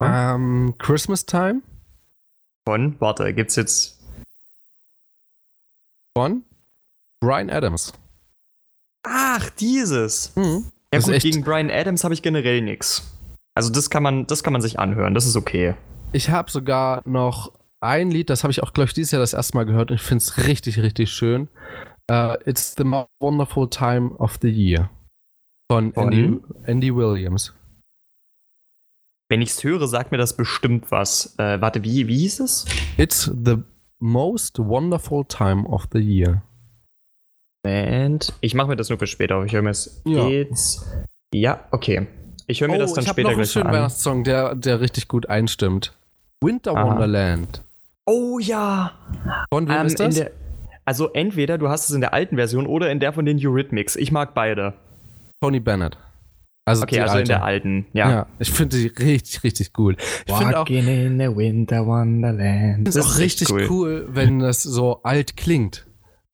Cool. 0.00 0.08
Ähm, 0.10 0.74
Christmas 0.78 1.26
Time 1.26 1.62
Von, 2.66 2.96
warte, 3.00 3.32
gibt's 3.34 3.56
jetzt. 3.56 3.98
von 6.16 6.42
Brian 7.20 7.50
Adams. 7.50 7.92
Ach, 9.04 9.50
dieses. 9.50 10.34
Mhm. 10.36 10.64
Ja, 10.92 11.00
Das 11.00 11.06
gut, 11.06 11.20
gegen 11.20 11.42
Brian 11.44 11.70
Adams 11.70 12.04
habe 12.04 12.14
ich 12.14 12.22
generell 12.22 12.60
nichts. 12.62 13.14
Also, 13.54 13.70
das 13.72 13.90
kann, 13.90 14.02
man, 14.02 14.26
das 14.26 14.42
kann 14.42 14.52
man 14.52 14.62
sich 14.62 14.78
anhören, 14.78 15.14
das 15.14 15.26
ist 15.26 15.36
okay. 15.36 15.74
Ich 16.12 16.30
habe 16.30 16.50
sogar 16.50 17.02
noch 17.06 17.52
ein 17.80 18.10
Lied, 18.10 18.30
das 18.30 18.42
habe 18.44 18.50
ich 18.50 18.62
auch, 18.62 18.72
glaube 18.72 18.86
ich, 18.88 18.94
dieses 18.94 19.10
Jahr 19.12 19.20
das 19.20 19.34
erste 19.34 19.56
Mal 19.56 19.64
gehört 19.66 19.90
und 19.90 19.96
ich 19.96 20.02
finde 20.02 20.22
es 20.22 20.46
richtig, 20.46 20.78
richtig 20.80 21.10
schön. 21.10 21.48
Uh, 22.10 22.34
It's 22.46 22.74
the 22.76 22.84
Most 22.84 23.08
Wonderful 23.20 23.68
Time 23.68 24.12
of 24.18 24.38
the 24.40 24.48
Year 24.48 24.88
von, 25.70 25.92
Von? 25.92 26.04
Andy, 26.12 26.40
Andy 26.64 26.94
Williams. 26.94 27.52
Wenn 29.28 29.42
ich's 29.42 29.62
höre, 29.62 29.86
sagt 29.86 30.10
mir 30.10 30.18
das 30.18 30.36
bestimmt 30.36 30.90
was. 30.90 31.34
Äh, 31.38 31.60
warte, 31.60 31.84
wie, 31.84 32.08
wie 32.08 32.18
hieß 32.18 32.40
es? 32.40 32.64
It's 32.96 33.30
the 33.44 33.56
Most 33.98 34.58
Wonderful 34.58 35.24
Time 35.26 35.64
of 35.68 35.86
the 35.92 35.98
Year. 35.98 36.42
Band. 37.62 38.32
Ich 38.40 38.54
mache 38.54 38.68
mir 38.68 38.76
das 38.76 38.88
nur 38.88 38.98
für 38.98 39.06
später, 39.06 39.34
aber 39.36 39.44
ich 39.44 39.52
höre 39.52 39.62
mir 39.62 39.70
es 39.70 40.00
Ja. 40.04 40.28
Ja, 41.34 41.60
okay. 41.72 42.06
Ich 42.46 42.60
höre 42.62 42.68
mir 42.68 42.78
das 42.78 42.94
dann 42.94 43.04
Oh, 43.04 43.06
ich 43.06 43.10
später 43.10 43.28
noch 43.28 43.36
einen 43.36 43.42
gleich 43.42 43.54
mal 43.56 43.66
an. 43.66 43.72
Weihnachtssong, 43.74 44.24
der, 44.24 44.54
der 44.54 44.80
richtig 44.80 45.08
gut 45.08 45.28
einstimmt. 45.28 45.92
Winter 46.40 46.74
Aha. 46.74 46.86
Wonderland. 46.86 47.62
Oh 48.06 48.38
ja! 48.38 48.92
Von 49.52 49.68
wem 49.68 49.74
Ähm, 49.76 49.86
ist 49.86 50.00
das? 50.00 50.14
der, 50.14 50.30
also 50.86 51.12
entweder 51.12 51.58
du 51.58 51.68
hast 51.68 51.90
es 51.90 51.94
in 51.94 52.00
der 52.00 52.14
alten 52.14 52.36
Version 52.36 52.66
oder 52.66 52.90
in 52.90 53.00
der 53.00 53.12
von 53.12 53.26
den 53.26 53.38
Eurythmics. 53.44 53.96
Ich 53.96 54.10
mag 54.12 54.32
beide. 54.32 54.72
Tony 55.42 55.60
Bennett. 55.60 55.98
Also 56.68 56.82
Okay, 56.84 57.00
also 57.00 57.14
in 57.14 57.18
alte. 57.18 57.28
der 57.28 57.44
alten. 57.44 57.86
Ja, 57.92 58.10
Ja. 58.10 58.26
ich 58.38 58.50
finde 58.50 58.76
die 58.78 58.86
richtig, 58.88 59.42
richtig 59.44 59.72
cool. 59.78 59.96
Ich 60.26 60.34
finde 60.34 60.56
auch, 60.56 60.60
Walking 60.68 60.86
in 60.88 61.20
a 61.20 61.34
winter 61.36 61.86
wonderland. 61.86 62.86
das 62.86 62.96
ist 62.96 63.06
auch 63.14 63.18
richtig 63.18 63.50
cool. 63.70 64.06
wenn 64.10 64.38
das 64.38 64.62
so 64.62 65.02
alt 65.02 65.36
klingt. 65.36 65.86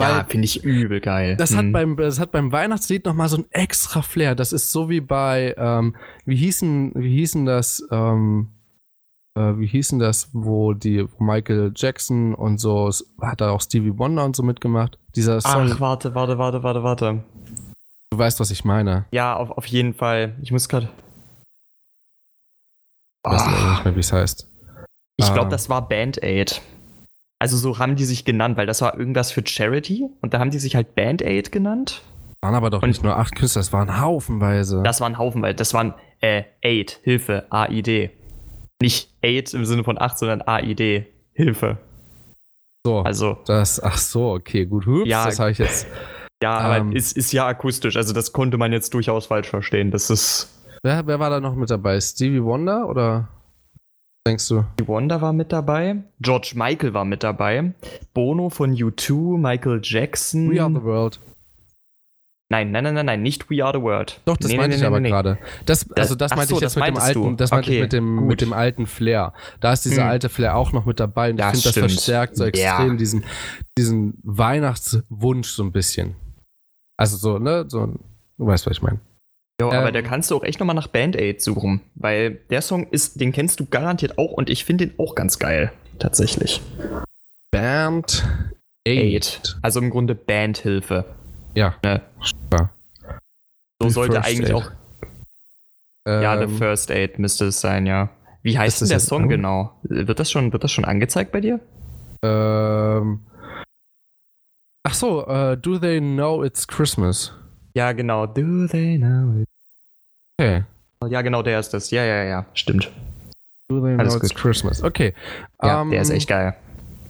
Ja, 0.03 0.25
finde 0.29 0.45
ich 0.45 0.63
übel 0.65 1.01
geil. 1.01 1.37
das, 1.37 1.57
hat 1.57 1.65
Mhm. 1.67 1.73
beim, 1.73 1.97
das 1.97 2.19
hat 2.21 2.31
beim 2.33 2.53
Weihnachtslied 2.53 3.07
nochmal 3.07 3.29
so 3.29 3.39
ein 3.39 3.47
extra 3.51 4.03
Flair. 4.03 4.35
Das 4.35 4.53
ist 4.53 4.71
so 4.71 4.91
wie 4.91 5.01
bei, 5.01 5.55
ähm, 5.57 5.95
wie 6.27 6.37
hießen, 6.37 6.93
wie 6.97 7.17
hießen 7.17 7.47
das, 7.47 7.83
ähm, 7.91 8.49
äh, 9.37 9.53
wie 9.57 9.67
hießen 9.67 9.99
das, 10.01 10.29
wo 10.33 10.75
die 10.75 11.07
wo 11.17 11.25
Michael 11.25 11.73
Jackson 11.75 12.35
und 12.35 12.59
so, 12.59 12.91
hat 13.23 13.41
da 13.41 13.51
auch 13.53 13.61
Stevie 13.63 13.97
Wonder 13.97 14.25
und 14.25 14.37
so 14.37 14.43
mitgemacht. 14.43 14.99
Dieser 15.17 15.41
Song, 15.41 15.71
Ach, 15.73 15.81
warte, 15.81 16.15
warte, 16.15 16.37
warte, 16.39 16.63
warte, 16.63 16.83
warte. 16.83 17.25
Du 18.15 18.19
weißt, 18.19 18.41
was 18.41 18.51
ich 18.51 18.65
meine. 18.65 19.05
Ja, 19.11 19.37
auf, 19.37 19.51
auf 19.51 19.67
jeden 19.67 19.95
Fall. 19.95 20.35
Ich 20.43 20.53
muss 20.53 20.69
gerade. 20.69 20.89
Ich 23.27 23.31
weiß 23.33 23.47
leider 23.47 23.71
nicht 23.73 23.85
mehr, 23.85 23.97
wie 23.97 24.01
es 24.01 24.13
heißt. 24.13 24.49
Ich 25.17 25.27
glaube, 25.33 25.47
Ah. 25.47 25.51
das 25.51 25.69
war 25.69 25.89
Band 25.89 26.23
Aid. 26.23 26.61
Also 27.41 27.57
so 27.57 27.79
haben 27.79 27.97
die 27.97 28.05
sich 28.05 28.25
genannt, 28.25 28.57
weil 28.57 28.67
das 28.67 28.81
war 28.81 28.99
irgendwas 28.99 29.31
für 29.33 29.43
Charity 29.47 30.09
und 30.23 30.35
da 30.35 30.39
haben 30.39 30.51
die 30.51 30.59
sich 30.59 30.77
halt 30.77 30.95
Band 30.95 31.23
Aid 31.23 31.53
genannt. 31.53 32.03
Waren 32.43 32.55
aber 32.55 32.71
doch 32.71 32.83
Und- 32.83 32.89
nicht 32.89 33.03
nur 33.03 33.17
acht 33.17 33.35
Künstler, 33.37 33.61
es 33.61 33.73
waren 33.73 34.01
haufenweise. 34.01 34.83
Das 34.83 35.01
war 35.01 35.09
ein 35.09 35.19
Haufen, 35.19 35.43
weil 35.43 35.55
das 35.55 35.73
waren 35.75 35.95
äh, 36.21 36.45
Aid, 36.63 37.01
Hilfe, 37.03 37.47
AID. 37.51 38.11
Nicht 38.81 39.11
Aid 39.23 39.53
im 39.55 39.65
Sinne 39.65 39.85
von 39.85 40.01
8, 40.01 40.19
sondern 40.19 40.43
AID, 40.43 41.07
Hilfe. 41.33 41.79
so, 42.87 43.01
Also, 43.01 43.39
das, 43.47 43.83
ach 43.83 43.97
so, 43.99 44.33
okay, 44.33 44.67
gut. 44.67 44.87
Hups, 44.87 45.09
Ja. 45.09 45.25
das 45.27 45.39
habe 45.39 45.51
ich 45.51 45.59
jetzt. 45.59 45.87
Ja, 46.45 46.77
Ähm. 46.77 46.87
aber 46.89 46.97
ist, 46.97 47.17
ist 47.17 47.33
ja 47.33 47.47
akustisch, 47.47 47.97
also 47.97 48.13
das 48.13 48.33
konnte 48.33 48.57
man 48.59 48.73
jetzt 48.73 48.93
durchaus 48.95 49.27
falsch 49.27 49.49
verstehen. 49.49 49.91
Das 49.91 50.11
ist. 50.11 50.51
Wer, 50.83 51.07
wer 51.07 51.19
war 51.19 51.31
da 51.31 51.41
noch 51.41 51.55
mit 51.55 51.71
dabei? 51.71 51.99
Stevie 52.01 52.43
Wonder 52.45 52.89
oder 52.89 53.29
denkst 54.27 54.49
du? 54.49 54.65
Stevie 54.75 54.89
Wonder 54.89 55.21
war 55.23 55.33
mit 55.33 55.51
dabei, 55.53 56.03
George 56.21 56.53
Michael 56.55 56.93
war 56.93 57.05
mit 57.07 57.23
dabei, 57.23 57.73
Bono 58.13 58.51
von 58.51 58.75
U2, 58.75 59.39
Michael 59.39 59.81
Jackson. 59.83 60.51
We 60.51 60.63
Are 60.63 60.71
the 60.71 60.83
World. 60.83 61.21
Nein, 62.51 62.71
nein, 62.71 62.85
nein, 62.85 62.95
nein, 62.95 63.07
nein, 63.07 63.23
nicht 63.23 63.49
We 63.51 63.65
Are 63.65 63.77
the 63.77 63.83
World. 63.83 64.21
Doch, 64.27 64.37
das 64.37 64.51
Nee, 64.51 64.59
meinte 64.59 64.69
nee, 64.71 64.75
ich 64.77 64.81
nee, 64.83 64.87
aber 64.87 65.01
gerade. 65.01 65.39
Das, 65.65 65.91
also 65.93 66.15
das 66.15 66.31
meinte 66.37 66.51
so, 66.51 66.57
ich 66.57 66.61
jetzt 66.61 66.77
mit 66.77 66.87
dem 66.87 66.97
alten, 66.99 67.23
du. 67.31 67.37
das 67.37 67.51
meinte 67.51 67.71
ich 67.71 67.77
Okay, 67.79 67.83
mit 67.83 67.93
dem, 67.95 68.17
gut. 68.19 68.27
mit 68.29 68.41
dem 68.43 68.53
alten 68.53 68.87
Flair. 68.87 69.33
Da 69.61 69.73
ist 69.73 69.87
dieser 69.87 70.03
Hm. 70.03 70.11
alte 70.11 70.29
Flair 70.29 70.55
auch 70.55 70.73
noch 70.73 70.85
mit 70.85 71.01
dabei 71.01 71.31
und 71.31 71.37
ich 71.39 71.45
Das 71.45 71.63
finde, 71.63 71.81
das 71.81 71.93
verstärkt 71.95 72.37
so 72.37 72.45
Ja. 72.45 72.49
extrem 72.51 72.99
diesen, 72.99 73.25
diesen 73.79 74.19
Weihnachtswunsch 74.23 75.49
so 75.49 75.63
ein 75.65 75.73
bisschen. 75.73 76.15
Also 76.97 77.17
so, 77.17 77.39
ne, 77.39 77.65
so, 77.69 77.87
du 78.39 78.47
weißt, 78.47 78.67
was 78.67 78.77
ich 78.77 78.83
meine. 78.83 79.01
Jo, 79.61 79.69
aber 79.71 79.89
Ähm. 79.89 79.95
da 79.95 80.03
kannst 80.03 80.31
du 80.31 80.37
auch 80.37 80.43
echt 80.43 80.59
nochmal 80.61 80.75
nach 80.77 80.89
Band 80.89 81.17
Aid 81.17 81.41
suchen, 81.41 81.81
weil 81.95 82.33
der 82.51 82.61
Song 82.63 82.87
ist, 82.89 83.21
den 83.21 83.33
kennst 83.33 83.61
du 83.61 83.67
garantiert 83.67 84.19
auch 84.19 84.33
und 84.33 84.51
ich 84.51 84.65
finde 84.65 84.87
den 84.89 84.99
auch 84.99 85.15
ganz 85.15 85.39
geil. 85.39 85.73
Tatsächlich. 85.99 86.61
Band 87.53 88.27
Aid. 88.85 89.57
Also 89.63 89.81
im 89.81 89.91
Grunde 89.91 90.15
Bandhilfe. 90.15 91.05
Ja. 91.55 91.75
Ne? 91.85 92.03
Ja. 92.53 92.71
So 93.81 93.89
Wie 93.89 93.91
sollte 93.93 94.23
eigentlich 94.25 94.51
Aid. 94.51 94.55
auch. 94.55 94.71
Ja, 96.07 96.41
Ähm, 96.41 96.49
The 96.51 96.57
First 96.59 96.91
Aid 96.91 97.19
müsste 97.19 97.47
es 97.47 97.61
sein, 97.61 97.87
ja. 97.87 98.11
Wie 98.43 98.59
heißt 98.59 98.81
denn 98.83 98.89
der 98.89 99.01
Song 99.01 99.29
genau? 99.29 99.73
Wird 99.85 100.19
das, 100.19 100.31
schon, 100.31 100.53
wird 100.53 100.65
das 100.65 100.73
schon 100.73 100.85
angezeigt 100.85 101.33
bei 101.33 101.41
dir? 101.41 101.61
ähm, 102.23 103.21
ach 104.85 104.95
so, 104.95 105.27
äh, 105.27 105.57
Do 105.57 105.79
They 105.79 106.01
Know 106.01 106.45
It's 106.45 106.67
Christmas? 106.67 107.33
Ja, 107.75 107.93
genau. 107.93 108.27
Do 108.27 108.67
they 108.69 108.99
know 108.99 109.41
it? 109.41 109.49
Okay. 110.39 110.65
Ja, 111.09 111.23
genau, 111.23 111.43
der 111.43 111.61
ist 111.61 111.71
das. 111.75 111.91
Ja, 111.91 112.05
ja, 112.05 112.23
ja, 112.25 112.47
stimmt. 112.55 112.91
Do 113.69 113.81
Do 113.81 113.87
they 113.87 113.97
Alles 113.97 114.15
know 114.15 114.23
it's 114.23 114.31
gut. 114.35 114.41
Christmas? 114.41 114.83
Okay. 114.83 115.13
Ja, 115.63 115.83
ähm, 115.83 115.91
der 115.91 116.03
ist 116.03 116.11
echt 116.11 116.29
geil. 116.29 116.55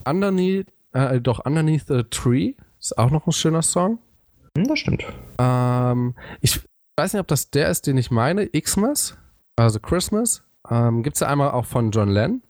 Underneath, 0.07 0.67
äh, 0.93 1.21
doch, 1.21 1.45
Underneath 1.45 1.87
the 1.89 2.03
Tree 2.05 2.55
ist 2.81 2.97
auch 2.99 3.11
noch 3.11 3.27
ein 3.27 3.33
schöner 3.33 3.63
Song. 3.63 3.99
Hm, 4.57 4.67
das 4.69 4.79
stimmt. 4.79 5.05
Ähm, 5.39 6.15
ich 6.41 6.61
weiß 6.97 7.13
nicht, 7.13 7.21
ob 7.21 7.29
das 7.29 7.51
der 7.51 7.69
ist, 7.69 7.87
den 7.87 7.97
ich 7.99 8.11
meine. 8.11 8.49
Xmas, 8.49 9.17
also 9.57 9.81
Christmas. 9.81 10.43
Ähm, 10.71 11.03
Gibt 11.03 11.17
es 11.17 11.21
ja 11.21 11.29
einmal 11.29 11.51
auch 11.51 11.67
von 11.67 11.91
John 11.91 12.11
Lennon. 12.11 12.43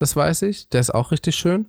Das 0.00 0.14
weiß 0.14 0.42
ich. 0.42 0.68
Der 0.68 0.80
ist 0.80 0.90
auch 0.94 1.10
richtig 1.10 1.34
schön. 1.36 1.66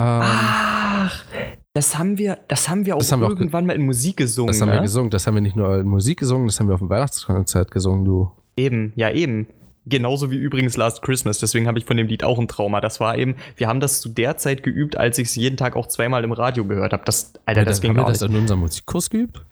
Ähm, 0.00 0.22
Ach, 0.22 1.24
das 1.72 1.98
haben 1.98 2.18
wir, 2.18 2.38
das 2.48 2.68
haben 2.68 2.84
wir 2.86 2.96
auch 2.96 2.98
Das 2.98 3.12
haben 3.12 3.20
wir 3.20 3.26
auch 3.26 3.30
irgendwann 3.30 3.66
mal 3.66 3.74
in 3.74 3.84
Musik 3.84 4.16
gesungen. 4.16 4.48
das 4.48 4.60
haben 4.60 4.68
wir 4.68 4.76
ne? 4.76 4.82
gesungen. 4.82 5.10
Das 5.10 5.26
haben 5.26 5.34
wir 5.34 5.40
nicht 5.40 5.56
nur 5.56 5.78
in 5.78 5.86
Musik 5.86 6.18
gesungen, 6.18 6.46
das 6.46 6.58
haben 6.58 6.68
wir 6.68 6.74
auf 6.74 6.80
dem 6.80 6.90
Weihnachtskonzert 6.90 7.70
gesungen, 7.70 8.04
du. 8.04 8.30
Eben, 8.56 8.92
ja 8.96 9.10
eben. 9.10 9.46
Genauso 9.86 10.30
wie 10.30 10.36
übrigens 10.36 10.76
Last 10.76 11.00
Christmas. 11.02 11.38
Deswegen 11.38 11.66
habe 11.66 11.78
ich 11.78 11.86
von 11.86 11.96
dem 11.96 12.06
Lied 12.06 12.22
auch 12.22 12.38
ein 12.38 12.48
Trauma. 12.48 12.80
Das 12.80 13.00
war 13.00 13.16
eben, 13.16 13.36
wir 13.56 13.66
haben 13.66 13.80
das 13.80 14.00
zu 14.00 14.08
der 14.10 14.36
Zeit 14.36 14.62
geübt, 14.62 14.96
als 14.96 15.18
ich 15.18 15.28
es 15.28 15.36
jeden 15.36 15.56
Tag 15.56 15.74
auch 15.74 15.86
zweimal 15.86 16.22
im 16.22 16.32
Radio 16.32 16.64
gehört 16.66 16.92
habe. 16.92 17.02
Das, 17.06 17.32
Alter, 17.46 17.64
das, 17.64 17.80
ging 17.80 17.90
haben 17.96 17.96
wir 17.96 18.04
das 18.04 18.20
in 18.22 18.36
unserem 18.36 18.60
Musikkurs 18.60 19.08
geübt? 19.08 19.44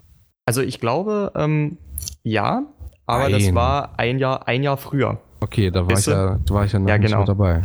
Also 0.45 0.61
ich 0.61 0.81
glaube, 0.81 1.33
ähm, 1.35 1.79
ja, 2.23 2.67
aber 3.07 3.31
das 3.31 3.45
Nein. 3.45 3.55
war 3.55 3.99
ein 3.99 4.19
Jahr, 4.19 4.47
ein 4.47 4.63
Jahr 4.63 4.77
früher. 4.77 5.19
Okay, 5.41 5.71
da 5.71 5.81
war, 5.81 5.91
ich 5.91 5.97
Weißt 5.97 6.07
du? 6.09 6.11
ja, 6.11 6.39
da 6.45 6.55
war 6.55 6.65
ich 6.65 6.73
ja 6.73 6.79
noch 6.79 6.89
Ja, 6.89 6.99
nicht 6.99 7.11
genau. 7.11 7.25
dabei. 7.25 7.65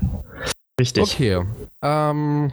Richtig. 0.80 1.04
Okay. 1.04 1.44
Ähm, 1.82 2.52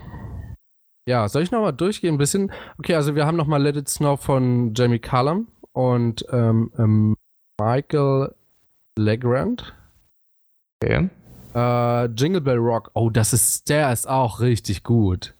ja, 1.10 1.28
soll 1.28 1.42
ich 1.42 1.50
nochmal 1.50 1.72
durchgehen 1.72 2.14
ein 2.14 2.18
bisschen? 2.18 2.52
Okay, 2.78 2.94
also 2.94 3.14
wir 3.14 3.26
haben 3.26 3.36
nochmal 3.36 3.60
Let 3.62 3.76
It 3.76 3.88
Snow 3.88 4.18
von 4.20 4.72
Jamie 4.74 4.98
Cullum 5.00 5.48
und 5.72 6.24
ähm, 6.30 6.72
ähm, 6.78 7.16
Michael 7.60 8.34
Legrand. 8.96 9.74
Okay. 10.82 11.10
Äh, 11.54 12.04
Jingle 12.14 12.40
Bell 12.40 12.58
Rock. 12.58 12.90
Oh, 12.94 13.10
das 13.10 13.32
ist, 13.32 13.68
der 13.68 13.92
ist 13.92 14.08
auch 14.08 14.40
richtig 14.40 14.84
gut. 14.84 15.34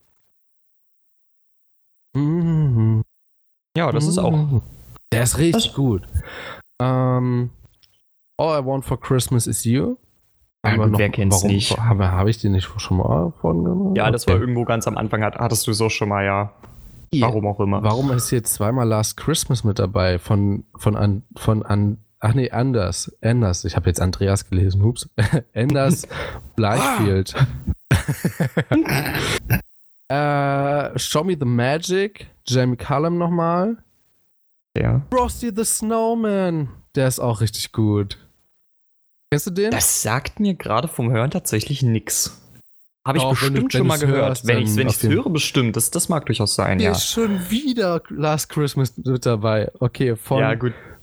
Mhm. 2.14 3.03
Ja, 3.77 3.93
das 3.93 4.07
ist 4.07 4.18
auch. 4.18 4.62
Der 5.12 5.23
ist 5.23 5.39
richtig 5.39 5.66
Das- 5.68 5.75
gut. 5.75 6.03
Ähm, 6.81 7.51
All 8.37 8.61
I 8.61 8.64
Want 8.66 8.85
for 8.85 8.99
Christmas 9.01 9.47
is 9.47 9.64
You. 9.64 9.97
Ja, 10.65 10.73
Haben 10.73 10.79
wir 10.79 10.85
gut, 10.85 10.93
noch- 10.93 10.99
wer 10.99 11.09
kennt's 11.11 11.37
warum, 11.37 11.49
nicht? 11.55 11.79
Habe, 11.79 12.11
habe 12.11 12.31
ich 12.31 12.39
den 12.39 12.53
nicht 12.53 12.69
schon 12.81 12.99
mal 12.99 13.33
von 13.41 13.65
gemacht? 13.65 13.97
Ja, 13.97 14.11
das 14.11 14.25
Okay. 14.27 14.35
war 14.35 14.41
irgendwo 14.41 14.65
ganz 14.65 14.87
am 14.87 14.97
Anfang, 14.99 15.23
hat, 15.25 15.37
hattest 15.37 15.67
du 15.67 15.73
so 15.73 15.89
schon 15.89 16.09
mal, 16.11 16.25
ja. 16.25 16.53
Warum 17.19 17.47
auch 17.47 17.59
immer. 17.61 17.83
Warum 17.83 18.11
ist 18.13 18.31
jetzt 18.31 18.55
zweimal 18.55 18.87
Last 18.87 19.17
Christmas 19.17 19.65
mit 19.65 19.79
dabei? 19.81 20.19
Von, 20.21 20.65
von, 20.77 20.95
an, 20.97 21.23
von 21.37 21.65
an, 21.65 21.99
ach 22.21 22.35
nee, 22.35 22.51
Anders. 22.51 23.17
Anders. 23.23 23.65
Ich 23.65 23.75
habe 23.75 23.89
jetzt 23.89 24.01
Andreas 24.01 24.49
gelesen. 24.49 24.83
Hups. 24.85 25.09
Anders 25.55 26.07
Bleichfield. 26.57 27.35
äh, 30.09 30.99
Show 30.99 31.25
Me 31.25 31.37
the 31.39 31.47
Magic. 31.47 32.29
Jamie 32.47 32.77
Cullum 32.77 33.19
nochmal. 33.19 33.79
Ja. 34.77 35.03
Frosty 35.11 35.51
the 35.55 35.65
Snowman. 35.65 36.69
Der 36.95 37.09
ist 37.09 37.19
auch 37.19 37.41
richtig 37.41 37.73
gut. 37.73 38.19
Kennst 39.33 39.47
du 39.47 39.51
den? 39.53 39.70
Das 39.70 40.03
sagt 40.03 40.41
mir 40.41 40.55
gerade 40.55 40.89
vom 40.89 41.12
Hören 41.12 41.31
tatsächlich 41.31 41.83
nix. 41.83 42.37
Habe 43.07 43.18
ich 43.18 43.24
du- 43.24 43.31
bestimmt 43.31 43.57
wenn 43.57 43.70
schon 43.70 43.87
mal 43.87 43.99
gehört. 43.99 44.28
hörst, 44.28 44.47
wenn 44.49 44.59
ich 44.59 44.70
es 44.70 44.76
wenn 44.76 44.89
ich's 44.89 45.03
höre, 45.05 45.31
bestimmt. 45.31 45.76
Das, 45.76 45.91
das 45.93 46.09
mag 46.09 46.26
durchaus 46.26 46.55
sein, 46.57 46.78
Hier 46.81 46.89
ja. 46.89 46.93
ist 46.93 47.07
schon 47.09 47.49
wieder 47.49 48.03
Last 48.09 48.49
Christmas 48.51 48.97
mit 48.97 49.24
dabei. 49.24 49.70
Okay, 49.78 50.16
von, 50.16 50.41
ja, 50.41 50.55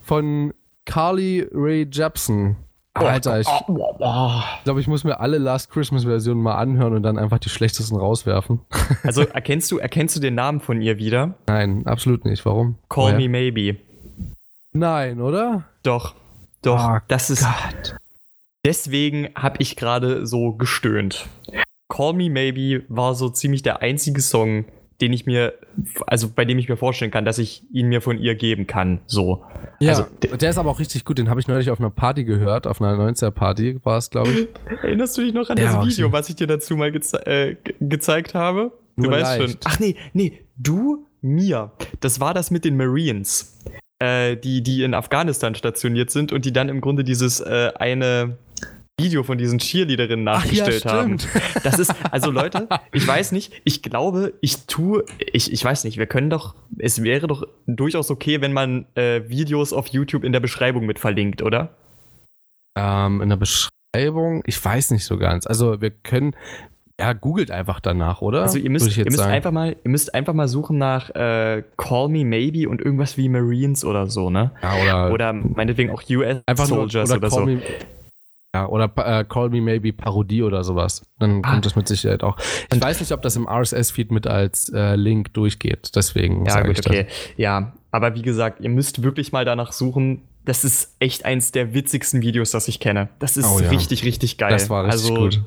von 0.02 0.54
Carly 0.86 1.48
Ray 1.54 1.88
Jepsen. 1.90 2.58
Alter, 2.94 3.40
ich 3.40 3.48
Oh, 3.48 3.64
oh, 3.68 3.96
oh. 4.00 4.42
glaube, 4.64 4.82
ich 4.82 4.88
muss 4.88 5.04
mir 5.04 5.20
alle 5.20 5.38
Last 5.38 5.70
Christmas 5.72 6.04
Versionen 6.04 6.42
mal 6.42 6.56
anhören 6.56 6.94
und 6.96 7.04
dann 7.04 7.18
einfach 7.18 7.40
die 7.40 7.50
schlechtesten 7.50 7.96
rauswerfen. 7.96 8.60
Also 9.04 9.22
erkennst 9.22 9.72
du, 9.72 9.78
erkennst 9.78 10.16
du 10.16 10.20
den 10.20 10.36
Namen 10.36 10.60
von 10.60 10.82
ihr 10.82 10.98
wieder? 10.98 11.36
Nein, 11.48 11.86
absolut 11.86 12.26
nicht. 12.26 12.46
Warum? 12.46 12.76
Call 12.90 13.14
Woher? 13.14 13.18
Me 13.18 13.30
Maybe. 13.30 13.78
Nein, 14.74 15.22
oder? 15.22 15.64
Doch. 15.84 16.16
Doch. 16.62 16.90
Oh 16.90 16.98
das 17.08 17.30
ist. 17.30 17.44
Gott. 17.44 17.96
Deswegen 18.68 19.30
habe 19.34 19.56
ich 19.60 19.78
gerade 19.78 20.28
so 20.28 20.52
gestöhnt. 20.52 21.26
Call 21.88 22.12
Me 22.12 22.30
Maybe 22.30 22.84
war 22.90 23.16
so 23.16 23.30
ziemlich 23.30 23.64
der 23.64 23.82
einzige 23.82 24.20
Song, 24.20 24.66
den 25.00 25.14
ich 25.14 25.26
mir, 25.26 25.54
also 26.06 26.28
bei 26.28 26.44
dem 26.44 26.60
ich 26.60 26.68
mir 26.68 26.76
vorstellen 26.76 27.10
kann, 27.10 27.24
dass 27.24 27.38
ich 27.38 27.64
ihn 27.72 27.88
mir 27.88 28.02
von 28.02 28.20
ihr 28.20 28.36
geben 28.36 28.68
kann. 28.68 29.00
So. 29.06 29.46
Ja, 29.80 29.92
Also, 29.92 30.06
der, 30.22 30.50
ist 30.50 30.58
aber 30.58 30.70
auch 30.70 30.82
richtig 30.82 31.06
gut. 31.06 31.18
Den 31.18 31.30
habe 31.30 31.40
ich 31.40 31.48
neulich 31.48 31.70
auf 31.70 31.80
einer 31.80 31.92
Party 31.92 32.26
gehört. 32.26 32.68
Auf 32.68 32.82
einer 32.82 33.02
90er-Party 33.02 33.80
war 33.86 34.00
es, 34.00 34.10
glaube 34.10 34.32
ich. 34.32 34.48
Erinnerst 34.84 35.18
du 35.18 35.22
dich 35.22 35.34
noch 35.34 35.50
an 35.50 35.56
Der 35.56 35.72
das 35.72 35.86
Video, 35.86 36.12
was 36.12 36.28
ich 36.28 36.36
dir 36.36 36.48
dazu 36.48 36.76
mal 36.76 36.92
geze 36.92 37.26
äh, 37.26 37.56
ge 37.64 37.74
gezeigt 37.80 38.34
habe? 38.34 38.74
Du 38.98 39.04
Nur 39.04 39.14
weißt 39.14 39.40
leicht. 39.40 39.52
schon. 39.54 39.62
Ach 39.64 39.80
nee, 39.80 39.96
nee, 40.12 40.42
du, 40.58 41.06
mir. 41.22 41.72
Das 42.02 42.20
war 42.20 42.34
das 42.34 42.52
mit 42.52 42.66
den 42.66 42.76
Marines, 42.76 43.58
äh, 44.00 44.36
die, 44.36 44.62
die 44.62 44.84
in 44.84 44.94
Afghanistan 44.94 45.56
stationiert 45.56 46.12
sind 46.12 46.34
und 46.34 46.44
die 46.44 46.52
dann 46.52 46.68
im 46.68 46.82
Grunde 46.82 47.06
dieses 47.06 47.40
äh, 47.40 47.72
eine 47.80 48.38
Video 49.00 49.22
von 49.22 49.38
diesen 49.38 49.60
Cheerleaderinnen 49.60 50.28
Ach 50.28 50.44
ja, 50.44 50.64
nachgestellt 50.66 50.86
haben. 50.86 51.20
stimmt. 51.20 51.44
Das 51.64 51.78
ist, 51.78 51.94
also 52.12 52.32
Leute, 52.32 52.68
ich 52.94 53.08
weiß 53.08 53.32
nicht, 53.32 53.54
ich 53.64 53.84
glaube, 53.84 54.34
ich 54.42 54.66
tue, 54.66 55.06
ich, 55.20 55.52
ich 55.52 55.64
weiß 55.64 55.84
nicht, 55.84 55.98
wir 55.98 56.08
können 56.08 56.32
doch, 56.32 56.56
es 56.80 57.04
wäre 57.04 57.28
doch 57.28 57.44
durchaus 57.68 58.10
okay, 58.10 58.42
wenn 58.42 58.54
man 58.54 58.86
äh, 58.96 59.22
Videos 59.28 59.72
auf 59.72 59.88
YouTube 59.88 60.24
in 60.24 60.32
der 60.32 60.40
Beschreibung 60.40 60.88
mit 60.88 60.98
verlinkt, 60.98 61.44
oder? 61.44 61.76
Ähm, 62.76 63.22
in 63.22 63.30
der 63.30 63.38
Beschreibung, 63.38 64.44
ich 64.48 64.64
weiß 64.64 64.90
nicht 64.92 65.06
so 65.06 65.18
ganz. 65.18 65.46
Also, 65.46 65.80
wir 65.82 65.92
können. 65.92 66.36
Ja, 67.00 67.14
googelt 67.14 67.52
einfach 67.52 67.80
danach, 67.80 68.24
oder? 68.24 68.42
Also 68.42 68.58
ihr 68.58 68.72
müsst, 68.72 68.88
ich 68.88 68.98
ihr 68.98 69.06
müsst 69.06 69.18
sagen. 69.18 69.32
einfach 69.32 69.52
mal, 69.52 69.76
ihr 69.84 69.92
müsst 69.92 70.16
einfach 70.16 70.34
mal 70.34 70.48
suchen 70.48 70.80
nach 70.80 71.12
äh, 71.12 71.62
Call 71.78 72.10
Me 72.10 72.26
Maybe 72.26 72.68
und 72.68 72.82
irgendwas 72.82 73.18
wie 73.18 73.30
Marines 73.30 73.86
oder 73.86 74.08
so, 74.08 74.32
ne? 74.32 74.52
Ja, 74.64 74.82
oder, 74.82 75.14
Oder 75.14 75.34
meinetwegen 75.34 75.92
auch 75.92 76.02
US 76.10 76.42
einfach 76.48 76.68
nur, 76.68 76.78
Soldiers 76.80 77.12
oder 77.12 77.18
oder, 77.20 77.30
Call 77.30 77.40
so. 77.40 77.46
Me, 77.46 77.62
ja, 78.62 78.68
oder 78.70 78.92
äh, 78.98 79.24
Call 79.24 79.50
Me 79.50 79.62
Maybe 79.62 79.94
Parodie 79.94 80.44
oder 80.44 80.64
sowas. 80.64 81.04
Dann 81.20 81.42
Ah. 81.44 81.52
kommt 81.52 81.66
das 81.66 81.76
mit 81.76 81.88
Sicherheit 81.88 82.24
auch. 82.24 82.38
Ich 82.74 82.82
weiß 82.82 83.00
nicht, 83.00 83.12
ob 83.12 83.22
das 83.22 83.36
im 83.36 83.48
RSS-Feed 83.48 84.12
mit 84.12 84.28
als 84.28 84.70
äh, 84.74 84.96
Link 84.96 85.34
durchgeht. 85.34 85.92
Deswegen 85.96 86.46
Ja, 86.46 86.52
sage 86.54 86.72
ich 86.72 86.78
das. 86.82 86.88
okay. 86.88 87.08
Ja, 87.36 87.74
aber 87.92 88.16
wie 88.16 88.22
gesagt, 88.22 88.60
ihr 88.62 88.70
müsst 88.70 89.04
wirklich 89.04 89.32
mal 89.32 89.46
danach 89.46 89.72
suchen. 89.72 90.22
Das 90.46 90.64
ist 90.64 90.96
echt 91.00 91.26
eins 91.26 91.52
der 91.52 91.74
witzigsten 91.74 92.22
Videos, 92.22 92.52
das 92.52 92.68
ich 92.68 92.80
kenne. 92.80 93.10
Das 93.20 93.36
ist 93.38 93.46
Oh 93.46 93.60
ja. 93.60 93.70
richtig, 93.70 94.04
richtig 94.06 94.38
geil. 94.38 94.52
Das 94.52 94.70
war 94.70 94.86
richtig 94.86 95.12
also, 95.12 95.16
gut. 95.22 95.42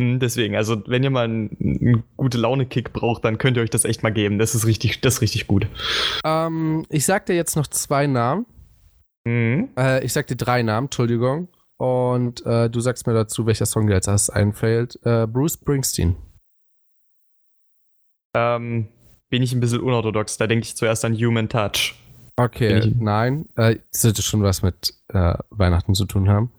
mh, 0.00 0.18
Deswegen, 0.18 0.56
also 0.56 0.82
wenn 0.86 1.02
ihr 1.04 1.10
mal 1.10 1.24
einen, 1.24 1.56
einen 1.60 2.04
gute 2.16 2.38
Laune-Kick 2.38 2.92
braucht, 2.92 3.24
dann 3.24 3.36
könnt 3.38 3.56
ihr 3.58 3.62
euch 3.62 3.70
das 3.70 3.84
echt 3.84 4.02
mal 4.02 4.12
geben. 4.12 4.38
Das 4.38 4.54
ist 4.54 4.66
richtig, 4.66 5.00
das 5.02 5.14
ist 5.16 5.20
richtig 5.20 5.46
gut. 5.46 5.66
Ähm, 6.24 6.86
ich 6.88 7.04
sag 7.04 7.26
dir 7.26 7.34
jetzt 7.36 7.54
noch 7.56 7.66
zwei 7.66 8.06
Namen. 8.06 8.46
Mhm. 9.26 9.68
Äh, 9.78 10.04
ich 10.04 10.12
sag 10.12 10.26
dir 10.26 10.36
drei 10.36 10.62
Namen, 10.62 10.86
Entschuldigung. 10.86 11.48
Und 11.76 12.44
äh, 12.46 12.70
du 12.70 12.80
sagst 12.80 13.06
mir 13.06 13.14
dazu, 13.14 13.46
welcher 13.46 13.66
Song 13.66 13.86
dir 13.86 13.94
als 13.94 14.06
erstes 14.06 14.30
einfällt. 14.30 14.98
Äh, 15.04 15.26
Bruce 15.26 15.54
Springsteen. 15.54 16.16
Ähm, 18.36 18.88
bin 19.30 19.42
ich 19.42 19.52
ein 19.52 19.60
bisschen 19.60 19.80
unorthodox. 19.80 20.36
Da 20.36 20.46
denke 20.46 20.64
ich 20.64 20.76
zuerst 20.76 21.04
an 21.04 21.14
Human 21.14 21.48
Touch. 21.48 21.94
Okay, 22.36 22.92
nein. 22.98 23.46
Äh, 23.56 23.76
sollte 23.90 24.22
schon 24.22 24.42
was 24.42 24.62
mit 24.62 24.94
äh, 25.08 25.34
Weihnachten 25.50 25.94
zu 25.94 26.04
tun 26.04 26.28
haben. 26.28 26.50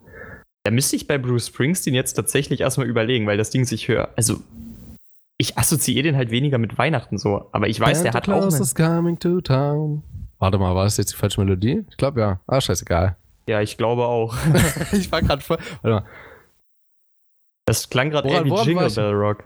Da 0.64 0.70
müsste 0.70 0.96
ich 0.96 1.06
bei 1.06 1.18
Bruce 1.18 1.48
Springsteen 1.48 1.94
jetzt 1.94 2.14
tatsächlich 2.14 2.60
erstmal 2.60 2.88
überlegen, 2.88 3.26
weil 3.26 3.36
das 3.36 3.50
Ding 3.50 3.64
sich 3.64 3.88
höre. 3.88 4.08
Also, 4.16 4.40
ich 5.38 5.58
assoziiere 5.58 6.02
den 6.02 6.16
halt 6.16 6.30
weniger 6.30 6.58
mit 6.58 6.76
Weihnachten 6.78 7.18
so. 7.18 7.48
Aber 7.52 7.68
ich 7.68 7.78
weiß, 7.78 8.02
der 8.02 8.12
Santa 8.12 8.16
hat 8.16 8.28
auch. 8.28 8.40
Claus 8.40 8.54
Eine, 8.54 8.62
is 8.62 8.74
coming 8.74 9.18
to 9.18 9.40
town. 9.42 10.02
Warte 10.38 10.58
mal, 10.58 10.74
war 10.74 10.84
das 10.84 10.96
jetzt 10.96 11.12
die 11.12 11.16
falsche 11.16 11.40
Melodie? 11.40 11.84
Ich 11.90 11.96
glaube 11.96 12.20
ja. 12.20 12.40
Ah, 12.46 12.60
scheißegal. 12.60 13.16
Ja, 13.46 13.60
ich 13.60 13.76
glaube 13.76 14.04
auch. 14.04 14.36
ich 14.92 15.10
war 15.10 15.22
gerade 15.22 15.42
voll. 15.42 15.58
Warte 15.82 16.04
mal. 16.04 16.10
Das 17.66 17.90
klang 17.90 18.10
gerade 18.10 18.28
eher 18.28 18.44
wie 18.44 18.50
Jingle? 18.50 18.90
Bell 18.90 19.12
Rock. 19.12 19.44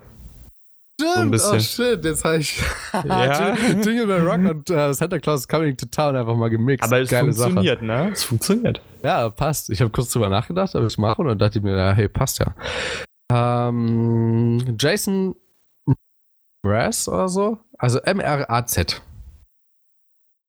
Stimmt, 1.01 1.31
bisschen. 1.33 1.57
oh 1.57 1.61
shit, 1.61 2.05
jetzt 2.05 2.25
habe 2.25 2.37
ich 2.39 2.63
Ja. 2.93 3.55
Jingle 3.55 4.07
Bell 4.07 4.21
Rock 4.21 4.51
und 4.51 4.71
äh, 4.71 4.93
Santa 4.93 5.19
Claus 5.19 5.41
is 5.41 5.49
coming 5.49 5.75
to 5.77 5.87
town 5.87 6.15
einfach 6.15 6.37
mal 6.37 6.51
gemixt. 6.51 6.85
Aber 6.85 7.01
es 7.01 7.09
Geile 7.09 7.33
Sache. 7.33 7.53
funktioniert, 7.53 7.83
ne? 7.83 8.11
Es 8.13 8.25
funktioniert. 8.25 8.83
Ja, 9.03 9.31
passt. 9.31 9.71
Ich 9.71 9.81
habe 9.81 9.91
kurz 9.91 10.11
drüber 10.13 10.29
nachgedacht, 10.29 10.75
ob 10.75 10.83
ich 10.83 10.89
es 10.89 10.99
mache 10.99 11.23
und 11.23 11.29
dann 11.29 11.39
dachte 11.39 11.59
ich 11.59 11.65
mir, 11.65 11.77
ja, 11.77 11.93
hey, 11.93 12.09
passt 12.09 12.41
ja. 12.41 12.55
Ähm, 13.33 14.77
Jason 14.79 15.35
Mraz 16.63 17.09
oder 17.09 17.29
so? 17.29 17.59
Also 17.79 18.01
M-R-A-Z. 18.01 19.01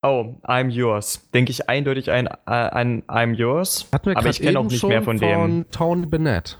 Oh, 0.03 0.35
I'm 0.43 0.69
Yours. 0.69 1.29
Denke 1.31 1.51
ich 1.51 1.69
eindeutig 1.69 2.09
ein, 2.09 2.27
äh, 2.27 2.31
an 2.45 3.03
I'm 3.03 3.35
Yours. 3.35 3.87
Hatten 3.91 4.09
wir 4.09 4.17
Aber 4.17 4.29
ich 4.29 4.41
kenne 4.41 4.59
auch 4.59 4.63
nicht 4.63 4.83
mehr 4.83 5.03
von 5.03 5.17
dem. 5.19 5.39
Von 5.39 5.65
Tony 5.71 6.05
Bennett. 6.07 6.57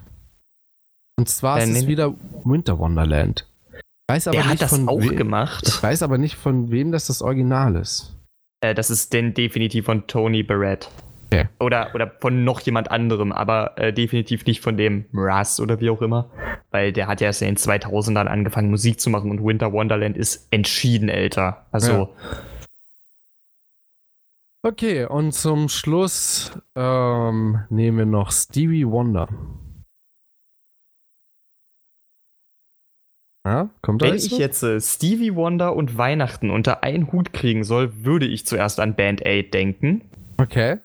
Und 1.18 1.28
zwar 1.28 1.60
Äh, 1.60 1.64
ist 1.64 1.78
es 1.78 1.88
wieder 1.88 2.14
Winter 2.44 2.78
Wonderland. 2.78 3.48
Ich 3.74 4.14
weiß 4.14 4.28
aber 4.28 4.38
Der 4.38 4.44
nicht 4.44 4.52
hat 4.54 4.62
das 4.62 4.70
von 4.78 4.90
auch 4.90 5.16
gemacht. 5.16 5.68
Ich 5.68 5.82
weiß 5.82 6.04
aber 6.04 6.18
nicht, 6.18 6.36
von 6.36 6.70
wem 6.70 6.92
das 6.92 7.08
das 7.08 7.22
Original 7.22 7.76
ist. 7.76 8.16
Äh, 8.64 8.76
das 8.76 8.92
ist 8.92 9.12
denn 9.14 9.34
definitiv 9.34 9.86
von 9.86 10.06
Tony 10.06 10.44
Barrett. 10.44 10.90
Okay. 11.34 11.48
Oder, 11.60 11.96
oder 11.96 12.12
von 12.20 12.44
noch 12.44 12.60
jemand 12.60 12.92
anderem, 12.92 13.32
aber 13.32 13.78
äh, 13.78 13.94
definitiv 13.94 14.46
nicht 14.46 14.62
von 14.62 14.76
dem 14.78 15.06
Russ 15.14 15.60
oder 15.60 15.80
wie 15.80 15.90
auch 15.90 16.02
immer. 16.02 16.30
Weil 16.70 16.92
der 16.92 17.08
hat 17.08 17.22
ja 17.22 17.28
erst 17.28 17.42
in 17.42 17.48
den 17.48 17.58
2000ern 17.58 18.26
angefangen, 18.26 18.70
Musik 18.70 19.00
zu 19.00 19.10
machen 19.10 19.32
und 19.32 19.44
Winter 19.44 19.72
Wonderland 19.72 20.18
ist 20.18 20.48
entschieden 20.52 21.10
älter. 21.10 21.66
Also. 21.72 21.92
Ja. 21.92 22.10
Okay, 24.64 25.06
und 25.06 25.32
zum 25.32 25.70
Schluss 25.70 26.52
ähm, 26.76 27.66
nehmen 27.70 27.98
wir 27.98 28.06
noch 28.06 28.32
Stevie 28.32 28.86
Wonder. 28.86 29.28
Ja, 33.44 33.72
kommt 33.82 34.04
Wenn 34.04 34.14
ich 34.14 34.38
jetzt 34.38 34.62
äh, 34.62 34.80
Stevie 34.80 35.34
Wonder 35.34 35.76
und 35.76 35.98
Weihnachten 35.98 36.52
unter 36.52 36.84
einen 36.84 37.12
Hut 37.12 37.34
kriegen 37.34 37.64
soll, 37.64 38.06
würde 38.06 38.28
ich 38.28 38.46
zuerst 38.46 38.80
an 38.80 38.96
Band 38.96 39.26
Aid 39.26 39.52
denken. 39.52 40.04
Okay. 40.38 40.78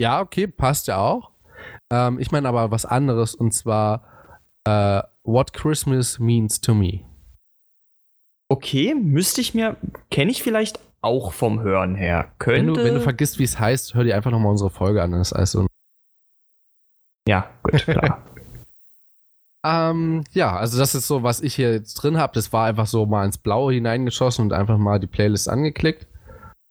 Ja, 0.00 0.20
okay, 0.20 0.46
passt 0.46 0.86
ja 0.86 0.98
auch. 0.98 1.32
Ähm, 1.90 2.20
ich 2.20 2.30
meine 2.30 2.48
aber 2.48 2.70
was 2.70 2.86
anderes 2.86 3.34
und 3.34 3.52
zwar 3.52 4.04
äh, 4.64 5.02
What 5.24 5.52
Christmas 5.52 6.20
Means 6.20 6.60
to 6.60 6.72
Me. 6.72 7.00
Okay, 8.48 8.94
müsste 8.94 9.40
ich 9.40 9.54
mir, 9.54 9.76
kenne 10.10 10.30
ich 10.30 10.44
vielleicht 10.44 10.78
auch 11.02 11.32
vom 11.32 11.60
Hören 11.60 11.94
her. 11.94 12.32
Könnte... 12.38 12.68
Wenn, 12.68 12.74
du, 12.74 12.84
wenn 12.84 12.94
du 12.94 13.00
vergisst, 13.00 13.38
wie 13.38 13.44
es 13.44 13.58
heißt, 13.58 13.94
hör 13.94 14.04
dir 14.04 14.16
einfach 14.16 14.30
nochmal 14.30 14.52
unsere 14.52 14.70
Folge 14.70 15.02
an. 15.02 15.12
Das 15.12 15.28
ist 15.28 15.32
also 15.34 15.66
ja, 17.28 17.50
gut, 17.62 17.84
klar. 17.84 18.22
Ähm, 19.64 20.24
ja, 20.32 20.56
also 20.56 20.76
das 20.76 20.96
ist 20.96 21.06
so, 21.06 21.22
was 21.22 21.40
ich 21.40 21.54
hier 21.54 21.72
jetzt 21.72 21.94
drin 21.94 22.18
habe. 22.18 22.32
Das 22.34 22.52
war 22.52 22.66
einfach 22.66 22.86
so 22.88 23.06
mal 23.06 23.24
ins 23.24 23.38
Blaue 23.38 23.72
hineingeschossen 23.72 24.46
und 24.46 24.52
einfach 24.52 24.76
mal 24.76 24.98
die 24.98 25.06
Playlist 25.06 25.48
angeklickt 25.48 26.08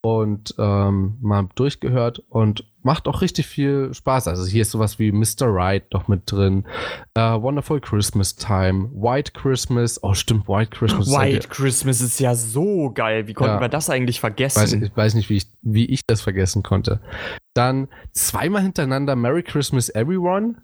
und 0.02 0.56
ähm, 0.58 1.18
mal 1.22 1.48
durchgehört 1.56 2.20
und 2.28 2.66
macht 2.84 3.08
auch 3.08 3.22
richtig 3.22 3.48
viel 3.48 3.94
Spaß. 3.94 4.28
Also 4.28 4.46
hier 4.46 4.64
ist 4.64 4.72
sowas 4.72 5.00
wie 5.00 5.12
Mr. 5.12 5.48
Right 5.48 5.84
noch 5.94 6.08
mit 6.08 6.32
drin, 6.32 6.66
uh, 7.18 7.42
Wonderful 7.42 7.80
Christmas 7.80 8.36
Time, 8.36 8.90
White 8.94 9.32
Christmas, 9.34 10.02
oh 10.04 10.14
stimmt, 10.14 10.48
White 10.48 10.72
Christmas. 10.72 11.08
White 11.10 11.48
Christmas 11.50 12.02
ist 12.02 12.20
ja 12.20 12.36
so 12.36 12.92
geil. 12.92 13.28
Wie 13.28 13.34
konnten 13.34 13.56
ja. 13.56 13.62
wir 13.62 13.70
das 13.70 13.90
eigentlich 13.90 14.20
vergessen? 14.20 14.62
Weiß, 14.62 14.74
ich 14.74 14.96
weiß 14.96 15.14
nicht, 15.16 15.30
wie 15.30 15.38
ich, 15.38 15.48
wie 15.62 15.86
ich 15.86 16.06
das 16.06 16.22
vergessen 16.22 16.64
konnte. 16.64 17.00
Dann 17.54 17.88
zweimal 18.14 18.62
hintereinander 18.62 19.16
Merry 19.16 19.44
Christmas 19.44 19.90
Everyone 19.90 20.56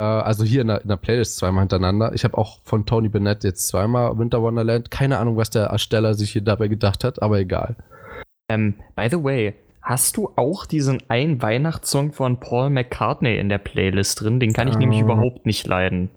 äh, 0.00 0.04
also 0.04 0.44
hier 0.44 0.62
in 0.62 0.68
der, 0.68 0.82
in 0.82 0.88
der, 0.88 0.96
Playlist 0.96 1.36
zweimal 1.36 1.62
hintereinander. 1.62 2.12
Ich 2.14 2.24
habe 2.24 2.38
auch 2.38 2.60
von 2.64 2.86
Tony 2.86 3.08
Bennett 3.08 3.44
jetzt 3.44 3.68
zweimal 3.68 4.16
Winter 4.18 4.42
Wonderland. 4.42 4.90
Keine 4.90 5.18
Ahnung, 5.18 5.36
was 5.36 5.50
der 5.50 5.66
Ersteller 5.66 6.14
sich 6.14 6.32
hier 6.32 6.42
dabei 6.42 6.68
gedacht 6.68 7.04
hat, 7.04 7.22
aber 7.22 7.38
egal. 7.38 7.76
Ähm, 8.48 8.74
by 8.96 9.08
the 9.10 9.22
way, 9.22 9.54
hast 9.88 10.18
du 10.18 10.30
auch 10.36 10.66
diesen 10.66 11.02
einen 11.08 11.40
Weihnachtssong 11.40 12.12
von 12.12 12.38
Paul 12.40 12.68
McCartney 12.68 13.38
in 13.38 13.48
der 13.48 13.56
Playlist 13.56 14.20
drin? 14.20 14.38
Den 14.38 14.52
kann 14.52 14.68
ich 14.68 14.74
ähm, 14.74 14.80
nämlich 14.80 15.00
überhaupt 15.00 15.46
nicht 15.46 15.66
leiden. 15.66 16.10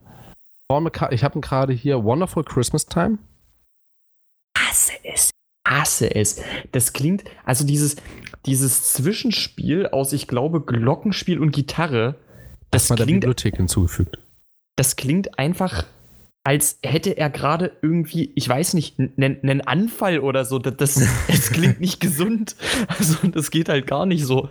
Paul 0.68 0.82
McCartney, 0.82 1.16
ich 1.16 1.24
habe 1.24 1.40
ihn 1.40 1.42
gerade 1.42 1.72
hier, 1.72 2.04
Wonderful 2.04 2.44
Christmas 2.44 2.86
Time. 2.86 3.18
Hasse 4.58 4.94
es. 5.04 5.32
Hasse 5.66 6.14
es. 6.14 6.44
Das 6.74 6.92
klingt, 6.92 7.24
also 7.46 7.66
dieses, 7.66 7.96
dieses 8.46 8.92
Zwischenspiel 8.92 9.88
aus, 9.88 10.12
ich 10.12 10.28
glaube, 10.28 10.60
Glockenspiel 10.60 11.40
und 11.40 11.52
Gitarre, 11.52 12.16
das 12.72 12.90
mal 12.90 12.96
klingt, 12.96 13.10
der 13.10 13.16
Bibliothek 13.16 13.56
hinzugefügt. 13.56 14.20
Das 14.76 14.98
klingt 14.98 15.40
einfach, 15.40 15.86
als 16.44 16.80
hätte 16.84 17.18
er 17.18 17.30
gerade 17.30 17.72
irgendwie, 17.82 18.32
ich 18.36 18.50
weiß 18.50 18.74
nicht, 18.74 18.98
einen 19.00 19.62
Anfall 19.62 20.20
oder 20.20 20.46
so. 20.46 20.60
Das, 20.60 20.76
das, 20.78 21.08
das 21.28 21.52
klingt 21.52 21.80
nicht 21.80 22.00
gesund. 22.00 22.56
Also, 22.88 23.28
das 23.28 23.52
geht 23.52 23.70
halt 23.70 23.88
gar 23.88 24.06
nicht 24.06 24.26
so. 24.26 24.50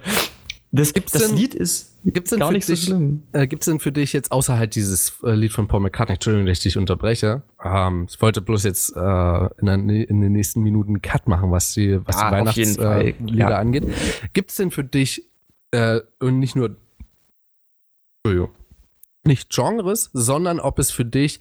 Das, 0.72 0.94
gibt's 0.94 1.12
das 1.12 1.28
denn, 1.28 1.36
Lied 1.36 1.54
ist 1.54 1.90
gibt's 2.04 2.30
gar 2.36 2.52
nicht 2.52 2.68
dich, 2.68 2.80
so 2.80 2.86
schlimm. 2.86 3.24
Äh, 3.32 3.48
Gibt 3.48 3.62
es 3.62 3.66
denn 3.66 3.80
für 3.80 3.90
dich 3.90 4.12
jetzt 4.12 4.30
außer 4.30 4.56
halt 4.56 4.76
dieses 4.76 5.18
äh, 5.24 5.32
Lied 5.32 5.52
von 5.52 5.66
Paul 5.66 5.80
McCartney, 5.80 6.14
Entschuldigung, 6.14 6.46
dass 6.46 6.58
ich 6.58 6.62
dich 6.62 6.78
unterbreche, 6.78 7.42
ähm, 7.62 8.06
ich 8.08 8.20
wollte 8.22 8.40
bloß 8.40 8.64
jetzt 8.64 8.94
äh, 8.96 9.44
in, 9.58 9.66
der, 9.66 9.74
in, 9.74 10.20
den 10.20 10.32
nächsten 10.32 10.62
Minuten 10.62 10.90
einen 10.90 11.02
Cut 11.02 11.26
machen, 11.26 11.50
was 11.50 11.74
die, 11.74 11.98
was 12.06 12.20
ja, 12.20 12.28
die 12.28 12.36
Weihnachtslieder 12.36 13.18
ja. 13.34 13.58
angeht. 13.58 13.84
Gibt 14.32 14.50
es 14.50 14.56
denn 14.56 14.70
für 14.70 14.84
dich 14.84 15.28
äh, 15.72 16.00
und 16.20 16.38
nicht 16.38 16.54
nur 16.54 16.76
nicht 19.24 19.50
Genres, 19.50 20.10
sondern 20.12 20.60
ob 20.60 20.78
es 20.78 20.90
für 20.90 21.04
dich 21.04 21.40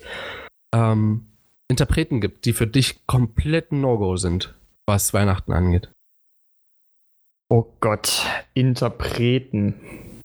ähm, 0.74 1.28
Interpreten 1.68 2.22
gibt, 2.22 2.46
die 2.46 2.54
für 2.54 2.68
dich 2.68 3.06
komplett 3.06 3.72
No-Go 3.72 4.18
sind, 4.18 4.56
was 4.88 5.14
Weihnachten 5.14 5.54
angeht. 5.54 5.92
Oh 7.50 7.66
Gott, 7.80 8.26
Interpreten. 8.54 10.22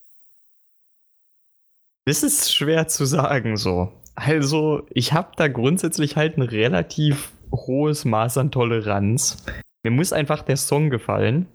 Das 2.06 2.22
ist 2.22 2.54
schwer 2.54 2.86
zu 2.88 3.06
sagen 3.06 3.56
so. 3.56 3.92
Also, 4.14 4.86
ich 4.90 5.12
habe 5.12 5.32
da 5.36 5.48
grundsätzlich 5.48 6.16
halt 6.16 6.36
ein 6.36 6.42
relativ 6.42 7.32
hohes 7.50 8.04
Maß 8.04 8.38
an 8.38 8.50
Toleranz. 8.50 9.44
Mir 9.82 9.90
muss 9.90 10.12
einfach 10.12 10.42
der 10.42 10.56
Song 10.56 10.90
gefallen. 10.90 11.46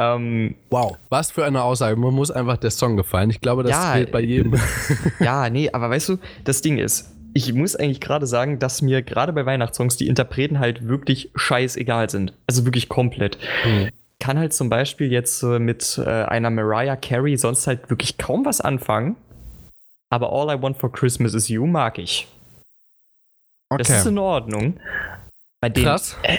Ähm, 0.00 0.54
wow, 0.70 0.96
was 1.10 1.30
für 1.30 1.44
eine 1.44 1.62
Aussage. 1.62 1.94
Man 1.96 2.14
muss 2.14 2.30
einfach 2.30 2.56
der 2.56 2.70
Song 2.70 2.96
gefallen. 2.96 3.28
Ich 3.28 3.42
glaube, 3.42 3.64
das 3.64 3.72
ja, 3.72 3.96
gilt 3.96 4.10
bei 4.12 4.20
jedem. 4.20 4.58
ja, 5.20 5.50
nee, 5.50 5.70
aber 5.70 5.90
weißt 5.90 6.08
du, 6.08 6.18
das 6.44 6.62
Ding 6.62 6.78
ist, 6.78 7.14
ich 7.34 7.52
muss 7.52 7.76
eigentlich 7.76 8.00
gerade 8.00 8.26
sagen, 8.26 8.58
dass 8.58 8.80
mir 8.80 9.02
gerade 9.02 9.34
bei 9.34 9.44
Weihnachtssongs 9.44 9.98
die 9.98 10.06
Interpreten 10.06 10.58
halt 10.58 10.88
wirklich 10.88 11.30
scheißegal 11.34 12.08
sind. 12.08 12.32
Also 12.46 12.64
wirklich 12.64 12.88
komplett. 12.88 13.36
Mhm. 13.66 13.90
Kann 14.18 14.38
halt 14.38 14.54
zum 14.54 14.70
Beispiel 14.70 15.12
jetzt 15.12 15.42
äh, 15.42 15.58
mit 15.58 15.98
äh, 15.98 16.08
einer 16.08 16.48
Mariah 16.48 16.96
Carey 16.96 17.36
sonst 17.36 17.66
halt 17.66 17.90
wirklich 17.90 18.16
kaum 18.16 18.46
was 18.46 18.62
anfangen. 18.62 19.16
Aber 20.08 20.32
All 20.32 20.56
I 20.56 20.60
Want 20.60 20.78
for 20.78 20.90
Christmas 20.90 21.34
is 21.34 21.48
You 21.48 21.66
mag 21.66 21.98
ich. 21.98 22.26
Okay. 23.68 23.82
Das 23.82 23.90
ist 23.90 24.06
in 24.06 24.18
Ordnung. 24.18 24.80
Bei 25.60 25.68
den, 25.68 25.84
Krass. 25.84 26.16
Äh, 26.22 26.38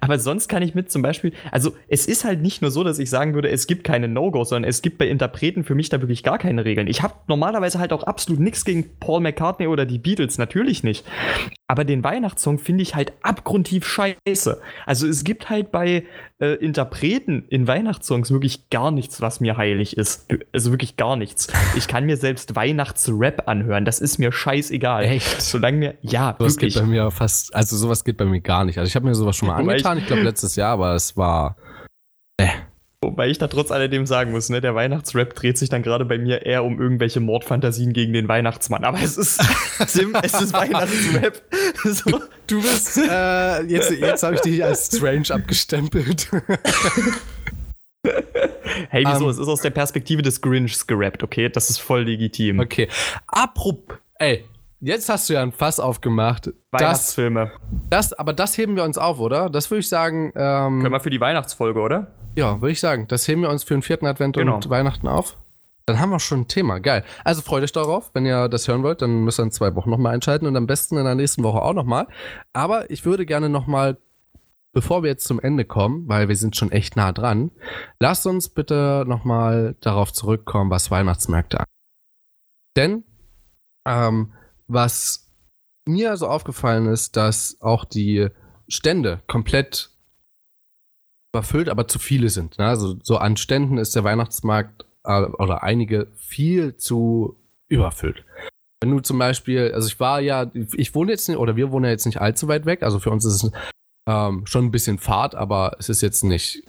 aber 0.00 0.18
sonst 0.18 0.48
kann 0.48 0.62
ich 0.62 0.74
mit 0.74 0.90
zum 0.90 1.02
Beispiel, 1.02 1.32
also 1.50 1.74
es 1.88 2.06
ist 2.06 2.24
halt 2.24 2.42
nicht 2.42 2.62
nur 2.62 2.70
so, 2.70 2.84
dass 2.84 2.98
ich 2.98 3.10
sagen 3.10 3.34
würde, 3.34 3.48
es 3.50 3.66
gibt 3.66 3.84
keine 3.84 4.08
No-Gos, 4.08 4.50
sondern 4.50 4.68
es 4.68 4.82
gibt 4.82 4.98
bei 4.98 5.08
Interpreten 5.08 5.64
für 5.64 5.74
mich 5.74 5.88
da 5.88 6.00
wirklich 6.00 6.22
gar 6.22 6.38
keine 6.38 6.64
Regeln. 6.64 6.86
Ich 6.86 7.02
habe 7.02 7.14
normalerweise 7.28 7.78
halt 7.78 7.92
auch 7.92 8.04
absolut 8.04 8.40
nichts 8.40 8.64
gegen 8.64 8.98
Paul 8.98 9.20
McCartney 9.20 9.66
oder 9.66 9.86
die 9.86 9.98
Beatles, 9.98 10.38
natürlich 10.38 10.82
nicht. 10.82 11.04
Aber 11.66 11.84
den 11.84 12.02
Weihnachtssong 12.02 12.58
finde 12.58 12.82
ich 12.82 12.94
halt 12.94 13.12
abgrundtief 13.22 13.86
scheiße. 13.86 14.60
Also 14.86 15.06
es 15.06 15.22
gibt 15.24 15.50
halt 15.50 15.70
bei 15.70 16.04
äh, 16.40 16.54
Interpreten 16.54 17.44
in 17.48 17.68
Weihnachtssongs 17.68 18.30
wirklich 18.30 18.70
gar 18.70 18.90
nichts, 18.90 19.20
was 19.20 19.40
mir 19.40 19.56
heilig 19.56 19.96
ist. 19.96 20.26
Also 20.52 20.72
wirklich 20.72 20.96
gar 20.96 21.16
nichts. 21.16 21.48
Ich 21.76 21.86
kann 21.86 22.06
mir 22.06 22.16
selbst 22.16 22.56
Weihnachtsrap 22.56 23.46
anhören. 23.46 23.84
Das 23.84 24.00
ist 24.00 24.18
mir 24.18 24.32
scheißegal. 24.32 25.04
Echt? 25.04 25.42
Solange 25.42 25.76
mir, 25.76 25.94
ja, 26.00 26.34
sowas 26.38 26.54
wirklich. 26.54 26.74
geht 26.74 26.82
bei 26.82 26.88
mir 26.88 27.10
fast, 27.10 27.54
also 27.54 27.76
sowas 27.76 28.04
geht 28.04 28.16
bei 28.16 28.24
mir 28.24 28.40
gar 28.40 28.64
nicht. 28.64 28.78
Also 28.78 28.88
ich 28.88 28.96
habe 28.96 29.06
mir 29.06 29.14
sowas 29.14 29.36
schon 29.36 29.48
mal 29.48 29.56
angetan, 29.70 29.98
ich, 29.98 30.04
ich 30.04 30.08
glaube 30.08 30.22
letztes 30.22 30.56
Jahr, 30.56 30.72
aber 30.72 30.94
es 30.94 31.16
war, 31.16 31.56
äh. 32.40 32.48
Wobei 33.02 33.28
ich 33.28 33.38
da 33.38 33.48
trotz 33.48 33.70
alledem 33.70 34.04
sagen 34.04 34.30
muss, 34.30 34.50
ne, 34.50 34.60
der 34.60 34.74
Weihnachtsrap 34.74 35.34
dreht 35.34 35.56
sich 35.56 35.70
dann 35.70 35.82
gerade 35.82 36.04
bei 36.04 36.18
mir 36.18 36.44
eher 36.44 36.64
um 36.64 36.78
irgendwelche 36.78 37.18
Mordfantasien 37.20 37.94
gegen 37.94 38.12
den 38.12 38.28
Weihnachtsmann. 38.28 38.84
Aber 38.84 38.98
es 39.02 39.16
ist, 39.16 39.42
Sim, 39.86 40.14
es 40.22 40.38
ist 40.38 40.52
Weihnachtsrap. 40.52 41.40
So. 41.82 42.20
Du 42.46 42.60
bist, 42.60 42.98
äh, 42.98 43.62
jetzt, 43.62 43.90
jetzt 43.90 44.22
habe 44.22 44.34
ich 44.34 44.42
dich 44.42 44.62
als 44.62 44.94
strange 44.94 45.30
abgestempelt. 45.30 46.28
hey, 48.90 49.04
wieso? 49.06 49.16
Um, 49.16 49.22
ähm. 49.24 49.30
es 49.30 49.38
ist 49.38 49.48
aus 49.48 49.62
der 49.62 49.70
Perspektive 49.70 50.20
des 50.20 50.42
Grinchs 50.42 50.86
gerappt, 50.86 51.22
okay? 51.22 51.48
Das 51.48 51.70
ist 51.70 51.78
voll 51.78 52.02
legitim. 52.02 52.60
Okay. 52.60 52.88
Apropos, 53.28 53.96
ey, 54.18 54.44
jetzt 54.80 55.08
hast 55.08 55.28
du 55.28 55.34
ja 55.34 55.42
ein 55.42 55.52
Fass 55.52 55.80
aufgemacht. 55.80 56.50
Weihnachtsfilme. 56.72 57.52
Das, 57.88 58.10
das, 58.10 58.18
aber 58.18 58.32
das 58.32 58.56
heben 58.58 58.76
wir 58.76 58.84
uns 58.84 58.98
auf, 58.98 59.20
oder? 59.20 59.50
Das 59.50 59.70
würde 59.70 59.80
ich 59.80 59.88
sagen. 59.88 60.32
Ähm, 60.34 60.80
Können 60.80 60.92
wir 60.92 61.00
für 61.00 61.10
die 61.10 61.20
Weihnachtsfolge, 61.20 61.80
oder? 61.80 62.08
Ja, 62.36 62.60
würde 62.60 62.72
ich 62.72 62.80
sagen. 62.80 63.06
Das 63.08 63.26
heben 63.28 63.42
wir 63.42 63.50
uns 63.50 63.64
für 63.64 63.74
den 63.74 63.82
vierten 63.82 64.06
Advent 64.06 64.36
genau. 64.36 64.56
und 64.56 64.70
Weihnachten 64.70 65.08
auf. 65.08 65.36
Dann 65.86 65.98
haben 65.98 66.10
wir 66.10 66.20
schon 66.20 66.42
ein 66.42 66.48
Thema. 66.48 66.78
Geil. 66.78 67.04
Also 67.24 67.42
freut 67.42 67.64
euch 67.64 67.72
darauf. 67.72 68.10
Wenn 68.14 68.24
ihr 68.24 68.48
das 68.48 68.68
hören 68.68 68.82
wollt, 68.82 69.02
dann 69.02 69.24
müsst 69.24 69.40
ihr 69.40 69.44
in 69.44 69.50
zwei 69.50 69.74
Wochen 69.74 69.90
nochmal 69.90 70.14
einschalten 70.14 70.46
und 70.46 70.56
am 70.56 70.66
besten 70.66 70.96
in 70.96 71.04
der 71.04 71.16
nächsten 71.16 71.42
Woche 71.42 71.62
auch 71.62 71.74
nochmal. 71.74 72.06
Aber 72.52 72.90
ich 72.90 73.04
würde 73.04 73.26
gerne 73.26 73.48
nochmal, 73.48 73.98
bevor 74.72 75.02
wir 75.02 75.10
jetzt 75.10 75.26
zum 75.26 75.40
Ende 75.40 75.64
kommen, 75.64 76.08
weil 76.08 76.28
wir 76.28 76.36
sind 76.36 76.54
schon 76.54 76.70
echt 76.70 76.94
nah 76.94 77.10
dran, 77.10 77.50
lasst 77.98 78.26
uns 78.26 78.48
bitte 78.48 79.04
nochmal 79.06 79.74
darauf 79.80 80.12
zurückkommen, 80.12 80.70
was 80.70 80.92
Weihnachtsmärkte 80.92 81.58
angeht. 81.58 81.74
Denn 82.76 83.04
ähm, 83.84 84.32
was 84.72 85.30
mir 85.86 86.16
so 86.16 86.26
aufgefallen 86.28 86.86
ist, 86.86 87.16
dass 87.16 87.60
auch 87.60 87.84
die 87.84 88.28
Stände 88.68 89.22
komplett 89.26 89.90
überfüllt, 91.32 91.68
aber 91.68 91.88
zu 91.88 91.98
viele 91.98 92.28
sind. 92.28 92.58
Ne? 92.58 92.66
Also 92.66 92.96
so 93.02 93.18
an 93.18 93.36
Ständen 93.36 93.78
ist 93.78 93.94
der 93.94 94.04
Weihnachtsmarkt 94.04 94.84
äh, 95.04 95.22
oder 95.22 95.62
einige 95.62 96.08
viel 96.16 96.76
zu 96.76 97.36
überfüllt. 97.68 98.24
Wenn 98.82 98.90
du 98.90 99.00
zum 99.00 99.18
Beispiel, 99.18 99.72
also 99.72 99.88
ich 99.88 100.00
war 100.00 100.20
ja, 100.20 100.50
ich 100.54 100.94
wohne 100.94 101.12
jetzt 101.12 101.28
nicht, 101.28 101.38
oder 101.38 101.56
wir 101.56 101.70
wohnen 101.70 101.84
ja 101.84 101.90
jetzt 101.90 102.06
nicht 102.06 102.20
allzu 102.20 102.48
weit 102.48 102.66
weg, 102.66 102.82
also 102.82 102.98
für 102.98 103.10
uns 103.10 103.24
ist 103.24 103.44
es 103.44 103.52
ähm, 104.08 104.46
schon 104.46 104.66
ein 104.66 104.70
bisschen 104.70 104.98
Fahrt, 104.98 105.34
aber 105.34 105.76
es 105.78 105.88
ist 105.88 106.00
jetzt 106.00 106.24
nicht 106.24 106.64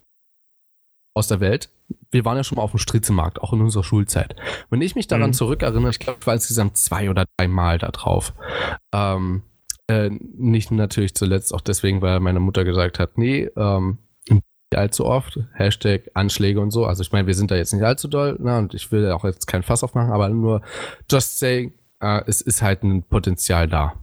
aus 1.16 1.28
der 1.28 1.40
Welt. 1.40 1.70
Wir 2.12 2.26
waren 2.26 2.38
ja 2.38 2.44
schon 2.44 2.58
mal 2.58 2.64
auf 2.64 2.72
dem 2.72 2.80
Striezelmarkt, 2.80 3.42
auch 3.42 3.54
in 3.54 3.62
unserer 3.62 3.84
Schulzeit. 3.84 4.36
Wenn 4.70 4.82
ich 4.82 4.96
mich 4.96 5.08
daran 5.08 5.32
mhm. 5.32 5.34
zurückerinnere, 5.34 5.92
ich 5.92 6.00
glaube, 6.00 6.20
ich 6.22 6.28
war 6.28 6.34
insgesamt 6.34 6.78
zwei 6.78 7.10
oder 7.10 7.26
drei 7.38 7.48
Mal 7.48 7.78
da 7.78 7.90
drauf. 7.90 8.34
Ähm, 8.94 9.44
äh, 9.88 10.10
nicht 10.10 10.72
natürlich 10.72 11.16
zuletzt 11.16 11.54
auch 11.54 11.62
deswegen, 11.62 12.02
weil 12.02 12.20
meine 12.20 12.40
Mutter 12.40 12.64
gesagt 12.64 13.00
hat, 13.00 13.18
nee, 13.18 13.50
ähm, 13.56 13.98
allzu 14.78 15.06
oft. 15.06 15.40
Hashtag 15.54 16.10
Anschläge 16.14 16.62
und 16.62 16.72
so. 16.72 16.86
Also 16.86 17.02
ich 17.02 17.12
meine, 17.12 17.28
wir 17.28 17.34
sind 17.34 17.52
da 17.52 17.56
jetzt 17.56 17.74
nicht 17.74 17.84
allzu 17.84 18.08
doll, 18.08 18.38
ne? 18.40 18.58
Und 18.58 18.74
ich 18.74 18.92
will 18.92 19.12
auch 19.12 19.24
jetzt 19.24 19.48
kein 19.48 19.64
Fass 19.64 19.84
aufmachen, 19.84 20.12
aber 20.12 20.30
nur 20.30 20.62
just 21.10 21.40
saying, 21.40 21.74
äh, 22.00 22.22
es 22.28 22.42
ist 22.42 22.62
halt 22.62 22.84
ein 22.84 23.04
Potenzial 23.04 23.68
da. 23.68 23.94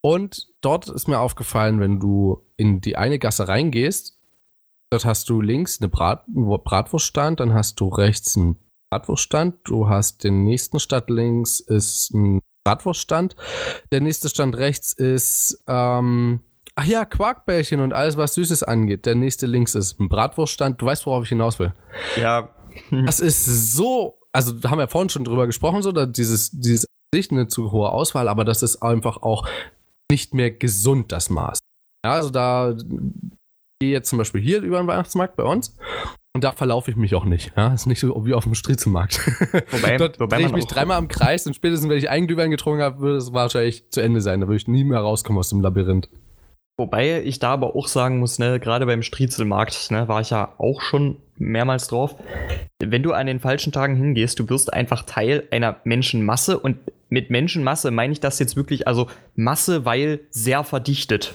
Und 0.00 0.48
dort 0.60 0.88
ist 0.88 1.08
mir 1.08 1.18
aufgefallen, 1.18 1.80
wenn 1.80 1.98
du 1.98 2.46
in 2.56 2.80
die 2.80 2.96
eine 2.96 3.18
Gasse 3.18 3.48
reingehst, 3.48 4.17
dort 4.90 5.04
hast 5.04 5.28
du 5.28 5.40
links 5.40 5.80
eine 5.80 5.88
Brat 5.88 6.24
Bratwurststand, 6.26 7.40
dann 7.40 7.54
hast 7.54 7.80
du 7.80 7.88
rechts 7.88 8.36
einen 8.36 8.56
Bratwurststand, 8.90 9.56
du 9.64 9.88
hast 9.88 10.24
den 10.24 10.44
nächsten 10.44 10.80
Stand 10.80 11.10
links 11.10 11.60
ist 11.60 12.12
ein 12.14 12.40
Bratwurststand, 12.64 13.36
der 13.92 14.00
nächste 14.00 14.28
Stand 14.28 14.56
rechts 14.56 14.92
ist 14.92 15.62
ähm, 15.66 16.40
Ach 16.80 16.84
ja, 16.84 17.04
Quarkbällchen 17.04 17.80
und 17.80 17.92
alles, 17.92 18.16
was 18.16 18.34
Süßes 18.34 18.62
angeht. 18.62 19.04
Der 19.04 19.16
nächste 19.16 19.46
links 19.46 19.74
ist 19.74 19.98
ein 19.98 20.08
Bratwurststand. 20.08 20.80
Du 20.80 20.86
weißt, 20.86 21.06
worauf 21.06 21.24
ich 21.24 21.30
hinaus 21.30 21.58
will. 21.58 21.74
Ja. 22.16 22.50
Das 23.04 23.18
ist 23.18 23.44
so, 23.72 24.20
also 24.30 24.52
da 24.52 24.70
haben 24.70 24.78
wir 24.78 24.86
vorhin 24.86 25.08
schon 25.08 25.24
drüber 25.24 25.46
gesprochen, 25.46 25.82
so, 25.82 25.90
dieses, 25.90 26.52
dieses 26.52 26.86
nicht 27.12 27.32
eine 27.32 27.48
zu 27.48 27.72
hohe 27.72 27.90
Auswahl, 27.90 28.28
aber 28.28 28.44
das 28.44 28.62
ist 28.62 28.82
einfach 28.82 29.16
auch 29.22 29.48
nicht 30.12 30.34
mehr 30.34 30.52
gesund, 30.52 31.10
das 31.10 31.28
Maß. 31.28 31.58
Ja, 32.04 32.12
also 32.12 32.30
da 32.30 32.76
gehe 33.80 33.92
jetzt 33.92 34.08
zum 34.10 34.18
Beispiel 34.18 34.40
hier 34.40 34.60
über 34.62 34.78
den 34.78 34.86
Weihnachtsmarkt 34.86 35.36
bei 35.36 35.44
uns 35.44 35.76
und 36.34 36.44
da 36.44 36.52
verlaufe 36.52 36.90
ich 36.90 36.96
mich 36.96 37.14
auch 37.14 37.24
nicht. 37.24 37.52
Ja, 37.56 37.72
ist 37.72 37.86
nicht 37.86 38.00
so 38.00 38.24
wie 38.26 38.34
auf 38.34 38.44
dem 38.44 38.54
Striezelmarkt. 38.54 39.18
Wobei, 39.70 39.96
Dort 39.96 40.20
wobei 40.20 40.36
drehe 40.36 40.46
ich 40.46 40.52
mich 40.52 40.66
dreimal 40.66 40.98
im 40.98 41.08
Kreis 41.08 41.46
und 41.46 41.54
spätestens, 41.54 41.88
wenn 41.88 41.98
ich 41.98 42.10
einen 42.10 42.26
Glühwein 42.26 42.50
getrunken 42.50 42.82
habe, 42.82 43.00
würde 43.00 43.16
es 43.16 43.32
wahrscheinlich 43.32 43.88
zu 43.90 44.00
Ende 44.00 44.20
sein. 44.20 44.40
Da 44.40 44.46
würde 44.46 44.56
ich 44.56 44.68
nie 44.68 44.84
mehr 44.84 45.00
rauskommen 45.00 45.38
aus 45.38 45.50
dem 45.50 45.60
Labyrinth. 45.60 46.08
Wobei 46.80 47.22
ich 47.22 47.40
da 47.40 47.50
aber 47.50 47.74
auch 47.74 47.88
sagen 47.88 48.20
muss, 48.20 48.38
ne, 48.38 48.60
gerade 48.60 48.86
beim 48.86 49.02
Striezelmarkt, 49.02 49.90
ne, 49.90 50.06
war 50.06 50.20
ich 50.20 50.30
ja 50.30 50.54
auch 50.58 50.80
schon 50.80 51.16
mehrmals 51.36 51.88
drauf. 51.88 52.14
Wenn 52.78 53.02
du 53.02 53.12
an 53.12 53.26
den 53.26 53.40
falschen 53.40 53.72
Tagen 53.72 53.96
hingehst, 53.96 54.38
du 54.38 54.48
wirst 54.48 54.72
einfach 54.72 55.02
Teil 55.02 55.48
einer 55.50 55.80
Menschenmasse 55.82 56.56
und 56.58 56.76
mit 57.08 57.30
Menschenmasse 57.30 57.90
meine 57.90 58.12
ich 58.12 58.20
das 58.20 58.38
jetzt 58.38 58.54
wirklich, 58.54 58.86
also 58.86 59.08
Masse, 59.34 59.84
weil 59.84 60.20
sehr 60.30 60.62
verdichtet. 60.62 61.34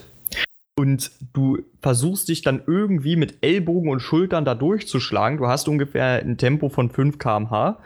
Und 0.76 1.12
du 1.34 1.60
versuchst 1.82 2.30
dich 2.30 2.42
dann 2.42 2.64
irgendwie 2.66 3.16
mit 3.16 3.38
Ellbogen 3.42 3.90
und 3.90 4.00
Schultern 4.00 4.44
da 4.44 4.56
durchzuschlagen. 4.56 5.38
Du 5.38 5.48
hast 5.48 5.68
ungefähr 5.68 6.22
ein 6.24 6.38
Tempo 6.38 6.70
von 6.70 6.90
5 6.90 7.20
km/h. 7.20 7.78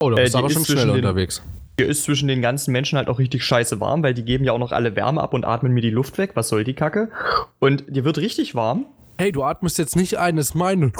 Oh, 0.00 0.10
da 0.10 0.16
bist 0.16 0.34
äh, 0.34 0.38
aber 0.38 0.50
schon 0.50 0.64
schnell 0.64 0.90
unterwegs. 0.90 1.42
Hier 1.78 1.88
ist 1.88 2.04
zwischen 2.04 2.28
den 2.28 2.42
ganzen 2.42 2.72
Menschen 2.72 2.98
halt 2.98 3.08
auch 3.08 3.18
richtig 3.18 3.44
scheiße 3.44 3.80
warm, 3.80 4.02
weil 4.02 4.14
die 4.14 4.24
geben 4.24 4.44
ja 4.44 4.52
auch 4.52 4.58
noch 4.58 4.72
alle 4.72 4.96
Wärme 4.96 5.22
ab 5.22 5.34
und 5.34 5.44
atmen 5.44 5.72
mir 5.72 5.82
die 5.82 5.90
Luft 5.90 6.18
weg. 6.18 6.32
Was 6.34 6.48
soll 6.48 6.64
die 6.64 6.74
Kacke? 6.74 7.10
Und 7.58 7.84
dir 7.88 8.04
wird 8.04 8.18
richtig 8.18 8.54
warm. 8.54 8.86
Hey, 9.18 9.32
du 9.32 9.42
atmest 9.42 9.78
jetzt 9.78 9.96
nicht 9.96 10.18
ein, 10.18 10.36
ist 10.36 10.54
meine. 10.54 10.92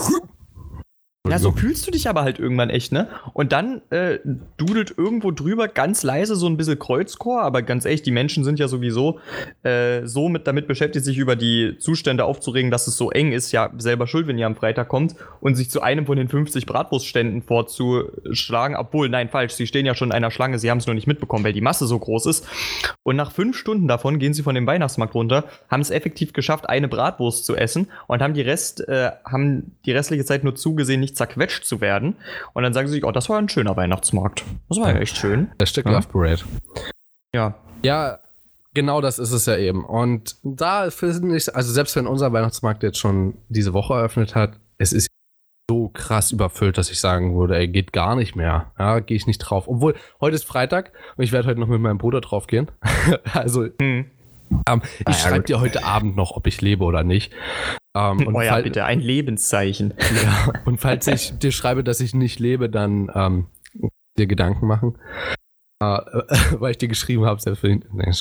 Ja, 1.30 1.38
so 1.38 1.52
fühlst 1.52 1.86
du 1.86 1.90
dich 1.90 2.08
aber 2.08 2.22
halt 2.22 2.38
irgendwann 2.38 2.70
echt, 2.70 2.92
ne? 2.92 3.08
Und 3.32 3.52
dann 3.52 3.82
äh, 3.90 4.18
dudelt 4.56 4.94
irgendwo 4.96 5.30
drüber 5.30 5.68
ganz 5.68 6.02
leise 6.02 6.36
so 6.36 6.46
ein 6.46 6.56
bisschen 6.56 6.78
Kreuzchor, 6.78 7.42
aber 7.42 7.62
ganz 7.62 7.84
echt, 7.84 8.06
die 8.06 8.10
Menschen 8.10 8.44
sind 8.44 8.58
ja 8.58 8.68
sowieso 8.68 9.20
äh, 9.62 10.06
so 10.06 10.28
mit 10.28 10.46
damit 10.46 10.66
beschäftigt, 10.66 11.04
sich 11.04 11.18
über 11.18 11.36
die 11.36 11.76
Zustände 11.78 12.24
aufzuregen, 12.24 12.70
dass 12.70 12.86
es 12.86 12.96
so 12.96 13.10
eng 13.10 13.32
ist, 13.32 13.52
ja 13.52 13.70
selber 13.78 14.06
schuld, 14.06 14.26
wenn 14.26 14.38
ihr 14.38 14.46
am 14.46 14.56
Freitag 14.56 14.88
kommt 14.88 15.14
und 15.40 15.54
sich 15.54 15.70
zu 15.70 15.80
einem 15.82 16.06
von 16.06 16.16
den 16.16 16.28
50 16.28 16.66
Bratwurstständen 16.66 17.42
vorzuschlagen, 17.42 18.76
obwohl, 18.76 19.08
nein, 19.08 19.28
falsch, 19.28 19.54
sie 19.54 19.66
stehen 19.66 19.86
ja 19.86 19.94
schon 19.94 20.08
in 20.08 20.12
einer 20.12 20.30
Schlange, 20.30 20.58
sie 20.58 20.70
haben 20.70 20.78
es 20.78 20.86
nur 20.86 20.94
nicht 20.94 21.06
mitbekommen, 21.06 21.44
weil 21.44 21.52
die 21.52 21.60
Masse 21.60 21.86
so 21.86 21.98
groß 21.98 22.26
ist. 22.26 22.46
Und 23.02 23.16
nach 23.16 23.32
fünf 23.32 23.56
Stunden 23.56 23.88
davon 23.88 24.18
gehen 24.18 24.34
sie 24.34 24.42
von 24.42 24.54
dem 24.54 24.66
Weihnachtsmarkt 24.66 25.14
runter, 25.14 25.44
haben 25.68 25.80
es 25.80 25.90
effektiv 25.90 26.32
geschafft, 26.32 26.68
eine 26.68 26.88
Bratwurst 26.88 27.44
zu 27.44 27.56
essen 27.56 27.88
und 28.06 28.22
haben 28.22 28.34
die 28.34 28.42
Rest, 28.42 28.86
äh, 28.88 29.10
haben 29.24 29.76
die 29.84 29.92
restliche 29.92 30.24
Zeit 30.24 30.44
nur 30.44 30.54
zugesehen, 30.54 31.00
zerquetscht 31.16 31.64
zu 31.64 31.80
werden. 31.80 32.16
Und 32.52 32.62
dann 32.62 32.72
sagen 32.72 32.88
sie 32.88 32.94
sich, 32.94 33.04
oh, 33.04 33.12
das 33.12 33.28
war 33.28 33.38
ein 33.38 33.48
schöner 33.48 33.76
Weihnachtsmarkt. 33.76 34.44
Das 34.68 34.78
war 34.78 34.90
ja 34.90 35.00
echt 35.00 35.16
schön. 35.16 35.50
Das 35.58 35.70
Stück 35.70 35.86
ja. 35.86 35.92
Love 35.92 36.08
Parade. 36.08 36.42
Ja. 37.34 37.54
Ja, 37.82 38.18
genau 38.74 39.00
das 39.00 39.18
ist 39.18 39.32
es 39.32 39.46
ja 39.46 39.56
eben. 39.56 39.84
Und 39.84 40.36
da 40.42 40.90
finde 40.90 41.36
ich, 41.36 41.54
also 41.54 41.72
selbst 41.72 41.96
wenn 41.96 42.06
unser 42.06 42.32
Weihnachtsmarkt 42.32 42.82
jetzt 42.82 42.98
schon 42.98 43.34
diese 43.48 43.72
Woche 43.72 43.94
eröffnet 43.94 44.34
hat, 44.34 44.58
es 44.78 44.92
ist 44.92 45.08
so 45.68 45.88
krass 45.88 46.30
überfüllt, 46.30 46.78
dass 46.78 46.90
ich 46.90 47.00
sagen 47.00 47.36
würde, 47.36 47.56
er 47.56 47.66
geht 47.66 47.92
gar 47.92 48.14
nicht 48.14 48.36
mehr. 48.36 48.72
Ja, 48.78 49.00
gehe 49.00 49.16
ich 49.16 49.26
nicht 49.26 49.38
drauf. 49.38 49.66
Obwohl, 49.66 49.94
heute 50.20 50.36
ist 50.36 50.44
Freitag 50.44 50.92
und 51.16 51.24
ich 51.24 51.32
werde 51.32 51.48
heute 51.48 51.58
noch 51.58 51.66
mit 51.66 51.80
meinem 51.80 51.98
Bruder 51.98 52.20
drauf 52.20 52.46
gehen. 52.46 52.70
also, 53.32 53.66
hm. 53.80 54.10
Ähm, 54.68 54.82
ich 55.00 55.06
ah, 55.06 55.12
schreibe 55.12 55.44
dir 55.44 55.60
heute 55.60 55.84
Abend 55.84 56.16
noch, 56.16 56.32
ob 56.32 56.46
ich 56.46 56.60
lebe 56.60 56.84
oder 56.84 57.04
nicht. 57.04 57.32
Ähm, 57.96 58.28
oh 58.34 58.40
ja, 58.40 58.60
bitte, 58.60 58.84
ein 58.84 59.00
Lebenszeichen. 59.00 59.94
Ja, 60.22 60.52
und 60.64 60.78
falls 60.78 61.06
ich 61.06 61.38
dir 61.38 61.52
schreibe, 61.52 61.84
dass 61.84 62.00
ich 62.00 62.14
nicht 62.14 62.38
lebe, 62.38 62.70
dann 62.70 63.10
ähm, 63.14 63.46
dir 64.18 64.26
Gedanken 64.26 64.66
machen. 64.66 64.98
Äh, 65.82 65.84
weil 66.58 66.70
ich 66.70 66.78
dir 66.78 66.88
geschrieben 66.88 67.26
habe, 67.26 67.40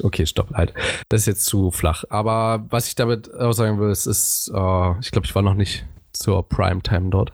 okay, 0.03 0.25
stopp, 0.25 0.53
halt. 0.53 0.73
Das 1.09 1.21
ist 1.21 1.27
jetzt 1.27 1.45
zu 1.45 1.71
flach. 1.71 2.03
Aber 2.09 2.65
was 2.69 2.87
ich 2.87 2.95
damit 2.95 3.33
auch 3.33 3.53
sagen 3.53 3.79
will, 3.79 3.89
es 3.89 4.07
ist, 4.07 4.51
äh, 4.53 4.99
ich 4.99 5.11
glaube, 5.11 5.25
ich 5.25 5.35
war 5.35 5.41
noch 5.41 5.53
nicht 5.53 5.85
zur 6.11 6.47
Primetime 6.47 7.09
dort. 7.09 7.31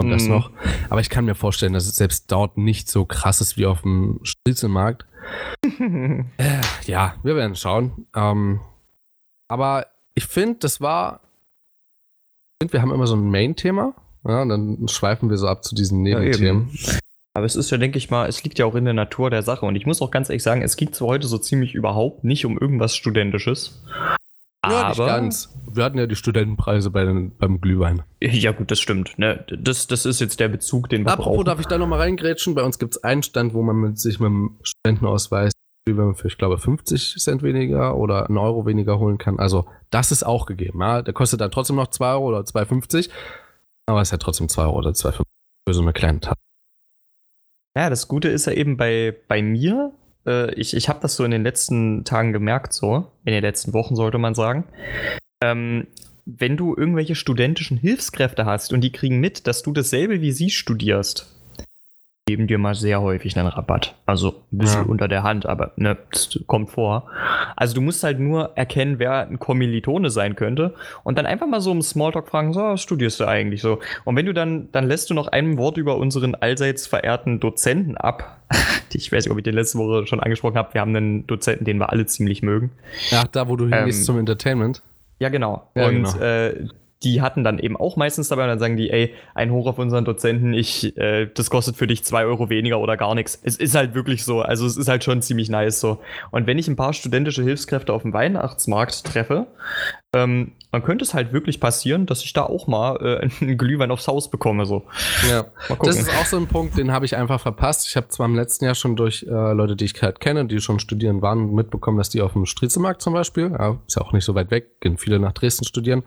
Und 0.00 0.10
das 0.10 0.24
mm. 0.24 0.28
noch. 0.28 0.50
Aber 0.90 1.00
ich 1.00 1.10
kann 1.10 1.24
mir 1.24 1.34
vorstellen, 1.34 1.72
dass 1.72 1.86
es 1.86 1.96
selbst 1.96 2.30
dort 2.30 2.56
nicht 2.56 2.88
so 2.88 3.04
krass 3.04 3.40
ist 3.40 3.56
wie 3.56 3.66
auf 3.66 3.82
dem 3.82 4.20
Striezelmarkt. 4.22 5.07
äh, 6.38 6.60
ja, 6.84 7.14
wir 7.22 7.36
werden 7.36 7.56
schauen. 7.56 8.06
Ähm, 8.14 8.60
aber 9.48 9.86
ich 10.14 10.26
finde, 10.26 10.58
das 10.60 10.80
war 10.80 11.20
finde, 12.60 12.72
wir 12.72 12.82
haben 12.82 12.92
immer 12.92 13.06
so 13.06 13.16
ein 13.16 13.30
Main-Thema. 13.30 13.94
Ja, 14.26 14.42
und 14.42 14.48
dann 14.48 14.88
schweifen 14.88 15.30
wir 15.30 15.38
so 15.38 15.46
ab 15.46 15.64
zu 15.64 15.74
diesen 15.74 16.02
Nebenthemen. 16.02 16.70
Ja, 16.72 16.98
aber 17.34 17.46
es 17.46 17.54
ist 17.54 17.70
ja, 17.70 17.78
denke 17.78 17.98
ich 17.98 18.10
mal, 18.10 18.28
es 18.28 18.42
liegt 18.42 18.58
ja 18.58 18.66
auch 18.66 18.74
in 18.74 18.84
der 18.84 18.94
Natur 18.94 19.30
der 19.30 19.42
Sache. 19.42 19.64
Und 19.64 19.76
ich 19.76 19.86
muss 19.86 20.02
auch 20.02 20.10
ganz 20.10 20.28
ehrlich 20.28 20.42
sagen, 20.42 20.62
es 20.62 20.76
geht 20.76 20.94
zwar 20.94 21.08
heute 21.08 21.28
so 21.28 21.38
ziemlich 21.38 21.74
überhaupt 21.74 22.24
nicht 22.24 22.44
um 22.44 22.58
irgendwas 22.58 22.96
Studentisches. 22.96 23.84
Ja, 24.66 24.88
aber, 24.88 24.88
nicht 24.88 24.98
ganz. 24.98 25.54
Wir 25.70 25.84
hatten 25.84 25.98
ja 25.98 26.06
die 26.06 26.16
Studentenpreise 26.16 26.90
bei 26.90 27.04
den, 27.04 27.36
beim 27.36 27.60
Glühwein. 27.60 28.02
Ja, 28.20 28.52
gut, 28.52 28.70
das 28.70 28.80
stimmt. 28.80 29.18
Ne? 29.18 29.44
Das, 29.58 29.86
das 29.86 30.04
ist 30.04 30.20
jetzt 30.20 30.40
der 30.40 30.48
Bezug, 30.48 30.88
den 30.88 31.04
wir 31.04 31.12
Apropos, 31.12 31.36
brauchen. 31.36 31.44
darf 31.44 31.60
ich 31.60 31.66
da 31.66 31.78
nochmal 31.78 32.00
reingrätschen? 32.00 32.54
Bei 32.54 32.62
uns 32.62 32.78
gibt 32.78 32.96
es 32.96 33.04
einen 33.04 33.22
Stand, 33.22 33.54
wo 33.54 33.62
man 33.62 33.76
mit, 33.76 33.98
sich 33.98 34.18
mit 34.18 34.28
dem 34.28 34.58
Studentenausweis 34.62 35.52
für, 35.88 36.26
ich 36.26 36.38
glaube, 36.38 36.58
50 36.58 37.16
Cent 37.18 37.42
weniger 37.42 37.96
oder 37.96 38.28
einen 38.28 38.38
Euro 38.38 38.66
weniger 38.66 38.98
holen 38.98 39.18
kann. 39.18 39.38
Also, 39.38 39.66
das 39.90 40.12
ist 40.12 40.24
auch 40.24 40.46
gegeben. 40.46 40.80
Ja? 40.80 41.02
Der 41.02 41.14
kostet 41.14 41.40
dann 41.40 41.50
trotzdem 41.50 41.76
noch 41.76 41.88
2 41.88 42.12
Euro 42.12 42.28
oder 42.28 42.40
2,50. 42.40 43.10
Aber 43.86 44.02
es 44.02 44.08
ist 44.08 44.12
ja 44.12 44.18
trotzdem 44.18 44.48
2 44.48 44.62
Euro 44.64 44.78
oder 44.78 44.90
2,50 44.90 45.22
für 45.66 45.74
so 45.74 45.82
eine 45.82 45.92
kleine 45.92 46.20
Tasse. 46.20 46.36
Ja, 47.76 47.90
das 47.90 48.08
Gute 48.08 48.28
ist 48.28 48.46
ja 48.46 48.52
eben 48.52 48.76
bei, 48.76 49.16
bei 49.28 49.40
mir, 49.40 49.92
äh, 50.28 50.52
ich, 50.54 50.76
ich 50.76 50.88
habe 50.88 51.00
das 51.00 51.16
so 51.16 51.24
in 51.24 51.30
den 51.30 51.42
letzten 51.42 52.04
Tagen 52.04 52.32
gemerkt, 52.32 52.72
so, 52.72 53.10
in 53.24 53.32
den 53.32 53.42
letzten 53.42 53.72
Wochen 53.72 53.96
sollte 53.96 54.18
man 54.18 54.34
sagen. 54.34 54.64
Ähm, 55.40 55.86
wenn 56.26 56.56
du 56.56 56.74
irgendwelche 56.76 57.14
studentischen 57.14 57.78
Hilfskräfte 57.78 58.44
hast 58.44 58.72
und 58.72 58.82
die 58.82 58.92
kriegen 58.92 59.18
mit, 59.18 59.46
dass 59.46 59.62
du 59.62 59.72
dasselbe 59.72 60.20
wie 60.20 60.32
sie 60.32 60.50
studierst, 60.50 61.26
geben 62.26 62.46
dir 62.46 62.58
mal 62.58 62.74
sehr 62.74 63.00
häufig 63.00 63.38
einen 63.38 63.48
Rabatt. 63.48 63.94
Also 64.04 64.44
ein 64.52 64.58
bisschen 64.58 64.82
ja. 64.82 64.86
unter 64.86 65.08
der 65.08 65.22
Hand, 65.22 65.46
aber 65.46 65.72
ne, 65.76 65.96
das 66.12 66.38
kommt 66.46 66.68
vor. 66.68 67.10
Also 67.56 67.74
du 67.74 67.80
musst 67.80 68.04
halt 68.04 68.20
nur 68.20 68.50
erkennen, 68.54 68.98
wer 68.98 69.26
ein 69.26 69.38
Kommilitone 69.38 70.10
sein 70.10 70.36
könnte 70.36 70.74
und 71.04 71.16
dann 71.16 71.24
einfach 71.24 71.46
mal 71.46 71.62
so 71.62 71.72
im 71.72 71.80
Smalltalk 71.80 72.28
fragen, 72.28 72.52
so, 72.52 72.60
was 72.60 72.82
studierst 72.82 73.20
du 73.20 73.24
eigentlich 73.24 73.62
so? 73.62 73.78
Und 74.04 74.14
wenn 74.16 74.26
du 74.26 74.34
dann, 74.34 74.70
dann 74.72 74.86
lässt 74.86 75.08
du 75.08 75.14
noch 75.14 75.28
ein 75.28 75.56
Wort 75.56 75.78
über 75.78 75.96
unseren 75.96 76.34
allseits 76.34 76.86
verehrten 76.86 77.40
Dozenten 77.40 77.96
ab. 77.96 78.42
Ich 78.94 79.12
weiß 79.12 79.24
nicht, 79.24 79.32
ob 79.32 79.38
ich 79.38 79.44
den 79.44 79.54
letzte 79.54 79.78
Woche 79.78 80.06
schon 80.06 80.20
angesprochen 80.20 80.56
habe. 80.56 80.74
Wir 80.74 80.80
haben 80.80 80.94
einen 80.94 81.26
Dozenten, 81.26 81.64
den 81.64 81.78
wir 81.78 81.90
alle 81.90 82.06
ziemlich 82.06 82.42
mögen. 82.42 82.70
Ach, 83.12 83.26
da, 83.26 83.48
wo 83.48 83.56
du 83.56 83.68
hingehst 83.68 84.00
ähm, 84.00 84.04
zum 84.04 84.18
Entertainment. 84.18 84.82
Ja, 85.18 85.28
genau. 85.28 85.68
Ja, 85.74 85.88
und 85.88 86.04
genau. 86.04 86.18
Äh, 86.18 86.68
die 87.02 87.20
hatten 87.20 87.44
dann 87.44 87.58
eben 87.58 87.76
auch 87.76 87.96
meistens 87.96 88.28
dabei 88.28 88.42
und 88.42 88.48
dann 88.48 88.58
sagen 88.58 88.76
die, 88.76 88.90
ey, 88.90 89.14
ein 89.34 89.52
Hoch 89.52 89.66
auf 89.66 89.78
unseren 89.78 90.04
Dozenten, 90.04 90.52
ich, 90.52 90.96
äh, 90.96 91.26
das 91.32 91.48
kostet 91.48 91.76
für 91.76 91.86
dich 91.86 92.04
zwei 92.04 92.24
Euro 92.24 92.50
weniger 92.50 92.80
oder 92.80 92.96
gar 92.96 93.14
nichts. 93.14 93.40
Es 93.42 93.56
ist 93.56 93.76
halt 93.76 93.94
wirklich 93.94 94.24
so, 94.24 94.40
also 94.42 94.66
es 94.66 94.76
ist 94.76 94.88
halt 94.88 95.04
schon 95.04 95.22
ziemlich 95.22 95.48
nice 95.48 95.80
so. 95.80 96.00
Und 96.30 96.46
wenn 96.46 96.58
ich 96.58 96.66
ein 96.66 96.76
paar 96.76 96.92
studentische 96.92 97.42
Hilfskräfte 97.42 97.92
auf 97.92 98.02
dem 98.02 98.12
Weihnachtsmarkt 98.12 99.04
treffe, 99.04 99.46
ähm, 100.12 100.52
dann 100.70 100.82
könnte 100.82 101.04
es 101.04 101.14
halt 101.14 101.32
wirklich 101.32 101.60
passieren, 101.60 102.06
dass 102.06 102.22
ich 102.22 102.32
da 102.32 102.42
auch 102.42 102.66
mal 102.66 102.96
äh, 102.96 103.30
einen 103.44 103.56
Glühwein 103.56 103.90
aufs 103.90 104.06
Haus 104.08 104.30
bekomme. 104.30 104.66
So. 104.66 104.84
Ja, 105.28 105.46
das 105.82 105.98
ist 105.98 106.10
auch 106.10 106.26
so 106.26 106.36
ein 106.36 106.46
Punkt, 106.46 106.76
den 106.76 106.92
habe 106.92 107.06
ich 107.06 107.16
einfach 107.16 107.40
verpasst. 107.40 107.86
Ich 107.88 107.96
habe 107.96 108.08
zwar 108.08 108.26
im 108.26 108.34
letzten 108.34 108.64
Jahr 108.64 108.74
schon 108.74 108.96
durch 108.96 109.22
äh, 109.22 109.52
Leute, 109.52 109.76
die 109.76 109.86
ich 109.86 110.00
halt 110.02 110.20
kenne, 110.20 110.46
die 110.46 110.60
schon 110.60 110.78
studieren 110.78 111.22
waren, 111.22 111.54
mitbekommen, 111.54 111.98
dass 111.98 112.10
die 112.10 112.20
auf 112.20 112.34
dem 112.34 112.46
Striezelmarkt 112.46 113.00
zum 113.00 113.14
Beispiel, 113.14 113.50
ja, 113.50 113.78
ist 113.86 113.96
ja 113.96 114.02
auch 114.02 114.12
nicht 114.12 114.24
so 114.24 114.34
weit 114.34 114.50
weg, 114.50 114.80
gehen 114.80 114.98
viele 114.98 115.18
nach 115.18 115.32
Dresden 115.32 115.64
studieren, 115.64 116.02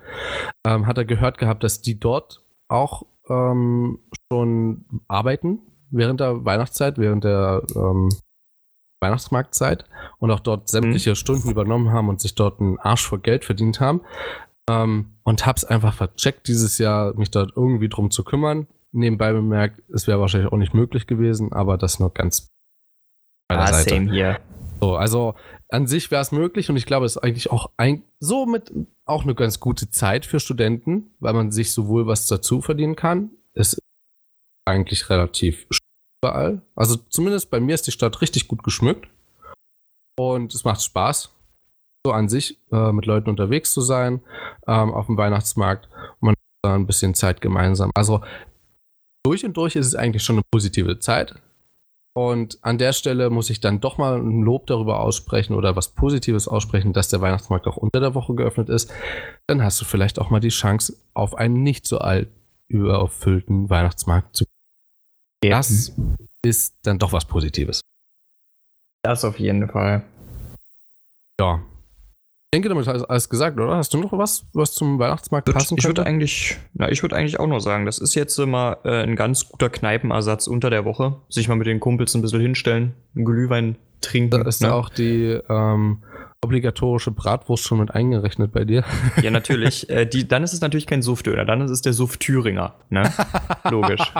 ähm, 0.65 0.85
hat 0.85 0.97
er 0.97 1.05
gehört 1.05 1.37
gehabt, 1.37 1.63
dass 1.63 1.81
die 1.81 1.99
dort 1.99 2.43
auch 2.67 3.03
ähm, 3.29 3.99
schon 4.31 4.85
arbeiten 5.07 5.59
während 5.89 6.19
der 6.19 6.45
Weihnachtszeit, 6.45 6.97
während 6.97 7.23
der 7.23 7.63
ähm, 7.75 8.09
Weihnachtsmarktzeit 9.01 9.85
und 10.19 10.31
auch 10.31 10.39
dort 10.39 10.69
sämtliche 10.69 11.11
mhm. 11.11 11.15
Stunden 11.15 11.49
übernommen 11.49 11.91
haben 11.91 12.07
und 12.09 12.21
sich 12.21 12.35
dort 12.35 12.61
einen 12.61 12.79
Arsch 12.79 13.05
vor 13.05 13.19
Geld 13.19 13.43
verdient 13.43 13.79
haben. 13.79 14.01
Ähm, 14.69 15.17
und 15.23 15.45
hab's 15.45 15.63
einfach 15.63 15.93
vercheckt 15.93 16.47
dieses 16.47 16.77
Jahr, 16.77 17.13
mich 17.15 17.31
dort 17.31 17.53
irgendwie 17.55 17.89
drum 17.89 18.11
zu 18.11 18.23
kümmern. 18.23 18.67
Nebenbei 18.91 19.31
bemerkt, 19.31 19.81
es 19.93 20.07
wäre 20.07 20.19
wahrscheinlich 20.19 20.51
auch 20.51 20.57
nicht 20.57 20.73
möglich 20.73 21.07
gewesen, 21.07 21.53
aber 21.53 21.77
das 21.77 21.99
nur 21.99 22.13
ganz 22.13 22.49
bei 23.47 23.55
der 23.55 23.63
ah, 23.63 23.73
Seite. 23.73 23.89
Same 23.89 24.11
hier. 24.11 24.39
So, 24.81 24.95
also 24.95 25.35
an 25.69 25.87
sich 25.87 26.09
wäre 26.11 26.21
es 26.21 26.31
möglich 26.31 26.69
und 26.69 26.75
ich 26.75 26.85
glaube, 26.85 27.05
es 27.05 27.15
ist 27.15 27.23
eigentlich 27.23 27.51
auch 27.51 27.71
ein, 27.77 28.03
so 28.19 28.45
mit 28.45 28.71
auch 29.05 29.23
eine 29.23 29.35
ganz 29.35 29.59
gute 29.59 29.89
Zeit 29.89 30.25
für 30.25 30.39
Studenten, 30.39 31.13
weil 31.19 31.33
man 31.33 31.51
sich 31.51 31.71
sowohl 31.71 32.07
was 32.07 32.27
dazu 32.27 32.61
verdienen 32.61 32.95
kann. 32.95 33.31
Es 33.53 33.73
ist 33.73 33.81
eigentlich 34.65 35.09
relativ 35.09 35.67
überall. 36.21 36.61
Also 36.75 36.95
zumindest 36.95 37.51
bei 37.51 37.59
mir 37.59 37.75
ist 37.75 37.87
die 37.87 37.91
Stadt 37.91 38.21
richtig 38.21 38.47
gut 38.47 38.63
geschmückt 38.63 39.07
und 40.17 40.53
es 40.53 40.63
macht 40.63 40.81
Spaß, 40.81 41.33
so 42.05 42.13
an 42.13 42.29
sich 42.29 42.59
äh, 42.71 42.91
mit 42.91 43.05
Leuten 43.05 43.29
unterwegs 43.29 43.71
zu 43.73 43.81
sein 43.81 44.21
ähm, 44.67 44.91
auf 44.91 45.07
dem 45.07 45.17
Weihnachtsmarkt. 45.17 45.87
Und 46.19 46.21
man 46.21 46.35
hat 46.65 46.75
ein 46.75 46.87
bisschen 46.87 47.13
Zeit 47.13 47.41
gemeinsam. 47.41 47.91
Also 47.95 48.21
durch 49.23 49.45
und 49.45 49.55
durch 49.55 49.75
ist 49.75 49.87
es 49.87 49.95
eigentlich 49.95 50.23
schon 50.23 50.37
eine 50.37 50.43
positive 50.51 50.99
Zeit. 50.99 51.35
Und 52.13 52.59
an 52.61 52.77
der 52.77 52.91
Stelle 52.91 53.29
muss 53.29 53.49
ich 53.49 53.61
dann 53.61 53.79
doch 53.79 53.97
mal 53.97 54.17
ein 54.17 54.41
Lob 54.41 54.67
darüber 54.67 54.99
aussprechen 54.99 55.53
oder 55.53 55.77
was 55.77 55.89
Positives 55.89 56.47
aussprechen, 56.47 56.91
dass 56.91 57.07
der 57.07 57.21
Weihnachtsmarkt 57.21 57.67
auch 57.67 57.77
unter 57.77 58.01
der 58.01 58.15
Woche 58.15 58.35
geöffnet 58.35 58.67
ist. 58.67 58.91
Dann 59.47 59.63
hast 59.63 59.79
du 59.79 59.85
vielleicht 59.85 60.19
auch 60.19 60.29
mal 60.29 60.41
die 60.41 60.49
Chance, 60.49 60.97
auf 61.13 61.35
einen 61.35 61.63
nicht 61.63 61.87
so 61.87 61.99
alt 61.99 62.29
überfüllten 62.67 63.69
Weihnachtsmarkt 63.69 64.35
zu. 64.35 64.45
Ja. 65.43 65.57
Das 65.57 65.93
ist 66.43 66.75
dann 66.83 66.99
doch 66.99 67.13
was 67.13 67.25
Positives. 67.25 67.81
Das 69.03 69.23
auf 69.23 69.39
jeden 69.39 69.69
Fall. 69.69 70.03
Ja, 71.39 71.61
ich 72.53 72.57
denke, 72.57 72.67
damit 72.67 72.85
hast 72.85 72.99
du 72.99 73.05
alles 73.05 73.29
gesagt, 73.29 73.57
oder? 73.57 73.77
Hast 73.77 73.93
du 73.93 73.97
noch 73.97 74.11
was, 74.11 74.45
was 74.51 74.73
zum 74.73 74.99
Weihnachtsmarkt 74.99 75.49
passen 75.53 75.77
Ich 75.77 75.85
würde 75.85 76.05
eigentlich, 76.05 76.57
na, 76.73 76.91
ich 76.91 77.01
würde 77.01 77.15
eigentlich 77.15 77.39
auch 77.39 77.47
nur 77.47 77.61
sagen, 77.61 77.85
das 77.85 77.97
ist 77.97 78.13
jetzt 78.13 78.37
immer 78.39 78.79
äh, 78.83 79.03
ein 79.03 79.15
ganz 79.15 79.47
guter 79.47 79.69
Kneipenersatz 79.69 80.47
unter 80.47 80.69
der 80.69 80.83
Woche. 80.83 81.15
Sich 81.29 81.47
mal 81.47 81.55
mit 81.55 81.67
den 81.67 81.79
Kumpels 81.79 82.13
ein 82.13 82.21
bisschen 82.21 82.41
hinstellen, 82.41 82.93
einen 83.15 83.23
Glühwein 83.23 83.77
trinken. 84.01 84.31
Da 84.31 84.41
ist 84.41 84.61
ne? 84.61 84.67
ja 84.67 84.73
auch 84.73 84.89
die 84.89 85.39
ähm, 85.47 85.99
obligatorische 86.43 87.11
Bratwurst 87.11 87.63
schon 87.63 87.77
mit 87.77 87.95
eingerechnet 87.95 88.51
bei 88.51 88.65
dir. 88.65 88.83
Ja, 89.21 89.31
natürlich. 89.31 89.89
äh, 89.89 90.05
die, 90.05 90.27
dann 90.27 90.43
ist 90.43 90.51
es 90.51 90.59
natürlich 90.59 90.87
kein 90.87 91.01
Suftdöner, 91.01 91.45
dann 91.45 91.61
ist 91.61 91.71
es 91.71 91.81
der 91.81 91.93
Suft 91.93 92.19
Thüringer. 92.19 92.73
Ne? 92.89 93.09
Logisch. 93.69 94.11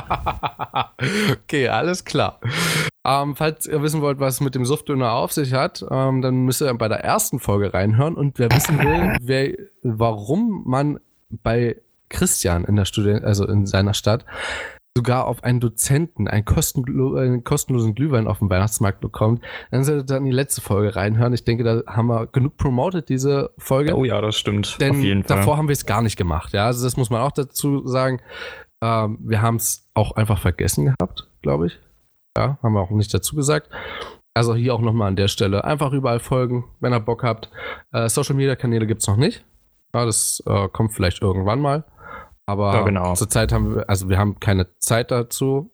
okay, 1.44 1.68
alles 1.68 2.06
klar. 2.06 2.40
Ähm, 3.04 3.36
falls 3.36 3.66
ihr 3.66 3.82
wissen 3.82 4.02
wollt, 4.02 4.20
was 4.20 4.36
es 4.36 4.42
mit 4.42 4.54
dem 4.54 4.66
Suftdöner 4.66 5.14
auf 5.14 5.32
sich 5.32 5.54
hat, 5.54 5.84
ähm, 5.90 6.22
dann 6.22 6.46
müsst 6.46 6.62
ihr 6.62 6.74
bei 6.76 6.88
der 6.88 7.04
ersten 7.04 7.40
Folge 7.40 7.74
reinhören. 7.74 8.16
Und 8.16 8.38
wer 8.38 8.52
wissen 8.52 8.78
will, 8.80 9.18
wer, 9.22 9.54
warum 9.82 10.64
man 10.66 11.00
bei 11.30 11.78
Christian 12.10 12.66
in 12.66 12.76
der 12.76 12.86
Student, 12.86 13.24
also 13.24 13.48
in 13.48 13.66
seiner 13.66 13.94
Stadt, 13.94 14.26
sogar 14.96 15.26
auf 15.26 15.44
einen 15.44 15.62
Dozenten 15.62 16.28
einen, 16.28 16.44
kostenlo 16.44 17.16
einen 17.16 17.44
kostenlosen 17.44 17.96
Glühwein 17.96 18.28
auf 18.28 18.40
dem 18.40 18.50
Weihnachtsmarkt 18.50 19.00
bekommt, 19.00 19.42
dann 19.72 19.84
solltet 19.84 20.12
ihr 20.12 20.16
dann 20.16 20.26
die 20.26 20.32
letzte 20.32 20.62
Folge 20.62 20.96
reinhören. 20.96 21.34
Ich 21.34 21.46
denke, 21.46 21.64
da 21.64 21.84
haben 21.88 22.08
wir 22.08 22.28
genug 22.28 22.58
promoted, 22.58 23.08
diese 23.08 23.52
Folge. 23.58 23.96
Oh 23.96 24.04
ja, 24.04 24.20
das 24.22 24.36
stimmt. 24.36 24.78
Denn 24.82 24.92
auf 24.92 24.98
jeden 24.98 25.24
Fall. 25.24 25.38
davor 25.38 25.58
haben 25.58 25.70
wir 25.70 25.74
es 25.74 25.86
gar 25.86 26.02
nicht 26.02 26.18
gemacht. 26.18 26.54
Ja, 26.54 26.66
also 26.66 26.84
das 26.84 26.98
muss 26.98 27.10
man 27.10 27.22
auch 27.22 27.32
dazu 27.32 27.88
sagen. 27.88 28.20
Ähm, 28.84 29.18
wir 29.22 29.42
haben 29.42 29.56
es 29.56 29.88
auch 29.94 30.12
einfach 30.14 30.40
vergessen 30.40 30.86
gehabt, 30.86 31.28
glaube 31.42 31.68
ich. 31.68 31.80
Ja, 32.38 32.58
haben 32.62 32.74
wir 32.74 32.82
auch 32.82 32.90
nicht 32.92 33.14
dazu 33.14 33.36
gesagt. 33.36 33.70
Also 34.34 34.56
hier 34.56 34.74
auch 34.74 34.82
nochmal 34.82 35.10
an 35.10 35.16
der 35.16 35.28
Stelle 35.28 35.64
einfach 35.66 35.92
überall 35.92 36.20
folgen, 36.20 36.66
wenn 36.80 36.94
ihr 36.94 37.00
Bock 37.00 37.24
habt. 37.24 37.50
Äh, 37.92 38.08
Social 38.08 38.36
Media 38.36 38.56
Kanäle 38.56 38.88
gibt 38.88 39.02
es 39.02 39.08
noch 39.08 39.18
nicht. 39.18 39.44
Ja, 39.94 40.06
das 40.06 40.42
äh, 40.46 40.70
kommt 40.70 40.94
vielleicht 40.94 41.22
irgendwann 41.22 41.60
mal. 41.60 41.84
Aber 42.46 42.74
ja, 42.74 42.82
genau. 42.84 43.14
zurzeit 43.14 43.52
haben 43.52 43.76
wir, 43.76 43.90
also 43.90 44.10
wir 44.10 44.18
haben 44.18 44.40
keine 44.40 44.78
Zeit 44.78 45.12
dazu. 45.12 45.72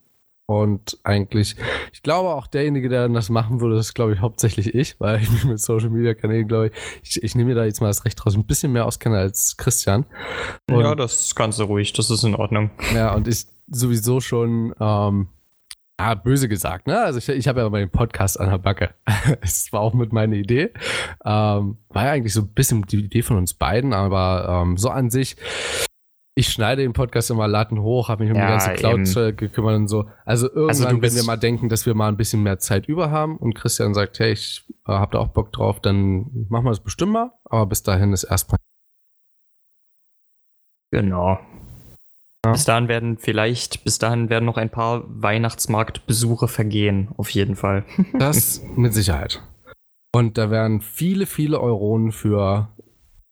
Und 0.50 0.98
eigentlich, 1.04 1.58
ich 1.92 2.04
glaube 2.04 2.30
auch 2.30 2.48
derjenige, 2.48 2.88
der 2.88 3.10
das 3.10 3.30
machen 3.30 3.60
würde, 3.60 3.78
ist, 3.78 3.94
glaube 3.94 4.14
ich, 4.14 4.22
hauptsächlich 4.22 4.74
ich, 4.74 4.98
weil 5.00 5.22
ich 5.22 5.30
mich 5.30 5.44
mit 5.44 5.60
Social 5.60 5.90
Media 5.90 6.14
Kanälen, 6.14 6.48
glaube 6.48 6.68
ich, 6.68 6.74
ich, 7.18 7.24
ich 7.24 7.36
nehme 7.36 7.50
mir 7.50 7.56
da 7.56 7.66
jetzt 7.66 7.82
mal 7.82 7.88
das 7.88 8.06
Recht 8.06 8.26
raus, 8.26 8.34
ein 8.34 8.46
bisschen 8.46 8.72
mehr 8.72 8.86
auskenne 8.86 9.18
als 9.18 9.58
Christian. 9.58 10.06
Und, 10.72 10.80
ja, 10.80 10.96
das 10.96 11.36
kannst 11.36 11.60
du 11.60 11.66
ruhig, 11.66 11.92
das 11.92 12.10
ist 12.10 12.24
in 12.24 12.34
Ordnung. 12.34 12.72
Ja, 12.96 13.14
und 13.14 13.28
ich 13.28 13.46
sowieso 13.68 14.22
schon, 14.22 14.74
ähm, 14.80 15.28
ja, 16.00 16.14
böse 16.14 16.48
gesagt, 16.48 16.88
ne? 16.88 17.00
Also 17.00 17.18
ich, 17.18 17.30
ich 17.30 17.48
habe 17.48 17.62
ja 17.62 17.70
meinen 17.70 17.90
Podcast 17.90 18.40
an 18.40 18.50
der 18.50 18.58
Backe. 18.58 18.94
Es 19.42 19.72
war 19.74 19.82
auch 19.82 19.94
mit 19.94 20.14
meiner 20.14 20.36
Idee. 20.36 20.72
Ähm, 21.26 21.78
war 21.90 22.06
ja 22.06 22.12
eigentlich 22.12 22.34
so 22.34 22.42
ein 22.42 22.54
bisschen 22.54 22.84
die 22.84 23.06
Idee 23.06 23.24
von 23.24 23.38
uns 23.38 23.54
beiden, 23.54 23.94
aber 23.94 24.64
ähm, 24.64 24.78
so 24.78 24.90
an 24.90 25.10
sich 25.10 25.36
ich 26.38 26.50
schneide 26.50 26.84
den 26.84 26.94
Podcast 26.94 27.32
immer 27.32 27.48
Latten 27.48 27.82
hoch, 27.82 28.10
habe 28.10 28.24
mich 28.24 28.32
um 28.32 28.38
ja, 28.38 28.46
die 28.46 28.52
ganze 28.52 28.74
Cloud 28.74 29.18
eben. 29.18 29.38
gekümmert 29.38 29.76
und 29.76 29.88
so. 29.88 30.08
Also, 30.24 30.46
also 30.46 30.56
irgendwann, 30.56 30.86
also 30.86 31.02
wenn 31.02 31.16
wir 31.16 31.24
mal 31.24 31.36
denken, 31.36 31.68
dass 31.68 31.88
wir 31.88 31.96
mal 31.96 32.10
ein 32.10 32.16
bisschen 32.16 32.44
mehr 32.44 32.60
Zeit 32.60 32.88
über 32.88 33.10
haben 33.10 33.38
und 33.38 33.56
Christian 33.56 33.96
sagt, 33.96 34.20
hey, 34.20 34.34
ich 34.34 34.64
äh, 34.88 34.92
habe 34.92 35.14
da 35.14 35.20
auch 35.20 35.30
Bock 35.30 35.52
drauf, 35.52 35.80
dann 35.82 36.46
machen 36.48 36.66
wir 36.66 36.70
das 36.70 36.80
bestimmt 36.84 37.14
mal. 37.14 37.32
Aber 37.46 37.66
bis 37.66 37.82
dahin 37.82 38.14
ist 38.14 38.24
erstmal. 38.24 38.60
Genau. 40.92 41.40
Ja. 42.48 42.54
Bis 42.54 42.64
dahin 42.64 42.88
werden 42.88 43.18
vielleicht, 43.18 43.84
bis 43.84 44.00
dahin 44.00 44.30
werden 44.30 44.46
noch 44.46 44.56
ein 44.56 44.70
paar 44.70 45.04
Weihnachtsmarktbesuche 45.08 46.48
vergehen, 46.48 47.10
auf 47.18 47.30
jeden 47.30 47.58
Fall. 47.58 47.84
das 48.18 48.64
mit 48.78 48.94
Sicherheit. 48.94 49.44
Und 50.16 50.38
da 50.38 50.50
werden 50.50 50.80
viele, 50.80 51.26
viele 51.26 51.60
Euronen 51.60 52.14
für 52.14 52.70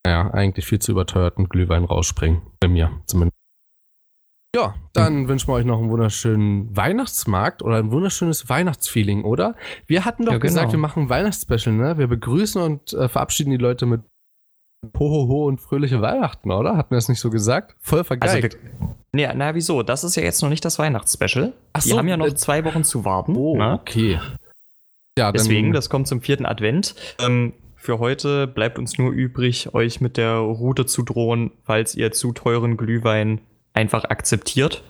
ja, 0.06 0.30
eigentlich 0.32 0.66
viel 0.66 0.80
zu 0.80 0.92
überteuerten 0.92 1.48
Glühwein 1.48 1.84
rausspringen. 1.84 2.42
Bei 2.60 2.68
mir 2.68 2.90
zumindest. 3.06 3.34
Ja, 4.54 4.74
dann 4.92 5.20
hm. 5.20 5.28
wünschen 5.28 5.48
wir 5.48 5.54
euch 5.54 5.64
noch 5.64 5.78
einen 5.78 5.90
wunderschönen 5.90 6.76
Weihnachtsmarkt 6.76 7.62
oder 7.62 7.78
ein 7.78 7.90
wunderschönes 7.90 8.50
Weihnachtsfeeling, 8.50 9.24
oder? 9.24 9.54
Wir 9.86 10.04
hatten 10.04 10.26
doch 10.26 10.32
ja, 10.32 10.38
genau. 10.38 10.52
gesagt, 10.52 10.72
wir 10.72 10.78
machen 10.78 11.04
ein 11.04 11.08
Weihnachtsspecial, 11.08 11.74
ne? 11.74 11.96
Wir 11.96 12.06
begrüßen 12.06 12.60
und 12.60 12.92
äh, 12.92 13.08
verabschieden 13.08 13.50
die 13.50 13.56
Leute 13.56 13.86
mit 13.86 14.02
Hohoho 14.98 15.46
und 15.46 15.60
fröhliche 15.60 16.00
Weihnachten, 16.00 16.50
oder? 16.50 16.76
Hatten 16.76 16.90
wir 16.90 16.96
das 16.96 17.08
nicht 17.08 17.20
so 17.20 17.30
gesagt? 17.30 17.76
Voll 17.80 18.04
vergeigt. 18.04 18.56
Also, 18.80 18.94
nee, 19.12 19.28
na, 19.34 19.54
wieso? 19.54 19.82
Das 19.82 20.04
ist 20.04 20.16
ja 20.16 20.22
jetzt 20.22 20.42
noch 20.42 20.48
nicht 20.48 20.64
das 20.64 20.78
Weihnachtsspecial. 20.78 21.52
Ach 21.72 21.82
so, 21.82 21.90
die 21.90 21.98
haben 21.98 22.08
ja 22.08 22.16
noch 22.16 22.26
äh, 22.26 22.34
zwei 22.34 22.64
Wochen 22.64 22.84
zu 22.84 23.04
warten. 23.04 23.36
Oh, 23.36 23.56
ne? 23.56 23.78
okay. 23.80 24.20
Ja, 25.18 25.32
Deswegen, 25.32 25.72
das 25.72 25.88
kommt 25.88 26.08
zum 26.08 26.20
vierten 26.20 26.44
Advent. 26.44 26.94
Ähm, 27.20 27.54
für 27.74 27.98
heute 27.98 28.46
bleibt 28.46 28.78
uns 28.78 28.98
nur 28.98 29.12
übrig, 29.12 29.72
euch 29.74 30.00
mit 30.00 30.16
der 30.16 30.36
Route 30.36 30.86
zu 30.86 31.02
drohen, 31.02 31.52
falls 31.64 31.94
ihr 31.94 32.12
zu 32.12 32.32
teuren 32.32 32.76
Glühwein 32.76 33.40
einfach 33.72 34.04
akzeptiert. 34.04 34.82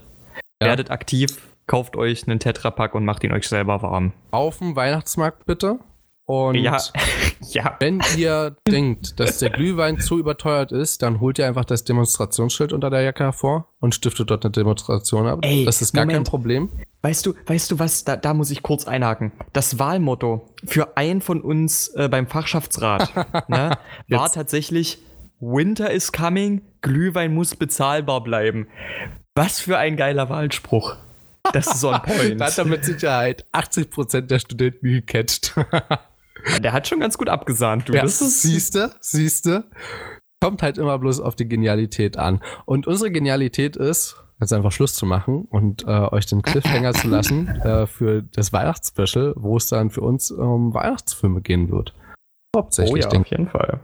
Ja. 0.60 0.68
Werdet 0.68 0.90
aktiv, 0.90 1.42
kauft 1.66 1.96
euch 1.96 2.26
einen 2.26 2.40
Tetrapack 2.40 2.94
und 2.94 3.04
macht 3.04 3.22
ihn 3.22 3.32
euch 3.32 3.46
selber 3.46 3.82
warm. 3.82 4.12
Auf 4.30 4.58
dem 4.58 4.74
Weihnachtsmarkt 4.74 5.44
bitte. 5.46 5.78
Und 6.26 6.56
ja. 6.56 6.76
ja. 7.52 7.76
wenn 7.78 8.02
ihr 8.16 8.56
denkt, 8.66 9.20
dass 9.20 9.38
der 9.38 9.50
Glühwein 9.50 10.00
zu 10.00 10.18
überteuert 10.18 10.72
ist, 10.72 11.02
dann 11.02 11.20
holt 11.20 11.38
ihr 11.38 11.46
einfach 11.46 11.64
das 11.64 11.84
Demonstrationsschild 11.84 12.72
unter 12.72 12.90
der 12.90 13.02
Jacke 13.02 13.22
hervor 13.22 13.68
und 13.78 13.94
stiftet 13.94 14.30
dort 14.30 14.44
eine 14.44 14.50
Demonstration 14.50 15.28
ab. 15.28 15.38
Ey, 15.42 15.64
das 15.64 15.82
ist 15.82 15.94
gar 15.94 16.02
Moment. 16.02 16.16
kein 16.16 16.24
Problem. 16.24 16.68
Weißt 17.02 17.24
du, 17.26 17.34
weißt 17.46 17.70
du 17.70 17.78
was, 17.78 18.02
da, 18.02 18.16
da 18.16 18.34
muss 18.34 18.50
ich 18.50 18.62
kurz 18.62 18.88
einhaken. 18.88 19.30
Das 19.52 19.78
Wahlmotto 19.78 20.48
für 20.64 20.96
einen 20.96 21.20
von 21.20 21.40
uns 21.40 21.88
äh, 21.94 22.08
beim 22.08 22.26
Fachschaftsrat 22.26 23.48
ne, 23.48 23.78
war 24.08 24.32
tatsächlich 24.32 24.98
Winter 25.38 25.92
is 25.92 26.10
coming, 26.10 26.62
Glühwein 26.80 27.32
muss 27.34 27.54
bezahlbar 27.54 28.24
bleiben. 28.24 28.66
Was 29.36 29.60
für 29.60 29.78
ein 29.78 29.96
geiler 29.96 30.28
Wahlspruch. 30.28 30.96
Das 31.52 31.68
ist 31.68 31.80
so 31.80 31.90
ein 31.90 32.02
Point. 32.04 32.40
da 32.40 32.46
hat 32.46 32.58
er 32.58 32.64
mit 32.64 32.84
Sicherheit 32.84 33.44
80% 33.52 34.22
der 34.22 34.40
Studenten 34.40 34.88
gecatcht. 34.88 35.54
Der 36.62 36.72
hat 36.72 36.88
schon 36.88 37.00
ganz 37.00 37.18
gut 37.18 37.28
abgesahnt, 37.28 37.88
du. 37.88 37.92
Ja, 37.92 38.02
das 38.02 38.20
ist 38.20 38.42
siehste, 38.42 38.94
siehste. 39.00 39.64
Kommt 40.40 40.62
halt 40.62 40.78
immer 40.78 40.98
bloß 40.98 41.20
auf 41.20 41.34
die 41.34 41.48
Genialität 41.48 42.18
an. 42.18 42.42
Und 42.66 42.86
unsere 42.86 43.10
Genialität 43.10 43.76
ist, 43.76 44.16
jetzt 44.40 44.52
einfach 44.52 44.72
Schluss 44.72 44.94
zu 44.94 45.06
machen 45.06 45.46
und 45.50 45.84
äh, 45.84 45.86
euch 45.86 46.26
den 46.26 46.42
Cliffhanger 46.42 46.92
zu 46.92 47.08
lassen 47.08 47.48
äh, 47.62 47.86
für 47.86 48.22
das 48.22 48.52
Weihnachtsspecial, 48.52 49.34
wo 49.36 49.56
es 49.56 49.68
dann 49.68 49.90
für 49.90 50.02
uns 50.02 50.30
um 50.30 50.74
Weihnachtsfilme 50.74 51.40
gehen 51.40 51.70
wird. 51.70 51.94
Hauptsächlich. 52.54 53.06
Oh 53.06 53.10
ja, 53.12 53.20
auf 53.20 53.26
jeden 53.26 53.48
Fall. 53.48 53.80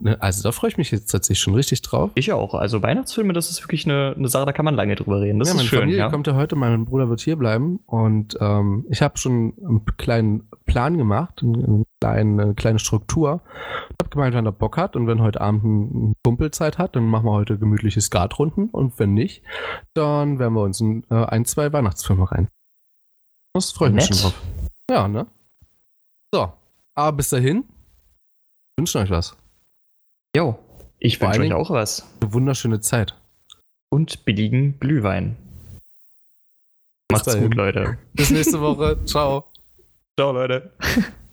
Ne, 0.00 0.20
also 0.20 0.42
da 0.42 0.52
freue 0.52 0.70
ich 0.70 0.76
mich 0.76 0.90
jetzt 0.90 1.10
tatsächlich 1.10 1.40
schon 1.40 1.54
richtig 1.54 1.82
drauf. 1.82 2.10
Ich 2.14 2.32
auch. 2.32 2.54
Also 2.54 2.82
Weihnachtsfilme, 2.82 3.32
das 3.32 3.50
ist 3.50 3.62
wirklich 3.62 3.84
eine, 3.84 4.14
eine 4.16 4.28
Sache, 4.28 4.46
da 4.46 4.52
kann 4.52 4.64
man 4.64 4.74
lange 4.74 4.94
drüber 4.94 5.20
reden. 5.20 5.38
Das 5.38 5.48
ja, 5.48 5.52
ist 5.52 5.56
meine 5.56 5.68
schön. 5.68 5.80
Familie 5.80 5.98
ja. 5.98 6.10
kommt 6.10 6.26
ja 6.26 6.34
heute, 6.34 6.56
mein 6.56 6.84
Bruder 6.84 7.08
wird 7.08 7.20
hier 7.20 7.36
bleiben 7.36 7.80
und 7.86 8.36
ähm, 8.40 8.86
ich 8.88 9.02
habe 9.02 9.18
schon 9.18 9.54
einen 9.64 9.84
kleinen 9.96 10.48
Plan 10.66 10.96
gemacht, 10.96 11.42
eine 11.42 11.84
kleine, 12.00 12.42
eine 12.42 12.54
kleine 12.54 12.78
Struktur. 12.78 13.40
Ich 13.90 13.96
habe 14.02 14.10
gemeint, 14.10 14.34
wenn 14.34 14.46
er 14.46 14.52
Bock 14.52 14.76
hat 14.76 14.96
und 14.96 15.06
wenn 15.06 15.20
heute 15.20 15.40
Abend 15.40 15.64
ein 15.64 16.14
Kumpel 16.24 16.50
Zeit 16.50 16.78
hat, 16.78 16.96
dann 16.96 17.06
machen 17.06 17.26
wir 17.26 17.32
heute 17.32 17.58
gemütliche 17.58 18.00
Skatrunden 18.00 18.68
und 18.70 18.98
wenn 18.98 19.14
nicht, 19.14 19.42
dann 19.94 20.38
werden 20.38 20.54
wir 20.54 20.62
uns 20.62 20.80
in 20.80 21.04
äh, 21.10 21.24
ein, 21.24 21.44
zwei 21.44 21.72
Weihnachtsfilme 21.72 22.30
rein. 22.30 22.48
Das 23.54 23.72
freue 23.72 23.90
ich 23.90 23.94
mich 23.94 24.06
schon 24.06 24.16
drauf. 24.16 24.42
Ja, 24.90 25.08
ne? 25.08 25.26
So, 26.32 26.52
aber 26.94 27.16
bis 27.16 27.30
dahin 27.30 27.64
wünschen 28.76 29.00
euch 29.00 29.10
was. 29.10 29.36
Jo. 30.36 30.58
Ich 30.98 31.20
wünsche 31.20 31.40
euch 31.40 31.52
auch 31.52 31.70
was. 31.70 32.08
Eine 32.20 32.32
wunderschöne 32.32 32.80
Zeit. 32.80 33.14
Und 33.90 34.24
billigen 34.24 34.80
Glühwein. 34.80 35.36
Macht's 37.12 37.38
gut, 37.38 37.54
Leute. 37.54 37.98
Bis 38.14 38.30
nächste 38.30 38.60
Woche. 38.60 38.98
Ciao. 39.04 39.44
Ciao, 40.18 40.32
Leute. 40.32 40.72